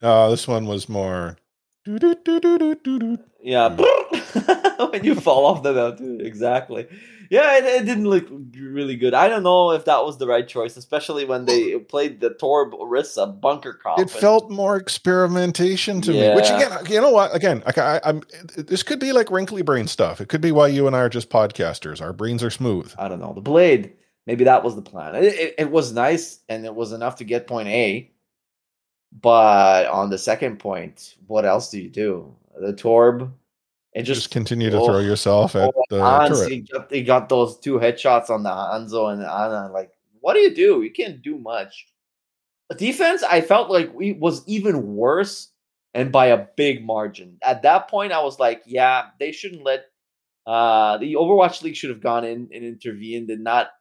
uh, 0.01 0.29
this 0.29 0.47
one 0.47 0.67
was 0.67 0.87
more. 0.87 1.37
Yeah, 3.41 3.69
when 4.89 5.03
you 5.03 5.15
fall 5.15 5.45
off 5.45 5.63
the 5.63 5.73
mountain, 5.73 6.21
exactly 6.21 6.87
yeah, 7.29 7.57
it, 7.57 7.65
it, 7.65 7.85
didn't 7.85 8.09
look 8.09 8.27
really 8.57 8.95
good. 8.95 9.13
I 9.13 9.27
don't 9.27 9.43
know 9.43 9.71
if 9.71 9.85
that 9.85 10.03
was 10.03 10.17
the 10.17 10.25
right 10.25 10.47
choice, 10.47 10.75
especially 10.77 11.25
when 11.25 11.45
they 11.45 11.77
played 11.77 12.19
the 12.21 12.31
Torb 12.31 12.71
Orisa 12.71 13.39
bunker 13.39 13.73
comp. 13.73 13.99
It 13.99 14.09
felt 14.09 14.49
more 14.49 14.75
experimentation 14.77 16.01
to 16.01 16.11
yeah. 16.11 16.29
me. 16.29 16.35
Which 16.35 16.49
again, 16.49 16.71
you 16.87 16.99
know 16.99 17.11
what? 17.11 17.35
Again, 17.35 17.61
I, 17.67 18.01
am 18.03 18.23
this 18.57 18.81
could 18.81 18.99
be 18.99 19.13
like 19.13 19.29
wrinkly 19.29 19.61
brain 19.61 19.87
stuff. 19.87 20.19
It 20.19 20.27
could 20.27 20.41
be 20.41 20.51
why 20.51 20.69
you 20.69 20.87
and 20.87 20.95
I 20.95 21.01
are 21.01 21.09
just 21.09 21.29
podcasters. 21.29 22.01
Our 22.01 22.13
brains 22.13 22.43
are 22.43 22.49
smooth. 22.49 22.93
I 22.97 23.07
don't 23.07 23.19
know. 23.19 23.33
The 23.33 23.41
blade, 23.41 23.93
maybe 24.25 24.45
that 24.45 24.63
was 24.63 24.75
the 24.75 24.81
plan. 24.81 25.13
It, 25.15 25.23
it, 25.25 25.55
it 25.59 25.71
was 25.71 25.93
nice 25.93 26.39
and 26.49 26.65
it 26.65 26.73
was 26.73 26.93
enough 26.93 27.17
to 27.17 27.23
get 27.23 27.45
point 27.45 27.67
A. 27.67 28.11
But 29.11 29.87
on 29.87 30.09
the 30.09 30.17
second 30.17 30.57
point, 30.57 31.15
what 31.27 31.45
else 31.45 31.69
do 31.69 31.79
you 31.79 31.89
do? 31.89 32.35
The 32.59 32.73
Torb, 32.73 33.31
it 33.93 34.03
Just, 34.03 34.21
just, 34.21 34.31
continue 34.31 34.69
to 34.69 34.79
oh, 34.79 34.85
throw 34.85 34.99
yourself 34.99 35.55
at 35.55 35.73
oh, 35.75 35.83
the 35.89 35.99
Hans, 35.99 36.39
turret. 36.39 36.51
he, 36.51 36.59
got, 36.61 36.91
he 36.91 37.03
got 37.03 37.29
those 37.29 37.59
two 37.59 37.79
headshots 37.79 38.29
on 38.29 38.43
the 38.43 38.49
Hanzo 38.49 39.11
and 39.11 39.23
Ana. 39.23 39.71
Like, 39.73 39.91
what 40.21 40.33
do 40.33 40.39
you 40.39 40.53
do? 40.53 40.83
You 40.83 40.91
can't 40.91 41.21
do 41.21 41.37
much. 41.37 41.87
Defense, 42.77 43.23
I 43.23 43.41
felt 43.41 43.71
like 43.71 43.91
we 43.93 44.13
was 44.13 44.47
even 44.47 44.95
worse 44.95 45.49
and 45.95 46.11
by 46.11 46.27
a 46.27 46.45
big 46.55 46.85
margin. 46.85 47.37
At 47.41 47.63
that 47.63 47.89
point, 47.89 48.11
I 48.11 48.21
was 48.21 48.39
like, 48.39 48.61
yeah, 48.65 49.05
they 49.19 49.31
shouldn't 49.31 49.63
let 49.63 49.85
uh 50.45 50.97
the 50.97 51.13
Overwatch 51.13 51.61
League 51.63 51.75
should 51.75 51.89
have 51.89 52.01
gone 52.01 52.23
in 52.23 52.47
and 52.53 52.63
intervened 52.63 53.29
and 53.29 53.43
not 53.43 53.71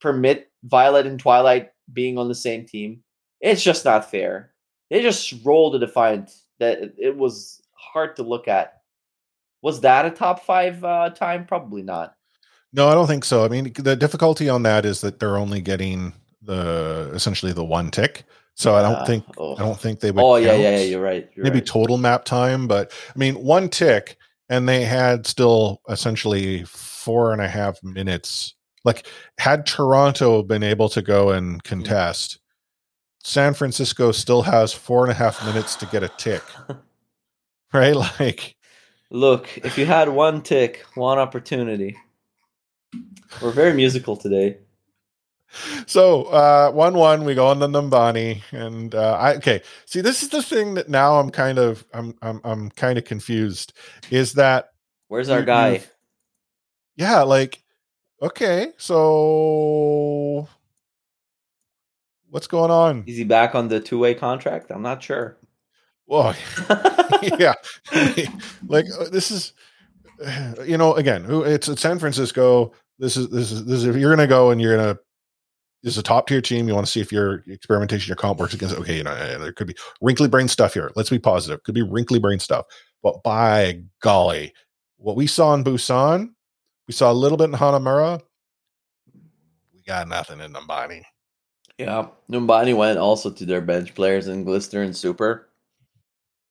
permit 0.00 0.50
Viol2t 0.68 1.06
and 1.06 1.20
Twilight 1.20 1.70
being 1.92 2.16
on 2.16 2.28
the 2.28 2.34
same 2.34 2.64
team. 2.64 3.02
It's 3.40 3.62
just 3.62 3.84
not 3.84 4.10
fair. 4.10 4.52
They 4.90 5.02
just 5.02 5.34
rolled 5.44 5.74
a 5.74 5.78
defiant 5.78 6.32
that 6.58 6.94
it 6.98 7.16
was 7.16 7.62
hard 7.72 8.16
to 8.16 8.22
look 8.22 8.48
at. 8.48 8.79
Was 9.62 9.80
that 9.82 10.06
a 10.06 10.10
top 10.10 10.44
five 10.44 10.82
uh, 10.84 11.10
time? 11.10 11.46
Probably 11.46 11.82
not. 11.82 12.14
No, 12.72 12.88
I 12.88 12.94
don't 12.94 13.06
think 13.06 13.24
so. 13.24 13.44
I 13.44 13.48
mean, 13.48 13.72
the 13.74 13.96
difficulty 13.96 14.48
on 14.48 14.62
that 14.62 14.84
is 14.84 15.00
that 15.00 15.18
they're 15.18 15.36
only 15.36 15.60
getting 15.60 16.12
the 16.42 17.10
essentially 17.14 17.52
the 17.52 17.64
one 17.64 17.90
tick. 17.90 18.24
So 18.54 18.74
I 18.74 18.82
don't 18.82 18.96
Uh, 18.96 19.04
think 19.06 19.24
oh. 19.38 19.56
I 19.56 19.60
don't 19.60 19.78
think 19.78 20.00
they 20.00 20.10
would. 20.10 20.22
Oh 20.22 20.36
yeah, 20.36 20.54
yeah, 20.54 20.76
yeah. 20.76 20.82
You're 20.82 21.00
right. 21.02 21.28
You're 21.34 21.44
maybe 21.44 21.58
right. 21.58 21.66
total 21.66 21.98
map 21.98 22.24
time, 22.24 22.66
but 22.68 22.92
I 23.14 23.18
mean, 23.18 23.34
one 23.36 23.68
tick, 23.68 24.16
and 24.48 24.68
they 24.68 24.84
had 24.84 25.26
still 25.26 25.80
essentially 25.88 26.64
four 26.64 27.32
and 27.32 27.40
a 27.40 27.48
half 27.48 27.82
minutes. 27.82 28.54
Like, 28.84 29.06
had 29.38 29.66
Toronto 29.66 30.42
been 30.42 30.62
able 30.62 30.88
to 30.90 31.02
go 31.02 31.30
and 31.30 31.62
contest, 31.64 32.38
San 33.22 33.52
Francisco 33.52 34.10
still 34.12 34.42
has 34.42 34.72
four 34.72 35.04
and 35.04 35.10
a 35.10 35.14
half 35.14 35.44
minutes 35.44 35.76
to 35.76 35.86
get 35.86 36.02
a 36.02 36.08
tick, 36.08 36.42
right? 37.72 37.94
Like, 38.20 38.56
Look, 39.10 39.58
if 39.58 39.76
you 39.76 39.86
had 39.86 40.08
one 40.08 40.42
tick, 40.42 40.84
one 40.94 41.18
opportunity. 41.18 41.96
We're 43.42 43.50
very 43.52 43.74
musical 43.74 44.16
today. 44.16 44.58
so 45.86 46.24
uh 46.26 46.70
one 46.70 46.94
one 46.94 47.24
we 47.24 47.34
go 47.34 47.48
on 47.48 47.58
the 47.58 47.66
Numbani 47.66 48.40
and 48.52 48.94
uh 48.94 49.14
I 49.18 49.34
okay 49.34 49.62
see 49.84 50.00
this 50.00 50.22
is 50.22 50.28
the 50.28 50.44
thing 50.44 50.74
that 50.74 50.88
now 50.88 51.18
I'm 51.18 51.28
kind 51.30 51.58
of 51.58 51.84
I'm 51.92 52.14
I'm 52.22 52.40
I'm 52.44 52.70
kind 52.70 52.96
of 52.98 53.04
confused 53.04 53.72
is 54.12 54.34
that 54.34 54.70
Where's 55.08 55.28
our 55.28 55.40
You- 55.40 55.44
guy? 55.46 55.82
yeah 56.94 57.22
like 57.22 57.64
okay 58.22 58.68
so 58.78 60.46
what's 62.28 62.46
going 62.46 62.70
on 62.70 63.02
Is 63.08 63.16
he 63.16 63.24
back 63.24 63.56
on 63.56 63.66
the 63.66 63.80
two-way 63.80 64.14
contract? 64.14 64.70
I'm 64.70 64.82
not 64.82 65.02
sure. 65.02 65.36
Well 66.10 66.34
yeah. 67.38 67.54
Like 68.66 68.86
uh, 68.98 69.08
this 69.08 69.30
is 69.30 69.52
you 70.66 70.76
know 70.76 70.94
again 70.94 71.24
it's 71.28 71.68
it's 71.68 71.80
san 71.80 71.98
francisco. 71.98 72.72
This 72.98 73.16
is 73.16 73.30
this 73.30 73.50
is 73.52 73.64
this 73.64 73.78
is 73.78 73.84
if 73.84 73.96
you're 73.96 74.10
gonna 74.10 74.26
go 74.26 74.50
and 74.50 74.60
you're 74.60 74.76
gonna 74.76 74.98
this 75.82 75.94
is 75.94 75.98
a 75.98 76.02
top 76.02 76.26
tier 76.26 76.42
team 76.42 76.68
you 76.68 76.74
want 76.74 76.86
to 76.86 76.92
see 76.92 77.00
if 77.00 77.10
your 77.10 77.42
experimentation 77.46 78.08
your 78.08 78.16
comp 78.16 78.38
works 78.38 78.52
against 78.52 78.76
okay 78.76 78.98
you 78.98 79.02
know 79.02 79.14
eh, 79.14 79.38
there 79.38 79.52
could 79.52 79.68
be 79.68 79.76
wrinkly 80.02 80.28
brain 80.28 80.48
stuff 80.48 80.74
here. 80.74 80.90
Let's 80.96 81.10
be 81.10 81.18
positive. 81.18 81.62
Could 81.62 81.74
be 81.74 81.82
wrinkly 81.82 82.18
brain 82.18 82.40
stuff. 82.40 82.66
But 83.02 83.22
by 83.22 83.80
golly 84.02 84.52
what 84.98 85.16
we 85.16 85.26
saw 85.26 85.54
in 85.54 85.64
busan 85.64 86.30
we 86.86 86.92
saw 86.92 87.10
a 87.10 87.14
little 87.14 87.38
bit 87.38 87.44
in 87.44 87.52
hanamura 87.52 88.20
we 89.72 89.80
got 89.86 90.08
nothing 90.08 90.40
in 90.40 90.52
Numbani. 90.52 91.04
Yeah, 91.78 92.08
Numbani 92.30 92.76
went 92.76 92.98
also 92.98 93.30
to 93.30 93.46
their 93.46 93.62
bench 93.62 93.94
players 93.94 94.28
in 94.28 94.44
Glister 94.44 94.82
and 94.82 94.94
Super. 94.94 95.49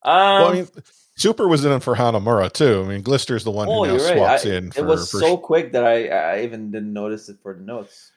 Um, 0.03 0.13
well 0.13 0.47
i 0.49 0.53
mean 0.53 0.67
super 1.17 1.47
was 1.47 1.65
in 1.65 1.79
for 1.81 1.95
hanamura 1.95 2.51
too 2.51 2.83
i 2.85 2.87
mean 2.87 3.01
glister's 3.01 3.43
the 3.43 3.51
one 3.51 3.67
oh, 3.67 3.83
who 3.83 3.97
now 3.97 4.03
right. 4.03 4.15
swaps 4.17 4.45
I- 4.45 4.49
in 4.49 4.71
for, 4.71 4.79
it 4.79 4.85
was 4.85 5.11
for 5.11 5.19
so 5.19 5.37
quick 5.37 5.73
that 5.73 5.83
I, 5.83 6.07
I 6.07 6.43
even 6.43 6.71
didn't 6.71 6.93
notice 6.93 7.27
it 7.29 7.37
for 7.43 7.53
the 7.53 7.61
notes. 7.61 8.11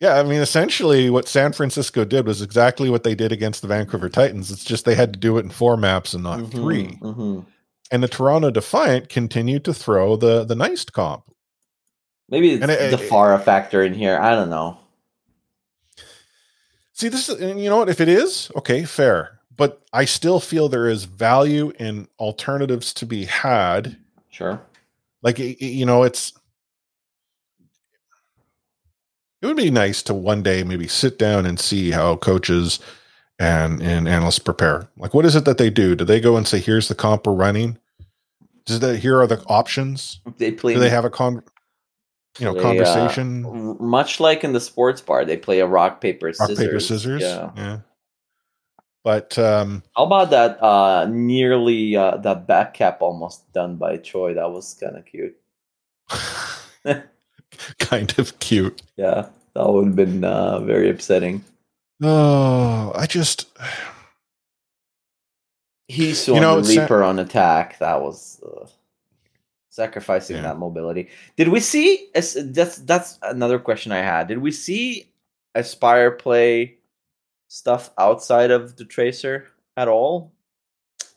Yeah, 0.00 0.18
I 0.18 0.24
mean, 0.24 0.40
essentially, 0.40 1.10
what 1.10 1.28
San 1.28 1.52
Francisco 1.52 2.04
did 2.04 2.26
was 2.26 2.42
exactly 2.42 2.90
what 2.90 3.04
they 3.04 3.14
did 3.14 3.30
against 3.30 3.62
the 3.62 3.68
Vancouver 3.68 4.08
Titans. 4.08 4.50
It's 4.50 4.64
just 4.64 4.84
they 4.84 4.96
had 4.96 5.12
to 5.12 5.18
do 5.20 5.38
it 5.38 5.44
in 5.44 5.50
four 5.50 5.76
maps 5.76 6.12
and 6.12 6.24
not 6.24 6.40
Mhm, 6.40 6.50
three. 6.50 6.98
mhm. 7.00 7.46
And 7.92 8.02
the 8.02 8.08
Toronto 8.08 8.50
Defiant 8.50 9.08
continued 9.08 9.64
to 9.64 9.72
throw 9.72 10.16
the 10.16 10.42
the 10.42 10.56
nice 10.56 10.84
comp. 10.84 11.22
Maybe 12.28 12.50
it's 12.50 12.62
And 12.62 12.72
it- 12.72 12.90
the 12.90 12.96
Pharah 13.06 13.40
factor 13.44 13.80
in 13.84 13.94
here. 13.94 14.18
I 14.20 14.34
don't 14.34 14.50
know. 14.50 14.76
See, 16.94 17.08
this 17.08 17.28
is, 17.28 17.40
and 17.40 17.62
you 17.62 17.70
know 17.70 17.76
what? 17.76 17.88
If 17.88 18.00
it 18.00 18.08
is, 18.08 18.50
okay, 18.56 18.84
fair. 18.84 19.38
But 19.56 19.82
I 19.92 20.04
still 20.06 20.40
feel 20.40 20.68
there 20.68 20.88
is 20.88 21.04
value 21.04 21.72
in 21.78 22.08
alternatives 22.18 22.94
to 22.94 23.06
be 23.06 23.26
had. 23.26 23.96
Sure. 24.30 24.60
Like, 25.22 25.38
you 25.38 25.84
know, 25.86 26.02
it's, 26.02 26.32
it 29.40 29.46
would 29.46 29.56
be 29.56 29.70
nice 29.70 30.02
to 30.04 30.14
one 30.14 30.42
day 30.42 30.62
maybe 30.64 30.88
sit 30.88 31.18
down 31.18 31.46
and 31.46 31.60
see 31.60 31.90
how 31.90 32.16
coaches 32.16 32.80
and, 33.38 33.82
and 33.82 34.08
analysts 34.08 34.38
prepare. 34.38 34.88
Like, 34.96 35.14
what 35.14 35.24
is 35.24 35.36
it 35.36 35.44
that 35.44 35.58
they 35.58 35.70
do? 35.70 35.94
Do 35.94 36.04
they 36.04 36.20
go 36.20 36.36
and 36.36 36.46
say, 36.46 36.58
here's 36.58 36.88
the 36.88 36.94
comp 36.94 37.26
we're 37.26 37.34
running? 37.34 37.78
Does 38.64 38.80
that, 38.80 39.00
here 39.00 39.20
are 39.20 39.26
the 39.26 39.42
options? 39.46 40.20
They 40.38 40.52
play. 40.52 40.74
Do 40.74 40.80
they 40.80 40.90
have 40.90 41.04
a 41.04 41.10
con, 41.10 41.42
you 42.38 42.46
know, 42.46 42.54
play, 42.54 42.78
uh, 42.78 42.84
conversation? 42.84 43.44
r- 43.44 43.74
much 43.74 44.18
like 44.20 44.44
in 44.44 44.52
the 44.52 44.60
sports 44.60 45.00
bar, 45.00 45.24
they 45.24 45.36
play 45.36 45.60
a 45.60 45.66
rock 45.66 46.00
paper 46.00 46.26
rock 46.26 46.36
scissors. 46.36 46.58
paper 46.58 46.80
scissors 46.80 47.22
Yeah. 47.22 47.50
yeah 47.56 47.78
but 49.04 49.36
um 49.38 49.82
How 49.96 50.04
about 50.04 50.30
that? 50.30 50.62
Uh, 50.62 51.06
nearly 51.10 51.96
uh, 51.96 52.16
that 52.18 52.46
back 52.46 52.74
cap 52.74 53.02
almost 53.02 53.50
done 53.52 53.76
by 53.76 53.96
Troy. 53.96 54.34
That 54.34 54.50
was 54.50 54.74
kind 54.74 54.96
of 54.96 55.04
cute. 55.04 55.36
kind 57.78 58.18
of 58.18 58.38
cute 58.40 58.82
Yeah, 58.96 59.26
that 59.54 59.68
would 59.68 59.86
have 59.86 59.96
been 59.96 60.24
uh, 60.24 60.60
very 60.60 60.90
upsetting. 60.90 61.44
oh 62.02 62.92
i 62.94 63.06
just 63.06 63.46
He's 65.88 66.26
You 66.26 66.40
know, 66.40 66.60
the 66.60 66.72
Sa- 66.72 66.80
Reaper 66.82 67.02
on 67.02 67.18
attack. 67.18 67.78
That 67.78 68.00
was 68.00 68.40
uh, 68.42 68.66
sacrificing 69.68 70.36
Yeah. 70.36 70.42
that 70.42 70.58
mobility. 70.58 71.10
Did 71.36 71.48
we 71.48 71.60
see? 71.60 72.08
That's 72.14 72.76
that's 72.76 73.18
another 73.22 73.58
question 73.58 73.92
I 73.92 73.98
had. 74.00 74.28
Did 74.28 74.38
we 74.38 74.52
see 74.52 75.12
Aspire 75.54 76.10
play 76.12 76.78
stuff 77.52 77.90
outside 77.98 78.50
of 78.50 78.76
the 78.76 78.84
Tracer 78.84 79.46
at 79.76 79.86
all? 79.88 80.32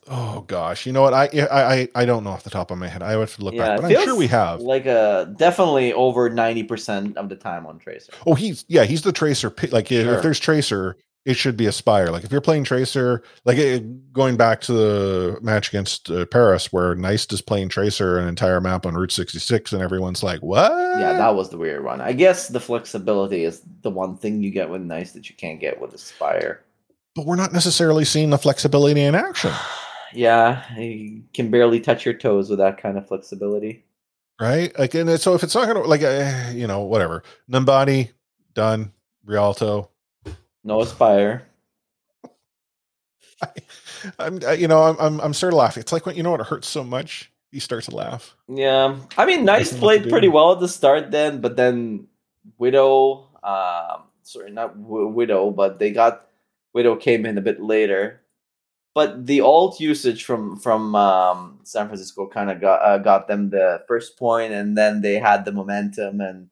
oh 0.08 0.42
gosh 0.46 0.86
you 0.86 0.92
know 0.92 1.02
what 1.02 1.12
i 1.12 1.24
I- 1.50 1.88
i 1.96 2.04
don't 2.04 2.22
know 2.22 2.30
off 2.30 2.44
the 2.44 2.50
top 2.50 2.70
of 2.70 2.78
my 2.78 2.86
head 2.86 3.02
i 3.02 3.16
would 3.16 3.22
have 3.22 3.34
to 3.38 3.42
look 3.44 3.54
Yeah, 3.54 3.66
back 3.70 3.80
but 3.80 3.96
i'm 3.96 4.04
sure 4.04 4.14
we 4.14 4.28
have 4.28 4.60
Like 4.60 4.86
a 4.86 5.34
definitely 5.36 5.92
over 5.94 6.30
ninety 6.30 6.62
percent 6.62 7.16
of 7.16 7.28
the 7.28 7.34
time 7.34 7.66
on 7.66 7.80
Tracer. 7.80 8.12
oh 8.24 8.34
he's 8.34 8.64
yeah 8.68 8.84
he's 8.84 9.02
the 9.02 9.10
tracer 9.10 9.52
like 9.72 9.88
Sure. 9.88 10.14
if 10.14 10.22
there's 10.22 10.38
tracer 10.38 10.96
it 11.26 11.34
should 11.36 11.56
be 11.56 11.66
aspire 11.66 12.06
like 12.10 12.24
if 12.24 12.30
you're 12.30 12.40
playing 12.40 12.64
tracer 12.64 13.22
like 13.44 13.58
eh, 13.58 13.80
going 14.12 14.36
back 14.36 14.60
to 14.60 14.72
the 14.72 15.38
match 15.42 15.68
against 15.68 16.08
uh, 16.08 16.24
paris 16.26 16.72
where 16.72 16.94
nice 16.94 17.30
is 17.32 17.42
playing 17.42 17.68
tracer 17.68 18.16
an 18.18 18.28
entire 18.28 18.60
map 18.60 18.86
on 18.86 18.94
route 18.94 19.12
66 19.12 19.72
and 19.72 19.82
everyone's 19.82 20.22
like 20.22 20.40
what 20.40 20.70
Yeah, 20.98 21.12
that 21.14 21.34
was 21.34 21.50
the 21.50 21.58
weird 21.58 21.84
one. 21.84 22.00
I 22.00 22.12
guess 22.12 22.48
the 22.48 22.60
flexibility 22.60 23.44
is 23.44 23.60
the 23.82 23.90
one 23.90 24.16
thing 24.16 24.42
you 24.42 24.50
get 24.50 24.70
with 24.70 24.80
Nice 24.80 25.12
that 25.12 25.28
you 25.28 25.34
can't 25.36 25.60
get 25.60 25.80
with 25.80 25.92
Aspire. 25.92 26.64
but 27.14 27.26
we're 27.26 27.36
not 27.36 27.52
necessarily 27.52 28.04
seeing 28.04 28.30
the 28.30 28.38
flexibility 28.38 29.02
in 29.02 29.14
action 29.14 29.52
Yeah, 30.14 30.62
you 30.78 31.24
can 31.34 31.50
barely 31.50 31.80
touch 31.80 32.04
your 32.04 32.14
toes 32.14 32.48
with 32.48 32.60
that 32.60 32.80
kind 32.80 32.96
of 32.96 33.08
flexibility. 33.08 33.84
right? 34.40 34.76
Like, 34.78 34.94
and 34.94 35.20
so 35.20 35.34
if 35.34 35.42
it's 35.42 35.54
not 35.54 35.66
gonna 35.66 35.80
like, 35.80 36.02
uh, 36.02 36.50
you 36.54 36.66
know, 36.68 36.82
whatever, 36.82 37.24
Numbani 37.50 38.12
done, 38.54 38.92
Rialto. 39.24 39.90
No 40.66 40.80
Aspire. 40.80 41.46
I'm, 44.18 44.40
I, 44.44 44.54
you 44.54 44.66
know, 44.68 44.82
I'm, 44.82 44.96
I'm, 44.98 45.20
I'm 45.20 45.32
sort 45.32 45.52
of 45.52 45.58
laughing. 45.58 45.80
It's 45.80 45.92
like 45.92 46.04
when 46.04 46.16
you 46.16 46.22
know 46.22 46.32
what 46.32 46.40
it 46.40 46.46
hurts 46.46 46.68
so 46.68 46.82
much, 46.82 47.30
you 47.52 47.60
start 47.60 47.84
to 47.84 47.94
laugh. 47.94 48.36
Yeah, 48.48 48.96
I 49.16 49.26
mean, 49.26 49.44
Nice 49.44 49.72
Nothing 49.72 49.80
what 49.80 49.92
to 49.94 50.00
played 50.00 50.10
pretty 50.10 50.28
well 50.28 50.52
at 50.52 50.60
the 50.60 50.68
start 50.68 51.10
then, 51.12 51.40
but 51.40 51.56
then 51.56 52.08
Widow, 52.58 53.28
um, 53.44 54.02
sorry, 54.22 54.50
not 54.50 54.80
w- 54.82 55.06
Widow, 55.08 55.50
but 55.50 55.78
they 55.78 55.92
got 55.92 56.26
Widow 56.72 56.96
came 56.96 57.24
in 57.24 57.38
a 57.38 57.42
bit 57.42 57.62
later. 57.62 58.22
But 58.92 59.26
the 59.26 59.42
alt 59.42 59.78
usage 59.78 60.24
from 60.24 60.58
from 60.58 60.94
um, 60.96 61.60
San 61.62 61.86
Francisco 61.86 62.26
kind 62.26 62.50
of 62.50 62.60
got 62.60 62.80
uh, 62.82 62.98
got 62.98 63.28
them 63.28 63.50
the 63.50 63.84
first 63.86 64.18
point, 64.18 64.52
and 64.52 64.76
then 64.76 65.02
they 65.02 65.18
had 65.18 65.44
the 65.44 65.52
momentum, 65.52 66.20
and 66.20 66.48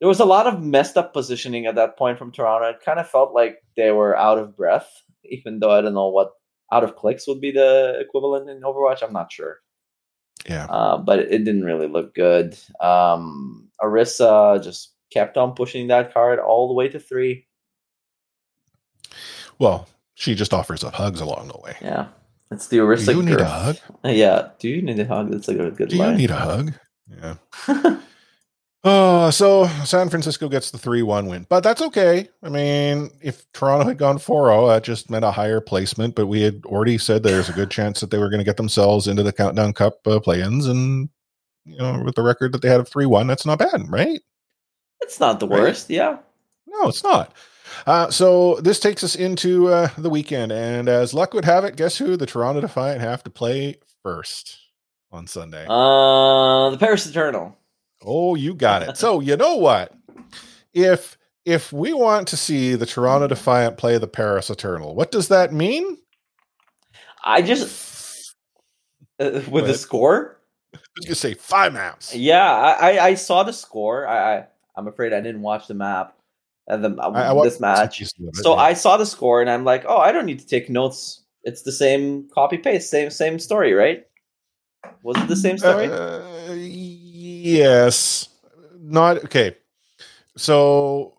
there 0.00 0.08
was 0.08 0.20
a 0.20 0.24
lot 0.24 0.46
of 0.46 0.62
messed 0.62 0.96
up 0.96 1.12
positioning 1.12 1.66
at 1.66 1.74
that 1.74 1.96
point 1.96 2.18
from 2.18 2.32
Toronto. 2.32 2.68
It 2.70 2.80
kind 2.84 2.98
of 2.98 3.08
felt 3.08 3.34
like 3.34 3.58
they 3.76 3.90
were 3.92 4.16
out 4.16 4.38
of 4.38 4.56
breath, 4.56 4.90
even 5.24 5.60
though 5.60 5.70
I 5.70 5.82
don't 5.82 5.94
know 5.94 6.08
what 6.08 6.30
out 6.72 6.84
of 6.84 6.96
clicks 6.96 7.28
would 7.28 7.40
be 7.40 7.50
the 7.50 7.98
equivalent 8.00 8.48
in 8.48 8.62
Overwatch. 8.62 9.02
I'm 9.02 9.12
not 9.12 9.30
sure 9.30 9.58
Yeah, 10.48 10.66
uh, 10.66 10.96
but 10.98 11.18
it 11.18 11.44
didn't 11.44 11.64
really 11.64 11.88
look 11.88 12.14
good. 12.14 12.56
Um, 12.80 13.68
Orisa 13.80 14.62
just 14.62 14.94
kept 15.12 15.36
on 15.36 15.54
pushing 15.54 15.88
that 15.88 16.14
card 16.14 16.38
all 16.38 16.66
the 16.68 16.74
way 16.74 16.88
to 16.88 16.98
three. 16.98 17.46
Well, 19.58 19.86
she 20.14 20.34
just 20.34 20.54
offers 20.54 20.82
up 20.82 20.94
hugs 20.94 21.20
along 21.20 21.48
the 21.48 21.58
way. 21.58 21.76
Yeah, 21.82 22.06
it's 22.50 22.68
the 22.68 22.76
heuristic. 22.76 23.16
you 23.16 23.22
need 23.22 23.40
a 23.40 23.44
hug? 23.44 23.76
Yeah. 24.04 24.48
Do 24.58 24.68
you 24.68 24.80
need 24.80 24.98
a 24.98 25.04
hug? 25.04 25.30
That's 25.30 25.48
like 25.48 25.58
a 25.58 25.64
good, 25.64 25.76
good 25.76 25.88
Do 25.90 25.96
you 25.96 26.12
need 26.12 26.30
a 26.30 26.36
hug? 26.36 26.72
Yeah. 27.06 27.34
Oh, 28.82 29.28
so 29.28 29.66
San 29.84 30.08
Francisco 30.08 30.48
gets 30.48 30.70
the 30.70 30.78
3 30.78 31.02
1 31.02 31.26
win, 31.26 31.46
but 31.50 31.60
that's 31.62 31.82
okay. 31.82 32.30
I 32.42 32.48
mean, 32.48 33.10
if 33.20 33.44
Toronto 33.52 33.86
had 33.86 33.98
gone 33.98 34.18
4 34.18 34.46
0, 34.46 34.68
that 34.68 34.84
just 34.84 35.10
meant 35.10 35.24
a 35.24 35.30
higher 35.30 35.60
placement, 35.60 36.14
but 36.14 36.28
we 36.28 36.40
had 36.40 36.62
already 36.64 36.96
said 36.96 37.22
there's 37.22 37.50
a 37.50 37.52
good 37.52 37.70
chance 37.70 38.00
that 38.00 38.10
they 38.10 38.16
were 38.16 38.30
going 38.30 38.38
to 38.40 38.44
get 38.44 38.56
themselves 38.56 39.06
into 39.06 39.22
the 39.22 39.34
Countdown 39.34 39.74
Cup 39.74 39.98
uh, 40.06 40.18
play 40.18 40.40
ins. 40.40 40.66
And, 40.66 41.10
you 41.66 41.76
know, 41.76 42.02
with 42.02 42.14
the 42.14 42.22
record 42.22 42.52
that 42.52 42.62
they 42.62 42.68
had 42.68 42.80
of 42.80 42.88
3 42.88 43.04
1, 43.04 43.26
that's 43.26 43.44
not 43.44 43.58
bad, 43.58 43.82
right? 43.90 44.20
it's 45.02 45.20
not 45.20 45.40
the 45.40 45.48
Right. 45.48 45.60
worst. 45.60 45.90
Yeah. 45.90 46.18
No, 46.66 46.88
it's 46.88 47.02
not. 47.02 47.34
Uh, 47.86 48.10
so 48.10 48.56
this 48.56 48.78
takes 48.80 49.02
us 49.04 49.14
into 49.14 49.68
uh, 49.68 49.88
the 49.98 50.10
weekend. 50.10 50.52
And 50.52 50.88
as 50.88 51.12
luck 51.14 51.32
would 51.34 51.44
have 51.46 51.64
it, 51.64 51.76
guess 51.76 51.96
who 51.98 52.16
the 52.16 52.26
Toronto 52.26 52.60
Defiant 52.62 53.00
have 53.00 53.22
to 53.24 53.30
play 53.30 53.76
first 54.02 54.58
on 55.10 55.26
Sunday? 55.26 55.66
Uh, 55.68 56.70
the 56.70 56.76
Paris 56.78 57.06
Eternal. 57.06 57.56
Oh, 58.04 58.34
you 58.34 58.54
got 58.54 58.82
it. 58.82 58.96
So 58.96 59.20
you 59.20 59.36
know 59.36 59.56
what? 59.56 59.92
If 60.72 61.18
if 61.44 61.72
we 61.72 61.92
want 61.92 62.28
to 62.28 62.36
see 62.36 62.74
the 62.74 62.86
Toronto 62.86 63.26
Defiant 63.26 63.76
play 63.76 63.98
the 63.98 64.06
Paris 64.06 64.50
Eternal, 64.50 64.94
what 64.94 65.10
does 65.10 65.28
that 65.28 65.52
mean? 65.52 65.98
I 67.24 67.42
just 67.42 68.34
uh, 69.18 69.40
with 69.50 69.66
the 69.66 69.74
score. 69.74 70.38
I 70.74 70.78
was 70.96 71.06
gonna 71.06 71.14
say 71.14 71.34
five 71.34 71.72
maps. 71.72 72.14
Yeah, 72.14 72.50
I, 72.50 72.72
I, 72.72 73.04
I 73.06 73.14
saw 73.14 73.42
the 73.42 73.52
score. 73.52 74.06
I, 74.06 74.36
I 74.36 74.46
I'm 74.76 74.86
afraid 74.86 75.12
I 75.12 75.20
didn't 75.20 75.42
watch 75.42 75.66
the 75.66 75.74
map. 75.74 76.16
Uh, 76.68 76.76
the 76.76 76.96
I, 77.00 77.32
I 77.32 77.44
this 77.44 77.60
match. 77.60 78.00
it, 78.00 78.12
So 78.34 78.54
yeah. 78.54 78.62
I 78.62 78.72
saw 78.74 78.96
the 78.96 79.06
score 79.06 79.40
and 79.40 79.50
I'm 79.50 79.64
like, 79.64 79.84
oh, 79.86 79.98
I 79.98 80.12
don't 80.12 80.26
need 80.26 80.38
to 80.38 80.46
take 80.46 80.70
notes. 80.70 81.22
It's 81.42 81.62
the 81.62 81.72
same 81.72 82.28
copy 82.32 82.58
paste, 82.58 82.90
same 82.90 83.10
same 83.10 83.38
story, 83.38 83.72
right? 83.72 84.06
Was 85.02 85.16
it 85.18 85.28
the 85.28 85.36
same 85.36 85.58
story? 85.58 85.86
Uh, 85.86 86.20
yes, 87.40 88.28
not 88.78 89.24
okay. 89.24 89.56
So 90.36 91.14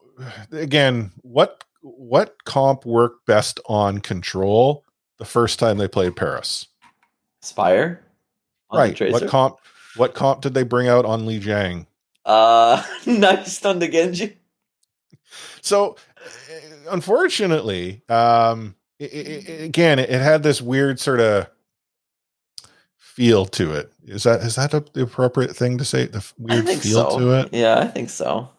again, 0.51 1.11
what 1.21 1.63
what 1.81 2.43
comp 2.45 2.85
worked 2.85 3.25
best 3.25 3.59
on 3.67 3.99
control 3.99 4.83
the 5.17 5.25
first 5.25 5.59
time 5.59 5.77
they 5.77 5.87
played 5.87 6.15
Paris? 6.15 6.67
Spire. 7.41 8.03
right. 8.71 8.99
What 9.11 9.27
comp? 9.27 9.57
What 9.97 10.13
comp 10.13 10.41
did 10.41 10.53
they 10.53 10.63
bring 10.63 10.87
out 10.87 11.05
on 11.05 11.25
Li 11.25 11.39
Jiang? 11.39 11.85
Uh, 12.25 12.81
nice 13.05 13.65
on 13.65 13.79
the 13.79 13.87
Genji. 13.87 14.37
So, 15.61 15.95
unfortunately, 16.89 18.01
um, 18.09 18.75
i 18.99 19.03
i 19.05 19.07
i- 19.07 19.51
again, 19.63 19.99
it, 19.99 20.09
it 20.09 20.21
had 20.21 20.43
this 20.43 20.61
weird 20.61 20.99
sort 20.99 21.19
of 21.19 21.47
feel 23.11 23.45
to 23.45 23.73
it. 23.73 23.91
Is 24.05 24.23
that 24.23 24.41
is 24.41 24.55
that 24.55 24.73
a, 24.73 24.83
the 24.93 25.03
appropriate 25.03 25.55
thing 25.55 25.77
to 25.77 25.85
say? 25.85 26.05
The 26.05 26.25
weird 26.37 26.67
feel 26.67 27.11
so. 27.11 27.19
to 27.19 27.31
it. 27.39 27.49
Yeah, 27.51 27.79
I 27.79 27.87
think 27.87 28.09
so. 28.09 28.49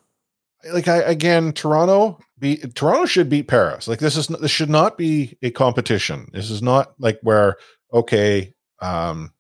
Like 0.73 0.89
I 0.89 0.99
again, 0.99 1.53
Toronto 1.53 2.19
beat 2.39 2.75
Toronto 2.75 3.07
should 3.07 3.31
beat 3.31 3.49
Paris. 3.49 3.89
Like 3.89 3.99
this 3.99 4.17
is 4.17 4.29
this 4.29 4.51
should 4.51 4.71
not 4.71 4.99
be 4.99 5.37
a 5.43 5.51
competition. 5.51 6.29
This 6.33 6.51
is 6.51 6.63
not 6.63 6.95
like 6.99 7.19
where 7.23 7.57
okay, 7.93 8.55
um, 8.81 9.33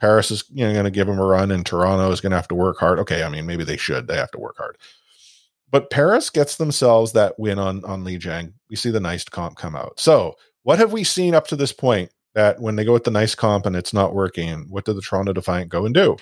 Paris 0.00 0.30
is 0.30 0.44
you 0.50 0.66
know 0.66 0.72
going 0.72 0.84
to 0.84 0.90
give 0.90 1.06
them 1.06 1.18
a 1.18 1.24
run, 1.24 1.50
and 1.50 1.64
Toronto 1.64 2.10
is 2.10 2.20
going 2.20 2.30
to 2.30 2.36
have 2.36 2.48
to 2.48 2.54
work 2.54 2.78
hard. 2.78 2.98
Okay, 2.98 3.22
I 3.22 3.28
mean 3.28 3.46
maybe 3.46 3.64
they 3.64 3.76
should. 3.76 4.08
They 4.08 4.16
have 4.16 4.32
to 4.32 4.40
work 4.40 4.56
hard. 4.58 4.76
But 5.70 5.90
Paris 5.90 6.30
gets 6.30 6.56
themselves 6.56 7.12
that 7.12 7.38
win 7.38 7.58
on 7.58 7.84
on 7.84 8.04
Li 8.04 8.18
Jiang. 8.18 8.52
We 8.68 8.76
see 8.76 8.90
the 8.90 9.00
nice 9.00 9.24
comp 9.24 9.56
come 9.56 9.76
out. 9.76 10.00
So 10.00 10.34
what 10.64 10.78
have 10.78 10.92
we 10.92 11.04
seen 11.04 11.34
up 11.34 11.46
to 11.46 11.56
this 11.56 11.72
point 11.72 12.10
that 12.38 12.60
when 12.60 12.76
they 12.76 12.84
go 12.84 12.92
with 12.92 13.02
the 13.02 13.10
nice 13.10 13.34
comp 13.34 13.66
and 13.66 13.74
it's 13.74 13.92
not 13.92 14.14
working, 14.14 14.66
what 14.70 14.84
did 14.84 14.94
the 14.94 15.00
Toronto 15.02 15.32
Defiant 15.32 15.68
go 15.70 15.84
and 15.84 15.92
do? 15.92 16.16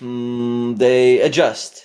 Mm, 0.00 0.78
they 0.78 1.20
adjust. 1.20 1.84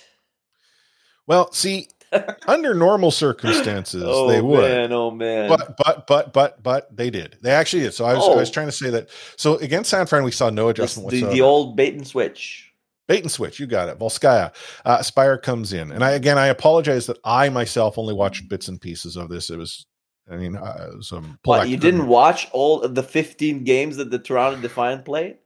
Well, 1.26 1.50
see, 1.52 1.88
under 2.46 2.74
normal 2.74 3.10
circumstances, 3.10 4.04
oh 4.06 4.28
they 4.28 4.40
would. 4.40 4.58
Oh 4.70 4.78
man, 4.78 4.92
oh 4.92 5.10
man. 5.10 5.48
But 5.48 5.76
but 5.76 6.06
but 6.06 6.32
but 6.32 6.62
but 6.62 6.96
they 6.96 7.10
did. 7.10 7.36
They 7.42 7.50
actually 7.50 7.82
did. 7.82 7.94
So 7.94 8.04
I 8.04 8.14
was 8.14 8.28
I 8.28 8.34
was 8.36 8.48
Oh. 8.48 8.52
trying 8.52 8.68
to 8.68 8.72
say 8.72 8.90
that. 8.90 9.08
So 9.36 9.56
against 9.56 9.90
San 9.90 10.06
Fran, 10.06 10.22
we 10.22 10.30
saw 10.30 10.48
no 10.48 10.68
adjustment 10.68 11.10
the, 11.10 11.16
whatsoever. 11.16 11.34
the 11.34 11.42
old 11.42 11.76
bait 11.76 11.94
and 11.94 12.06
switch. 12.06 12.72
Bait 13.08 13.22
and 13.22 13.30
switch. 13.30 13.58
You 13.58 13.66
got 13.66 13.88
it. 13.88 13.98
Volskaya. 13.98 14.52
Uh, 14.84 15.02
Spire 15.02 15.36
comes 15.38 15.72
in, 15.72 15.90
and 15.92 16.04
I 16.04 16.12
again 16.12 16.38
I 16.38 16.46
apologize 16.46 17.06
that 17.06 17.18
I 17.24 17.48
myself 17.50 17.98
only 17.98 18.14
watched 18.14 18.48
bits 18.48 18.68
and 18.68 18.80
pieces 18.80 19.16
of 19.16 19.28
this. 19.28 19.50
It 19.50 19.58
was, 19.58 19.84
I 20.30 20.36
mean, 20.36 20.56
uh, 20.56 20.90
um, 21.12 21.38
What 21.44 21.68
you 21.68 21.76
didn't 21.76 22.06
watch 22.06 22.48
all 22.52 22.82
of 22.82 22.94
the 22.94 23.02
15 23.02 23.64
games 23.64 23.96
that 23.96 24.10
the 24.10 24.18
Toronto 24.18 24.60
Defiant 24.60 25.04
played? 25.04 25.38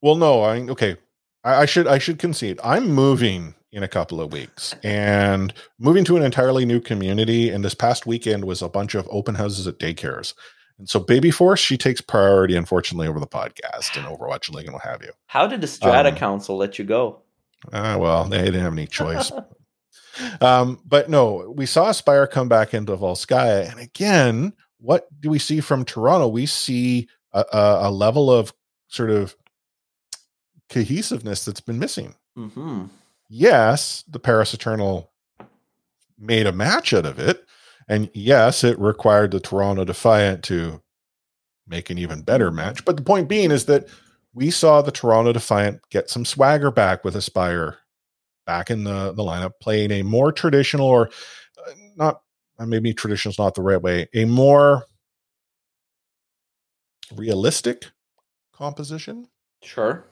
Well, 0.00 0.16
no, 0.16 0.42
I 0.42 0.60
okay. 0.68 0.96
I, 1.44 1.62
I 1.62 1.66
should 1.66 1.86
I 1.86 1.98
should 1.98 2.18
concede. 2.18 2.58
I'm 2.64 2.88
moving 2.88 3.54
in 3.72 3.82
a 3.82 3.88
couple 3.88 4.20
of 4.20 4.32
weeks 4.32 4.74
and 4.82 5.52
moving 5.78 6.04
to 6.04 6.16
an 6.16 6.22
entirely 6.22 6.64
new 6.66 6.80
community. 6.80 7.50
And 7.50 7.64
this 7.64 7.74
past 7.74 8.04
weekend 8.06 8.44
was 8.44 8.60
a 8.62 8.68
bunch 8.68 8.94
of 8.94 9.08
open 9.10 9.34
houses 9.34 9.66
at 9.66 9.78
daycares. 9.78 10.34
And 10.78 10.88
so 10.88 11.00
Baby 11.00 11.30
Force, 11.30 11.60
she 11.60 11.78
takes 11.78 12.00
priority, 12.00 12.56
unfortunately, 12.56 13.06
over 13.08 13.20
the 13.20 13.26
podcast 13.26 13.96
and 13.96 14.06
Overwatch 14.06 14.50
League 14.50 14.66
and 14.66 14.74
what 14.74 14.82
have 14.82 15.02
you. 15.02 15.12
How 15.26 15.46
did 15.46 15.60
the 15.60 15.66
Strata 15.66 16.10
Um, 16.10 16.16
Council 16.16 16.56
let 16.56 16.78
you 16.78 16.84
go? 16.84 17.20
Ah, 17.72 17.96
well, 17.96 18.24
they 18.24 18.42
didn't 18.42 18.60
have 18.62 18.72
any 18.72 18.86
choice. 18.86 19.30
um, 20.40 20.80
but 20.84 21.08
no, 21.08 21.52
we 21.56 21.66
saw 21.66 21.92
Spire 21.92 22.26
come 22.26 22.48
back 22.48 22.74
into 22.74 22.96
Volskaya. 22.96 23.70
And 23.70 23.80
again, 23.80 24.52
what 24.78 25.08
do 25.20 25.30
we 25.30 25.38
see 25.38 25.60
from 25.60 25.84
Toronto? 25.84 26.28
We 26.28 26.46
see 26.46 27.08
a, 27.32 27.44
a, 27.52 27.78
a 27.88 27.90
level 27.90 28.30
of 28.30 28.52
sort 28.88 29.10
of 29.10 29.36
cohesiveness 30.68 31.44
that's 31.44 31.60
been 31.60 31.78
missing. 31.78 32.14
hmm 32.36 32.84
yes, 33.32 34.04
the 34.08 34.18
Paris 34.18 34.52
Eternal 34.52 35.10
made 36.18 36.46
a 36.46 36.52
match 36.52 36.92
out 36.92 37.06
of 37.06 37.18
it. 37.18 37.44
And 37.88 38.10
yes, 38.14 38.62
it 38.62 38.78
required 38.78 39.30
the 39.32 39.40
Toronto 39.40 39.84
Defiant 39.84 40.44
to 40.44 40.82
make 41.66 41.90
an 41.90 41.98
even 41.98 42.22
better 42.22 42.50
match. 42.50 42.84
But 42.84 42.96
the 42.96 43.02
point 43.02 43.28
being 43.28 43.50
is 43.50 43.64
that 43.66 43.88
we 44.34 44.50
saw 44.50 44.82
the 44.82 44.92
Toronto 44.92 45.32
Defiant 45.32 45.80
get 45.90 46.10
some 46.10 46.24
swagger 46.24 46.70
back 46.70 47.04
with 47.04 47.16
Aspire 47.16 47.78
back 48.46 48.70
in 48.70 48.84
the, 48.84 49.12
the 49.12 49.22
lineup, 49.22 49.52
playing 49.60 49.90
a 49.90 50.02
more 50.02 50.32
traditional 50.32 50.86
or 50.86 51.08
uh, 51.58 51.70
not, 51.96 52.22
uh, 52.58 52.66
maybe 52.66 52.92
traditional 52.94 53.30
is 53.32 53.38
not 53.38 53.54
the 53.54 53.62
right 53.62 53.80
way, 53.80 54.08
a 54.14 54.24
more 54.24 54.86
realistic 57.14 57.86
composition, 58.52 59.28
Sure. 59.62 60.04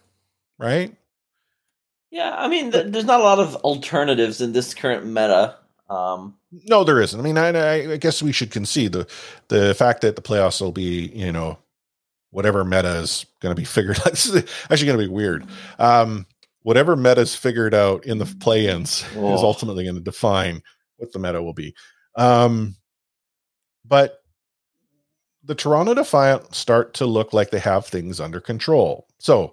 right? 0.59 0.94
Yeah, 2.11 2.35
I 2.36 2.48
mean, 2.48 2.73
th- 2.73 2.86
there's 2.89 3.05
not 3.05 3.20
a 3.20 3.24
lot 3.24 3.39
of 3.39 3.55
alternatives 3.57 4.40
in 4.40 4.52
this 4.52 4.74
current 4.74 5.07
meta. 5.07 5.57
Um, 5.89 6.36
No, 6.51 6.82
there 6.85 7.01
isn't. 7.01 7.19
I 7.19 7.23
mean, 7.23 7.39
I, 7.39 7.93
I 7.93 7.97
guess 7.97 8.23
we 8.23 8.32
should 8.32 8.51
concede 8.51 8.93
the 8.93 9.07
the 9.48 9.74
fact 9.74 10.01
that 10.02 10.16
the 10.16 10.23
playoffs 10.23 10.61
will 10.61 10.73
be, 10.73 11.09
you 11.15 11.31
know, 11.32 11.59
whatever 12.31 12.65
meta 12.65 12.97
is 12.97 13.27
going 13.40 13.55
to 13.55 13.61
be 13.61 13.65
figured. 13.65 13.98
out. 14.01 14.11
This 14.11 14.27
is 14.27 14.44
actually 14.70 14.86
going 14.86 14.98
to 14.98 15.05
be 15.07 15.12
weird. 15.12 15.47
Um, 15.78 16.27
whatever 16.62 16.97
meta's 16.97 17.35
figured 17.35 17.74
out 17.74 18.05
in 18.07 18.19
the 18.19 18.27
play-ins 18.41 19.03
is 19.12 19.16
Oh. 19.16 19.37
ultimately 19.39 19.85
going 19.85 19.97
to 19.97 20.01
define 20.03 20.62
what 20.97 21.12
the 21.12 21.19
meta 21.19 21.43
will 21.43 21.55
be. 21.55 21.74
Um, 22.16 22.77
but 23.85 24.19
the 25.43 25.55
Toronto 25.55 25.95
Defiant 25.95 26.55
start 26.55 26.93
to 26.95 27.07
look 27.07 27.32
like 27.32 27.51
they 27.51 27.59
have 27.61 27.87
things 27.87 28.20
under 28.20 28.41
control. 28.41 29.07
So, 29.19 29.53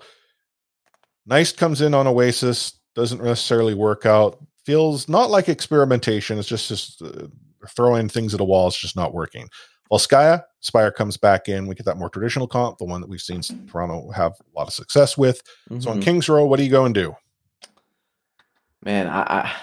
Nice 1.25 1.51
comes 1.51 1.81
in 1.81 1.93
on 1.93 2.07
Oasis, 2.07 2.79
doesn't 2.95 3.21
necessarily 3.23 3.73
work 3.73 4.05
out. 4.05 4.37
Feels 4.65 5.09
not 5.09 5.29
like 5.29 5.49
experimentation. 5.49 6.39
It's 6.39 6.47
just 6.47 6.67
just 6.69 7.01
uh, 7.01 7.27
throwing 7.75 8.07
things 8.07 8.33
at 8.33 8.39
a 8.39 8.45
wall. 8.45 8.67
It's 8.67 8.79
just 8.79 8.95
not 8.95 9.13
working. 9.13 9.49
Volskaya, 9.91 10.43
Spire 10.59 10.91
comes 10.91 11.17
back 11.17 11.47
in. 11.47 11.67
We 11.67 11.75
get 11.75 11.85
that 11.85 11.97
more 11.97 12.09
traditional 12.09 12.47
comp, 12.47 12.77
the 12.77 12.85
one 12.85 13.01
that 13.01 13.09
we've 13.09 13.21
seen 13.21 13.41
Toronto 13.69 14.11
have 14.11 14.33
a 14.33 14.57
lot 14.57 14.67
of 14.67 14.73
success 14.73 15.17
with. 15.17 15.41
So 15.79 15.89
on 15.91 15.99
mhm. 15.99 16.01
Kings 16.01 16.27
Row, 16.29 16.45
what 16.45 16.57
do 16.57 16.63
you 16.63 16.71
go 16.71 16.85
and 16.85 16.93
do? 16.93 17.15
man, 18.83 19.07
I, 19.07 19.21
I, 19.21 19.55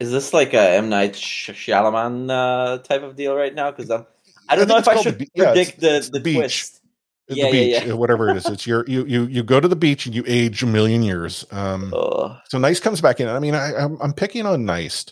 is 0.00 0.10
this 0.10 0.32
like 0.32 0.54
a 0.54 0.76
M 0.76 0.88
Night 0.88 1.16
Sh- 1.16 1.50
Shyamalan 1.50 2.30
uh, 2.30 2.78
type 2.78 3.02
of 3.02 3.16
deal 3.16 3.34
right 3.36 3.54
now? 3.54 3.70
Because 3.70 3.90
I'm, 3.90 4.06
I 4.48 4.56
don't 4.56 4.66
think 4.66 4.68
know 4.68 4.78
if 4.78 4.88
I 4.88 5.00
should 5.00 5.18
the 5.18 5.28
yeah, 5.34 5.44
predict 5.52 5.80
the 5.80 5.96
it's 5.96 6.10
the, 6.10 6.20
beach. 6.20 6.36
twist. 6.36 6.80
The 7.28 7.36
Yeah, 7.36 7.44
yeah, 7.46 7.50
beach, 7.52 7.86
yeah. 7.86 7.92
uh, 7.92 7.96
whatever 7.96 8.28
it 8.30 8.36
is. 8.36 8.46
It's 8.46 8.66
your 8.66 8.84
you 8.86 9.04
you 9.06 9.24
you 9.26 9.42
go 9.42 9.58
to 9.60 9.68
the 9.68 9.76
beach 9.76 10.04
and 10.06 10.14
you 10.14 10.24
age 10.26 10.62
a 10.62 10.66
million 10.66 11.02
years. 11.02 11.46
Um, 11.50 11.90
so 11.92 12.58
Nice 12.58 12.80
comes 12.80 13.00
back 13.00 13.18
in. 13.20 13.28
I 13.28 13.38
mean, 13.38 13.54
I, 13.54 13.74
I'm 13.76 13.96
I'm 14.02 14.12
picking 14.12 14.44
on 14.44 14.64
Nice, 14.66 15.06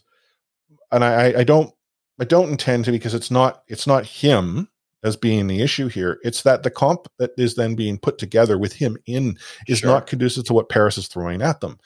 and 0.90 1.02
I 1.04 1.28
I- 1.28 1.38
I 1.40 1.44
don't 1.44 1.72
I 2.20 2.24
don't 2.24 2.50
intend 2.50 2.84
to 2.84 2.92
because 2.92 3.14
it's 3.14 3.30
not 3.30 3.62
it's 3.68 3.86
not 3.86 4.06
him 4.06 4.68
as 5.04 5.16
being 5.16 5.46
the 5.48 5.60
issue 5.62 5.88
here. 5.88 6.18
It's 6.22 6.42
that 6.42 6.62
the 6.62 6.70
comp 6.70 7.08
that 7.18 7.30
is 7.36 7.56
then 7.56 7.74
being 7.74 7.98
put 7.98 8.18
together 8.18 8.56
with 8.56 8.74
him 8.74 8.96
in 9.06 9.36
is 9.66 9.78
Sure. 9.78 9.90
not 9.90 10.06
conducive 10.06 10.44
to 10.44 10.52
what 10.54 10.68
Paris 10.68 10.96
is 10.96 11.08
throwing 11.08 11.42
at 11.42 11.60
them. 11.60 11.78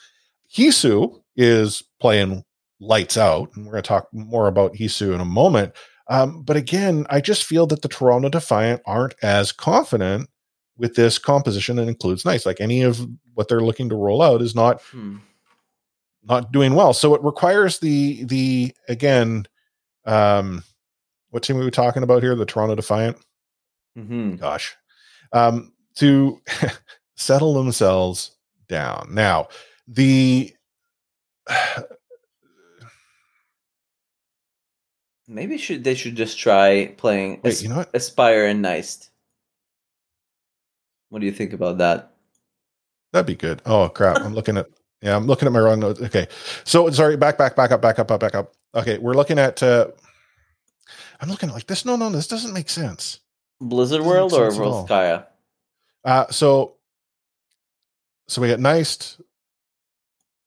Hisu 0.53 1.19
is 1.35 1.83
playing 1.99 2.43
lights 2.79 3.17
out. 3.17 3.49
And 3.55 3.65
we're 3.65 3.71
going 3.71 3.83
to 3.83 3.87
talk 3.87 4.07
more 4.13 4.47
about 4.47 4.75
Hisu 4.75 5.13
in 5.15 5.19
a 5.19 5.25
moment. 5.25 5.73
Um, 6.09 6.43
but 6.43 6.55
again, 6.57 7.05
I 7.09 7.19
just 7.19 7.43
feel 7.43 7.65
that 7.67 7.81
the 7.81 7.87
Toronto 7.87 8.29
Defiant 8.29 8.81
aren't 8.85 9.15
as 9.23 9.51
confident 9.51 10.29
with 10.77 10.95
this 10.95 11.17
composition 11.17 11.77
that 11.77 11.87
includes 11.87 12.23
nice. 12.23 12.45
Like 12.45 12.61
any 12.61 12.83
of 12.83 13.05
what 13.33 13.47
they're 13.47 13.61
looking 13.61 13.89
to 13.89 13.95
roll 13.95 14.21
out 14.21 14.41
is 14.43 14.53
not 14.53 14.79
Hmm. 14.91 15.17
not 16.23 16.51
doing 16.51 16.75
well. 16.75 16.93
So 16.93 17.15
it 17.15 17.23
requires 17.23 17.79
the 17.79 18.23
the 18.25 18.73
again, 18.87 19.47
um, 20.07 20.63
what 21.29 21.43
team 21.43 21.57
are 21.57 21.63
we 21.65 21.71
talking 21.71 22.03
about 22.03 22.23
here? 22.23 22.35
The 22.35 22.45
Toronto 22.45 22.75
Defiant. 22.75 23.17
hmm 23.95 24.35
Gosh, 24.35 24.75
um, 25.33 25.73
to 25.95 26.41
settle 27.15 27.53
themselves 27.53 28.31
down. 28.67 29.09
Now 29.11 29.47
the 29.87 30.53
Maybe 35.27 35.57
should 35.57 35.83
they 35.83 35.93
should 35.95 36.15
just 36.15 36.39
try 36.39 36.93
playing 36.97 37.41
wait, 37.43 37.51
As- 37.51 37.61
you 37.63 37.67
know 37.69 37.77
what? 37.77 37.89
Aspire 37.93 38.45
and 38.45 38.63
Neist. 38.63 39.09
What 41.09 41.19
do 41.19 41.25
you 41.25 41.31
think 41.33 41.53
about 41.53 41.77
that? 41.79 42.13
That'd 43.13 43.27
be 43.27 43.35
good. 43.35 43.61
Oh 43.65 43.89
crap! 43.89 44.17
I'm 44.21 44.33
looking 44.33 44.57
at 44.57 44.67
yeah, 45.01 45.15
I'm 45.15 45.25
looking 45.27 45.45
at 45.47 45.51
my 45.51 45.59
wrong 45.59 45.79
notes. 45.79 46.01
Okay, 46.01 46.27
so 46.63 46.89
sorry, 46.91 47.17
back, 47.17 47.37
back, 47.37 47.55
back 47.55 47.71
up, 47.71 47.81
back 47.81 47.99
up, 47.99 48.09
up, 48.11 48.19
back 48.19 48.35
up. 48.35 48.53
Okay, 48.75 48.97
we're 48.97 49.13
looking 49.13 49.39
at. 49.39 49.61
uh 49.63 49.87
I'm 51.19 51.29
looking 51.29 51.49
at 51.49 51.55
like 51.55 51.67
this. 51.67 51.83
No, 51.85 51.95
no, 51.95 52.09
this 52.09 52.27
doesn't 52.27 52.53
make 52.53 52.69
sense. 52.69 53.19
Blizzard 53.59 54.01
World 54.01 54.33
or 54.33 54.51
sense 54.51 54.59
at 54.59 54.65
all. 54.65 54.87
Volskaya? 54.87 55.25
Uh 56.05 56.25
so 56.29 56.75
so 58.27 58.41
we 58.41 58.49
got 58.49 58.59
Nice. 58.59 59.19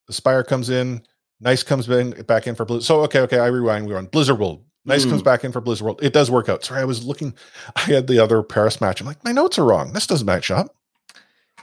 The 0.07 0.13
Spire 0.13 0.43
comes 0.45 0.71
in. 0.71 1.03
Nice 1.41 1.63
comes 1.63 1.89
in 1.89 2.11
back 2.23 2.47
in 2.47 2.55
for 2.55 2.65
Blizzard. 2.65 2.85
So 2.85 3.01
okay, 3.03 3.21
okay, 3.21 3.39
I 3.39 3.47
rewind. 3.47 3.87
We 3.87 3.93
were 3.93 3.99
on 3.99 4.07
Blizzard 4.07 4.39
World. 4.39 4.65
Nice 4.85 5.05
Hmm. 5.05 5.11
comes 5.11 5.23
back 5.23 5.45
in 5.45 5.53
for 5.53 5.61
Blizzard 5.61 5.85
World. 5.85 6.01
It 6.03 6.13
does 6.13 6.31
work 6.31 6.49
out. 6.49 6.65
Sorry, 6.65 6.81
I 6.81 6.85
was 6.85 7.05
looking. 7.05 7.35
I 7.77 7.81
had 7.83 8.07
the 8.07 8.19
other 8.19 8.43
Paris 8.43 8.81
match. 8.81 9.01
I'm 9.01 9.07
like, 9.07 9.23
my 9.25 9.33
notes 9.33 9.59
are 9.59 9.65
wrong. 9.65 9.93
This 9.93 10.07
doesn't 10.07 10.27
match 10.27 10.51
up. 10.51 10.75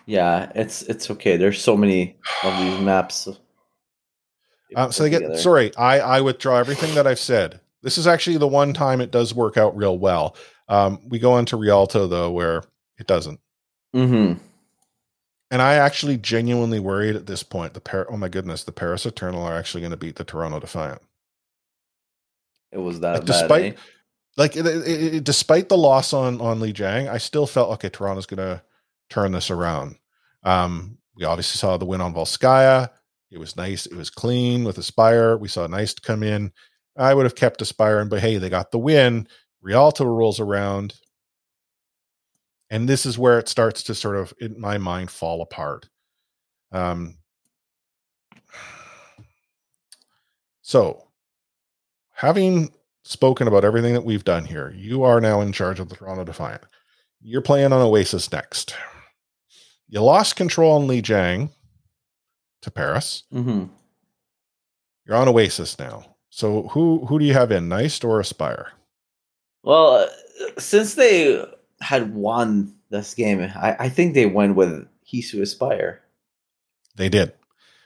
Yeah, 0.06 0.52
it's 0.56 0.84
it's 0.84 1.10
okay. 1.12 1.36
There's 1.38 1.62
so 1.62 1.76
many 1.76 2.18
of 2.44 2.58
these 2.60 2.80
maps. 2.84 3.28
Uh, 4.76 4.90
so 4.92 5.04
they 5.04 5.10
get 5.10 5.20
together. 5.20 5.38
sorry. 5.38 5.76
I 5.78 6.00
I 6.00 6.22
withdraw 6.22 6.58
everything 6.58 6.94
that 6.96 7.08
I've 7.08 7.20
said. 7.20 7.60
This 7.84 7.98
is 7.98 8.08
actually 8.08 8.38
the 8.38 8.48
one 8.48 8.74
time 8.74 9.00
it 9.02 9.12
does 9.12 9.34
work 9.34 9.56
out 9.58 9.76
real 9.78 9.98
well. 9.98 10.36
Um, 10.68 11.00
we 11.08 11.20
go 11.20 11.34
on 11.34 11.46
to 11.46 11.58
Rialto 11.58 12.08
though, 12.08 12.32
where 12.32 12.64
it 12.98 13.08
doesn't. 13.08 13.40
Mhm. 13.96 14.40
And 15.50 15.62
I 15.62 15.76
actually 15.76 16.18
genuinely 16.18 16.80
worried 16.80 17.16
at 17.16 17.26
this 17.28 17.44
point. 17.44 17.74
The 17.74 17.80
Par- 17.80 18.08
oh 18.10 18.18
my 18.18 18.28
goodness, 18.28 18.66
the 18.66 18.74
Paris 18.74 19.06
Eternal 19.06 19.42
are 19.44 19.56
actually 19.58 19.80
going 19.82 19.92
to 19.92 19.98
beat 19.98 20.18
the 20.18 20.26
Toronto 20.26 20.60
Defiant. 20.60 21.02
It 22.72 22.80
was 22.80 23.00
that 23.00 23.12
Like, 23.14 23.20
bad. 23.22 23.26
despite- 23.28 23.74
eh? 23.74 23.80
Like 24.36 24.56
it, 24.56 24.68
it- 24.68 25.14
it- 25.16 25.24
despite 25.24 25.70
the 25.70 25.78
loss 25.78 26.14
on 26.14 26.42
on 26.42 26.60
Li 26.60 26.74
Jiang, 26.74 27.10
I 27.10 27.18
still 27.18 27.48
felt 27.48 27.72
okay. 27.74 27.90
Toronto's 27.90 28.26
going 28.28 28.38
to 28.38 28.62
turn 29.10 29.32
this 29.32 29.50
around. 29.50 29.96
Um, 30.44 30.98
we 31.16 31.24
obviously 31.24 31.58
saw 31.58 31.78
the 31.78 31.86
win 31.86 32.02
on 32.02 32.14
Volskaya. 32.14 32.90
It 33.32 33.40
was 33.40 33.58
nice. 33.58 33.86
It 33.86 33.96
was 33.96 34.10
clean 34.10 34.64
with 34.64 34.78
Aspire. 34.78 35.38
We 35.38 35.48
saw 35.48 35.68
Nice 35.68 35.94
to 35.94 36.02
come 36.02 36.24
in. 36.24 36.52
I 36.98 37.14
would 37.14 37.26
have 37.26 37.36
kept 37.36 37.62
Aspire, 37.62 38.04
but 38.06 38.22
hey, 38.22 38.38
they 38.38 38.50
got 38.50 38.72
the 38.72 38.80
win. 38.80 39.28
Rialto 39.62 40.06
rolls 40.06 40.40
around, 40.40 40.96
and 42.70 42.88
this 42.88 43.06
is 43.06 43.18
where 43.18 43.38
it 43.40 43.50
starts 43.50 43.84
to 43.84 43.96
sort 43.96 44.16
of, 44.16 44.34
in 44.40 44.60
my 44.60 44.78
mind, 44.78 45.12
fall 45.12 45.42
apart. 45.42 45.90
Um, 46.72 47.18
so, 50.62 51.08
having 52.14 52.72
spoken 53.04 53.48
about 53.48 53.66
everything 53.66 53.94
that 53.94 54.06
we've 54.06 54.24
done 54.24 54.46
here, 54.46 54.74
you 54.76 55.04
are 55.04 55.22
now 55.22 55.42
in 55.42 55.52
charge 55.52 55.80
of 55.80 55.90
the 55.90 55.96
Toronto 55.96 56.24
Defiant. 56.24 56.64
You're 57.22 57.42
playing 57.42 57.74
on 57.74 57.82
Oasis 57.82 58.32
next. 58.32 58.76
You 59.88 60.02
lost 60.02 60.36
control 60.36 60.74
on 60.74 60.88
Li 60.88 61.02
Jiang 61.02 61.52
to 62.62 62.72
Paris. 62.72 63.24
Mhm. 63.34 63.70
You're 65.06 65.18
on 65.18 65.28
Oasis 65.28 65.78
now. 65.80 66.16
So 66.30 66.64
who 66.70 67.06
who 67.06 67.20
do 67.20 67.26
you 67.26 67.34
have 67.34 67.52
in, 67.52 67.68
Nice 67.70 68.04
or 68.04 68.20
Aspire? 68.20 68.72
Well, 69.64 69.94
uh, 70.04 70.08
since 70.60 70.96
they 70.96 71.44
had 71.82 72.14
won 72.14 72.74
this 72.90 73.14
game, 73.14 73.42
I, 73.42 73.76
I 73.80 73.90
think 73.90 74.14
they 74.14 74.26
went 74.26 74.56
with 74.56 74.88
Hisu 75.12 75.42
Aspire. 75.42 76.02
They 76.96 77.10
did, 77.10 77.34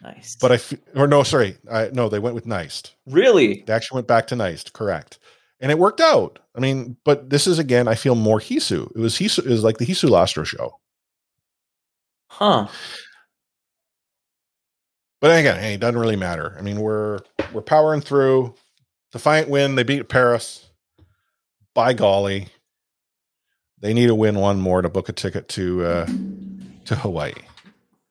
Nice. 0.01 0.35
but 0.39 0.51
I 0.51 0.55
f- 0.55 0.73
or 0.95 1.07
no, 1.07 1.23
sorry, 1.23 1.57
I, 1.71 1.89
no, 1.93 2.07
they 2.09 2.19
went 2.19 2.35
with 2.35 2.45
Nice. 2.45 2.83
really, 3.07 3.63
They 3.65 3.73
actually 3.73 3.97
went 3.97 4.07
back 4.07 4.27
to 4.27 4.35
Nice, 4.35 4.63
correct? 4.63 5.19
And 5.59 5.71
it 5.71 5.77
worked 5.79 6.01
out. 6.01 6.39
I 6.55 6.59
mean, 6.59 6.97
but 7.03 7.29
this 7.29 7.45
is 7.47 7.59
again, 7.59 7.87
I 7.87 7.95
feel 7.95 8.15
more 8.15 8.39
Hisu. 8.39 8.91
It 8.95 8.99
was 8.99 9.15
Hisu. 9.15 9.39
It 9.45 9.49
was 9.49 9.63
like 9.63 9.77
the 9.77 9.85
Hisu 9.85 10.09
Lastro 10.09 10.45
show. 10.45 10.79
huh? 12.27 12.67
But 15.21 15.39
again, 15.39 15.59
hey, 15.59 15.75
it 15.75 15.79
doesn't 15.79 15.99
really 15.99 16.15
matter. 16.15 16.55
I 16.57 16.61
mean, 16.61 16.81
we're 16.81 17.19
we're 17.53 17.61
powering 17.61 18.01
through. 18.01 18.55
Defiant 19.11 19.49
win. 19.49 19.75
They 19.75 19.83
beat 19.83 20.09
Paris. 20.09 20.67
By 21.73 21.93
golly, 21.93 22.47
they 23.79 23.93
need 23.93 24.07
to 24.07 24.15
win 24.15 24.35
one 24.35 24.59
more 24.59 24.81
to 24.81 24.89
book 24.89 25.07
a 25.09 25.13
ticket 25.13 25.47
to 25.49 25.85
uh, 25.85 26.05
to 26.85 26.95
Hawaii. 26.95 27.33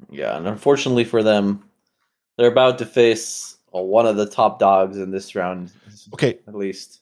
Yeah, 0.09 0.37
and 0.37 0.47
unfortunately 0.49 1.05
for 1.05 1.23
them, 1.23 1.63
they're 2.39 2.51
about 2.51 2.79
to 2.79 2.87
face 2.87 3.57
well, 3.73 3.87
one 3.87 4.07
of 4.07 4.17
the 4.17 4.27
top 4.27 4.59
dogs 4.59 4.97
in 4.97 5.11
this 5.11 5.35
round, 5.35 5.73
Okay, 6.15 6.39
at 6.49 6.55
least. 6.55 7.01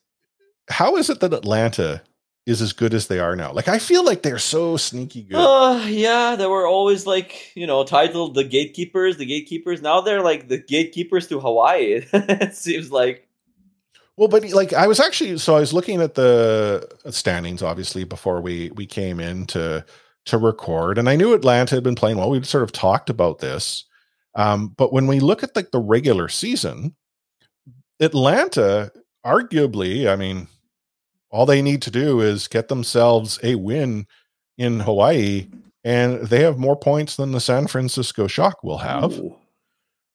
how 0.68 0.96
is 0.96 1.08
it 1.10 1.20
that 1.20 1.32
Atlanta 1.32 2.02
is 2.48 2.62
as 2.62 2.72
good 2.72 2.94
as 2.94 3.08
they 3.08 3.18
are 3.18 3.36
now? 3.36 3.52
Like, 3.52 3.68
I 3.68 3.78
feel 3.78 4.04
like 4.04 4.22
they're 4.22 4.38
so 4.38 4.78
sneaky 4.78 5.22
good. 5.22 5.36
Uh, 5.36 5.84
yeah, 5.86 6.34
they 6.34 6.46
were 6.46 6.66
always 6.66 7.06
like 7.06 7.54
you 7.54 7.66
know 7.66 7.84
titled 7.84 8.34
the 8.34 8.44
gatekeepers, 8.44 9.18
the 9.18 9.26
gatekeepers. 9.26 9.82
Now 9.82 10.00
they're 10.00 10.22
like 10.22 10.48
the 10.48 10.56
gatekeepers 10.56 11.28
to 11.28 11.40
Hawaii. 11.40 12.02
it 12.12 12.56
seems 12.56 12.90
like. 12.90 13.28
Well, 14.16 14.28
but 14.28 14.48
like 14.50 14.72
I 14.72 14.86
was 14.86 14.98
actually 14.98 15.38
so 15.38 15.56
I 15.56 15.60
was 15.60 15.74
looking 15.74 16.00
at 16.00 16.14
the 16.14 16.88
standings 17.10 17.62
obviously 17.62 18.04
before 18.04 18.40
we 18.40 18.70
we 18.70 18.86
came 18.86 19.20
in 19.20 19.46
to 19.48 19.84
to 20.24 20.38
record, 20.38 20.98
and 20.98 21.08
I 21.08 21.16
knew 21.16 21.34
Atlanta 21.34 21.74
had 21.74 21.84
been 21.84 21.94
playing 21.94 22.16
well. 22.16 22.30
We'd 22.30 22.46
sort 22.46 22.64
of 22.64 22.72
talked 22.72 23.10
about 23.10 23.38
this, 23.38 23.84
um, 24.34 24.68
but 24.68 24.92
when 24.92 25.06
we 25.06 25.20
look 25.20 25.42
at 25.42 25.54
like 25.54 25.70
the 25.70 25.80
regular 25.80 26.28
season, 26.28 26.96
Atlanta 28.00 28.90
arguably, 29.24 30.08
I 30.08 30.16
mean, 30.16 30.48
all 31.30 31.46
they 31.46 31.62
need 31.62 31.82
to 31.82 31.90
do 31.90 32.20
is 32.20 32.48
get 32.48 32.68
themselves 32.68 33.38
a 33.42 33.54
win 33.56 34.06
in 34.56 34.80
Hawaii, 34.80 35.48
and 35.84 36.26
they 36.26 36.42
have 36.42 36.58
more 36.58 36.76
points 36.76 37.16
than 37.16 37.32
the 37.32 37.40
San 37.40 37.66
Francisco 37.66 38.26
Shock 38.26 38.62
will 38.64 38.78
have 38.78 39.18
Ooh. 39.18 39.36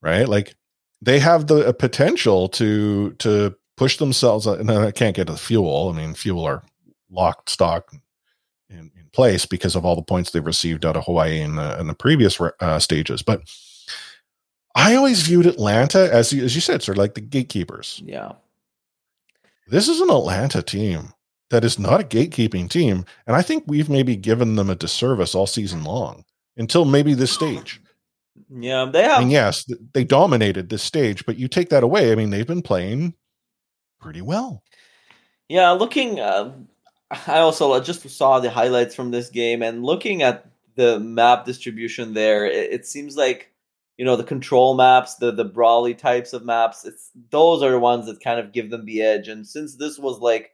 right? 0.02 0.28
Like 0.28 0.56
they 1.02 1.20
have 1.20 1.48
the 1.48 1.68
uh, 1.68 1.72
potential 1.74 2.48
to 2.50 3.12
to 3.20 3.56
push 3.78 3.98
themselves. 3.98 4.48
And 4.48 4.70
I 4.70 4.92
can't 4.92 5.16
get 5.16 5.28
to 5.28 5.34
the 5.34 5.40
fuel. 5.40 5.92
I 5.94 5.98
mean, 5.98 6.14
fuel 6.14 6.44
are 6.46 6.64
locked 7.10 7.50
stock 7.50 7.92
in, 8.70 8.92
in 8.96 9.06
place 9.12 9.46
because 9.46 9.76
of 9.76 9.86
all 9.86 9.96
the 9.96 10.02
points 10.02 10.32
they've 10.32 10.46
received 10.46 10.86
out 10.86 10.98
of 10.98 11.06
Hawaii 11.06 11.42
in 11.42 11.56
the 11.56 11.80
in 11.80 11.88
the 11.88 11.94
previous 11.94 12.40
uh, 12.42 12.80
stages. 12.80 13.22
But 13.22 13.42
I 14.76 14.96
always 14.96 15.22
viewed 15.22 15.46
Atlanta 15.46 16.12
as 16.12 16.34
you, 16.34 16.44
as 16.44 16.56
you 16.56 16.62
said, 16.62 16.82
sort 16.82 16.98
of 16.98 17.02
like 17.02 17.14
the 17.14 17.22
gatekeepers. 17.22 18.02
Yeah. 18.06 18.34
This 19.68 19.88
is 19.88 20.02
an 20.02 20.10
Atlanta 20.10 20.62
team 20.62 21.14
that 21.50 21.64
is 21.64 21.80
not 21.80 22.02
a 22.02 22.04
gatekeeping 22.04 22.70
team, 22.70 23.06
and 23.28 23.36
I 23.36 23.42
think 23.42 23.64
we've 23.68 23.90
maybe 23.90 24.16
given 24.16 24.56
them 24.56 24.70
a 24.70 24.76
disservice 24.76 25.36
all 25.36 25.48
season 25.48 25.84
long 25.84 26.26
until 26.58 26.86
maybe 26.86 27.14
this 27.14 27.32
stage. 27.32 27.82
Yeah, 28.50 28.86
they 28.92 29.04
have. 29.04 29.18
I 29.18 29.20
mean, 29.22 29.30
yes, 29.30 29.66
they 29.94 30.04
dominated 30.04 30.70
this 30.70 30.84
stage, 30.84 31.26
but 31.26 31.38
you 31.38 31.48
take 31.48 31.70
that 31.70 31.84
away. 31.84 32.12
I 32.12 32.16
mean, 32.16 32.30
they've 32.30 32.48
been 32.48 32.62
playing 32.62 33.14
pretty 34.00 34.22
well. 34.22 34.64
Yeah, 35.48 35.72
looking. 35.72 36.20
Uh, 36.20 36.54
I 37.28 37.40
also 37.40 37.80
just 37.80 38.08
saw 38.10 38.40
the 38.40 38.50
highlights 38.50 38.96
from 38.96 39.12
this 39.12 39.30
game, 39.30 39.62
and 39.62 39.84
looking 39.84 40.24
at 40.24 40.48
the 40.76 41.00
map 41.00 41.46
distribution 41.46 42.14
there, 42.14 42.46
it, 42.46 42.74
it 42.74 42.88
seems 42.88 43.16
like 43.16 43.53
you 43.98 44.06
know 44.06 44.16
the 44.16 44.24
control 44.24 44.76
maps, 44.76 45.16
the 45.16 45.32
the 45.32 45.46
brawly 45.46 45.94
types 45.94 46.34
of 46.34 46.44
maps. 46.46 46.86
It's 46.86 47.12
those 47.30 47.62
are 47.64 47.72
the 47.72 47.80
ones 47.80 48.06
that 48.08 48.22
kind 48.24 48.40
of 48.40 48.52
give 48.52 48.70
them 48.70 48.86
the 48.86 49.02
edge. 49.02 49.28
And 49.28 49.46
since 49.48 49.76
this 49.78 49.98
was 50.00 50.20
like 50.20 50.52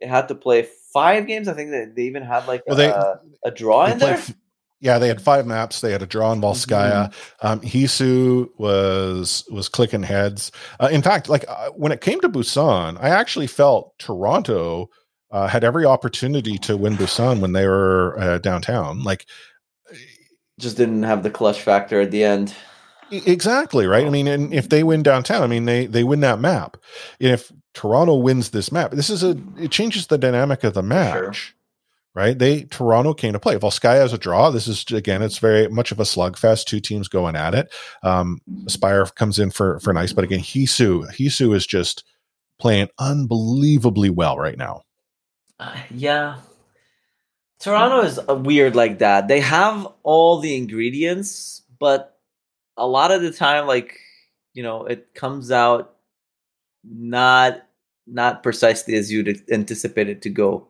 it 0.00 0.08
had 0.08 0.28
to 0.28 0.34
play 0.34 0.66
five 0.92 1.26
games, 1.26 1.48
I 1.48 1.54
think 1.54 1.70
that 1.70 1.94
they 1.96 2.02
even 2.02 2.22
had 2.22 2.46
like 2.46 2.62
Well, 2.66 2.76
they- 2.76 2.88
a, 2.90 3.20
a 3.44 3.50
draw 3.50 3.86
in 3.86 3.98
there. 3.98 4.14
f- 4.14 4.34
yeah, 4.80 4.98
they 5.00 5.08
had 5.08 5.20
five 5.20 5.44
maps. 5.44 5.80
They 5.80 5.90
had 5.90 6.02
a 6.02 6.06
draw 6.06 6.32
in 6.32 6.40
Volskaya. 6.40 7.12
Um, 7.42 7.60
Hisu 7.62 8.48
was 8.58 9.44
was 9.50 9.68
clicking 9.68 10.04
heads. 10.04 10.52
Uh, 10.78 10.88
in 10.92 11.02
fact, 11.02 11.28
like 11.28 11.44
uh, 11.48 11.70
when 11.70 11.90
it 11.90 12.00
came 12.00 12.20
to 12.20 12.28
Busan, 12.28 12.96
I 13.02 13.08
actually 13.08 13.48
felt 13.48 13.98
Toronto 13.98 14.88
uh, 15.32 15.48
had 15.48 15.64
every 15.64 15.84
opportunity 15.84 16.58
to 16.58 16.76
win 16.76 16.94
Busan 16.96 17.40
when 17.40 17.52
they 17.54 17.66
were 17.66 18.16
uh, 18.20 18.38
downtown. 18.38 19.02
Like 19.02 19.26
Just 20.60 20.76
didn't 20.76 21.02
have 21.02 21.22
the 21.24 21.30
clutch 21.30 21.60
factor 21.60 22.00
at 22.00 22.10
the 22.12 22.22
end. 22.24 22.54
Exactly 23.10 23.86
right. 23.86 24.06
I 24.06 24.10
mean, 24.10 24.26
and 24.26 24.52
if 24.52 24.68
they 24.68 24.82
win 24.82 25.02
downtown, 25.02 25.42
I 25.42 25.46
mean 25.46 25.64
they 25.64 25.86
they 25.86 26.04
win 26.04 26.20
that 26.20 26.40
map. 26.40 26.76
If 27.18 27.52
Toronto 27.74 28.16
wins 28.16 28.50
this 28.50 28.70
map, 28.72 28.90
this 28.92 29.10
is 29.10 29.22
a 29.22 29.36
it 29.58 29.70
changes 29.70 30.06
the 30.06 30.18
dynamic 30.18 30.64
of 30.64 30.74
the 30.74 30.82
match. 30.82 31.54
Right? 32.14 32.36
They 32.36 32.62
Toronto 32.62 33.14
came 33.14 33.32
to 33.32 33.38
play. 33.38 33.56
Volskaya 33.56 34.00
has 34.00 34.12
a 34.12 34.18
draw. 34.18 34.50
This 34.50 34.66
is 34.66 34.84
again, 34.90 35.22
it's 35.22 35.38
very 35.38 35.68
much 35.68 35.92
of 35.92 36.00
a 36.00 36.04
slugfest. 36.04 36.64
Two 36.64 36.80
teams 36.80 37.06
going 37.06 37.36
at 37.36 37.54
it. 37.54 37.72
Um, 38.02 38.40
Aspire 38.66 39.06
comes 39.06 39.38
in 39.38 39.50
for 39.50 39.78
for 39.80 39.92
nice, 39.92 40.12
but 40.12 40.24
again, 40.24 40.40
Hisu 40.40 41.08
Hisu 41.12 41.54
is 41.54 41.66
just 41.66 42.04
playing 42.58 42.88
unbelievably 42.98 44.10
well 44.10 44.36
right 44.36 44.58
now. 44.58 44.82
Uh, 45.60 45.76
yeah. 45.90 46.38
Toronto 47.60 48.00
is 48.00 48.20
uh, 48.28 48.34
weird 48.34 48.76
like 48.76 48.98
that. 48.98 49.28
They 49.28 49.40
have 49.40 49.86
all 50.02 50.38
the 50.40 50.56
ingredients, 50.56 51.62
but 51.78 52.17
a 52.78 52.86
lot 52.86 53.10
of 53.10 53.22
the 53.22 53.32
time, 53.32 53.66
like 53.66 53.98
you 54.54 54.62
know, 54.62 54.86
it 54.86 55.14
comes 55.14 55.50
out 55.50 55.96
not 56.84 57.62
not 58.06 58.42
precisely 58.42 58.94
as 58.94 59.12
you'd 59.12 59.42
anticipate 59.50 60.08
it 60.08 60.22
to 60.22 60.30
go. 60.30 60.68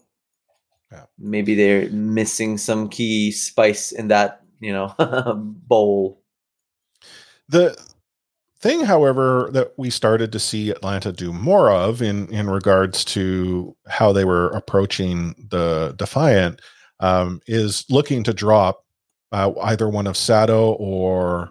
Yeah. 0.91 1.05
Maybe 1.19 1.55
they're 1.55 1.89
missing 1.91 2.59
some 2.59 2.89
key 2.89 3.31
spice 3.31 3.93
in 3.93 4.09
that 4.09 4.43
you 4.61 4.73
know 4.73 4.95
bowl. 5.69 6.23
The 7.49 7.79
thing, 8.61 8.81
however, 8.81 9.49
that 9.53 9.73
we 9.77 9.91
started 9.91 10.33
to 10.33 10.39
see 10.39 10.71
Atlanta 10.71 11.13
do 11.13 11.33
more 11.33 11.71
of 11.71 12.03
in 12.03 12.29
in 12.33 12.51
regards 12.51 13.05
to 13.07 13.77
how 13.87 14.13
they 14.13 14.25
were 14.25 14.49
approaching 14.49 15.35
the 15.51 15.95
Defiant 15.97 16.61
um, 17.01 17.41
is 17.47 17.85
looking 17.89 18.25
to 18.25 18.35
drop 18.35 18.85
uh, 19.33 19.53
either 19.63 19.89
one 19.89 20.07
of 20.07 20.17
Sato 20.17 20.73
or 20.73 21.51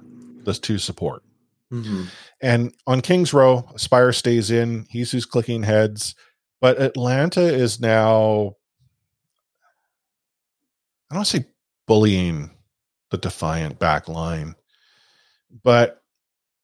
two 0.54 0.78
support. 0.78 1.24
Mm-hmm. 1.72 2.04
And 2.42 2.74
on 2.86 3.02
Kings 3.02 3.34
Row, 3.34 3.68
Spire 3.76 4.14
stays 4.14 4.52
in. 4.52 4.86
He's 4.90 5.12
who's 5.12 5.26
clicking 5.26 5.64
heads, 5.64 6.16
but 6.62 6.82
Atlanta 6.82 7.42
is 7.42 7.80
now. 7.80 8.56
I 11.12 11.16
don't 11.16 11.26
say 11.26 11.46
bullying 11.88 12.52
the 13.12 13.18
Defiant 13.18 13.80
back 13.80 14.08
line, 14.10 14.56
but 15.64 16.02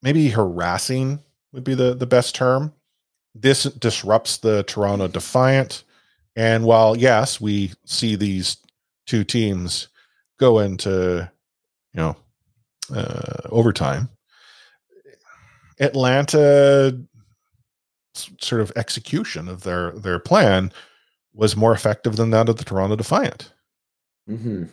maybe 0.01 0.29
harassing 0.29 1.23
would 1.53 1.63
be 1.63 1.75
the, 1.75 1.93
the 1.93 2.05
best 2.05 2.35
term. 2.35 2.73
This 3.33 3.63
disrupts 3.63 4.37
the 4.37 4.63
Toronto 4.63 5.07
Defiant. 5.07 5.83
And 6.35 6.65
while, 6.65 6.97
yes, 6.97 7.39
we 7.39 7.71
see 7.85 8.15
these 8.15 8.57
two 9.05 9.23
teams 9.23 9.87
go 10.39 10.59
into, 10.59 11.31
you 11.93 11.97
know, 11.97 12.15
uh, 12.93 13.47
overtime, 13.49 14.09
Atlanta 15.79 16.99
sort 18.39 18.61
of 18.61 18.71
execution 18.75 19.47
of 19.47 19.63
their 19.63 19.91
their 19.91 20.19
plan 20.19 20.71
was 21.33 21.55
more 21.55 21.73
effective 21.73 22.15
than 22.15 22.29
that 22.29 22.49
of 22.49 22.57
the 22.57 22.63
Toronto 22.63 22.95
Defiant. 22.95 23.51
Mm-hmm. 24.29 24.65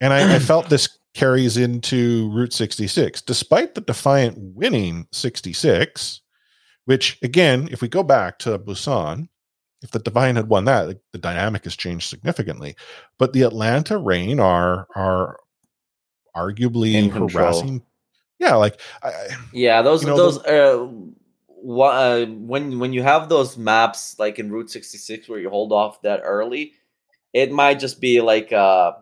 And 0.00 0.12
I, 0.12 0.34
I 0.34 0.38
felt 0.40 0.68
this 0.68 0.98
carries 1.14 1.56
into 1.56 2.30
Route 2.32 2.52
66, 2.52 3.22
despite 3.22 3.74
the 3.74 3.80
Defiant 3.80 4.36
winning 4.38 5.06
66, 5.12 6.20
which 6.84 7.18
again, 7.22 7.68
if 7.70 7.80
we 7.80 7.88
go 7.88 8.02
back 8.02 8.38
to 8.40 8.58
Busan, 8.58 9.28
if 9.82 9.92
the 9.92 10.00
Defiant 10.00 10.36
had 10.36 10.48
won 10.48 10.64
that, 10.64 10.86
the, 10.86 11.00
the 11.12 11.18
dynamic 11.18 11.64
has 11.64 11.76
changed 11.76 12.08
significantly. 12.08 12.74
But 13.18 13.32
the 13.32 13.42
Atlanta 13.42 13.98
Reign 13.98 14.40
are 14.40 14.88
are 14.96 15.38
arguably 16.38 16.94
In 16.94 17.10
control. 17.10 17.44
harassing. 17.44 17.82
Yeah, 18.38 18.54
like 18.54 18.80
I, 19.02 19.08
I- 19.08 19.28
Yeah, 19.52 19.82
those 19.82 20.02
You 20.02 20.08
know, 20.08 20.16
those 20.16 20.38
uh, 20.38 20.86
wha- 21.48 21.90
uh, 21.90 22.26
when 22.26 22.78
when 22.78 22.92
you 22.92 23.02
have 23.02 23.28
those 23.28 23.56
maps 23.58 24.16
like 24.18 24.38
in 24.38 24.50
Route 24.52 24.70
66 24.70 25.28
where 25.28 25.40
you 25.40 25.50
hold 25.50 25.72
off 25.72 26.02
that 26.02 26.20
early, 26.24 26.72
it 27.32 27.50
might 27.52 27.80
just 27.80 28.00
be 28.00 28.20
like 28.20 28.52
uh 28.52 28.92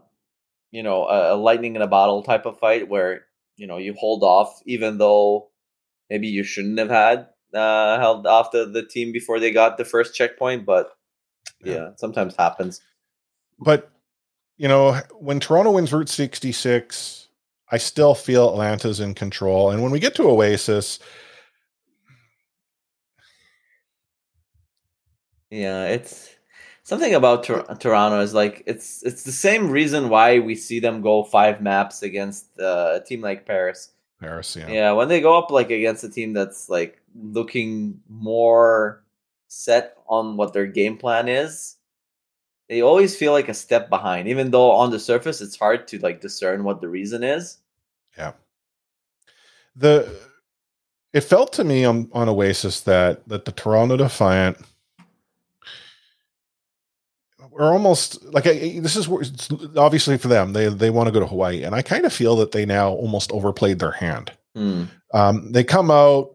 you 0.71 0.83
know 0.83 1.05
a, 1.07 1.35
a 1.35 1.37
lightning 1.37 1.77
in 1.77 1.83
a 1.83 1.87
bottle 1.87 2.23
type 2.23 2.47
of 2.47 2.59
fight 2.59 2.89
where 2.89 3.27
you 3.57 3.67
know 3.67 3.77
you 3.79 3.95
hold 3.95 4.23
off 4.23 4.61
even 4.67 4.99
though 4.99 5.49
maybe 6.11 6.29
you 6.29 6.43
shouldn't 6.43 6.79
have 6.79 6.91
had 6.91 7.29
uh 7.55 7.99
held 7.99 8.27
off 8.27 8.51
the, 8.51 8.67
the 8.67 8.83
team 8.85 9.13
before 9.13 9.39
they 9.39 9.51
got 9.53 9.77
the 9.79 9.85
first 9.85 10.15
checkpoint, 10.15 10.65
but 10.67 10.91
Yeah. 11.63 11.75
yeah, 11.75 11.89
it 11.91 12.01
sometimes 12.01 12.35
happens. 12.37 12.81
but 13.59 13.91
you 14.59 14.69
know, 14.69 14.93
when 15.21 15.39
Toronto 15.39 15.73
wins 15.73 15.93
Route 15.93 16.09
66, 16.09 17.26
I 17.71 17.79
still 17.79 18.15
feel 18.15 18.49
Atlanta's 18.49 19.01
in 19.01 19.15
control. 19.15 19.71
And 19.71 19.83
when 19.83 19.91
we 19.91 19.99
get 19.99 20.15
to 20.17 20.29
Oasis, 20.29 20.99
Yeah, 25.51 25.87
it's 25.87 26.31
something 26.83 27.15
about 27.15 27.45
Tor- 27.45 27.65
Toronto 27.79 28.21
is 28.21 28.35
like 28.35 28.63
it's 28.67 29.03
it's 29.05 29.23
the 29.23 29.33
same 29.33 29.71
reason 29.71 30.09
why 30.09 30.39
we 30.39 30.55
see 30.55 30.81
them 30.81 31.03
go 31.03 31.25
five 31.25 31.61
maps 31.61 32.03
against 32.03 32.59
uh, 32.59 32.99
a 33.01 33.05
team 33.05 33.21
like 33.21 33.47
Paris. 33.47 33.91
Paris, 34.21 34.57
yeah. 34.57 34.69
Yeah, 34.69 34.93
when 34.93 35.09
they 35.09 35.21
go 35.21 35.39
up 35.39 35.51
like 35.51 35.71
against 35.71 36.05
a 36.05 36.09
team 36.11 36.33
that's 36.33 36.69
like 36.69 37.01
looking 37.15 38.01
more 38.09 39.05
set 39.49 39.97
on 40.09 40.37
what 40.37 40.53
their 40.53 40.67
game 40.67 40.99
plan 40.99 41.29
is, 41.29 41.76
they 42.69 42.83
always 42.83 43.17
feel 43.17 43.33
like 43.33 43.49
a 43.49 43.55
step 43.55 43.89
behind. 43.89 44.29
Even 44.29 44.51
though 44.51 44.71
on 44.71 44.91
the 44.91 44.99
surface 44.99 45.41
it's 45.41 45.57
hard 45.57 45.87
to 45.89 45.99
like 45.99 46.21
discern 46.21 46.65
what 46.65 46.81
the 46.81 46.89
reason 46.89 47.23
is. 47.23 47.59
Yeah. 48.17 48.33
The 49.75 50.21
it 51.13 51.21
felt 51.23 51.53
to 51.55 51.65
me 51.65 51.85
on, 51.85 52.11
on 52.13 52.29
Oasis 52.29 52.81
that 52.83 53.27
that 53.29 53.45
the 53.45 53.53
Toronto 53.53 53.97
Defiant 53.97 54.59
are 57.59 57.73
almost 57.73 58.23
like 58.25 58.47
I, 58.47 58.81
this 58.81 58.97
is 58.97 59.09
obviously 59.77 60.19
for 60.19 60.29
them 60.29 60.53
they 60.53 60.69
they 60.69 60.91
want 60.91 61.07
to 61.07 61.13
go 61.13 61.21
to 61.21 61.27
Hawaii 61.27 61.63
and 61.63 61.75
I 61.75 61.83
kind 61.83 62.05
of 62.05 62.13
feel 62.13 62.37
that 62.37 62.53
they 62.53 62.67
now 62.67 62.91
almost 62.91 63.33
overplayed 63.33 63.79
their 63.79 63.93
hand. 63.93 64.33
Hmm. 64.55 64.85
Um, 65.15 65.53
they 65.53 65.65
come 65.65 65.91
out 65.91 66.35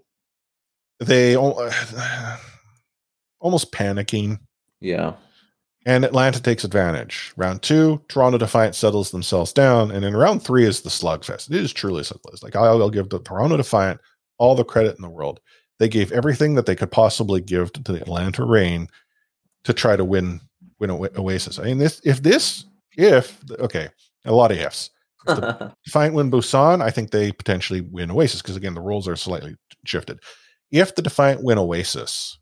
they 1.00 1.36
al- 1.36 1.72
almost 3.40 3.72
panicking 3.72 4.40
Yeah. 4.80 5.14
And 5.86 6.06
Atlanta 6.06 6.42
takes 6.42 6.64
advantage. 6.64 7.34
Round 7.38 7.62
two, 7.62 8.02
Toronto 8.08 8.38
Defiant 8.38 8.76
settles 8.76 9.10
themselves 9.10 9.52
down, 9.52 9.90
and 9.90 10.06
in 10.06 10.16
round 10.16 10.44
three 10.44 10.66
is 10.66 10.82
the 10.82 10.90
slugfest. 10.90 11.50
It 11.50 11.56
is 11.56 11.74
truly 11.74 12.02
a 12.02 12.04
slugfest. 12.04 12.44
Like 12.44 12.56
I'll, 12.56 12.82
I'll 12.82 12.90
give 12.92 13.10
the 13.10 13.20
Toronto 13.20 13.58
Defiant 13.58 14.00
all 14.38 14.56
the 14.56 14.64
credit 14.64 14.96
in 14.96 15.02
the 15.02 15.10
world. 15.10 15.40
They 15.80 15.90
gave 15.90 16.12
everything 16.12 16.54
that 16.56 16.68
they 16.68 16.76
could 16.76 16.92
possibly 16.92 17.42
give 17.42 17.74
to 17.74 17.92
the 17.92 18.00
Atlanta 18.00 18.46
Reign 18.46 18.88
to 19.64 19.74
try 19.74 19.96
to 19.96 20.06
win 20.06 20.42
win 20.80 20.92
Oa- 20.92 21.10
Oasis. 21.18 21.58
I 21.58 21.64
mean, 21.64 21.80
this 21.80 22.00
if 22.04 22.22
this 22.22 22.66
if 22.98 23.40
okay, 23.60 23.90
a 24.26 24.32
lot 24.34 24.52
of 24.52 24.58
ifs. 24.58 24.92
If 25.28 25.36
the 25.38 25.76
Defiant 25.86 26.14
win 26.14 26.30
Busan, 26.30 26.82
I 26.84 26.92
think 26.92 27.10
they 27.10 27.32
potentially 27.32 27.82
win 27.82 28.12
Oasis 28.12 28.42
because 28.42 28.56
again 28.56 28.76
the 28.76 28.82
rules 28.82 29.08
are 29.08 29.16
slightly 29.16 29.56
shifted. 29.86 30.20
If 30.72 30.96
the 30.96 31.02
Defiant 31.02 31.44
win 31.44 31.58
Oasis, 31.58 32.38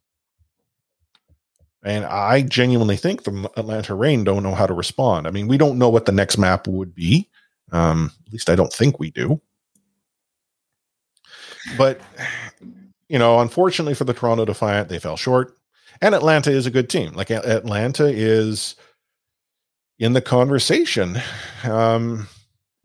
and 1.84 2.06
I 2.06 2.42
genuinely 2.42 2.98
think 2.98 3.24
the 3.24 3.50
Atlanta 3.56 3.96
Reign 3.96 4.24
don't 4.24 4.44
know 4.44 4.56
how 4.56 4.68
to 4.68 4.74
respond. 4.74 5.28
I 5.28 5.32
mean, 5.32 5.48
we 5.48 5.58
don't 5.58 5.78
know 5.78 5.90
what 5.90 6.06
the 6.06 6.12
next 6.12 6.38
map 6.38 6.68
would 6.68 6.94
be. 6.94 7.30
Um, 7.72 8.12
at 8.26 8.34
least 8.34 8.50
I 8.50 8.56
don't 8.56 8.74
think 8.74 9.00
we 9.00 9.12
do. 9.12 9.42
But 11.78 12.02
you 13.08 13.20
know, 13.20 13.40
unfortunately 13.40 13.94
for 13.94 14.04
the 14.06 14.14
Toronto 14.14 14.46
Defiant, 14.46 14.90
they 14.90 15.00
fell 15.00 15.18
short. 15.18 15.56
And 16.02 16.16
Atlanta 16.16 16.52
is 16.52 16.66
a 16.66 16.72
good 16.72 16.90
team. 16.90 17.14
Like 17.14 17.30
A- 17.30 17.46
Atlanta 17.46 18.06
is 18.06 18.76
in 20.00 20.14
the 20.14 20.22
conversation 20.22 21.18
um, 21.66 22.28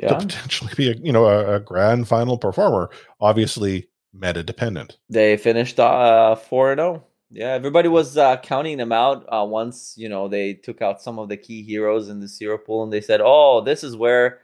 to 0.00 0.06
potentially 0.18 0.72
be 0.76 0.90
a 0.90 0.94
you 0.96 1.12
know 1.12 1.26
a, 1.26 1.56
a 1.56 1.60
grand 1.60 2.08
final 2.08 2.38
performer. 2.38 2.90
Obviously, 3.20 3.88
meta 4.12 4.42
dependent. 4.42 4.98
They 5.08 5.36
finished 5.36 5.78
uh 5.78 6.34
four 6.34 6.72
and 6.72 6.78
zero. 6.78 7.04
Yeah, 7.34 7.50
everybody 7.50 7.88
was 7.88 8.16
uh, 8.16 8.36
counting 8.38 8.78
them 8.78 8.92
out 8.92 9.26
uh, 9.28 9.44
once 9.44 9.94
you 9.96 10.08
know 10.08 10.28
they 10.28 10.54
took 10.54 10.80
out 10.80 11.02
some 11.02 11.18
of 11.18 11.28
the 11.28 11.36
key 11.36 11.62
heroes 11.62 12.08
in 12.08 12.20
the 12.20 12.28
zero 12.28 12.56
pool, 12.58 12.84
and 12.84 12.92
they 12.92 13.00
said, 13.00 13.20
"Oh, 13.22 13.60
this 13.60 13.82
is 13.82 13.96
where 13.96 14.38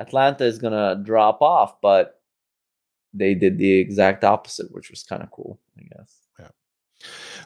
Atlanta 0.00 0.44
is 0.44 0.58
gonna 0.58 1.00
drop 1.04 1.40
off." 1.40 1.80
But 1.80 2.20
they 3.14 3.34
did 3.34 3.58
the 3.58 3.78
exact 3.78 4.24
opposite, 4.24 4.72
which 4.72 4.90
was 4.90 5.04
kind 5.04 5.22
of 5.22 5.30
cool, 5.30 5.60
I 5.78 5.82
guess. 5.82 6.22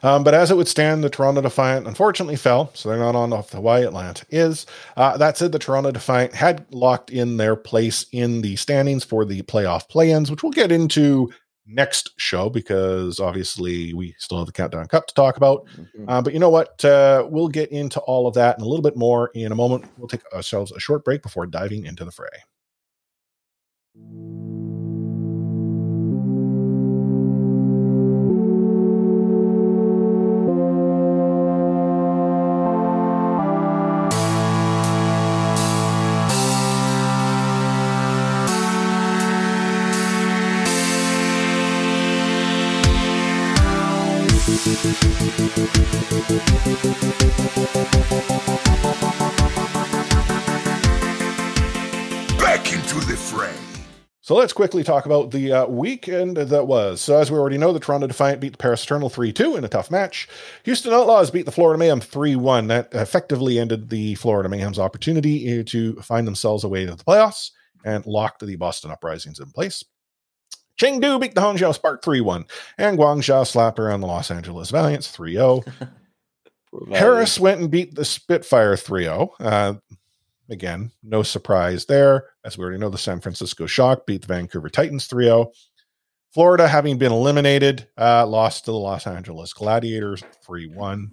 Um, 0.03 0.23
but 0.23 0.33
as 0.33 0.51
it 0.51 0.57
would 0.57 0.67
stand, 0.67 1.03
the 1.03 1.09
Toronto 1.09 1.41
Defiant 1.41 1.87
unfortunately 1.87 2.35
fell, 2.35 2.71
so 2.73 2.89
they're 2.89 2.97
not 2.97 3.15
on 3.15 3.33
off 3.33 3.49
the 3.49 3.57
Hawaii 3.57 3.85
Atlanta 3.85 4.25
is. 4.29 4.65
Uh, 4.95 5.17
that 5.17 5.37
said, 5.37 5.51
the 5.51 5.59
Toronto 5.59 5.91
Defiant 5.91 6.33
had 6.33 6.65
locked 6.71 7.09
in 7.09 7.37
their 7.37 7.55
place 7.55 8.05
in 8.11 8.41
the 8.41 8.55
standings 8.55 9.03
for 9.03 9.25
the 9.25 9.41
playoff 9.43 9.87
play-ins, 9.89 10.29
which 10.29 10.43
we'll 10.43 10.51
get 10.51 10.71
into 10.71 11.31
next 11.67 12.11
show 12.17 12.49
because 12.49 13.19
obviously 13.19 13.93
we 13.93 14.15
still 14.17 14.37
have 14.37 14.47
the 14.47 14.53
Countdown 14.53 14.87
Cup 14.87 15.07
to 15.07 15.13
talk 15.13 15.37
about. 15.37 15.65
Mhm. 15.77 16.05
Uh, 16.07 16.21
but 16.21 16.33
you 16.33 16.39
know 16.39 16.49
what? 16.49 16.83
Uh, 16.83 17.27
we'll 17.29 17.49
get 17.49 17.71
into 17.71 17.99
all 18.01 18.27
of 18.27 18.33
that 18.35 18.57
and 18.57 18.65
a 18.65 18.69
little 18.69 18.83
bit 18.83 18.95
more 18.95 19.31
in 19.33 19.51
a 19.51 19.55
moment. 19.55 19.85
We'll 19.97 20.07
take 20.07 20.25
ourselves 20.33 20.71
a 20.71 20.79
short 20.79 21.03
break 21.03 21.21
before 21.21 21.45
diving 21.45 21.85
into 21.85 22.05
the 22.05 22.11
fray. 22.11 24.66
Back 52.37 52.71
into 52.71 52.95
the 53.05 53.17
fray. 53.17 53.53
So 54.21 54.35
let's 54.35 54.53
quickly 54.53 54.85
talk 54.85 55.05
about 55.05 55.31
the 55.31 55.51
uh, 55.51 55.67
weekend 55.67 56.37
that 56.37 56.67
was. 56.67 57.01
So, 57.01 57.17
as 57.17 57.29
we 57.29 57.37
already 57.37 57.57
know, 57.57 57.73
the 57.73 57.79
Toronto 57.81 58.07
Defiant 58.07 58.39
beat 58.39 58.53
the 58.53 58.57
Paris 58.57 58.85
Eternal 58.85 59.09
3 59.09 59.33
2 59.33 59.57
in 59.57 59.65
a 59.65 59.67
tough 59.67 59.91
match. 59.91 60.29
Houston 60.63 60.93
Outlaws 60.93 61.29
beat 61.29 61.45
the 61.45 61.51
Florida 61.51 61.77
Mayhem 61.77 61.99
3 61.99 62.37
1. 62.37 62.67
That 62.67 62.87
effectively 62.93 63.59
ended 63.59 63.89
the 63.89 64.15
Florida 64.15 64.47
Mayhem's 64.47 64.79
opportunity 64.79 65.61
to 65.61 65.95
find 65.95 66.25
themselves 66.25 66.63
a 66.63 66.69
way 66.69 66.85
to 66.85 66.95
the 66.95 67.03
playoffs 67.03 67.51
and 67.83 68.05
locked 68.05 68.45
the 68.45 68.55
Boston 68.55 68.91
Uprisings 68.91 69.41
in 69.41 69.51
place. 69.51 69.83
Chengdu 70.77 71.19
beat 71.19 71.35
the 71.35 71.41
Hangzhou 71.41 71.73
Spark 71.73 72.03
3 72.03 72.21
1. 72.21 72.45
And 72.77 72.97
Guangzhou 72.97 73.45
slapped 73.47 73.79
around 73.79 74.01
the 74.01 74.07
Los 74.07 74.29
Angeles 74.31 74.69
Valiants 74.71 75.09
3 75.09 75.33
0. 75.35 75.63
Harris 76.91 77.39
went 77.39 77.61
and 77.61 77.71
beat 77.71 77.95
the 77.95 78.05
Spitfire 78.05 78.75
3 78.77 79.03
0. 79.03 79.33
Uh, 79.39 79.73
again, 80.49 80.91
no 81.03 81.23
surprise 81.23 81.85
there. 81.85 82.25
As 82.45 82.57
we 82.57 82.63
already 82.63 82.79
know, 82.79 82.89
the 82.89 82.97
San 82.97 83.19
Francisco 83.21 83.65
Shock 83.65 84.05
beat 84.05 84.21
the 84.21 84.27
Vancouver 84.33 84.69
Titans 84.69 85.07
3 85.07 85.25
0. 85.25 85.51
Florida, 86.31 86.67
having 86.67 86.97
been 86.97 87.11
eliminated, 87.11 87.87
uh, 87.97 88.27
lost 88.27 88.65
to 88.65 88.71
the 88.71 88.77
Los 88.77 89.07
Angeles 89.07 89.53
Gladiators 89.53 90.23
3 90.45 90.67
1. 90.67 91.11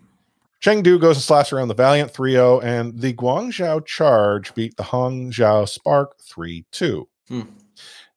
Chengdu 0.61 1.01
goes 1.01 1.17
and 1.17 1.23
slaps 1.23 1.53
around 1.53 1.69
the 1.69 1.75
Valiant 1.75 2.11
3 2.11 2.33
0. 2.33 2.61
And 2.61 3.01
the 3.01 3.15
Guangzhou 3.15 3.87
Charge 3.87 4.55
beat 4.55 4.77
the 4.77 4.83
Hangzhou 4.83 5.67
Spark 5.69 6.19
3 6.21 6.67
2. 6.73 7.09
Hmm. 7.29 7.43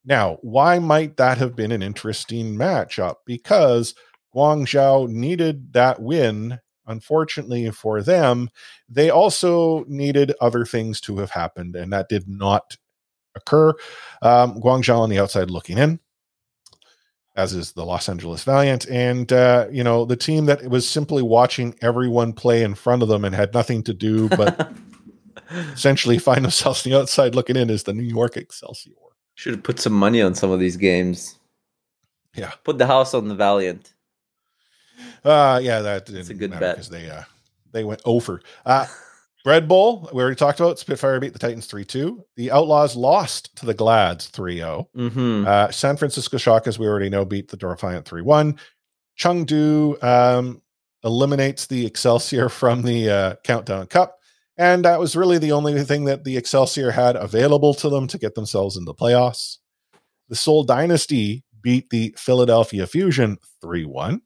Now, 0.08 0.40
why 0.42 0.80
might 0.80 1.18
that 1.18 1.38
have 1.38 1.56
been 1.56 1.72
an 1.72 1.84
interesting 1.84 2.56
matchup? 2.56 3.18
Because 3.26 3.94
Guangzhou 4.34 5.10
needed 5.10 5.74
that 5.74 6.02
win 6.02 6.60
unfortunately 6.88 7.70
for 7.72 8.02
them, 8.02 8.50
they 8.90 9.10
also 9.10 9.84
needed 9.88 10.34
other 10.42 10.66
things 10.66 11.00
to 11.02 11.18
have 11.18 11.32
happened, 11.32 11.76
and 11.76 11.94
that 11.94 12.10
did 12.10 12.28
not 12.28 12.78
occur. 13.36 13.74
Um, 14.22 14.62
Guangzhou 14.62 14.98
on 14.98 15.10
the 15.10 15.20
outside 15.20 15.52
looking 15.52 15.78
in, 15.78 16.00
as 17.36 17.54
is 17.54 17.74
the 17.74 17.86
Los 17.86 18.10
Angeles 18.10 18.44
Valiant, 18.44 18.88
and 18.90 19.32
uh, 19.32 19.68
you 19.72 19.84
know 19.84 20.06
the 20.06 20.16
team 20.16 20.46
that 20.46 20.68
was 20.70 20.90
simply 20.90 21.22
watching 21.22 21.76
everyone 21.82 22.34
play 22.34 22.64
in 22.64 22.74
front 22.74 23.04
of 23.04 23.10
them 23.10 23.26
and 23.26 23.36
had 23.36 23.54
nothing 23.54 23.84
to 23.84 23.94
do 23.94 24.30
but 24.30 24.72
essentially 25.74 26.18
find 26.18 26.44
themselves 26.44 26.86
on 26.86 26.92
the 26.92 27.00
outside 27.00 27.36
looking 27.36 27.58
in 27.58 27.70
is 27.70 27.84
the 27.84 27.94
New 27.94 28.04
York 28.04 28.38
Excelsior. 28.38 28.94
Should 29.38 29.54
have 29.54 29.64
put 29.64 29.80
some 29.80 29.94
money 29.94 30.20
on 30.20 30.34
some 30.34 30.50
of 30.50 30.60
these 30.60 30.78
games. 30.78 31.38
Yeah. 32.34 32.52
Put 32.64 32.80
the 32.80 32.88
house 32.88 33.14
on 33.14 33.28
the 33.28 33.36
Valiant. 33.36 33.94
Uh 35.24 35.60
yeah, 35.62 35.82
that 35.82 36.08
didn't 36.08 36.28
a 36.32 36.34
good 36.34 36.50
bet. 36.50 36.76
because 36.76 36.90
they 36.90 37.08
uh 37.08 37.22
they 37.72 37.84
went 37.84 38.02
over. 38.04 38.42
Uh 38.66 38.88
Red 39.46 39.68
Bull, 39.68 40.10
we 40.12 40.22
already 40.22 40.36
talked 40.36 40.60
about 40.60 40.80
Spitfire 40.80 41.20
beat 41.20 41.34
the 41.34 41.40
Titans 41.40 41.68
3-2. 41.70 42.22
The 42.36 42.52
Outlaws 42.52 42.96
lost 42.98 43.56
to 43.58 43.66
the 43.66 43.76
Glads 43.76 44.30
3-0. 44.32 44.88
Mm-hmm. 44.94 45.48
Uh, 45.48 45.72
San 45.72 45.96
Francisco 45.96 46.38
Shock, 46.38 46.68
as 46.68 46.78
we 46.78 46.86
already 46.86 47.08
know, 47.08 47.24
beat 47.24 47.48
the 47.48 47.56
Defiant 47.56 48.06
3 48.06 48.24
1. 48.24 48.60
Chengdu 49.18 50.04
um, 50.04 50.62
eliminates 51.06 51.68
the 51.68 51.86
Excelsior 51.86 52.50
from 52.50 52.82
the 52.82 53.10
uh, 53.10 53.36
Countdown 53.46 53.88
Cup. 53.88 54.17
And 54.58 54.86
that 54.86 55.00
was 55.00 55.16
really 55.16 55.38
the 55.38 55.52
only 55.52 55.84
thing 55.84 56.06
that 56.06 56.24
the 56.24 56.36
Excelsior 56.38 56.92
had 56.92 57.16
available 57.16 57.74
to 57.76 57.90
them 57.90 58.08
to 58.08 58.18
get 58.18 58.36
themselves 58.36 58.76
into 58.76 58.86
the 58.86 58.96
playoffs. 58.96 59.58
The 60.30 60.36
Seoul 60.36 60.64
Dynasty 60.64 61.44
beat 61.62 61.90
the 61.90 62.14
Philadelphia 62.18 62.88
Fusion 62.88 63.38
3 63.62 63.86
1. 63.86 64.22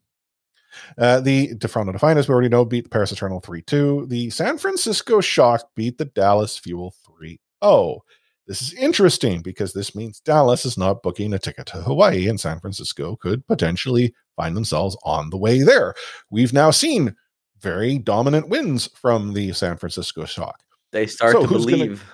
Uh, 0.96 1.20
the 1.20 1.54
Toronto 1.56 1.92
Defiant, 1.92 2.18
as 2.18 2.28
we 2.28 2.32
already 2.32 2.48
know, 2.48 2.64
beat 2.64 2.84
the 2.84 2.90
Paris 2.90 3.12
Eternal 3.12 3.40
3 3.40 3.62
2. 3.62 4.06
The 4.08 4.30
San 4.30 4.58
Francisco 4.58 5.20
Shock 5.20 5.68
beat 5.76 5.98
the 5.98 6.06
Dallas 6.06 6.58
Fuel 6.58 6.94
3 7.04 7.38
0. 7.62 8.00
This 8.46 8.62
is 8.62 8.72
interesting 8.74 9.40
because 9.42 9.72
this 9.72 9.94
means 9.94 10.20
Dallas 10.20 10.64
is 10.64 10.76
not 10.76 11.02
booking 11.02 11.32
a 11.32 11.38
ticket 11.38 11.66
to 11.66 11.82
Hawaii, 11.82 12.26
and 12.26 12.40
San 12.40 12.58
Francisco 12.58 13.16
could 13.16 13.46
potentially 13.46 14.14
find 14.34 14.56
themselves 14.56 14.96
on 15.04 15.30
the 15.30 15.36
way 15.36 15.62
there. 15.62 15.94
We've 16.30 16.52
now 16.52 16.70
seen 16.70 17.14
very 17.62 17.98
dominant 17.98 18.48
wins 18.48 18.88
from 18.94 19.32
the 19.34 19.52
San 19.52 19.76
Francisco 19.76 20.24
Shock. 20.24 20.60
They 20.90 21.06
start 21.06 21.32
So 21.32 21.42
to 21.42 21.46
who's 21.46 21.64
gonna- 21.64 21.76
believe. 21.84 22.04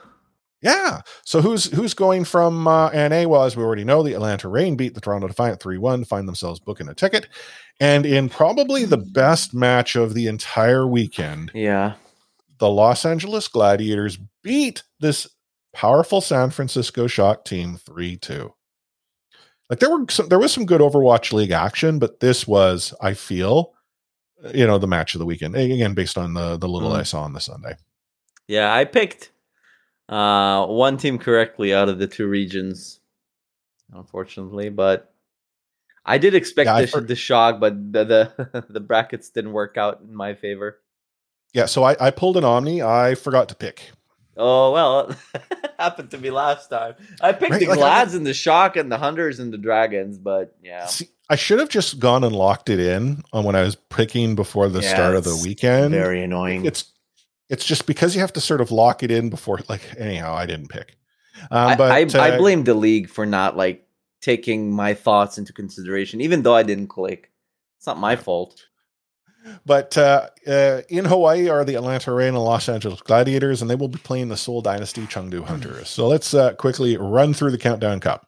Yeah. 0.61 1.03
So 1.25 1.41
who's 1.41 1.67
who's 1.67 1.95
going 1.95 2.25
from 2.25 2.67
uh, 2.67 2.91
NA? 2.91 3.27
Well, 3.29 3.45
as 3.45 3.57
we 3.57 3.63
already 3.63 3.85
know, 3.85 4.03
the 4.03 4.15
Atlanta 4.15 4.49
Reign 4.49 4.77
beat 4.77 4.95
the 4.95 5.01
Toronto 5.01 5.29
Defiant 5.29 5.61
3 5.61 5.79
1, 5.79 6.05
find 6.05 6.27
themselves 6.27 6.59
booking 6.59 6.89
a 6.89 6.95
ticket. 6.95 7.29
And 7.79 8.05
in 8.05 8.29
probably 8.29 8.85
the 8.85 8.97
best 8.97 9.55
match 9.55 9.95
of 9.95 10.15
the 10.15 10.27
entire 10.27 10.85
weekend, 10.87 11.53
Yeah. 11.55 11.95
the 12.59 12.69
Los 12.69 13.05
Angeles 13.05 13.47
Gladiators 13.47 14.19
beat 14.43 14.83
this 14.99 15.29
powerful 15.73 16.21
San 16.21 16.51
Francisco 16.51 17.07
Shock 17.07 17.45
team 17.45 17.77
3 17.77 18.17
2. 18.17 18.53
Like 19.71 19.79
there 19.79 19.91
were 19.97 20.07
some, 20.11 20.29
there 20.29 20.41
was 20.41 20.53
some 20.53 20.67
good 20.67 20.81
Overwatch 20.81 21.33
League 21.33 21.53
action, 21.53 22.01
but 22.01 22.19
this 22.19 22.49
was, 22.49 22.93
I 23.01 23.15
feel, 23.15 23.75
you 24.55 24.67
know, 24.67 24.79
the 24.79 24.87
match 24.87 25.15
of 25.15 25.19
the 25.19 25.27
weekend. 25.27 25.55
Again, 25.57 25.95
based 25.95 26.17
on 26.19 26.35
the 26.35 26.57
the 26.57 26.69
little 26.69 26.91
Mm. 26.93 27.01
I 27.01 27.03
saw 27.03 27.23
on 27.23 27.33
the 27.33 27.41
Sunday. 27.41 27.77
Yeah, 28.47 28.73
I 28.73 28.85
picked 28.85 29.31
uh, 30.09 30.67
one 30.67 30.97
team 30.97 31.19
correctly 31.19 31.75
out 31.75 31.89
of 31.89 31.99
the 31.99 32.07
two 32.07 32.27
regions, 32.27 33.01
unfortunately, 33.93 34.69
but 34.71 35.13
I 36.05 36.19
did 36.19 36.35
expect 36.35 36.67
Yeah, 36.67 36.83
the, 36.87 37.01
the 37.03 37.17
shock, 37.17 37.61
but 37.61 37.93
the, 37.93 38.05
the 38.05 38.65
the 38.71 38.81
brackets 38.81 39.31
didn't 39.31 39.53
work 39.53 39.77
out 39.77 40.01
in 40.01 40.15
my 40.15 40.35
favor. 40.35 40.81
Yeah, 41.55 41.67
so 41.67 41.83
I, 41.85 41.97
I 42.01 42.11
pulled 42.11 42.37
an 42.37 42.45
Omni. 42.45 42.83
I 42.83 43.15
forgot 43.15 43.49
to 43.51 43.55
pick. 43.55 43.91
Oh 44.37 44.73
well, 44.73 45.15
happened 45.79 46.11
to 46.13 46.19
me 46.19 46.31
last 46.31 46.69
time. 46.69 46.95
I 47.21 47.33
picked 47.33 47.51
Right, 47.53 47.61
the 47.61 47.67
like, 47.67 47.79
I- 47.79 47.81
Glads 47.81 48.15
and 48.15 48.25
the 48.25 48.35
Shock 48.35 48.77
and 48.77 48.91
the 48.91 48.99
Hunters 48.99 49.41
and 49.41 49.53
the 49.53 49.59
Dragons, 49.59 50.17
but 50.19 50.55
yeah, 50.63 50.87
See, 50.87 51.09
I 51.31 51.37
should 51.37 51.59
have 51.59 51.69
just 51.69 51.99
gone 51.99 52.25
and 52.25 52.35
locked 52.35 52.71
it 52.71 52.81
in 52.81 53.23
on 53.33 53.45
when 53.45 53.55
I 53.55 53.63
was 53.63 53.77
picking 53.77 54.35
before 54.35 54.69
the 54.69 54.81
Yeah, 54.81 54.89
start 54.95 55.15
of 55.15 55.25
the 55.25 55.35
it's 55.35 55.45
weekend. 55.45 55.91
very 55.93 56.23
annoying. 56.23 56.65
It's 56.65 56.93
it's 57.51 57.65
just 57.65 57.87
because 57.87 58.15
you 58.15 58.21
have 58.21 58.33
to 58.35 58.41
sort 58.41 58.61
of 58.61 58.71
lock 58.71 59.03
it 59.03 59.11
in 59.11 59.31
before. 59.31 59.61
Like 59.69 59.83
anyhow, 59.99 60.35
I 60.35 60.47
didn't 60.47 60.69
pick. 60.69 60.97
Um, 61.51 61.69
I, 61.69 61.77
but 61.77 62.17
I, 62.17 62.25
I 62.25 62.31
uh, 62.31 62.39
blame 62.39 62.65
the 62.65 62.75
league 62.75 63.09
for 63.09 63.27
not 63.27 63.57
like 63.57 63.87
taking 64.21 64.73
my 64.73 64.95
thoughts 64.95 65.39
into 65.39 65.53
consideration, 65.53 66.21
even 66.21 66.43
though 66.43 66.55
I 66.55 66.63
didn't 66.63 66.89
click. 66.89 67.31
It's 67.79 67.87
not 67.87 67.99
my 67.99 68.17
fault. 68.17 68.65
But 69.65 69.97
uh, 69.97 70.29
uh, 70.47 70.83
in 70.89 71.05
Hawaii 71.05 71.49
are 71.49 71.65
the 71.65 71.77
Atlanta 71.77 72.13
Reign 72.13 72.35
and 72.35 72.43
Los 72.45 72.69
Angeles 72.69 73.01
Gladiators, 73.01 73.63
and 73.63 73.71
they 73.71 73.77
will 73.77 73.89
be 73.89 73.99
playing 73.99 74.29
the 74.29 74.37
Seoul 74.37 74.61
Dynasty 74.61 75.03
Chengdu 75.03 75.45
Hunters. 75.45 75.89
So 75.89 76.09
let's 76.09 76.35
uh, 76.35 76.55
quickly 76.55 76.97
run 76.97 77.33
through 77.35 77.53
the 77.53 77.59
Countdown 77.59 78.01
Cup. 78.01 78.27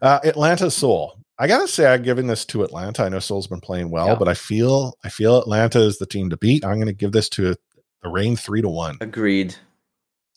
Uh, 0.00 0.20
Atlanta 0.24 0.70
Seoul. 0.70 1.18
I 1.38 1.46
gotta 1.46 1.68
say, 1.68 1.86
I'm 1.92 2.02
giving 2.02 2.26
this 2.26 2.44
to 2.46 2.62
Atlanta. 2.64 3.04
I 3.04 3.08
know 3.08 3.18
Seoul's 3.20 3.46
been 3.46 3.60
playing 3.60 3.90
well, 3.90 4.08
Yeah. 4.08 4.14
but 4.16 4.28
I 4.28 4.34
feel 4.34 4.94
I 5.04 5.08
feel 5.08 5.38
Atlanta 5.38 5.80
is 5.80 5.98
the 5.98 6.06
team 6.06 6.30
to 6.30 6.36
beat. 6.36 6.64
I'm 6.64 6.74
going 6.76 6.86
to 6.86 6.92
give 6.92 7.12
this 7.12 7.28
to 7.30 7.54
the 8.02 8.08
Reign 8.08 8.36
three 8.36 8.62
to 8.62 8.68
one. 8.68 8.96
Agreed. 9.00 9.54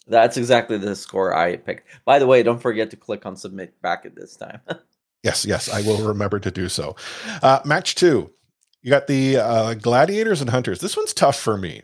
That's 0.08 0.36
exactly 0.38 0.78
the 0.78 0.96
score 0.96 1.36
I 1.36 1.56
picked. 1.58 1.88
By 2.06 2.20
the 2.20 2.28
way, 2.28 2.44
don't 2.44 2.62
forget 2.62 2.90
to 2.92 2.98
click 2.98 3.26
on 3.26 3.36
submit 3.36 3.80
back 3.82 4.06
at 4.06 4.16
this 4.16 4.36
time. 4.36 4.60
Yes, 5.24 5.46
yes, 5.46 5.72
I 5.72 5.82
will 5.84 6.04
remember 6.08 6.40
to 6.40 6.50
do 6.50 6.68
so. 6.68 6.96
Uh, 7.44 7.60
match 7.64 7.94
two, 7.94 8.32
you 8.82 8.90
got 8.90 9.06
the 9.06 9.38
uh, 9.38 9.74
Gladiators 9.76 10.42
and 10.42 10.50
Hunters. 10.50 10.80
This 10.80 10.98
one's 10.98 11.14
tough 11.14 11.40
for 11.40 11.60
me. 11.60 11.84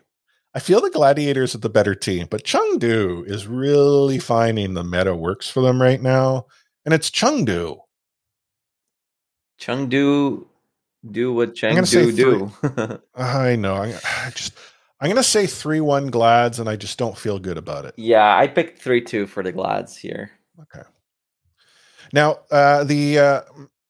I 0.56 0.60
feel 0.60 0.82
the 0.82 0.90
Gladiators 0.90 1.54
are 1.54 1.60
the 1.60 1.70
better 1.70 1.94
team, 1.94 2.26
but 2.32 2.44
Chengdu 2.44 3.24
is 3.30 3.46
really 3.46 4.18
finding 4.18 4.74
the 4.74 4.84
meta 4.84 5.14
works 5.14 5.48
for 5.48 5.62
them 5.62 5.80
right 5.80 6.02
now, 6.02 6.48
and 6.84 6.96
it's 6.96 7.12
Chengdu. 7.12 7.78
Chengdu 9.60 10.46
do 11.10 11.34
what 11.34 11.56
Chengdu 11.56 12.16
do. 12.16 13.02
I 13.16 13.56
know. 13.56 13.76
I, 13.76 13.94
I 14.26 14.30
just 14.32 14.54
I'm 15.00 15.10
gonna 15.10 15.24
say 15.24 15.46
three 15.48 15.82
one 15.82 16.08
Glads, 16.08 16.60
and 16.60 16.68
I 16.70 16.76
just 16.76 16.98
don't 16.98 17.18
feel 17.18 17.40
good 17.40 17.58
about 17.58 17.86
it. 17.86 17.94
yeah, 17.98 18.36
I 18.38 18.48
picked 18.48 18.82
3 18.82 19.02
2 19.02 19.28
for 19.28 19.44
the 19.44 19.52
Glads 19.52 19.96
here. 19.96 20.32
Okay. 20.62 20.88
Now, 22.14 22.40
uh, 22.52 22.84
the 22.84 23.20
uh, 23.20 23.42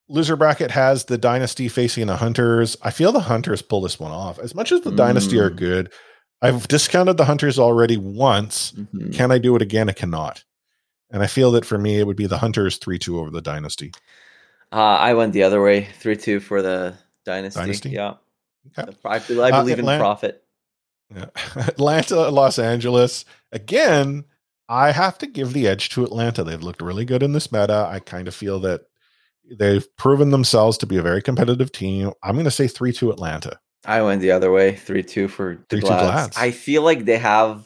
loser 0.10 0.35
bracket 0.35 0.72
has 0.72 1.06
the 1.06 1.18
dynasty 1.18 1.68
facing 1.69 2.07
the 2.07 2.18
hunters. 2.18 2.76
I 2.81 2.91
feel 2.91 3.11
the 3.11 3.19
hunters 3.22 3.61
pull 3.61 3.81
this 3.81 3.99
one 3.99 4.11
off. 4.11 4.39
As 4.39 4.56
much 4.56 4.72
as 4.72 4.81
the 4.81 4.91
dynasty 4.91 5.39
are 5.39 5.52
Mm. 5.52 5.56
good, 5.57 5.94
I've 6.41 6.68
discounted 6.68 7.18
the 7.18 7.26
hunters 7.26 7.57
already 7.60 7.95
once. 7.98 8.72
Mhm. 8.73 9.14
Can 9.14 9.31
I 9.31 9.38
do 9.38 9.56
it 9.56 9.61
again? 9.61 9.89
I 9.89 9.94
cannot. 9.94 10.44
And 11.10 11.23
I 11.23 11.27
feel 11.27 11.52
that 11.52 11.64
for 11.65 11.77
me, 11.77 11.99
it 11.99 12.07
would 12.07 12.18
be 12.18 12.27
the 12.27 12.39
hunters 12.39 12.77
3 12.77 12.99
2 12.99 13.18
over 13.19 13.30
the 13.30 13.41
dynasty. 13.41 13.91
Uh, 14.72 14.76
I 14.76 15.14
went 15.14 15.34
the 15.34 15.44
other 15.44 15.61
way 15.61 15.85
3 15.99 16.15
2 16.15 16.39
for 16.39 16.61
the 16.61 16.95
Dynasty. 17.26 17.60
Dynasty? 17.60 17.89
Yeah. 17.91 18.15
Okay. 18.77 18.91
I, 19.06 19.19
be- 19.19 19.41
I 19.41 19.49
Uh, 19.49 19.61
believe 19.61 19.80
in 19.80 19.85
profit. 19.85 20.44
Yeah. 21.15 21.26
Atlanta, 21.56 22.30
Los 22.30 22.60
Angeles. 22.60 23.23
Again, 23.52 24.26
I 24.68 24.91
have 24.91 25.18
to 25.19 25.27
give 25.27 25.53
the 25.53 25.68
edge 25.68 25.89
to 25.89 26.03
Atlanta. 26.03 26.44
They've 26.44 26.61
looked 26.61 26.81
really 26.81 27.06
good 27.06 27.23
in 27.23 27.31
this 27.34 27.52
meta. 27.52 27.88
I 27.89 27.99
kind 27.99 28.27
of 28.27 28.35
feel 28.35 28.60
that 28.61 28.81
they've 29.57 29.85
proven 29.95 30.31
themselves 30.31 30.77
to 30.80 30.85
be 30.85 30.98
a 30.98 31.02
very 31.02 31.22
competitive 31.22 31.72
team. 31.72 32.11
I'm 32.22 32.35
going 32.35 32.44
to 32.45 32.52
say 32.52 32.68
3 32.68 32.91
2 32.91 33.11
Atlanta. 33.11 33.60
I 33.85 34.02
went 34.02 34.19
the 34.22 34.31
other 34.31 34.52
way, 34.52 34.76
three 34.76 35.03
two 35.03 35.30
for 35.30 35.64
the 35.69 35.77
3-2 35.77 35.81
Glads. 35.81 36.02
Glads. 36.03 36.38
I 36.38 36.52
feel 36.52 36.81
like 36.81 37.06
they 37.06 37.18
have. 37.18 37.65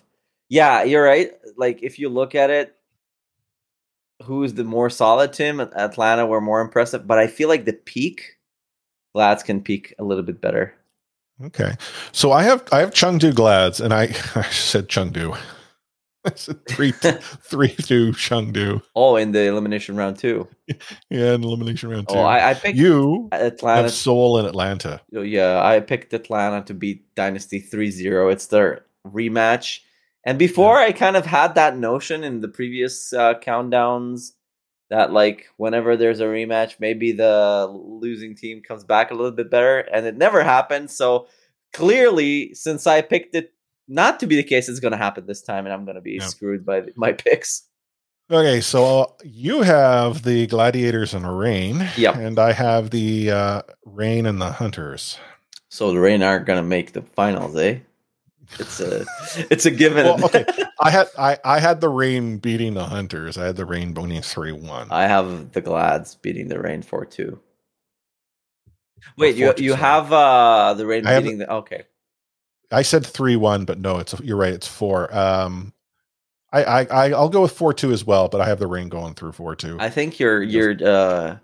Yeah, 0.49 0.83
you're 0.83 1.03
right. 1.03 1.31
Like 1.57 1.81
if 1.81 1.97
you 1.97 2.09
look 2.09 2.35
at 2.35 2.51
it, 2.51 2.75
who's 4.23 4.53
the 4.53 4.63
more 4.63 4.89
solid 4.89 5.33
team? 5.33 5.59
Atlanta 5.59 6.25
were 6.25 6.41
more 6.41 6.61
impressive, 6.61 7.07
but 7.07 7.17
I 7.17 7.27
feel 7.27 7.49
like 7.49 7.65
the 7.65 7.73
peak, 7.73 8.37
Glads 9.13 9.43
can 9.43 9.61
peak 9.61 9.93
a 9.99 10.03
little 10.03 10.23
bit 10.23 10.39
better. 10.39 10.73
Okay. 11.43 11.75
So 12.11 12.31
I 12.31 12.43
have 12.43 12.63
I 12.71 12.79
have 12.79 12.91
Chengdu 12.91 13.33
Glads, 13.33 13.79
and 13.79 13.93
I, 13.93 14.03
I 14.35 14.43
said 14.43 14.87
Chengdu. 14.87 15.37
I 16.25 16.31
said 16.35 16.65
three 16.67 16.91
three 16.91 17.73
two 17.73 18.11
Chengdu. 18.11 18.81
Oh, 18.95 19.15
in 19.15 19.31
the 19.31 19.47
elimination 19.47 19.95
round 19.95 20.19
two. 20.19 20.47
Yeah, 21.09 21.33
in 21.33 21.43
elimination 21.43 21.89
round 21.89 22.09
two. 22.09 22.15
Oh, 22.15 22.21
I, 22.21 22.51
I 22.51 22.53
picked 22.53 22.77
you 22.77 23.27
Atlanta. 23.31 23.83
have 23.83 23.91
Seoul 23.91 24.37
and 24.37 24.47
Atlanta. 24.47 25.01
Oh, 25.15 25.21
yeah, 25.21 25.61
I 25.63 25.79
picked 25.79 26.13
Atlanta 26.13 26.63
to 26.65 26.73
beat 26.73 27.13
Dynasty 27.15 27.59
3-0. 27.61 28.31
It's 28.31 28.47
their 28.47 28.85
rematch. 29.05 29.79
And 30.23 30.37
before 30.37 30.77
I 30.77 30.91
kind 30.91 31.15
of 31.17 31.25
had 31.25 31.55
that 31.55 31.77
notion 31.77 32.23
in 32.23 32.41
the 32.41 32.47
previous 32.47 33.11
uh, 33.13 33.35
countdowns 33.39 34.31
that 34.89 35.11
like 35.11 35.47
whenever 35.57 35.95
there's 35.97 36.19
a 36.19 36.25
rematch, 36.25 36.75
maybe 36.79 37.11
the 37.11 37.67
losing 37.71 38.35
team 38.35 38.61
comes 38.61 38.83
back 38.83 39.09
a 39.11 39.15
little 39.15 39.31
bit 39.31 39.49
better, 39.49 39.79
and 39.79 40.05
it 40.05 40.17
never 40.17 40.43
happened. 40.43 40.91
So 40.91 41.27
clearly, 41.73 42.53
since 42.53 42.85
I 42.85 43.01
picked 43.01 43.33
it 43.35 43.53
not 43.87 44.19
to 44.19 44.27
be 44.27 44.35
the 44.35 44.43
case, 44.43 44.69
it's 44.69 44.79
going 44.79 44.91
to 44.91 44.97
happen 44.97 45.25
this 45.25 45.41
time, 45.41 45.65
and 45.65 45.73
I'm 45.73 45.85
going 45.85 45.95
to 45.95 46.01
be 46.01 46.13
Yeah. 46.13 46.25
screwed 46.27 46.65
by 46.65 46.83
my 46.95 47.13
picks. 47.13 47.63
Okay, 48.29 48.61
so 48.61 49.15
you 49.23 49.61
have 49.63 50.23
the 50.23 50.47
Gladiators 50.47 51.13
and 51.13 51.37
Reign. 51.37 51.89
Yep. 51.97 52.15
And 52.15 52.39
I 52.39 52.53
have 52.53 52.91
the 52.91 53.31
uh, 53.31 53.61
Reign 53.85 54.25
and 54.25 54.41
the 54.41 54.51
Hunters. 54.53 55.17
So 55.69 55.91
the 55.91 55.99
Reign 55.99 56.21
aren't 56.23 56.45
going 56.45 56.57
to 56.61 56.63
make 56.67 56.93
the 56.93 57.01
finals, 57.01 57.57
eh? 57.57 57.79
It's 58.59 58.79
a 58.79 59.05
it's 59.49 59.65
a 59.65 59.71
given. 59.71 60.05
Well, 60.05 60.25
okay. 60.25 60.45
I 60.81 60.89
had 60.91 61.07
I, 61.17 61.37
I 61.43 61.59
had 61.59 61.81
the 61.81 61.89
Reign 61.89 62.37
beating 62.37 62.73
the 62.73 62.83
Hunters. 62.85 63.37
I 63.37 63.45
had 63.45 63.55
the 63.55 63.65
Reign 63.65 63.93
winning 63.93 64.21
three 64.21 64.51
one. 64.51 64.87
I 64.91 65.07
have 65.07 65.51
the 65.53 65.61
Glads 65.61 66.15
beating 66.15 66.47
the 66.49 66.59
Reign 66.59 66.81
four 66.81 67.05
two. 67.05 67.39
Wait, 69.17 69.35
you 69.35 69.53
you 69.57 69.73
have 69.73 70.11
uh 70.13 70.73
the 70.75 70.85
Reign 70.85 71.07
I 71.07 71.11
have- 71.13 71.23
beating 71.23 71.39
the 71.39 71.51
okay. 71.53 71.83
I 72.71 72.83
said 72.83 73.05
three 73.05 73.35
one, 73.35 73.65
but 73.65 73.79
no, 73.79 73.97
it's 73.99 74.17
you're 74.21 74.37
right. 74.37 74.53
It's 74.53 74.67
four. 74.67 75.13
Um, 75.15 75.73
I 76.53 76.63
I 76.63 76.81
I- 76.85 77.11
I'll 77.11 77.29
go 77.29 77.41
with 77.41 77.51
four 77.51 77.73
two 77.73 77.91
as 77.91 78.05
well, 78.05 78.27
but 78.27 78.41
I 78.41 78.45
have 78.45 78.59
the 78.59 78.67
Reign 78.67 78.89
going 78.89 79.13
through 79.13 79.31
four 79.33 79.55
two. 79.55 79.77
I 79.79 79.89
think 79.89 80.19
you're 80.19 80.41
you're 80.43 80.75
uh 80.81 81.37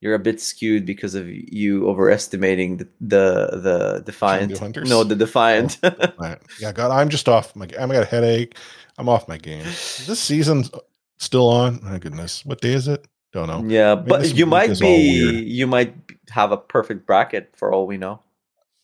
you're 0.00 0.14
a 0.14 0.18
bit 0.18 0.40
skewed 0.40 0.86
because 0.86 1.14
of 1.14 1.28
you 1.28 1.88
overestimating 1.88 2.78
the 2.78 2.88
the, 3.00 3.60
the 3.60 4.02
defiant. 4.06 4.56
Hunters? 4.58 4.88
No, 4.88 5.04
the 5.04 5.14
defiant. 5.16 5.78
Right. 6.18 6.38
Yeah, 6.60 6.72
God, 6.72 6.90
I'm 6.90 7.08
just 7.08 7.28
off 7.28 7.54
my. 7.56 7.64
I 7.66 7.86
got 7.86 8.02
a 8.02 8.04
headache. 8.04 8.56
I'm 8.98 9.08
off 9.08 9.28
my 9.28 9.38
game. 9.38 9.60
Is 9.66 10.06
this 10.06 10.20
season's 10.20 10.70
still 11.18 11.48
on? 11.48 11.80
My 11.82 11.98
goodness, 11.98 12.44
what 12.44 12.60
day 12.60 12.72
is 12.72 12.88
it? 12.88 13.06
Don't 13.32 13.46
know. 13.46 13.62
yeah, 13.66 13.94
but 13.94 14.34
you 14.34 14.44
might 14.46 14.78
be 14.80 15.42
you 15.44 15.66
might 15.66 15.94
have 16.30 16.50
a 16.52 16.56
perfect 16.56 17.06
bracket 17.06 17.52
for 17.56 17.72
all 17.72 17.86
we 17.86 17.96
know. 17.96 18.20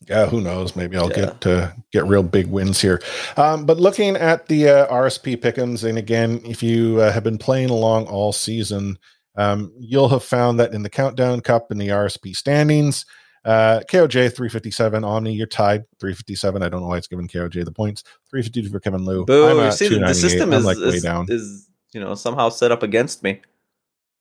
Yeah, 0.07 0.27
who 0.27 0.39
knows? 0.41 0.75
Maybe 0.75 0.95
I'll 0.95 1.09
Yeah. 1.09 1.15
get 1.25 1.41
to 1.41 1.75
get 1.91 2.05
real 2.05 2.23
big 2.23 2.47
wins 2.47 2.79
here. 2.79 3.01
Um, 3.35 3.65
but 3.65 3.77
looking 3.79 4.15
at 4.15 4.47
the 4.47 4.69
uh, 4.69 4.87
RSP 4.93 5.37
pickums, 5.37 5.83
and 5.83 5.97
again, 5.97 6.39
if 6.45 6.63
you 6.63 7.01
uh, 7.01 7.11
have 7.11 7.23
been 7.23 7.37
playing 7.37 7.69
along 7.71 8.05
all 8.07 8.31
season, 8.31 8.97
um, 9.37 9.71
you'll 9.79 10.09
have 10.09 10.23
found 10.23 10.59
that 10.59 10.73
in 10.73 10.83
the 10.83 10.89
Countdown 10.89 11.41
Cup 11.41 11.71
and 11.71 11.79
the 11.79 11.89
RSP 11.89 12.35
standings, 12.35 13.05
uh, 13.45 13.79
KOJ 13.89 14.35
357, 14.35 15.05
Omni, 15.05 15.31
you're 15.31 15.47
tied 15.47 15.85
357. 15.99 16.61
I 16.61 16.67
don't 16.67 16.81
know 16.81 16.87
why 16.87 16.97
it's 16.97 17.07
given 17.07 17.29
KOJ 17.29 17.63
the 17.63 17.71
points. 17.71 18.03
352 18.29 18.69
for 18.69 18.81
Kevin 18.81 19.05
Lou. 19.05 19.25
Boo! 19.25 19.61
I'm 19.61 19.71
see, 19.71 19.87
the 19.87 20.13
system 20.13 20.51
I'm 20.51 20.59
is, 20.59 20.65
like 20.65 20.77
is, 20.77 21.01
down. 21.01 21.27
is 21.29 21.69
you 21.93 22.01
know 22.01 22.13
somehow 22.13 22.49
set 22.49 22.71
up 22.71 22.83
against 22.83 23.23
me. 23.23 23.41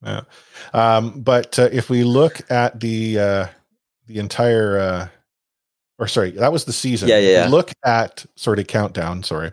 Yeah. 0.05 0.21
Um, 0.73 1.23
but 1.23 1.59
uh, 1.59 1.69
if 1.73 1.91
we 1.91 2.05
look 2.05 2.49
at 2.51 2.79
the 2.79 3.19
uh, 3.19 3.47
the 4.07 4.19
entire, 4.19 4.79
uh, 4.79 5.09
or 5.99 6.07
sorry, 6.07 6.31
that 6.33 6.53
was 6.53 6.65
the 6.65 6.73
season. 6.73 7.09
Yeah, 7.09 7.19
yeah, 7.19 7.43
yeah. 7.45 7.49
Look 7.49 7.73
at 7.85 8.25
sort 8.37 8.59
of 8.59 8.69
countdown. 8.69 9.23
Sorry, 9.23 9.53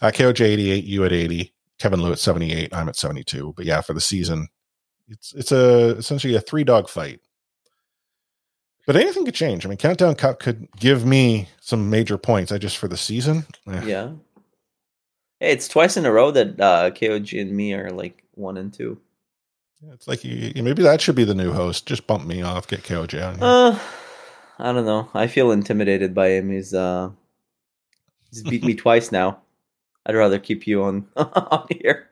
uh, 0.00 0.10
KOJ 0.10 0.40
eighty 0.40 0.70
eight, 0.70 0.84
you 0.84 1.04
at 1.04 1.12
eighty, 1.12 1.52
Kevin 1.78 2.00
Lou 2.00 2.12
at 2.12 2.18
seventy 2.18 2.52
eight, 2.52 2.74
I'm 2.74 2.88
at 2.88 2.96
seventy 2.96 3.24
two. 3.24 3.52
But 3.56 3.66
yeah, 3.66 3.82
for 3.82 3.92
the 3.92 4.00
season, 4.00 4.48
it's 5.10 5.32
it's 5.34 5.52
a 5.52 5.96
essentially 5.96 6.34
a 6.34 6.40
three 6.40 6.64
dog 6.64 6.88
fight. 6.88 7.20
But 8.86 8.96
anything 8.96 9.24
could 9.24 9.34
change. 9.34 9.64
I 9.64 9.68
mean, 9.68 9.78
Countdown 9.78 10.14
Cup 10.16 10.40
could 10.40 10.66
give 10.78 11.04
me 11.04 11.48
some 11.60 11.90
major 11.90 12.16
points. 12.18 12.50
I 12.50 12.58
just 12.58 12.78
for 12.78 12.88
the 12.88 12.96
season. 12.96 13.44
eh. 13.70 13.82
Yeah. 13.84 14.12
Hey, 15.38 15.52
it's 15.52 15.68
twice 15.68 15.96
in 15.96 16.06
a 16.06 16.12
row 16.12 16.30
that 16.32 16.60
uh, 16.60 16.90
KOG 16.90 17.40
and 17.40 17.52
me 17.52 17.72
are 17.74 17.90
like 17.90 18.24
one 18.34 18.56
and 18.56 18.72
two. 18.72 18.98
It's 19.92 20.08
like 20.08 20.24
you, 20.24 20.52
you- 20.54 20.62
maybe 20.62 20.82
that 20.82 21.00
should 21.00 21.14
be 21.14 21.24
the 21.24 21.34
new 21.34 21.52
host. 21.52 21.86
Just 21.86 22.06
bump 22.06 22.26
me 22.26 22.42
off, 22.42 22.66
get 22.68 22.82
KOJ 22.82 23.26
on. 23.26 23.34
Here. 23.36 23.44
Uh, 23.44 23.78
I 24.58 24.72
don't 24.72 24.84
know. 24.86 25.08
I 25.14 25.26
feel 25.26 25.52
intimidated 25.52 26.14
by 26.14 26.30
him. 26.30 26.50
He's 26.50 26.74
uh, 26.74 27.10
he's 28.30 28.42
beat 28.42 28.64
me 28.64 28.74
twice 28.84 29.12
now. 29.12 29.40
I'd 30.04 30.16
rather 30.16 30.38
keep 30.38 30.66
you 30.66 30.82
on 30.82 31.06
on 31.16 31.66
here. 31.70 32.10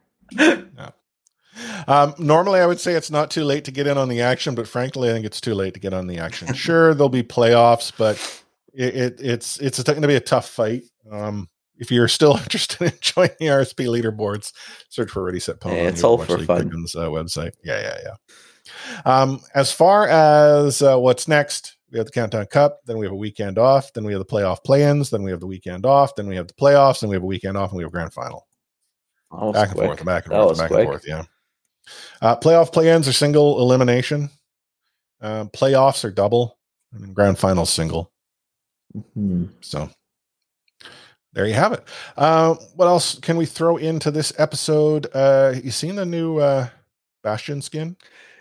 Um, 1.87 2.15
normally, 2.19 2.61
I 2.61 2.67
would 2.67 2.81
say 2.81 2.95
it's 2.95 3.11
not 3.11 3.31
too 3.31 3.45
late 3.45 3.65
to 3.67 3.71
get 3.71 3.87
in 3.87 3.97
on 3.99 4.09
the 4.09 4.21
action, 4.23 4.55
but 4.55 4.67
frankly, 4.67 5.11
I 5.11 5.13
think 5.13 5.27
it's 5.27 5.41
too 5.41 5.55
late 5.55 5.75
to 5.75 5.81
get 5.81 5.93
on 5.95 6.07
the 6.07 6.19
action. 6.19 6.49
Sure, 6.55 6.95
there'll 6.95 7.09
be 7.09 7.23
playoffs, 7.23 7.93
but 7.97 8.17
it, 8.75 8.97
it, 8.97 9.21
it's 9.21 9.59
it's 9.59 9.83
going 9.83 10.03
to 10.03 10.09
be 10.09 10.17
a 10.17 10.21
tough 10.21 10.49
fight. 10.49 10.83
Um, 11.11 11.49
if 11.77 11.93
you're 11.93 12.09
still 12.09 12.37
interested 12.43 12.83
in 12.83 12.93
joining 13.01 13.37
the 13.39 13.47
RSP 13.47 13.87
leaderboards, 13.87 14.53
search 14.89 15.11
for 15.11 15.23
Ready 15.23 15.39
Set 15.41 15.63
Hey, 15.63 15.83
on 15.83 15.87
it's 15.93 16.01
the 16.01 16.09
all 16.09 16.19
for 16.19 16.39
fun. 16.39 16.69
Uh, 16.73 17.09
website. 17.09 17.53
Yeah, 17.63 17.81
yeah, 17.81 17.99
yeah. 18.05 18.15
Um, 19.05 19.41
as 19.55 19.73
far 19.73 20.09
as 20.09 20.83
uh, 20.83 20.99
what's 20.99 21.29
next, 21.29 21.77
we 21.91 21.99
have 21.99 22.07
the 22.07 22.13
Countdown 22.13 22.47
Cup, 22.47 22.81
then 22.87 22.99
we 22.99 23.07
have 23.07 23.13
a 23.13 23.17
weekend 23.17 23.59
off, 23.59 23.93
then 23.95 24.05
we 24.05 24.13
have 24.13 24.21
the 24.21 24.27
playoff 24.27 24.63
play-ins, 24.65 25.09
then 25.11 25.23
we 25.23 25.31
have 25.31 25.41
the 25.41 25.47
weekend 25.47 25.87
off, 25.87 26.15
then 26.17 26.27
we 26.27 26.37
have 26.37 26.49
the 26.49 26.55
playoffs, 26.55 27.01
then 27.01 27.09
we 27.09 27.17
have 27.17 27.23
a 27.23 27.27
weekend 27.27 27.57
off, 27.57 27.71
and 27.71 27.79
we 27.79 27.83
have 27.85 27.89
a 27.91 27.93
grand 27.93 28.13
final 28.13 28.47
back 29.53 29.69
and 29.69 29.73
quick. 29.77 29.87
forth, 29.87 30.05
back 30.05 30.25
and 30.27 30.35
That 30.35 30.43
forth, 30.43 30.59
back 30.59 30.69
quick. 30.69 30.81
and 30.81 30.89
forth. 30.89 31.05
Yeah. 31.07 31.25
Uh, 32.21 32.37
playoff 32.37 32.73
play-ins 32.73 33.09
are 33.09 33.13
single 33.13 33.61
elimination. 33.61 34.31
Uh, 35.21 35.45
playoffs 35.47 36.05
are 36.05 36.11
double, 36.11 36.59
and 36.93 37.03
then 37.03 37.13
grand 37.13 37.39
finals 37.39 37.71
single. 37.71 38.13
Hmm. 39.15 39.47
So 39.61 39.91
there 41.33 41.47
you 41.47 41.55
have 41.55 41.73
it. 41.73 41.85
Uh, 42.17 42.55
what 42.75 42.87
else 42.87 43.19
can 43.19 43.37
we 43.37 43.47
throw 43.47 43.77
into 43.77 44.11
this 44.11 44.33
episode? 44.39 45.07
Uh, 45.13 45.55
you 45.63 45.71
seen 45.71 45.97
the 45.97 46.07
new 46.07 46.39
uh, 46.39 46.69
Bastion 47.23 47.63
skin? 47.63 47.97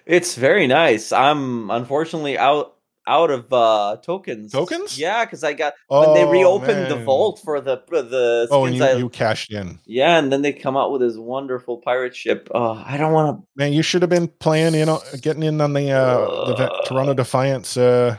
It's 0.05 0.35
very 0.35 0.67
nice. 0.67 1.11
I'm 1.11 1.69
unfortunately 1.69 2.37
out 2.37 2.76
out 3.07 3.31
of 3.31 3.51
uh 3.53 3.97
tokens. 4.03 4.51
Tokens? 4.51 4.99
Yeah, 4.99 5.25
because 5.25 5.43
I 5.43 5.53
got 5.53 5.73
when 5.87 6.13
they 6.13 6.23
Oh, 6.25 6.29
reopened 6.29 6.91
the 6.91 7.03
vault 7.03 7.39
for 7.43 7.61
the 7.61 7.81
for 7.87 8.01
the 8.01 8.47
Oh, 8.51 8.65
you, 8.65 8.83
I- 8.83 8.93
you 8.93 9.09
cashed 9.09 9.51
in. 9.51 9.79
yeah, 9.85 10.19
and 10.19 10.31
then 10.31 10.41
they 10.41 10.53
come 10.53 10.75
out 10.77 10.91
with 10.91 11.01
this 11.01 11.15
wonderful 11.17 11.77
pirate 11.77 12.15
ship. 12.15 12.49
Oh, 12.53 12.83
I 12.85 12.97
don't 12.97 13.13
want 13.13 13.37
to. 13.37 13.47
Man, 13.55 13.73
you 13.73 13.81
should 13.81 14.01
have 14.01 14.09
been 14.09 14.27
playing, 14.27 14.75
you 14.75 14.85
know, 14.85 15.01
getting 15.21 15.43
in 15.43 15.59
on 15.61 15.73
the 15.73 15.89
uh, 15.91 16.45
the 16.55 16.83
Toronto 16.85 17.13
Defiance, 17.13 17.77
uh, 17.77 18.17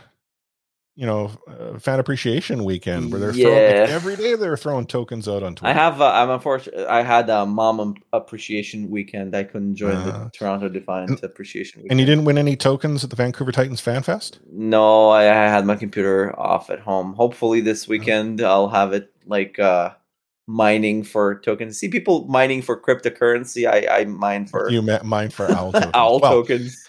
you 1.01 1.07
know, 1.07 1.31
uh, 1.47 1.79
fan 1.79 2.01
appreciation 2.01 2.65
weekend 2.65 3.12
where 3.12 3.20
they're 3.20 3.33
throwing 3.33 3.65
like, 3.66 3.89
every 3.89 4.16
day 4.16 4.35
they're 4.35 4.57
throwing 4.57 4.85
tokens 4.85 5.29
out 5.29 5.45
on 5.45 5.55
Twitter. 5.55 5.70
I 5.70 5.73
have. 5.81 6.01
Uh, 6.01 6.11
I'm 6.12 6.29
unfortunate. 6.29 6.89
I 6.89 7.03
had 7.05 7.31
a 7.31 7.47
mom 7.47 7.95
appreciation 8.12 8.91
weekend. 8.91 9.37
I 9.37 9.45
couldn't 9.45 9.77
join 9.77 9.95
Uh, 9.95 10.25
the 10.25 10.31
Toronto 10.37 10.69
Defiant 10.69 11.23
appreciation 11.23 11.83
weekend. 11.83 11.93
and 11.93 12.01
you 12.01 12.07
didn't 12.07 12.25
win 12.25 12.37
any 12.37 12.57
tokens 12.57 13.05
at 13.05 13.11
the 13.11 13.16
Vancouver 13.16 13.53
Titans 13.53 13.81
Fan 13.81 14.03
Fest. 14.03 14.41
No, 14.51 15.11
I, 15.11 15.23
I 15.23 15.49
had 15.49 15.65
my 15.65 15.77
computer 15.77 16.37
off 16.37 16.69
at 16.69 16.81
home. 16.81 17.15
Hopefully 17.15 17.61
this 17.61 17.87
weekend 17.87 18.41
I'll 18.41 18.69
have 18.69 18.93
it 18.93 19.12
like 19.25 19.57
uh 19.61 19.91
mining 20.49 21.05
for 21.05 21.39
tokens. 21.41 21.79
See 21.79 21.89
people 21.89 22.25
mining 22.27 22.61
for 22.61 22.75
cryptocurrency. 22.81 23.70
I 23.70 24.01
I 24.01 24.05
mine 24.07 24.47
for 24.47 24.69
You 24.69 24.83
ma- 24.83 25.05
mine 25.05 25.31
for 25.31 25.49
owl 25.53 25.70
tokens. 25.79 25.93
owl 25.95 26.19
Well, 26.19 26.33
tokens. 26.33 26.88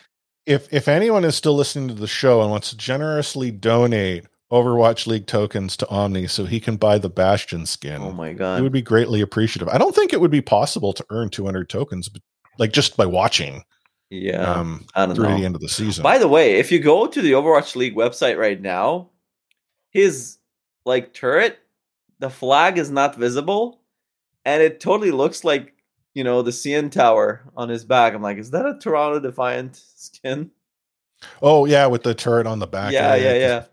If 0.50 0.68
if 0.74 0.88
anyone 0.88 1.24
is 1.24 1.36
still 1.36 1.54
listening 1.56 1.88
to 1.90 1.94
the 1.94 2.08
show 2.08 2.42
and 2.42 2.50
wants 2.52 2.72
to 2.72 2.78
generously 2.78 3.52
donate 3.52 4.26
Overwatch 4.52 5.06
League 5.08 5.28
tokens 5.28 5.78
to 5.78 5.88
Omni 5.90 6.26
so 6.28 6.46
he 6.46 6.60
can 6.60 6.76
buy 6.76 6.98
the 6.98 7.10
Bastion 7.10 7.66
skin, 7.68 8.02
Oh 8.02 8.12
my 8.12 8.34
god. 8.34 8.60
it 8.60 8.64
would 8.64 8.72
be 8.72 8.82
greatly 8.82 9.22
appreciative. 9.22 9.70
I 9.70 9.78
don't 9.78 9.94
think 9.96 10.12
it 10.12 10.20
would 10.20 10.32
be 10.32 10.42
possible 10.42 10.92
to 10.94 11.06
earn 11.12 11.30
200 11.30 11.70
tokens, 11.70 12.10
but 12.10 12.22
like 12.58 12.74
just 12.74 12.98
by 12.98 13.06
watching 13.06 13.64
Yeah. 14.10 14.42
um, 14.52 14.88
I 14.96 15.06
don't 15.06 15.16
through 15.16 15.30
know. 15.30 15.38
the 15.38 15.46
end 15.46 15.54
of 15.56 15.62
the 15.62 15.70
season. 15.70 16.02
By 16.02 16.18
the 16.18 16.28
way, 16.28 16.56
if 16.56 16.72
you 16.72 16.80
go 16.80 17.06
to 17.06 17.22
the 17.22 17.34
Overwatch 17.34 17.76
League 17.76 17.96
website 17.96 18.38
right 18.40 18.60
now, 18.60 19.12
his 19.92 20.40
like 20.86 21.14
turret, 21.14 21.60
the 22.18 22.30
flag 22.32 22.78
is 22.80 22.90
not 22.90 23.16
visible, 23.16 23.82
and 24.46 24.64
it 24.64 24.80
totally 24.80 25.12
looks 25.12 25.44
like 25.44 25.76
you 26.14 26.24
know 26.24 26.42
the 26.42 26.52
CN 26.52 26.92
tower 26.92 27.42
on 27.56 27.70
his 27.70 27.86
back. 27.86 28.14
I'm 28.14 28.22
like, 28.22 28.38
is 28.38 28.52
that 28.52 28.66
a 28.66 28.78
Toronto 28.80 29.20
Defiant 29.20 29.76
skin? 29.96 30.52
oh 31.42 31.66
yeah, 31.66 31.86
with 31.88 32.04
the 32.04 32.14
turret 32.16 32.48
on 32.48 32.60
the 32.60 32.68
back. 32.68 32.94
yeah, 32.94 33.16
yeah, 33.16 33.34
yeah. 33.34 33.64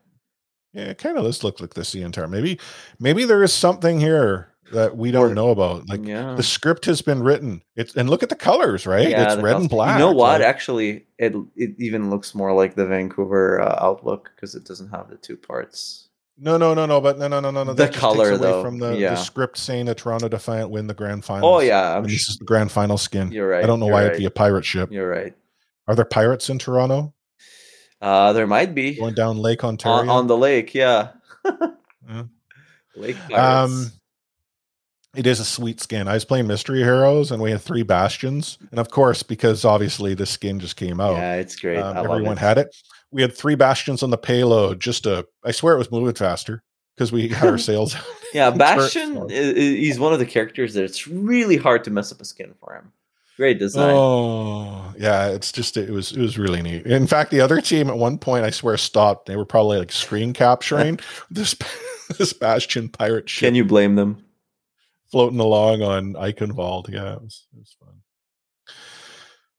Yeah, 0.73 0.85
it 0.91 0.99
kind 0.99 1.17
of 1.17 1.25
does 1.25 1.43
look 1.43 1.59
like 1.61 1.73
the 1.75 1.81
CN 1.83 2.13
tower. 2.13 2.29
Maybe, 2.29 2.61
maybe 3.01 3.25
there 3.25 3.43
is 3.43 3.53
something 3.53 3.99
here 3.99 4.53
that 4.73 4.95
we 4.97 5.11
don't 5.11 5.31
Or- 5.31 5.35
know 5.35 5.51
about. 5.51 5.89
Like 5.89 6.05
yeah. 6.05 6.35
the 6.35 6.43
script 6.43 6.85
has 6.85 7.01
been 7.01 7.23
written. 7.23 7.63
It's 7.77 7.95
and 7.95 8.11
look 8.11 8.23
at 8.23 8.29
the 8.29 8.37
colors, 8.37 8.87
right? 8.87 9.09
Yeah, 9.09 9.33
it's 9.33 9.43
red 9.43 9.57
and 9.57 9.71
black. 9.71 9.95
You 9.99 10.05
know 10.05 10.13
what? 10.13 10.41
like- 10.41 10.49
Actually, 10.49 11.07
it 11.19 11.35
it 11.55 11.77
even 11.79 12.11
looks 12.11 12.35
more 12.35 12.53
like 12.53 12.75
the 12.75 12.85
Vancouver 12.87 13.61
uh, 13.61 13.79
Outlook 13.81 14.33
because 14.35 14.55
it 14.55 14.65
doesn't 14.65 14.91
have 14.91 15.09
the 15.09 15.17
two 15.17 15.37
parts. 15.37 16.06
No, 16.39 16.57
no, 16.57 16.75
no, 16.75 16.87
no. 16.87 17.01
But 17.01 17.19
no, 17.19 17.29
no, 17.29 17.41
no, 17.41 17.51
no, 17.51 17.65
no. 17.65 17.73
The 17.73 17.85
that 17.85 17.93
just 17.93 17.95
takes 17.95 18.01
color, 18.01 18.31
away 18.31 18.39
though, 18.39 18.63
from 18.63 18.79
the, 18.79 18.97
yeah. 18.97 19.11
the 19.11 19.17
script 19.17 19.59
saying 19.59 19.87
that 19.87 19.97
Toronto 19.97 20.29
Defiant 20.29 20.71
win 20.71 20.87
the 20.87 20.95
grand 20.95 21.25
final. 21.25 21.49
Oh 21.49 21.61
yeah, 21.61 21.97
I'm 21.97 22.05
this 22.05 22.23
sh- 22.23 22.31
is 22.31 22.37
the 22.39 22.45
grand 22.45 22.71
final 22.71 22.99
skin. 22.99 23.33
you're 23.33 23.49
right. 23.49 23.65
I 23.65 23.67
don't 23.67 23.81
know 23.81 23.87
why 23.87 24.03
right, 24.03 24.07
it'd 24.07 24.19
be 24.19 24.27
a 24.27 24.31
pirate 24.31 24.65
ship. 24.65 24.91
You're 24.93 25.09
right. 25.09 25.35
Are 25.89 25.95
there 25.95 26.05
pirates 26.05 26.51
in 26.51 26.59
Toronto 26.59 27.15
Uh, 28.01 28.33
there 28.33 28.47
might 28.47 28.75
be 28.75 28.97
going 28.97 29.15
down 29.15 29.39
Lake 29.39 29.63
Ontario? 29.65 30.01
on, 30.01 30.09
on 30.09 30.27
the 30.27 30.37
lake. 30.37 30.75
Yeah. 30.75 31.11
Yeah. 32.09 32.23
Lake 32.95 33.17
pirates. 33.29 33.73
Um, 33.73 33.93
it 35.17 35.27
is 35.27 35.41
a 35.41 35.45
sweet 35.45 35.81
skin. 35.81 36.07
I 36.09 36.15
was 36.15 36.25
playing 36.25 36.47
Mystery 36.47 36.83
Heroes, 36.83 37.33
and 37.33 37.43
we 37.43 37.51
had 37.51 37.61
three 37.61 37.83
bastions, 37.83 38.59
and 38.71 38.79
of 38.79 38.91
course, 38.91 39.23
because 39.23 39.65
obviously 39.65 40.15
the 40.15 40.27
skin 40.27 40.61
just 40.61 40.77
came 40.77 41.01
out, 41.01 41.17
yeah, 41.17 41.35
it's 41.35 41.57
great. 41.57 41.79
um, 41.79 41.97
everyone 41.97 42.35
it. 42.35 42.39
had 42.39 42.59
it. 42.59 42.77
We 43.17 43.23
had 43.23 43.35
three 43.35 43.55
bastions 43.55 44.03
on 44.03 44.11
the 44.11 44.19
payload. 44.19 44.79
Just 44.79 45.05
to, 45.05 45.27
I 45.43 45.51
swear 45.53 45.75
it 45.75 45.79
was 45.79 45.91
moving 45.91 46.15
faster 46.15 46.63
because 46.95 47.11
we 47.13 47.29
had 47.29 47.49
our 47.49 47.59
sails. 47.69 47.97
Yeah, 48.35 48.51
Bastion. 48.51 49.15
sword. 49.15 49.33
i- 49.33 49.35
i- 49.35 49.55
he's 49.55 49.99
one 49.99 50.13
of 50.13 50.19
the 50.19 50.27
characters 50.27 50.75
that 50.75 50.85
it's 50.85 51.07
really 51.09 51.57
hard 51.57 51.85
to 51.85 51.91
mess 51.91 52.13
up 52.13 52.21
a 52.21 52.25
skin 52.25 52.53
for 52.61 52.75
him. 52.75 52.93
Great 53.39 53.59
design. 53.59 53.95
Oh, 53.95 54.93
yeah. 54.99 55.29
It's 55.29 55.53
just 55.53 55.77
it 55.79 55.89
was 55.91 56.13
it 56.13 56.21
was 56.21 56.37
really 56.37 56.61
neat. 56.61 56.85
In 56.87 57.07
fact, 57.07 57.31
the 57.31 57.41
other 57.41 57.61
team 57.63 57.89
at 57.89 57.97
one 57.97 58.19
point, 58.19 58.45
I 58.45 58.51
swear, 58.51 58.77
stopped. 58.77 59.27
They 59.27 59.37
were 59.37 59.47
probably 59.47 59.79
like 59.79 59.93
screen 59.93 60.33
capturing 60.35 60.99
this 61.31 61.55
this 62.19 62.33
bastion 62.35 62.89
pirate 62.91 63.31
ship 63.31 63.47
Can 63.47 63.55
you 63.55 63.65
blame 63.65 63.95
them? 63.95 64.23
floating 65.11 65.41
along 65.41 65.83
on 65.83 66.13
Eichenwald. 66.15 66.91
Yeah, 66.93 67.15
it 67.15 67.23
was 67.23 67.47
it 67.55 67.59
was 67.61 67.77
fun. 67.81 67.86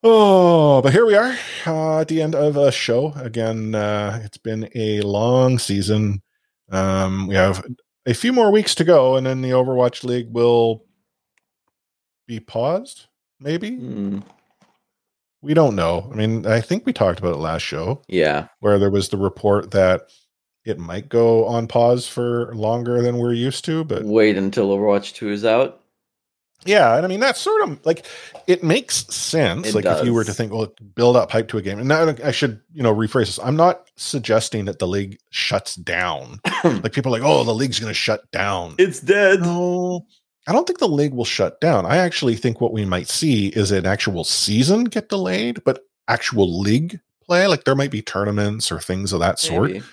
Oh, 0.02 0.80
but 0.80 0.92
here 0.92 1.04
we 1.04 1.16
are 1.16 1.36
uh, 1.66 2.00
at 2.00 2.08
the 2.08 2.22
end 2.22 2.34
of 2.34 2.56
a 2.56 2.70
show. 2.70 3.12
Again, 3.16 3.74
uh, 3.74 4.20
it's 4.24 4.38
been 4.38 4.68
a 4.74 5.00
long 5.00 5.58
season. 5.58 6.22
Um, 6.70 7.26
we 7.26 7.34
have 7.34 7.64
a 8.06 8.14
few 8.14 8.32
more 8.32 8.52
weeks 8.52 8.74
to 8.76 8.84
go, 8.84 9.16
and 9.16 9.26
then 9.26 9.42
the 9.42 9.50
Overwatch 9.50 10.04
League 10.04 10.28
will 10.30 10.84
be 12.28 12.38
paused. 12.38 13.06
Maybe 13.40 13.70
Hmm, 13.70 14.20
we 15.42 15.54
don't 15.54 15.74
know. 15.74 16.08
I 16.12 16.14
mean, 16.14 16.46
I 16.46 16.60
think 16.60 16.86
we 16.86 16.92
talked 16.92 17.18
about 17.18 17.34
it 17.34 17.38
last 17.38 17.62
show 17.62 18.02
yeah. 18.08 18.48
where 18.60 18.78
there 18.78 18.90
was 18.90 19.08
the 19.08 19.16
report 19.16 19.72
that 19.72 20.02
it 20.64 20.78
might 20.78 21.08
go 21.08 21.44
on 21.46 21.66
pause 21.66 22.06
for 22.06 22.54
longer 22.54 23.02
than 23.02 23.18
we're 23.18 23.32
used 23.32 23.64
to, 23.64 23.84
but 23.84 24.04
Wait 24.04 24.36
until 24.36 24.68
Overwatch 24.68 25.14
2 25.14 25.30
is 25.30 25.44
out. 25.44 25.77
Yeah, 26.64 26.96
and 26.96 27.04
I 27.04 27.08
mean 27.08 27.20
that's 27.20 27.40
sort 27.40 27.62
of 27.62 27.84
like 27.86 28.04
it 28.46 28.62
makes 28.62 29.06
sense. 29.14 29.68
It 29.68 29.74
like 29.74 29.84
if 29.84 30.04
you 30.04 30.12
were 30.12 30.24
to 30.24 30.34
think, 30.34 30.52
well, 30.52 30.72
build 30.94 31.16
up 31.16 31.30
hype 31.30 31.48
to 31.48 31.58
a 31.58 31.62
game, 31.62 31.78
and 31.78 31.88
now 31.88 32.14
I 32.24 32.30
should 32.32 32.60
you 32.72 32.82
know 32.82 32.94
rephrase 32.94 33.26
this. 33.26 33.38
I'm 33.42 33.56
not 33.56 33.90
suggesting 33.96 34.64
that 34.66 34.78
the 34.78 34.86
league 34.86 35.18
shuts 35.30 35.76
down. 35.76 36.40
like 36.64 36.92
people 36.92 37.14
are 37.14 37.18
like, 37.18 37.28
oh, 37.28 37.44
the 37.44 37.54
league's 37.54 37.78
going 37.78 37.90
to 37.90 37.94
shut 37.94 38.28
down. 38.32 38.74
It's 38.78 39.00
dead. 39.00 39.40
no, 39.40 40.06
I 40.48 40.52
don't 40.52 40.66
think 40.66 40.78
the 40.78 40.88
league 40.88 41.14
will 41.14 41.24
shut 41.24 41.60
down. 41.60 41.86
I 41.86 41.98
actually 41.98 42.34
think 42.34 42.60
what 42.60 42.72
we 42.72 42.84
might 42.84 43.08
see 43.08 43.48
is 43.48 43.70
an 43.70 43.86
actual 43.86 44.24
season 44.24 44.84
get 44.84 45.10
delayed, 45.10 45.62
but 45.62 45.84
actual 46.08 46.58
league 46.60 47.00
play. 47.24 47.46
Like 47.46 47.64
there 47.64 47.76
might 47.76 47.90
be 47.90 48.02
tournaments 48.02 48.72
or 48.72 48.80
things 48.80 49.12
of 49.12 49.20
that 49.20 49.38
sort 49.38 49.70
Maybe. 49.70 49.84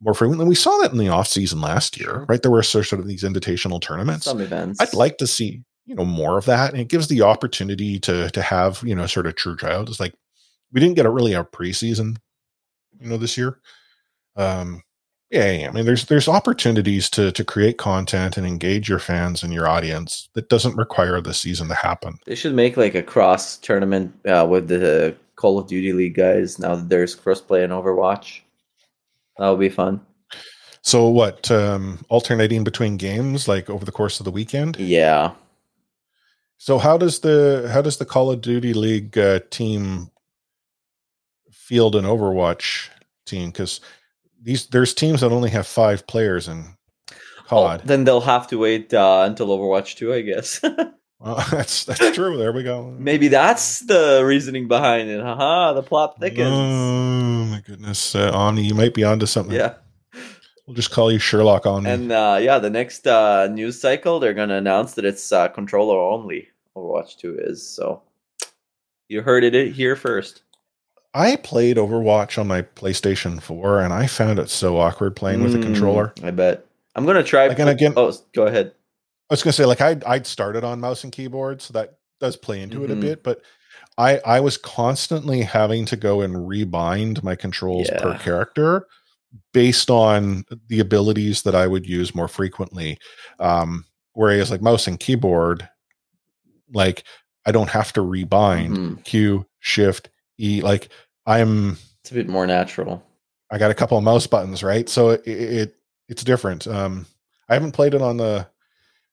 more 0.00 0.14
frequently. 0.14 0.46
We 0.46 0.54
saw 0.54 0.76
that 0.78 0.92
in 0.92 0.98
the 0.98 1.10
off 1.10 1.28
season 1.28 1.60
last 1.60 2.00
year, 2.00 2.24
right? 2.28 2.42
There 2.42 2.50
were 2.50 2.62
sort 2.62 2.92
of 2.92 3.06
these 3.06 3.22
invitational 3.22 3.80
tournaments. 3.80 4.24
Some 4.24 4.40
events. 4.40 4.80
I'd 4.80 4.94
like 4.94 5.18
to 5.18 5.26
see 5.26 5.62
you 5.88 5.94
know 5.94 6.04
more 6.04 6.36
of 6.36 6.44
that, 6.44 6.70
and 6.70 6.80
it 6.80 6.88
gives 6.88 7.08
the 7.08 7.22
opportunity 7.22 7.98
to 8.00 8.30
to 8.30 8.42
have 8.42 8.82
you 8.84 8.94
know 8.94 9.06
sort 9.06 9.26
of 9.26 9.34
true 9.34 9.56
tryouts. 9.56 9.90
It's 9.90 10.00
like 10.00 10.14
we 10.72 10.80
didn't 10.80 10.96
get 10.96 11.06
a 11.06 11.10
really 11.10 11.32
a 11.32 11.42
preseason, 11.42 12.18
you 13.00 13.08
know, 13.08 13.16
this 13.16 13.38
year. 13.38 13.58
Um, 14.36 14.82
yeah, 15.30 15.50
yeah, 15.50 15.68
I 15.68 15.72
mean, 15.72 15.86
there's 15.86 16.04
there's 16.06 16.28
opportunities 16.28 17.08
to 17.10 17.32
to 17.32 17.44
create 17.44 17.78
content 17.78 18.36
and 18.36 18.46
engage 18.46 18.88
your 18.88 18.98
fans 18.98 19.42
and 19.42 19.52
your 19.52 19.66
audience 19.66 20.28
that 20.34 20.50
doesn't 20.50 20.76
require 20.76 21.20
the 21.20 21.34
season 21.34 21.68
to 21.68 21.74
happen. 21.74 22.18
They 22.26 22.34
should 22.34 22.54
make 22.54 22.76
like 22.76 22.94
a 22.94 23.02
cross 23.02 23.56
tournament 23.56 24.14
uh, 24.26 24.46
with 24.48 24.68
the 24.68 25.16
Call 25.36 25.58
of 25.58 25.68
Duty 25.68 25.94
League 25.94 26.16
guys 26.16 26.58
now 26.58 26.76
that 26.76 26.90
there's 26.90 27.16
crossplay 27.16 27.64
in 27.64 27.70
Overwatch. 27.70 28.40
That 29.38 29.48
would 29.48 29.60
be 29.60 29.68
fun. 29.70 30.00
So 30.82 31.08
what? 31.08 31.50
Um, 31.50 32.04
alternating 32.08 32.64
between 32.64 32.98
games 32.98 33.48
like 33.48 33.70
over 33.70 33.84
the 33.84 33.92
course 33.92 34.20
of 34.20 34.24
the 34.24 34.30
weekend. 34.30 34.76
Yeah. 34.78 35.32
So 36.58 36.78
how 36.78 36.98
does 36.98 37.20
the 37.20 37.70
how 37.72 37.80
does 37.82 37.96
the 37.98 38.04
Call 38.04 38.30
of 38.30 38.40
Duty 38.40 38.74
League 38.74 39.16
uh, 39.16 39.40
team 39.50 40.10
field 41.50 41.94
an 41.94 42.04
Overwatch 42.04 42.88
team? 43.26 43.50
Because 43.50 43.80
these 44.42 44.66
there's 44.66 44.92
teams 44.92 45.20
that 45.20 45.32
only 45.32 45.50
have 45.50 45.66
five 45.66 46.06
players 46.06 46.48
in 46.48 46.74
Oh, 47.50 47.64
COD. 47.64 47.82
then 47.86 48.04
they'll 48.04 48.20
have 48.20 48.46
to 48.48 48.58
wait 48.58 48.92
uh, 48.92 49.22
until 49.26 49.48
Overwatch 49.48 49.96
2, 49.96 50.12
I 50.12 50.20
guess. 50.22 50.60
Well, 51.20 51.44
that's 51.50 51.84
that's 51.84 52.12
true. 52.14 52.36
There 52.36 52.52
we 52.52 52.62
go. 52.62 52.94
Maybe 52.96 53.26
that's 53.26 53.80
the 53.80 54.22
reasoning 54.24 54.68
behind 54.68 55.08
it. 55.10 55.20
Haha, 55.20 55.72
the 55.72 55.82
plot 55.82 56.20
thickens. 56.20 56.46
Oh 56.48 57.44
my 57.46 57.60
goodness, 57.66 58.14
uh, 58.14 58.30
Omni, 58.32 58.62
you 58.62 58.76
might 58.76 58.94
be 58.94 59.02
onto 59.02 59.26
something. 59.26 59.52
Yeah. 59.56 59.74
We'll 60.68 60.74
just 60.74 60.90
call 60.90 61.10
you 61.10 61.18
Sherlock 61.18 61.64
on. 61.66 61.86
And 61.86 62.12
uh, 62.12 62.38
yeah, 62.40 62.58
the 62.58 62.68
next 62.70 63.06
uh, 63.06 63.48
news 63.48 63.80
cycle, 63.80 64.20
they're 64.20 64.34
going 64.34 64.50
to 64.50 64.56
announce 64.56 64.92
that 64.94 65.04
it's 65.06 65.32
uh, 65.32 65.48
controller 65.48 65.98
only. 65.98 66.48
Overwatch 66.76 67.16
2 67.16 67.38
is. 67.40 67.66
So 67.66 68.02
you 69.08 69.22
heard 69.22 69.42
it 69.44 69.72
here 69.72 69.96
first. 69.96 70.42
I 71.14 71.36
played 71.36 71.78
Overwatch 71.78 72.38
on 72.38 72.46
my 72.46 72.60
PlayStation 72.62 73.40
4, 73.40 73.80
and 73.80 73.94
I 73.94 74.06
found 74.06 74.38
it 74.38 74.50
so 74.50 74.76
awkward 74.76 75.16
playing 75.16 75.42
with 75.42 75.54
a 75.54 75.58
Mm, 75.58 75.62
controller. 75.62 76.12
I 76.22 76.30
bet. 76.30 76.66
I'm 76.94 77.04
going 77.06 77.16
to 77.16 77.24
try. 77.24 77.44
Again, 77.44 77.68
again- 77.68 77.94
Oh, 77.96 78.12
go 78.34 78.46
ahead. 78.46 78.72
I 79.30 79.34
was 79.34 79.42
gonna 79.42 79.52
say 79.52 79.66
like 79.66 79.82
I 79.82 79.94
I'd 80.06 80.26
started 80.26 80.64
on 80.64 80.80
mouse 80.80 81.04
and 81.04 81.12
keyboard, 81.12 81.60
so 81.60 81.72
that 81.74 81.98
does 82.18 82.34
play 82.34 82.62
into 82.62 82.82
it 82.84 82.90
a 82.90 82.94
Mhm. 82.96 83.00
bit, 83.02 83.22
but 83.22 83.42
I 83.98 84.20
I 84.24 84.40
was 84.40 84.56
constantly 84.56 85.42
having 85.42 85.84
to 85.84 85.96
go 85.96 86.22
and 86.22 86.34
rebind 86.48 87.22
my 87.22 87.34
controls 87.36 87.90
per 87.98 88.16
character 88.16 88.86
based 89.52 89.90
on 89.90 90.44
the 90.68 90.80
abilities 90.80 91.42
that 91.42 91.54
I 91.54 91.66
would 91.66 91.86
use 91.86 92.14
more 92.14 92.28
frequently. 92.28 92.98
Um, 93.38 93.84
whereas 94.14 94.50
like 94.50 94.62
mouse 94.62 94.86
and 94.86 94.98
keyboard, 94.98 95.68
like 96.72 97.04
I 97.46 97.52
don't 97.52 97.70
have 97.70 97.92
to 97.94 98.00
rebind 98.00 98.76
Mhm. 98.76 99.04
Q 99.04 99.46
Shift 99.60 100.10
E. 100.38 100.60
Like 100.62 100.88
I'm 101.26 101.78
It's 102.02 102.10
a 102.10 102.14
bit 102.14 102.28
more 102.28 102.46
natural. 102.46 103.02
I 103.50 103.58
got 103.58 103.70
a 103.70 103.74
couple 103.74 103.96
of 103.98 104.04
mouse 104.04 104.26
buttons, 104.26 104.62
right? 104.62 104.88
So 104.88 105.10
it, 105.10 105.22
it 105.26 105.74
it's 106.08 106.24
different. 106.24 106.66
Um, 106.66 107.06
I 107.48 107.54
haven't 107.54 107.72
played 107.72 107.94
it 107.94 108.02
on 108.02 108.16
the 108.18 108.46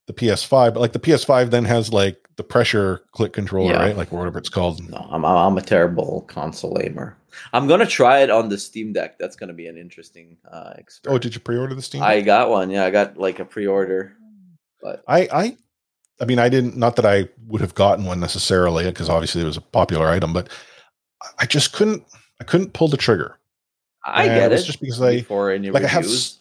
the 0.08 0.14
PS5, 0.14 0.74
but 0.74 0.80
like 0.82 0.94
the 0.94 1.00
PS5 1.00 1.50
then 1.50 1.66
has 1.66 1.92
like 1.92 2.18
the 2.36 2.44
pressure 2.44 3.02
click 3.12 3.34
controller, 3.34 3.72
Yeah. 3.74 3.82
right? 3.82 3.98
Like 3.98 4.12
whatever 4.12 4.38
it's 4.38 4.50
called. 4.50 4.88
No, 4.90 5.08
I'm, 5.10 5.26
I'm 5.26 5.58
a 5.58 5.62
terrible 5.62 6.22
console 6.28 6.78
aimer. 6.82 7.18
I'm 7.54 7.68
going 7.68 7.80
to 7.80 7.86
try 7.86 8.20
it 8.20 8.30
on 8.30 8.50
the 8.50 8.58
Steam 8.58 8.94
Deck. 8.94 9.18
That's 9.20 9.36
going 9.36 9.48
to 9.50 9.54
be 9.54 9.68
an 9.68 9.78
interesting 9.78 10.38
uh, 10.50 10.74
Oh, 11.08 11.18
did 11.18 11.34
you 11.34 11.42
pre-order 11.42 11.76
the 11.76 11.82
Steam? 11.82 12.04
I 12.04 12.22
got 12.22 12.50
one. 12.50 12.70
Yeah, 12.70 12.86
I 12.86 12.92
got 12.92 13.18
like 13.18 13.40
a 13.40 13.46
pre 13.46 13.68
order. 13.68 14.14
But 14.82 15.04
I 15.08 15.28
I 15.32 15.58
I 16.22 16.26
mean, 16.26 16.40
I 16.40 16.50
didn't. 16.50 16.78
Not 16.78 16.96
that 16.98 17.06
I 17.06 17.30
would 17.48 17.62
have 17.62 17.76
gotten 17.76 18.06
one 18.06 18.20
necessarily, 18.20 18.86
because 18.86 19.10
obviously 19.10 19.42
it 19.42 19.46
was 19.46 19.58
a 19.58 19.62
popular 19.62 20.08
item, 20.08 20.34
but 20.34 20.50
I- 21.40 21.46
just 21.46 21.74
couldn't. 21.74 22.04
I 22.40 22.44
couldn't 22.44 22.74
pull 22.74 22.88
the 22.88 22.98
trigger. 22.98 23.40
I 24.04 24.26
And 24.26 24.52
get 24.52 24.52
it 24.52 24.64
just 24.64 24.80
because 24.80 25.02
I 25.02 25.16
before 25.18 25.52
any 25.52 25.72
like 25.72 25.84
I 25.84 25.88
have 25.88 26.04
reviews. 26.04 26.40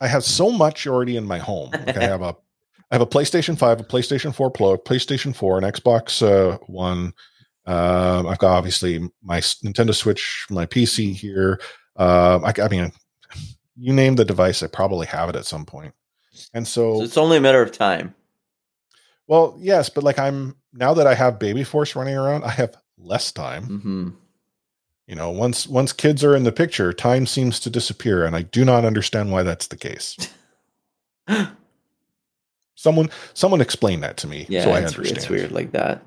I 0.00 0.06
have 0.08 0.24
so 0.24 0.50
much 0.52 0.86
already 0.86 1.16
in 1.16 1.24
my 1.24 1.38
home. 1.38 1.70
Like 1.72 1.96
I 1.96 2.04
have 2.04 2.22
a 2.22 2.36
I 2.90 2.94
have 2.94 3.00
a 3.02 3.06
PlayStation 3.06 3.58
5, 3.58 3.80
a 3.80 3.84
PlayStation 3.84 4.32
4 4.32 4.50
Pro, 4.50 4.72
a 4.72 4.78
PlayStation 4.78 5.34
4, 5.34 5.58
an 5.58 5.64
Xbox 5.64 6.22
uh, 6.22 6.58
One. 6.66 7.12
Um, 7.66 8.26
I've 8.26 8.38
got 8.38 8.56
obviously 8.56 9.10
my 9.22 9.40
Nintendo 9.40 9.94
Switch, 9.94 10.46
my 10.50 10.66
PC 10.66 11.12
here. 11.14 11.60
Um, 11.96 12.44
I, 12.44 12.54
I 12.62 12.68
mean, 12.68 12.92
you 13.76 13.92
name 13.92 14.16
the 14.16 14.24
device, 14.24 14.62
I 14.62 14.68
probably 14.68 15.06
have 15.08 15.28
it 15.28 15.36
at 15.36 15.46
some 15.46 15.64
point. 15.66 15.94
And 16.54 16.66
so 16.66 16.98
so, 16.98 17.02
it's 17.04 17.16
only 17.16 17.38
a 17.38 17.40
matter 17.40 17.62
of 17.62 17.72
time. 17.72 18.14
well, 19.26 19.56
yes, 19.58 19.88
but 19.88 20.04
like 20.04 20.18
I'm 20.18 20.56
now 20.72 20.94
that 20.94 21.06
I 21.06 21.14
have 21.14 21.38
Baby 21.38 21.64
Force 21.64 21.96
running 21.96 22.16
around, 22.16 22.44
I 22.44 22.50
have 22.50 22.76
less 22.98 23.32
time. 23.32 23.64
hmm 23.64 24.08
You 25.06 25.14
know, 25.16 25.30
once 25.30 25.66
once 25.66 25.92
kids 25.92 26.22
are 26.22 26.36
in 26.36 26.44
the 26.44 26.52
picture, 26.52 26.92
time 26.92 27.26
seems 27.26 27.58
to 27.60 27.70
disappear, 27.70 28.24
and 28.24 28.36
I 28.36 28.42
do 28.42 28.64
not 28.64 28.84
understand 28.84 29.32
why 29.32 29.42
that's 29.42 29.66
the 29.68 29.76
case. 29.76 30.16
Someone 32.74 33.08
someone 33.34 33.60
explain 33.62 34.00
that 34.02 34.18
to 34.18 34.26
me 34.26 34.46
Yeah, 34.48 34.64
so 34.64 34.70
I 34.72 34.84
understand. 34.84 35.16
it's 35.16 35.28
weird 35.30 35.50
like 35.50 35.72
that. 35.72 36.02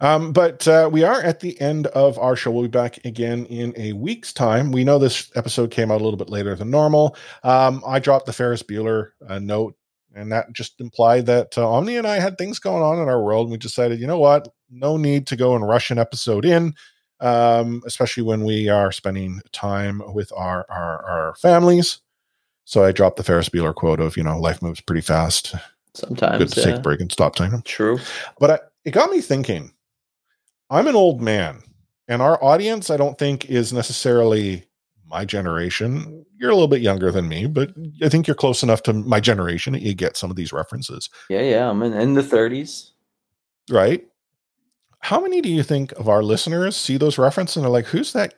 Um, 0.00 0.32
but 0.32 0.66
uh, 0.68 0.88
we 0.92 1.04
are 1.04 1.20
at 1.20 1.40
the 1.40 1.60
end 1.60 1.86
of 1.88 2.18
our 2.18 2.36
show. 2.36 2.50
We'll 2.50 2.62
be 2.62 2.68
back 2.68 3.04
again 3.04 3.46
in 3.46 3.72
a 3.76 3.92
week's 3.92 4.32
time. 4.32 4.72
We 4.72 4.84
know 4.84 4.98
this 4.98 5.30
episode 5.34 5.70
came 5.70 5.90
out 5.90 6.00
a 6.00 6.04
little 6.04 6.18
bit 6.18 6.30
later 6.30 6.54
than 6.54 6.70
normal. 6.70 7.16
Um, 7.42 7.82
I 7.86 7.98
dropped 7.98 8.26
the 8.26 8.32
Ferris 8.32 8.62
Bueller 8.62 9.10
uh, 9.28 9.38
note, 9.38 9.76
and 10.14 10.32
that 10.32 10.52
just 10.52 10.80
implied 10.80 11.26
that 11.26 11.58
uh, 11.58 11.68
Omni 11.68 11.96
and 11.96 12.06
I 12.06 12.20
had 12.20 12.38
things 12.38 12.58
going 12.58 12.82
on 12.82 13.00
in 13.00 13.08
our 13.08 13.22
world. 13.22 13.46
And 13.46 13.52
we 13.52 13.58
decided, 13.58 14.00
you 14.00 14.06
know 14.06 14.18
what? 14.18 14.48
No 14.70 14.96
need 14.96 15.26
to 15.28 15.36
go 15.36 15.54
and 15.54 15.66
rush 15.66 15.90
an 15.90 15.98
episode 15.98 16.44
in, 16.44 16.74
um, 17.20 17.82
especially 17.86 18.22
when 18.22 18.44
we 18.44 18.68
are 18.68 18.90
spending 18.92 19.40
time 19.52 20.02
with 20.12 20.32
our, 20.36 20.66
our, 20.68 21.04
our 21.04 21.34
families. 21.36 22.00
So 22.64 22.82
I 22.82 22.92
dropped 22.92 23.18
the 23.18 23.22
Ferris 23.22 23.50
Bueller 23.50 23.74
quote 23.74 24.00
of, 24.00 24.16
you 24.16 24.22
know, 24.22 24.38
life 24.38 24.62
moves 24.62 24.80
pretty 24.80 25.02
fast. 25.02 25.54
Sometimes. 25.92 26.38
Good 26.38 26.48
to 26.48 26.60
yeah. 26.60 26.66
take 26.66 26.76
a 26.76 26.80
break 26.80 27.00
and 27.00 27.12
stop 27.12 27.36
time. 27.36 27.60
True. 27.62 27.98
But 28.40 28.50
I, 28.50 28.58
it 28.84 28.92
got 28.92 29.10
me 29.10 29.20
thinking. 29.20 29.73
I'm 30.70 30.86
an 30.86 30.96
old 30.96 31.20
man, 31.20 31.62
and 32.08 32.22
our 32.22 32.42
audience, 32.42 32.90
I 32.90 32.96
don't 32.96 33.18
think, 33.18 33.44
is 33.46 33.72
necessarily 33.72 34.64
my 35.06 35.24
generation. 35.24 36.24
You're 36.36 36.50
a 36.50 36.54
little 36.54 36.68
bit 36.68 36.80
younger 36.82 37.10
than 37.10 37.28
me, 37.28 37.46
but 37.46 37.70
I 38.02 38.08
think 38.08 38.26
you're 38.26 38.34
close 38.34 38.62
enough 38.62 38.82
to 38.84 38.92
my 38.92 39.20
generation 39.20 39.72
that 39.74 39.82
you 39.82 39.94
get 39.94 40.16
some 40.16 40.30
of 40.30 40.36
these 40.36 40.52
references, 40.52 41.08
Yeah, 41.30 41.42
yeah. 41.42 41.70
I'm 41.70 41.82
in, 41.82 41.92
in 41.92 42.14
the 42.14 42.22
30s. 42.22 42.90
right? 43.70 44.04
How 45.00 45.20
many 45.20 45.40
do 45.42 45.50
you 45.50 45.62
think 45.62 45.92
of 45.92 46.08
our 46.08 46.22
listeners 46.22 46.76
see 46.76 46.96
those 46.96 47.18
references 47.18 47.58
and 47.58 47.66
are 47.66 47.70
like, 47.70 47.84
who's 47.86 48.12
that 48.14 48.34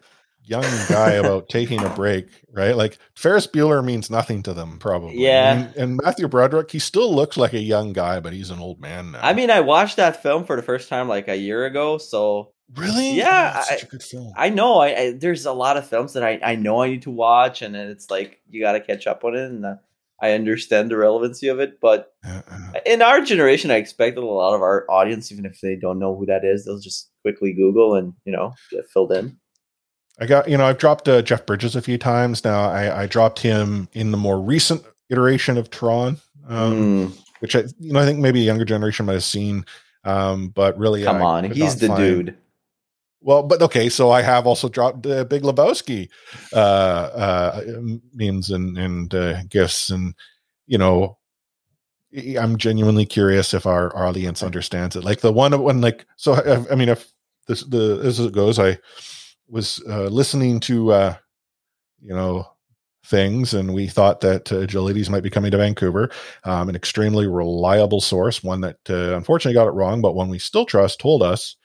young 0.46 0.64
guy 0.88 1.12
about 1.12 1.48
taking 1.50 1.82
a 1.84 1.88
break, 1.90 2.26
right? 2.52 2.76
Like 2.76 2.98
Ferris 3.14 3.46
Bueller 3.46 3.84
means 3.84 4.10
nothing 4.10 4.42
to 4.44 4.54
them, 4.54 4.78
probably. 4.78 5.18
Yeah. 5.22 5.52
And, 5.54 5.76
and 5.76 6.00
Matthew 6.02 6.28
Broderick, 6.28 6.70
he 6.70 6.78
still 6.78 7.14
looks 7.14 7.36
like 7.36 7.52
a 7.52 7.60
young 7.60 7.92
guy, 7.92 8.20
but 8.20 8.32
he's 8.32 8.50
an 8.50 8.58
old 8.60 8.80
man 8.80 9.12
now. 9.12 9.20
I 9.22 9.32
mean, 9.34 9.50
I 9.50 9.60
watched 9.60 9.96
that 9.96 10.22
film 10.22 10.44
for 10.44 10.56
the 10.56 10.62
first 10.62 10.88
time 10.88 11.08
like 11.08 11.28
a 11.28 11.36
year 11.36 11.66
ago, 11.66 11.98
so 11.98 12.52
really? 12.74 13.14
Yeah, 13.14 13.54
Oh, 13.58 13.62
such 13.62 13.84
I- 13.84 13.86
a 13.86 13.90
good 13.90 14.02
film. 14.02 14.32
I 14.36 14.48
know 14.50 14.78
I, 14.78 14.86
I 15.00 15.12
there's 15.12 15.46
a 15.46 15.52
lot 15.52 15.76
of 15.76 15.86
films 15.88 16.12
that 16.14 16.22
I, 16.24 16.38
I 16.42 16.54
know 16.56 16.82
I 16.82 16.88
need 16.88 17.02
to 17.02 17.10
watch, 17.10 17.62
and 17.62 17.74
it's 17.76 18.10
like 18.10 18.40
you 18.48 18.60
got 18.62 18.72
to 18.72 18.80
catch 18.80 19.06
up 19.06 19.24
on 19.24 19.34
it, 19.36 19.44
and 19.50 19.64
uh, 19.64 19.74
I 20.20 20.32
understand 20.32 20.90
the 20.90 20.96
relevancy 20.96 21.48
of 21.48 21.60
it. 21.60 21.78
But 21.80 22.12
Uh, 22.26 22.40
uh, 22.50 22.80
in 22.86 23.02
our 23.02 23.20
generation, 23.20 23.70
I 23.70 23.76
expect 23.76 24.16
that 24.16 24.22
a 24.22 24.26
lot 24.26 24.54
of 24.54 24.62
our 24.62 24.84
audience, 24.90 25.30
even 25.30 25.44
if 25.44 25.60
they 25.60 25.76
don't 25.76 25.98
know 25.98 26.16
who 26.16 26.26
that 26.26 26.44
is, 26.44 26.64
they'll 26.64 26.78
just 26.80 27.10
quickly 27.22 27.52
Google 27.52 27.94
and 27.96 28.14
you 28.24 28.32
know 28.32 28.54
get 28.70 28.88
filled 28.90 29.12
in. 29.12 29.36
I 30.18 30.26
got, 30.26 30.48
you 30.48 30.56
know, 30.56 30.64
I've 30.66 30.78
dropped 30.78 31.08
uh, 31.08 31.20
Jeff 31.22 31.44
Bridges 31.44 31.76
a 31.76 31.82
few 31.82 31.98
times 31.98 32.42
now. 32.44 32.70
I, 32.70 33.02
I 33.02 33.06
dropped 33.06 33.38
him 33.40 33.88
in 33.92 34.10
the 34.10 34.16
more 34.16 34.40
recent 34.40 34.82
iteration 35.10 35.58
of 35.58 35.70
Tron, 35.70 36.18
um, 36.48 36.72
Mm, 36.72 37.18
which 37.40 37.54
I, 37.54 37.64
you 37.78 37.92
know, 37.92 38.00
I 38.00 38.06
think 38.06 38.18
maybe 38.18 38.40
a 38.40 38.44
younger 38.44 38.64
generation 38.64 39.04
might 39.06 39.12
have 39.12 39.24
seen. 39.24 39.64
Um, 40.04 40.48
but 40.48 40.78
really, 40.78 41.02
come 41.04 41.16
I 41.16 41.20
on, 41.20 41.50
he's 41.50 41.76
the 41.76 41.88
find- 41.88 41.98
dude. 42.00 42.36
Well, 43.22 43.42
but 43.42 43.60
okay, 43.60 43.88
so 43.88 44.12
I 44.12 44.22
have 44.22 44.46
also 44.46 44.68
dropped 44.68 45.04
uh, 45.04 45.24
Big 45.24 45.42
Lebowski 45.42 46.08
uh, 46.52 46.56
uh, 46.56 47.60
memes 48.14 48.50
and 48.50 48.78
and 48.78 49.12
uh, 49.12 49.42
gifts, 49.48 49.90
and 49.90 50.14
you 50.68 50.78
know, 50.78 51.18
I'm 52.38 52.56
genuinely 52.56 53.04
curious 53.04 53.52
if 53.52 53.66
our, 53.66 53.92
our 53.96 54.06
audience 54.06 54.44
understands 54.44 54.94
it. 54.94 55.02
Like 55.02 55.20
the 55.22 55.32
one 55.32 55.60
when 55.60 55.80
like 55.80 56.06
so, 56.16 56.34
I, 56.34 56.72
I 56.72 56.76
mean, 56.76 56.88
if 56.88 57.10
this 57.48 57.64
the 57.64 58.00
as 58.04 58.20
it 58.20 58.32
goes, 58.32 58.60
I 58.60 58.78
was 59.48 59.82
uh, 59.88 60.04
listening 60.04 60.60
to 60.60 60.92
uh, 60.92 61.16
you 62.00 62.14
know 62.14 62.46
things, 63.04 63.54
and 63.54 63.72
we 63.72 63.86
thought 63.86 64.20
that 64.20 64.50
uh, 64.50 64.56
Agilities 64.56 65.08
might 65.08 65.22
be 65.22 65.30
coming 65.30 65.50
to 65.50 65.58
Vancouver. 65.58 66.10
Um, 66.44 66.68
an 66.68 66.76
extremely 66.76 67.26
reliable 67.26 68.00
source, 68.00 68.42
one 68.42 68.60
that 68.62 68.78
uh, 68.90 69.16
unfortunately 69.16 69.54
got 69.54 69.68
it 69.68 69.74
wrong, 69.74 70.02
but 70.02 70.14
one 70.14 70.28
we 70.28 70.38
still 70.38 70.66
trust, 70.66 71.00
told 71.00 71.22
us 71.22 71.56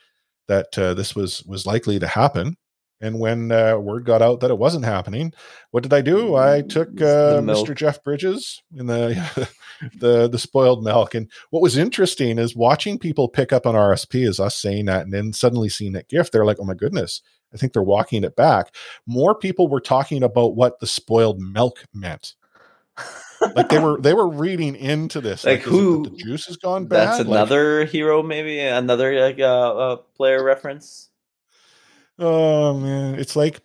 that 0.48 0.78
uh, 0.78 0.94
this 0.94 1.14
was 1.14 1.42
was 1.44 1.66
likely 1.66 1.98
to 1.98 2.06
happen. 2.06 2.56
And 3.00 3.18
when 3.18 3.50
uh, 3.50 3.76
word 3.78 4.04
got 4.04 4.22
out 4.22 4.40
that 4.40 4.52
it 4.52 4.58
wasn't 4.58 4.84
happening, 4.84 5.32
what 5.72 5.82
did 5.82 5.92
I 5.92 6.02
do? 6.02 6.36
I 6.36 6.62
took 6.62 6.88
uh. 7.00 7.40
Mr. 7.42 7.74
Jeff 7.74 8.02
Bridges 8.04 8.62
in 8.76 8.86
the 8.86 9.48
the 9.98 10.28
the 10.28 10.38
spoiled 10.38 10.84
milk. 10.84 11.14
And 11.16 11.28
what 11.50 11.62
was 11.62 11.76
interesting 11.76 12.38
is 12.38 12.54
watching 12.54 13.00
people 13.00 13.28
pick 13.28 13.52
up 13.52 13.66
on 13.66 13.74
RSP 13.74 14.26
is 14.26 14.38
us 14.38 14.56
saying 14.56 14.86
that, 14.86 15.02
and 15.02 15.12
then 15.12 15.32
suddenly 15.32 15.68
seeing 15.68 15.92
that 15.92 16.08
gift. 16.08 16.32
They're 16.32 16.44
like, 16.44 16.58
"Oh 16.60 16.64
my 16.64 16.74
goodness!" 16.74 17.22
I 17.52 17.56
think 17.56 17.72
they're 17.72 17.82
walking 17.82 18.24
it 18.24 18.34
back. 18.36 18.74
More 19.06 19.34
people 19.34 19.68
were 19.68 19.80
talking 19.80 20.22
about 20.22 20.56
what 20.56 20.80
the 20.80 20.86
spoiled 20.86 21.40
milk 21.40 21.84
meant. 21.94 22.34
Like 23.56 23.70
they 23.70 23.78
were 23.80 24.00
they 24.00 24.14
were 24.14 24.28
reading 24.28 24.76
into 24.76 25.20
this. 25.20 25.44
Like 25.44 25.64
that 25.64 25.68
who- 25.70 26.04
the 26.04 26.10
juice 26.10 26.46
has 26.46 26.56
gone 26.56 26.86
bad. 26.86 27.08
That's 27.08 27.18
Like, 27.20 27.26
another 27.28 27.84
hero, 27.84 28.22
maybe 28.22 28.60
another 28.60 29.18
like 29.20 29.40
uh, 29.40 29.76
uh, 29.76 29.96
player 30.16 30.44
reference. 30.44 31.08
Oh 32.18 32.74
man, 32.78 33.16
it's 33.18 33.34
like 33.34 33.60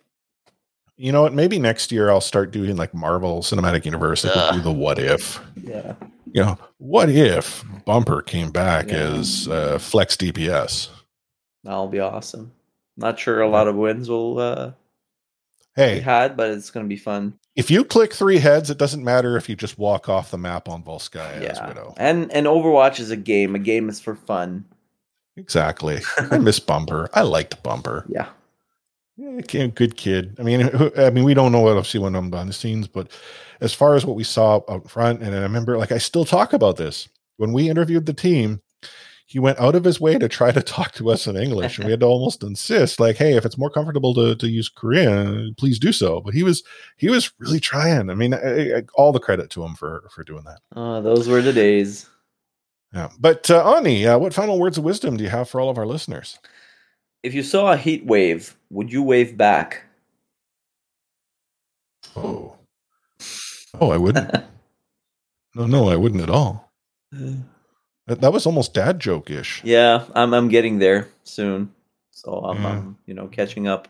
you 0.96 1.12
know 1.12 1.22
what? 1.22 1.32
Maybe 1.32 1.58
next 1.60 1.92
year 1.92 2.10
I'll 2.10 2.20
start 2.20 2.50
doing 2.50 2.74
like 2.76 2.92
Marvel 2.92 3.40
Cinematic 3.40 3.84
Universe. 3.84 4.24
Like 4.24 4.34
we'll 4.34 4.52
do 4.54 4.60
the 4.62 4.72
what 4.72 4.98
if. 4.98 5.40
Yeah, 5.62 5.94
You 6.32 6.42
know, 6.42 6.58
what 6.78 7.08
if 7.08 7.64
Bumper 7.84 8.20
came 8.22 8.50
back 8.50 8.88
Yeah. 8.88 8.96
as 9.14 9.46
uh, 9.46 9.78
Flex 9.78 10.16
DPS? 10.16 10.88
that'll 11.62 11.86
be 11.88 12.00
awesome. 12.00 12.50
Not 12.98 13.18
sure 13.18 13.40
a 13.40 13.48
lot 13.48 13.68
of 13.68 13.76
wins 13.76 14.10
will 14.10 14.38
uh, 14.38 14.66
be 14.68 14.72
Hey, 15.82 16.00
had, 16.00 16.36
but 16.36 16.50
it's 16.50 16.70
gonna 16.70 16.88
be 16.88 16.96
fun. 16.96 17.38
if 17.54 17.70
you 17.70 17.84
click 17.84 18.12
three 18.12 18.38
heads, 18.38 18.68
it 18.70 18.78
doesn't 18.78 19.04
matter 19.04 19.36
if 19.36 19.48
you 19.48 19.54
just 19.56 19.78
walk 19.78 20.08
off 20.08 20.30
the 20.32 20.38
map 20.38 20.68
on 20.68 20.82
Volskaya 20.82 21.40
as 21.42 21.60
Widow. 21.66 21.94
and 21.96 22.30
and 22.32 22.46
Overwatch 22.46 22.98
is 22.98 23.10
a 23.12 23.16
game. 23.16 23.54
A 23.54 23.58
game 23.60 23.88
is 23.88 24.00
for 24.00 24.14
fun. 24.16 24.64
Exactly. 25.36 26.00
I 26.32 26.38
miss 26.38 26.58
Bumper. 26.58 27.08
I 27.14 27.22
liked 27.22 27.62
Bumper. 27.62 28.04
Yeah, 28.08 28.26
Yeah, 29.16 29.66
good 29.68 29.96
kid. 29.96 30.34
I 30.40 30.42
mean, 30.42 30.68
I 30.98 31.10
mean, 31.10 31.22
we 31.22 31.32
don't 31.34 31.52
know 31.52 31.60
what 31.60 31.76
obviously 31.76 32.00
went 32.00 32.16
on 32.16 32.28
behind 32.30 32.48
the 32.48 32.52
scenes, 32.54 32.88
but 32.88 33.12
as 33.60 33.72
far 33.72 33.94
as 33.94 34.04
what 34.04 34.16
we 34.16 34.24
saw 34.24 34.60
out 34.68 34.90
front, 34.90 35.22
and 35.22 35.36
I 35.36 35.38
remember, 35.38 35.78
like, 35.78 35.92
I 35.92 35.98
still 35.98 36.24
talk 36.24 36.52
about 36.52 36.76
this 36.76 37.08
when 37.36 37.52
we 37.52 37.70
interviewed 37.70 38.06
the 38.06 38.12
team. 38.14 38.60
He 39.30 39.38
went 39.38 39.60
out 39.60 39.74
of 39.74 39.84
his 39.84 40.00
way 40.00 40.16
to 40.18 40.26
try 40.26 40.52
to 40.52 40.62
talk 40.76 40.92
to 40.92 41.10
us 41.10 41.26
in 41.26 41.36
English, 41.36 41.76
and 41.76 41.84
we 41.84 41.90
had 41.90 42.00
to 42.00 42.06
almost 42.06 42.42
insist, 42.42 42.98
like, 42.98 43.16
"Hey, 43.16 43.36
if 43.36 43.44
it's 43.44 43.58
more 43.58 43.68
comfortable 43.68 44.14
to, 44.14 44.34
to 44.34 44.48
use 44.48 44.70
Korean, 44.70 45.54
please 45.58 45.78
do 45.78 45.92
so." 45.92 46.22
But 46.22 46.32
he 46.32 46.42
was 46.42 46.62
he 46.96 47.10
was 47.10 47.30
really 47.38 47.60
trying. 47.60 48.08
I 48.08 48.14
mean, 48.14 48.32
I, 48.32 48.78
I- 48.78 48.82
all 48.94 49.12
the 49.12 49.20
credit 49.20 49.50
to 49.50 49.62
him 49.62 49.74
for 49.74 50.08
for 50.14 50.24
doing 50.24 50.44
that. 50.44 50.60
uh, 50.74 51.00
those 51.02 51.28
were 51.28 51.42
the 51.42 51.52
days. 51.52 52.08
Yeah. 52.94 53.10
But 53.20 53.50
uh, 53.50 53.62
Omni, 53.62 54.06
uh, 54.06 54.16
what 54.18 54.32
final 54.32 54.58
words 54.58 54.78
of 54.78 54.84
wisdom 54.84 55.18
do 55.18 55.24
you 55.24 55.28
have 55.28 55.50
for 55.50 55.60
all 55.60 55.68
of 55.68 55.76
our 55.76 55.84
listeners? 55.86 56.38
If 57.22 57.34
you 57.34 57.42
saw 57.42 57.72
a 57.72 57.76
heat 57.76 58.06
wave, 58.06 58.56
would 58.70 58.90
you 58.90 59.02
wave 59.02 59.36
back? 59.36 59.82
Oh, 62.16 62.56
oh, 63.78 63.90
I 63.90 63.98
wouldn't. 63.98 64.30
no, 65.54 65.66
no, 65.66 65.90
I 65.90 65.96
wouldn't 65.96 66.22
at 66.22 66.30
all. 66.30 66.72
That, 68.08 68.32
was 68.32 68.46
almost 68.46 68.72
dad 68.72 69.00
joke 69.00 69.30
ish. 69.30 69.62
Yeah, 69.64 70.04
I'm 70.14 70.32
I'm 70.32 70.48
getting 70.48 70.78
there 70.78 71.08
soon, 71.24 71.72
so 72.10 72.32
I'm, 72.32 72.62
Yeah. 72.62 72.68
I'm 72.68 72.98
you 73.06 73.14
know 73.14 73.28
catching 73.28 73.68
up. 73.68 73.88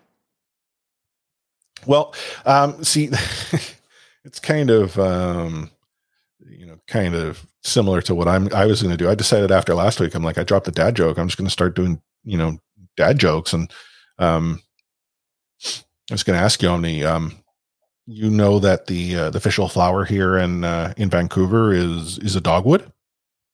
Well, 1.86 2.14
um, 2.44 2.82
see, 2.82 3.10
it's 4.24 4.40
kind 4.40 4.70
of, 4.70 4.98
um, 4.98 5.70
you 6.50 6.66
know, 6.66 6.80
kind 6.88 7.14
of 7.14 7.46
similar 7.62 8.02
to 8.02 8.14
what 8.14 8.26
I'm. 8.26 8.52
I 8.52 8.66
was 8.66 8.82
going 8.82 8.90
to 8.90 8.96
do. 8.96 9.08
I 9.08 9.14
decided 9.14 9.52
after 9.52 9.74
last 9.74 10.00
week, 10.00 10.14
I'm 10.14 10.24
like, 10.24 10.38
I 10.38 10.42
dropped 10.42 10.66
the 10.66 10.72
dad 10.72 10.96
joke. 10.96 11.18
I'm 11.18 11.28
just 11.28 11.38
going 11.38 11.46
to 11.46 11.52
start 11.52 11.76
doing, 11.76 12.02
you 12.24 12.36
know, 12.36 12.58
dad 12.96 13.18
jokes. 13.18 13.52
And 13.52 13.70
um, 14.18 14.60
I 15.64 16.14
was 16.14 16.24
going 16.24 16.36
to 16.36 16.44
ask 16.44 16.60
you, 16.60 16.68
Omni, 16.68 17.04
um, 17.04 17.36
you 18.06 18.30
know 18.30 18.58
that 18.58 18.86
the 18.86 19.14
uh, 19.14 19.30
the 19.30 19.38
official 19.38 19.68
flower 19.68 20.04
here 20.04 20.38
in 20.38 20.64
uh, 20.64 20.94
in 20.96 21.10
Vancouver 21.10 21.72
is 21.72 22.18
is 22.18 22.34
a 22.34 22.40
dogwood. 22.40 22.90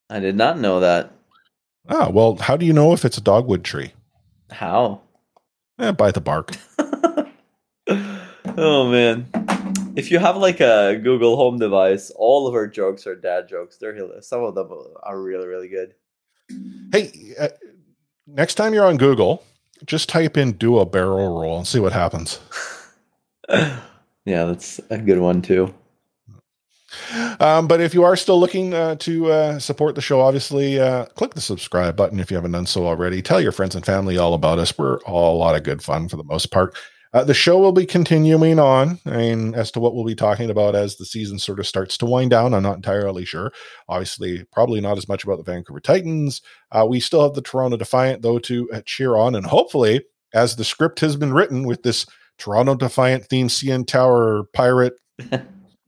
I 0.09 0.19
did 0.19 0.35
not 0.35 0.59
know 0.59 0.79
that. 0.79 1.11
Ah, 1.87 2.09
well, 2.09 2.35
how 2.35 2.57
do 2.57 2.65
you 2.65 2.73
know 2.73 2.93
if 2.93 3.05
it's 3.05 3.17
a 3.17 3.21
dogwood 3.21 3.63
tree? 3.63 3.93
How? 4.51 5.01
Eh, 5.79 5.91
by 5.91 6.11
the 6.11 6.21
bark. 6.21 6.51
oh 8.57 8.89
man. 8.89 9.27
If 9.95 10.11
you 10.11 10.19
have 10.19 10.37
like 10.37 10.59
a 10.59 10.99
Google 11.01 11.37
Home 11.37 11.57
device, 11.57 12.11
all 12.15 12.47
of 12.47 12.53
our 12.53 12.67
jokes 12.67 13.07
are 13.07 13.15
dad 13.15 13.47
jokes. 13.47 13.77
They're 13.77 13.93
hilarious. 13.93 14.27
Some 14.27 14.43
of 14.43 14.55
them 14.55 14.69
are 15.03 15.21
really, 15.21 15.47
really 15.47 15.69
good. 15.69 15.93
Hey, 16.91 17.33
uh, 17.39 17.47
next 18.27 18.55
time 18.55 18.73
you're 18.73 18.85
on 18.85 18.97
Google, 18.97 19.43
just 19.85 20.09
type 20.09 20.37
in 20.37 20.53
"do 20.53 20.79
a 20.79 20.85
barrel 20.85 21.39
roll" 21.39 21.57
and 21.57 21.67
see 21.67 21.79
what 21.79 21.93
happens. 21.93 22.39
yeah, 23.49 23.79
that's 24.25 24.79
a 24.89 24.97
good 24.97 25.19
one 25.19 25.41
too. 25.41 25.73
Um, 27.39 27.67
but 27.67 27.81
if 27.81 27.93
you 27.93 28.03
are 28.03 28.15
still 28.15 28.39
looking 28.39 28.73
uh, 28.73 28.95
to 28.95 29.31
uh, 29.31 29.59
support 29.59 29.95
the 29.95 30.01
show, 30.01 30.21
obviously 30.21 30.79
uh, 30.79 31.05
click 31.05 31.33
the 31.33 31.41
subscribe 31.41 31.95
button 31.95 32.19
if 32.19 32.31
you 32.31 32.35
haven't 32.35 32.51
done 32.51 32.65
so 32.65 32.85
already. 32.85 33.21
Tell 33.21 33.41
your 33.41 33.51
friends 33.51 33.75
and 33.75 33.85
family 33.85 34.17
all 34.17 34.33
about 34.33 34.59
us. 34.59 34.77
We're 34.77 34.99
all 35.01 35.35
a 35.35 35.39
lot 35.39 35.55
of 35.55 35.63
good 35.63 35.83
fun 35.83 36.09
for 36.09 36.17
the 36.17 36.23
most 36.23 36.51
part. 36.51 36.75
Uh, 37.15 37.23
the 37.23 37.33
show 37.33 37.57
will 37.57 37.71
be 37.71 37.85
continuing 37.85 38.59
on. 38.59 38.99
I 39.05 39.15
mean, 39.15 39.55
as 39.55 39.71
to 39.71 39.79
what 39.79 39.95
we'll 39.95 40.03
be 40.03 40.15
talking 40.15 40.49
about 40.49 40.75
as 40.75 40.97
the 40.97 41.05
season 41.05 41.39
sort 41.39 41.61
of 41.61 41.65
starts 41.65 41.97
to 41.99 42.05
wind 42.05 42.31
down, 42.31 42.53
I'm 42.53 42.63
not 42.63 42.75
entirely 42.75 43.23
sure. 43.23 43.53
Obviously, 43.87 44.43
probably 44.51 44.81
not 44.81 44.97
as 44.97 45.07
much 45.07 45.23
about 45.23 45.37
the 45.37 45.49
Vancouver 45.49 45.79
Titans. 45.79 46.41
Uh, 46.73 46.85
we 46.87 46.99
still 46.99 47.23
have 47.23 47.33
the 47.33 47.41
Toronto 47.41 47.77
Defiant, 47.77 48.21
though, 48.21 48.39
to 48.39 48.69
uh, 48.73 48.81
cheer 48.85 49.15
on. 49.15 49.33
And 49.33 49.45
hopefully, 49.45 50.03
as 50.33 50.57
the 50.57 50.65
script 50.65 50.99
has 50.99 51.15
been 51.15 51.31
written 51.31 51.65
with 51.65 51.83
this 51.83 52.05
Toronto 52.37 52.75
Defiant 52.75 53.25
theme, 53.27 53.47
CN 53.47 53.87
Tower 53.87 54.43
pirate 54.53 54.99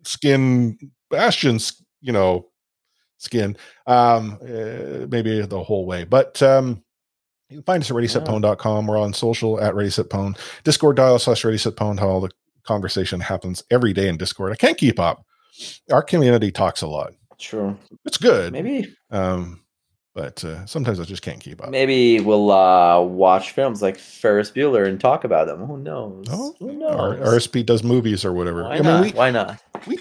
skin 0.03 0.77
bastions, 1.09 1.83
you 2.01 2.11
know, 2.11 2.47
skin, 3.17 3.57
um, 3.87 4.37
uh, 4.41 5.07
maybe 5.09 5.41
the 5.41 5.63
whole 5.63 5.85
way. 5.85 6.03
But, 6.03 6.41
um, 6.43 6.83
you 7.49 7.57
can 7.57 7.63
find 7.63 7.81
us 7.81 7.89
at 7.89 7.95
readysetpwn.com. 7.95 8.87
We're 8.87 8.97
on 8.99 9.13
social 9.13 9.59
at 9.61 9.73
readysetpwn. 9.73 10.37
Discord 10.63 10.97
dial 10.97 11.17
slash 11.17 11.43
readysetpwn. 11.43 11.97
How 11.99 12.09
all 12.09 12.21
the 12.21 12.29
conversation 12.63 13.21
happens 13.21 13.63
every 13.71 13.93
day 13.93 14.09
in 14.09 14.17
Discord. 14.17 14.51
I 14.51 14.55
can't 14.55 14.77
keep 14.77 14.99
up. 14.99 15.23
Our 15.91 16.03
community 16.03 16.51
talks 16.51 16.81
a 16.81 16.87
lot. 16.87 17.13
True. 17.39 17.77
It's 18.05 18.17
good. 18.17 18.51
Maybe 18.51 18.93
Um, 19.11 19.61
but 20.13 20.43
uh, 20.43 20.65
sometimes 20.65 20.99
I 20.99 21.03
just 21.05 21.21
can't 21.21 21.39
keep 21.39 21.63
up. 21.63 21.69
maybe 21.69 22.19
we'll 22.19 22.51
uh, 22.51 22.99
watch 23.01 23.51
films 23.51 23.81
like 23.81 23.97
Ferris 23.97 24.51
Bueller 24.51 24.85
and 24.87 24.99
talk 24.99 25.23
about 25.23 25.47
them. 25.47 25.65
Who 25.65 25.77
knows? 25.77 26.25
Oh, 26.29 26.53
Who 26.59 26.83
R- 26.85 27.15
knows? 27.17 27.47
RSP 27.47 27.65
does 27.65 27.81
movies 27.83 28.25
or 28.25 28.33
whatever. 28.33 28.63
Why 28.63 28.71
I 28.71 28.75
mean, 28.75 28.83
not? 28.83 29.03
we, 29.05 29.11
Why 29.11 29.31
not? 29.31 29.61
we 29.87 29.99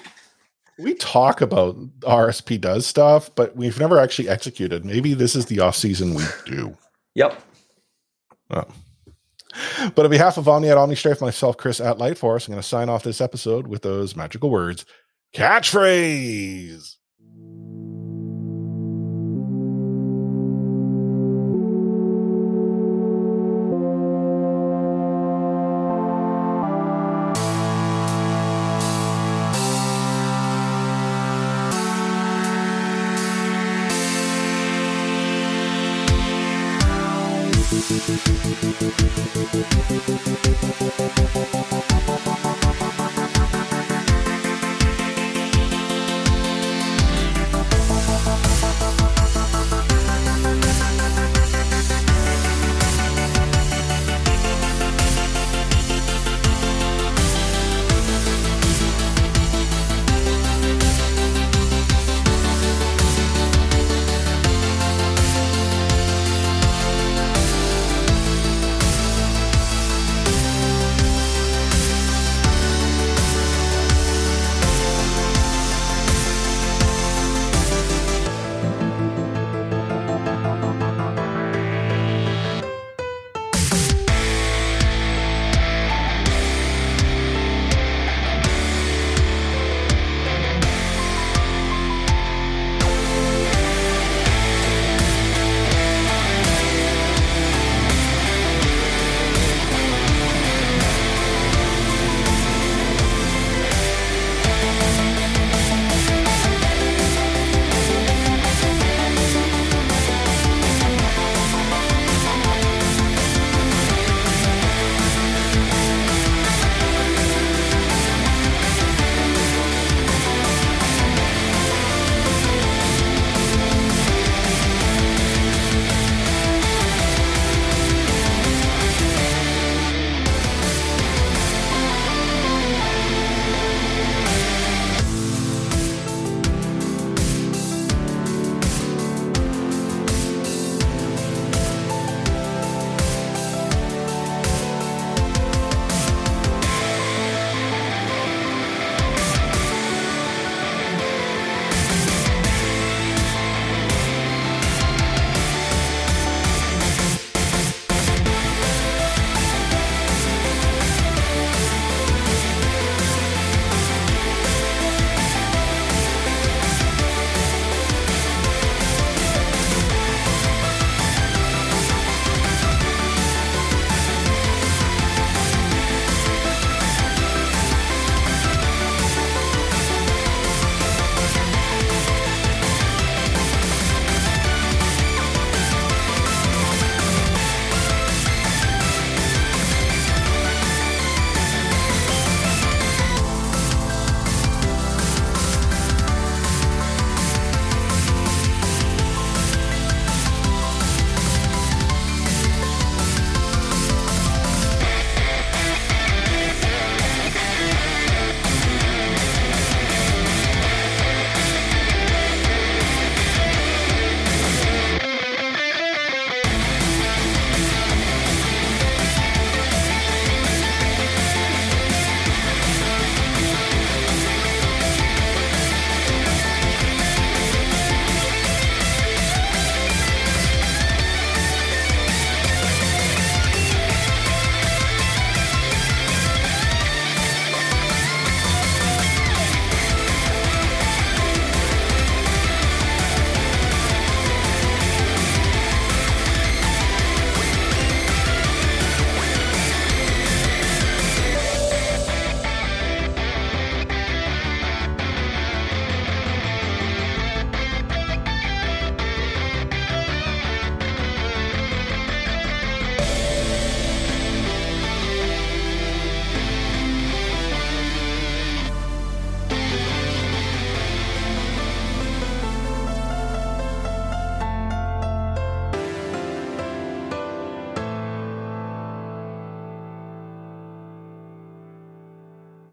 talk 0.98 1.40
about 1.40 1.76
RSP 2.00 2.60
does 2.60 2.86
stuff, 2.86 3.34
but 3.34 3.56
we've 3.56 3.78
never 3.78 3.98
actually 3.98 4.28
executed. 4.28 4.84
Maybe 4.84 5.14
this 5.14 5.34
is 5.34 5.46
the 5.46 5.60
off 5.60 5.76
season 5.76 6.14
we 6.14 6.24
do. 6.44 6.76
Yep. 7.14 7.40
Oh. 8.50 8.64
But 9.94 10.04
on 10.04 10.10
behalf 10.10 10.36
of 10.36 10.48
Omni 10.48 10.68
at 10.68 10.76
OmniStrafe, 10.76 11.20
myself, 11.20 11.56
Chris 11.56 11.80
at 11.80 11.98
Light 11.98 12.18
Force, 12.18 12.46
I'm 12.46 12.52
going 12.52 12.62
to 12.62 12.68
sign 12.68 12.88
off 12.88 13.02
this 13.02 13.22
episode 13.22 13.66
with 13.66 13.82
those 13.82 14.14
magical 14.14 14.50
words. 14.50 14.84
Catchphrase. 15.34 16.96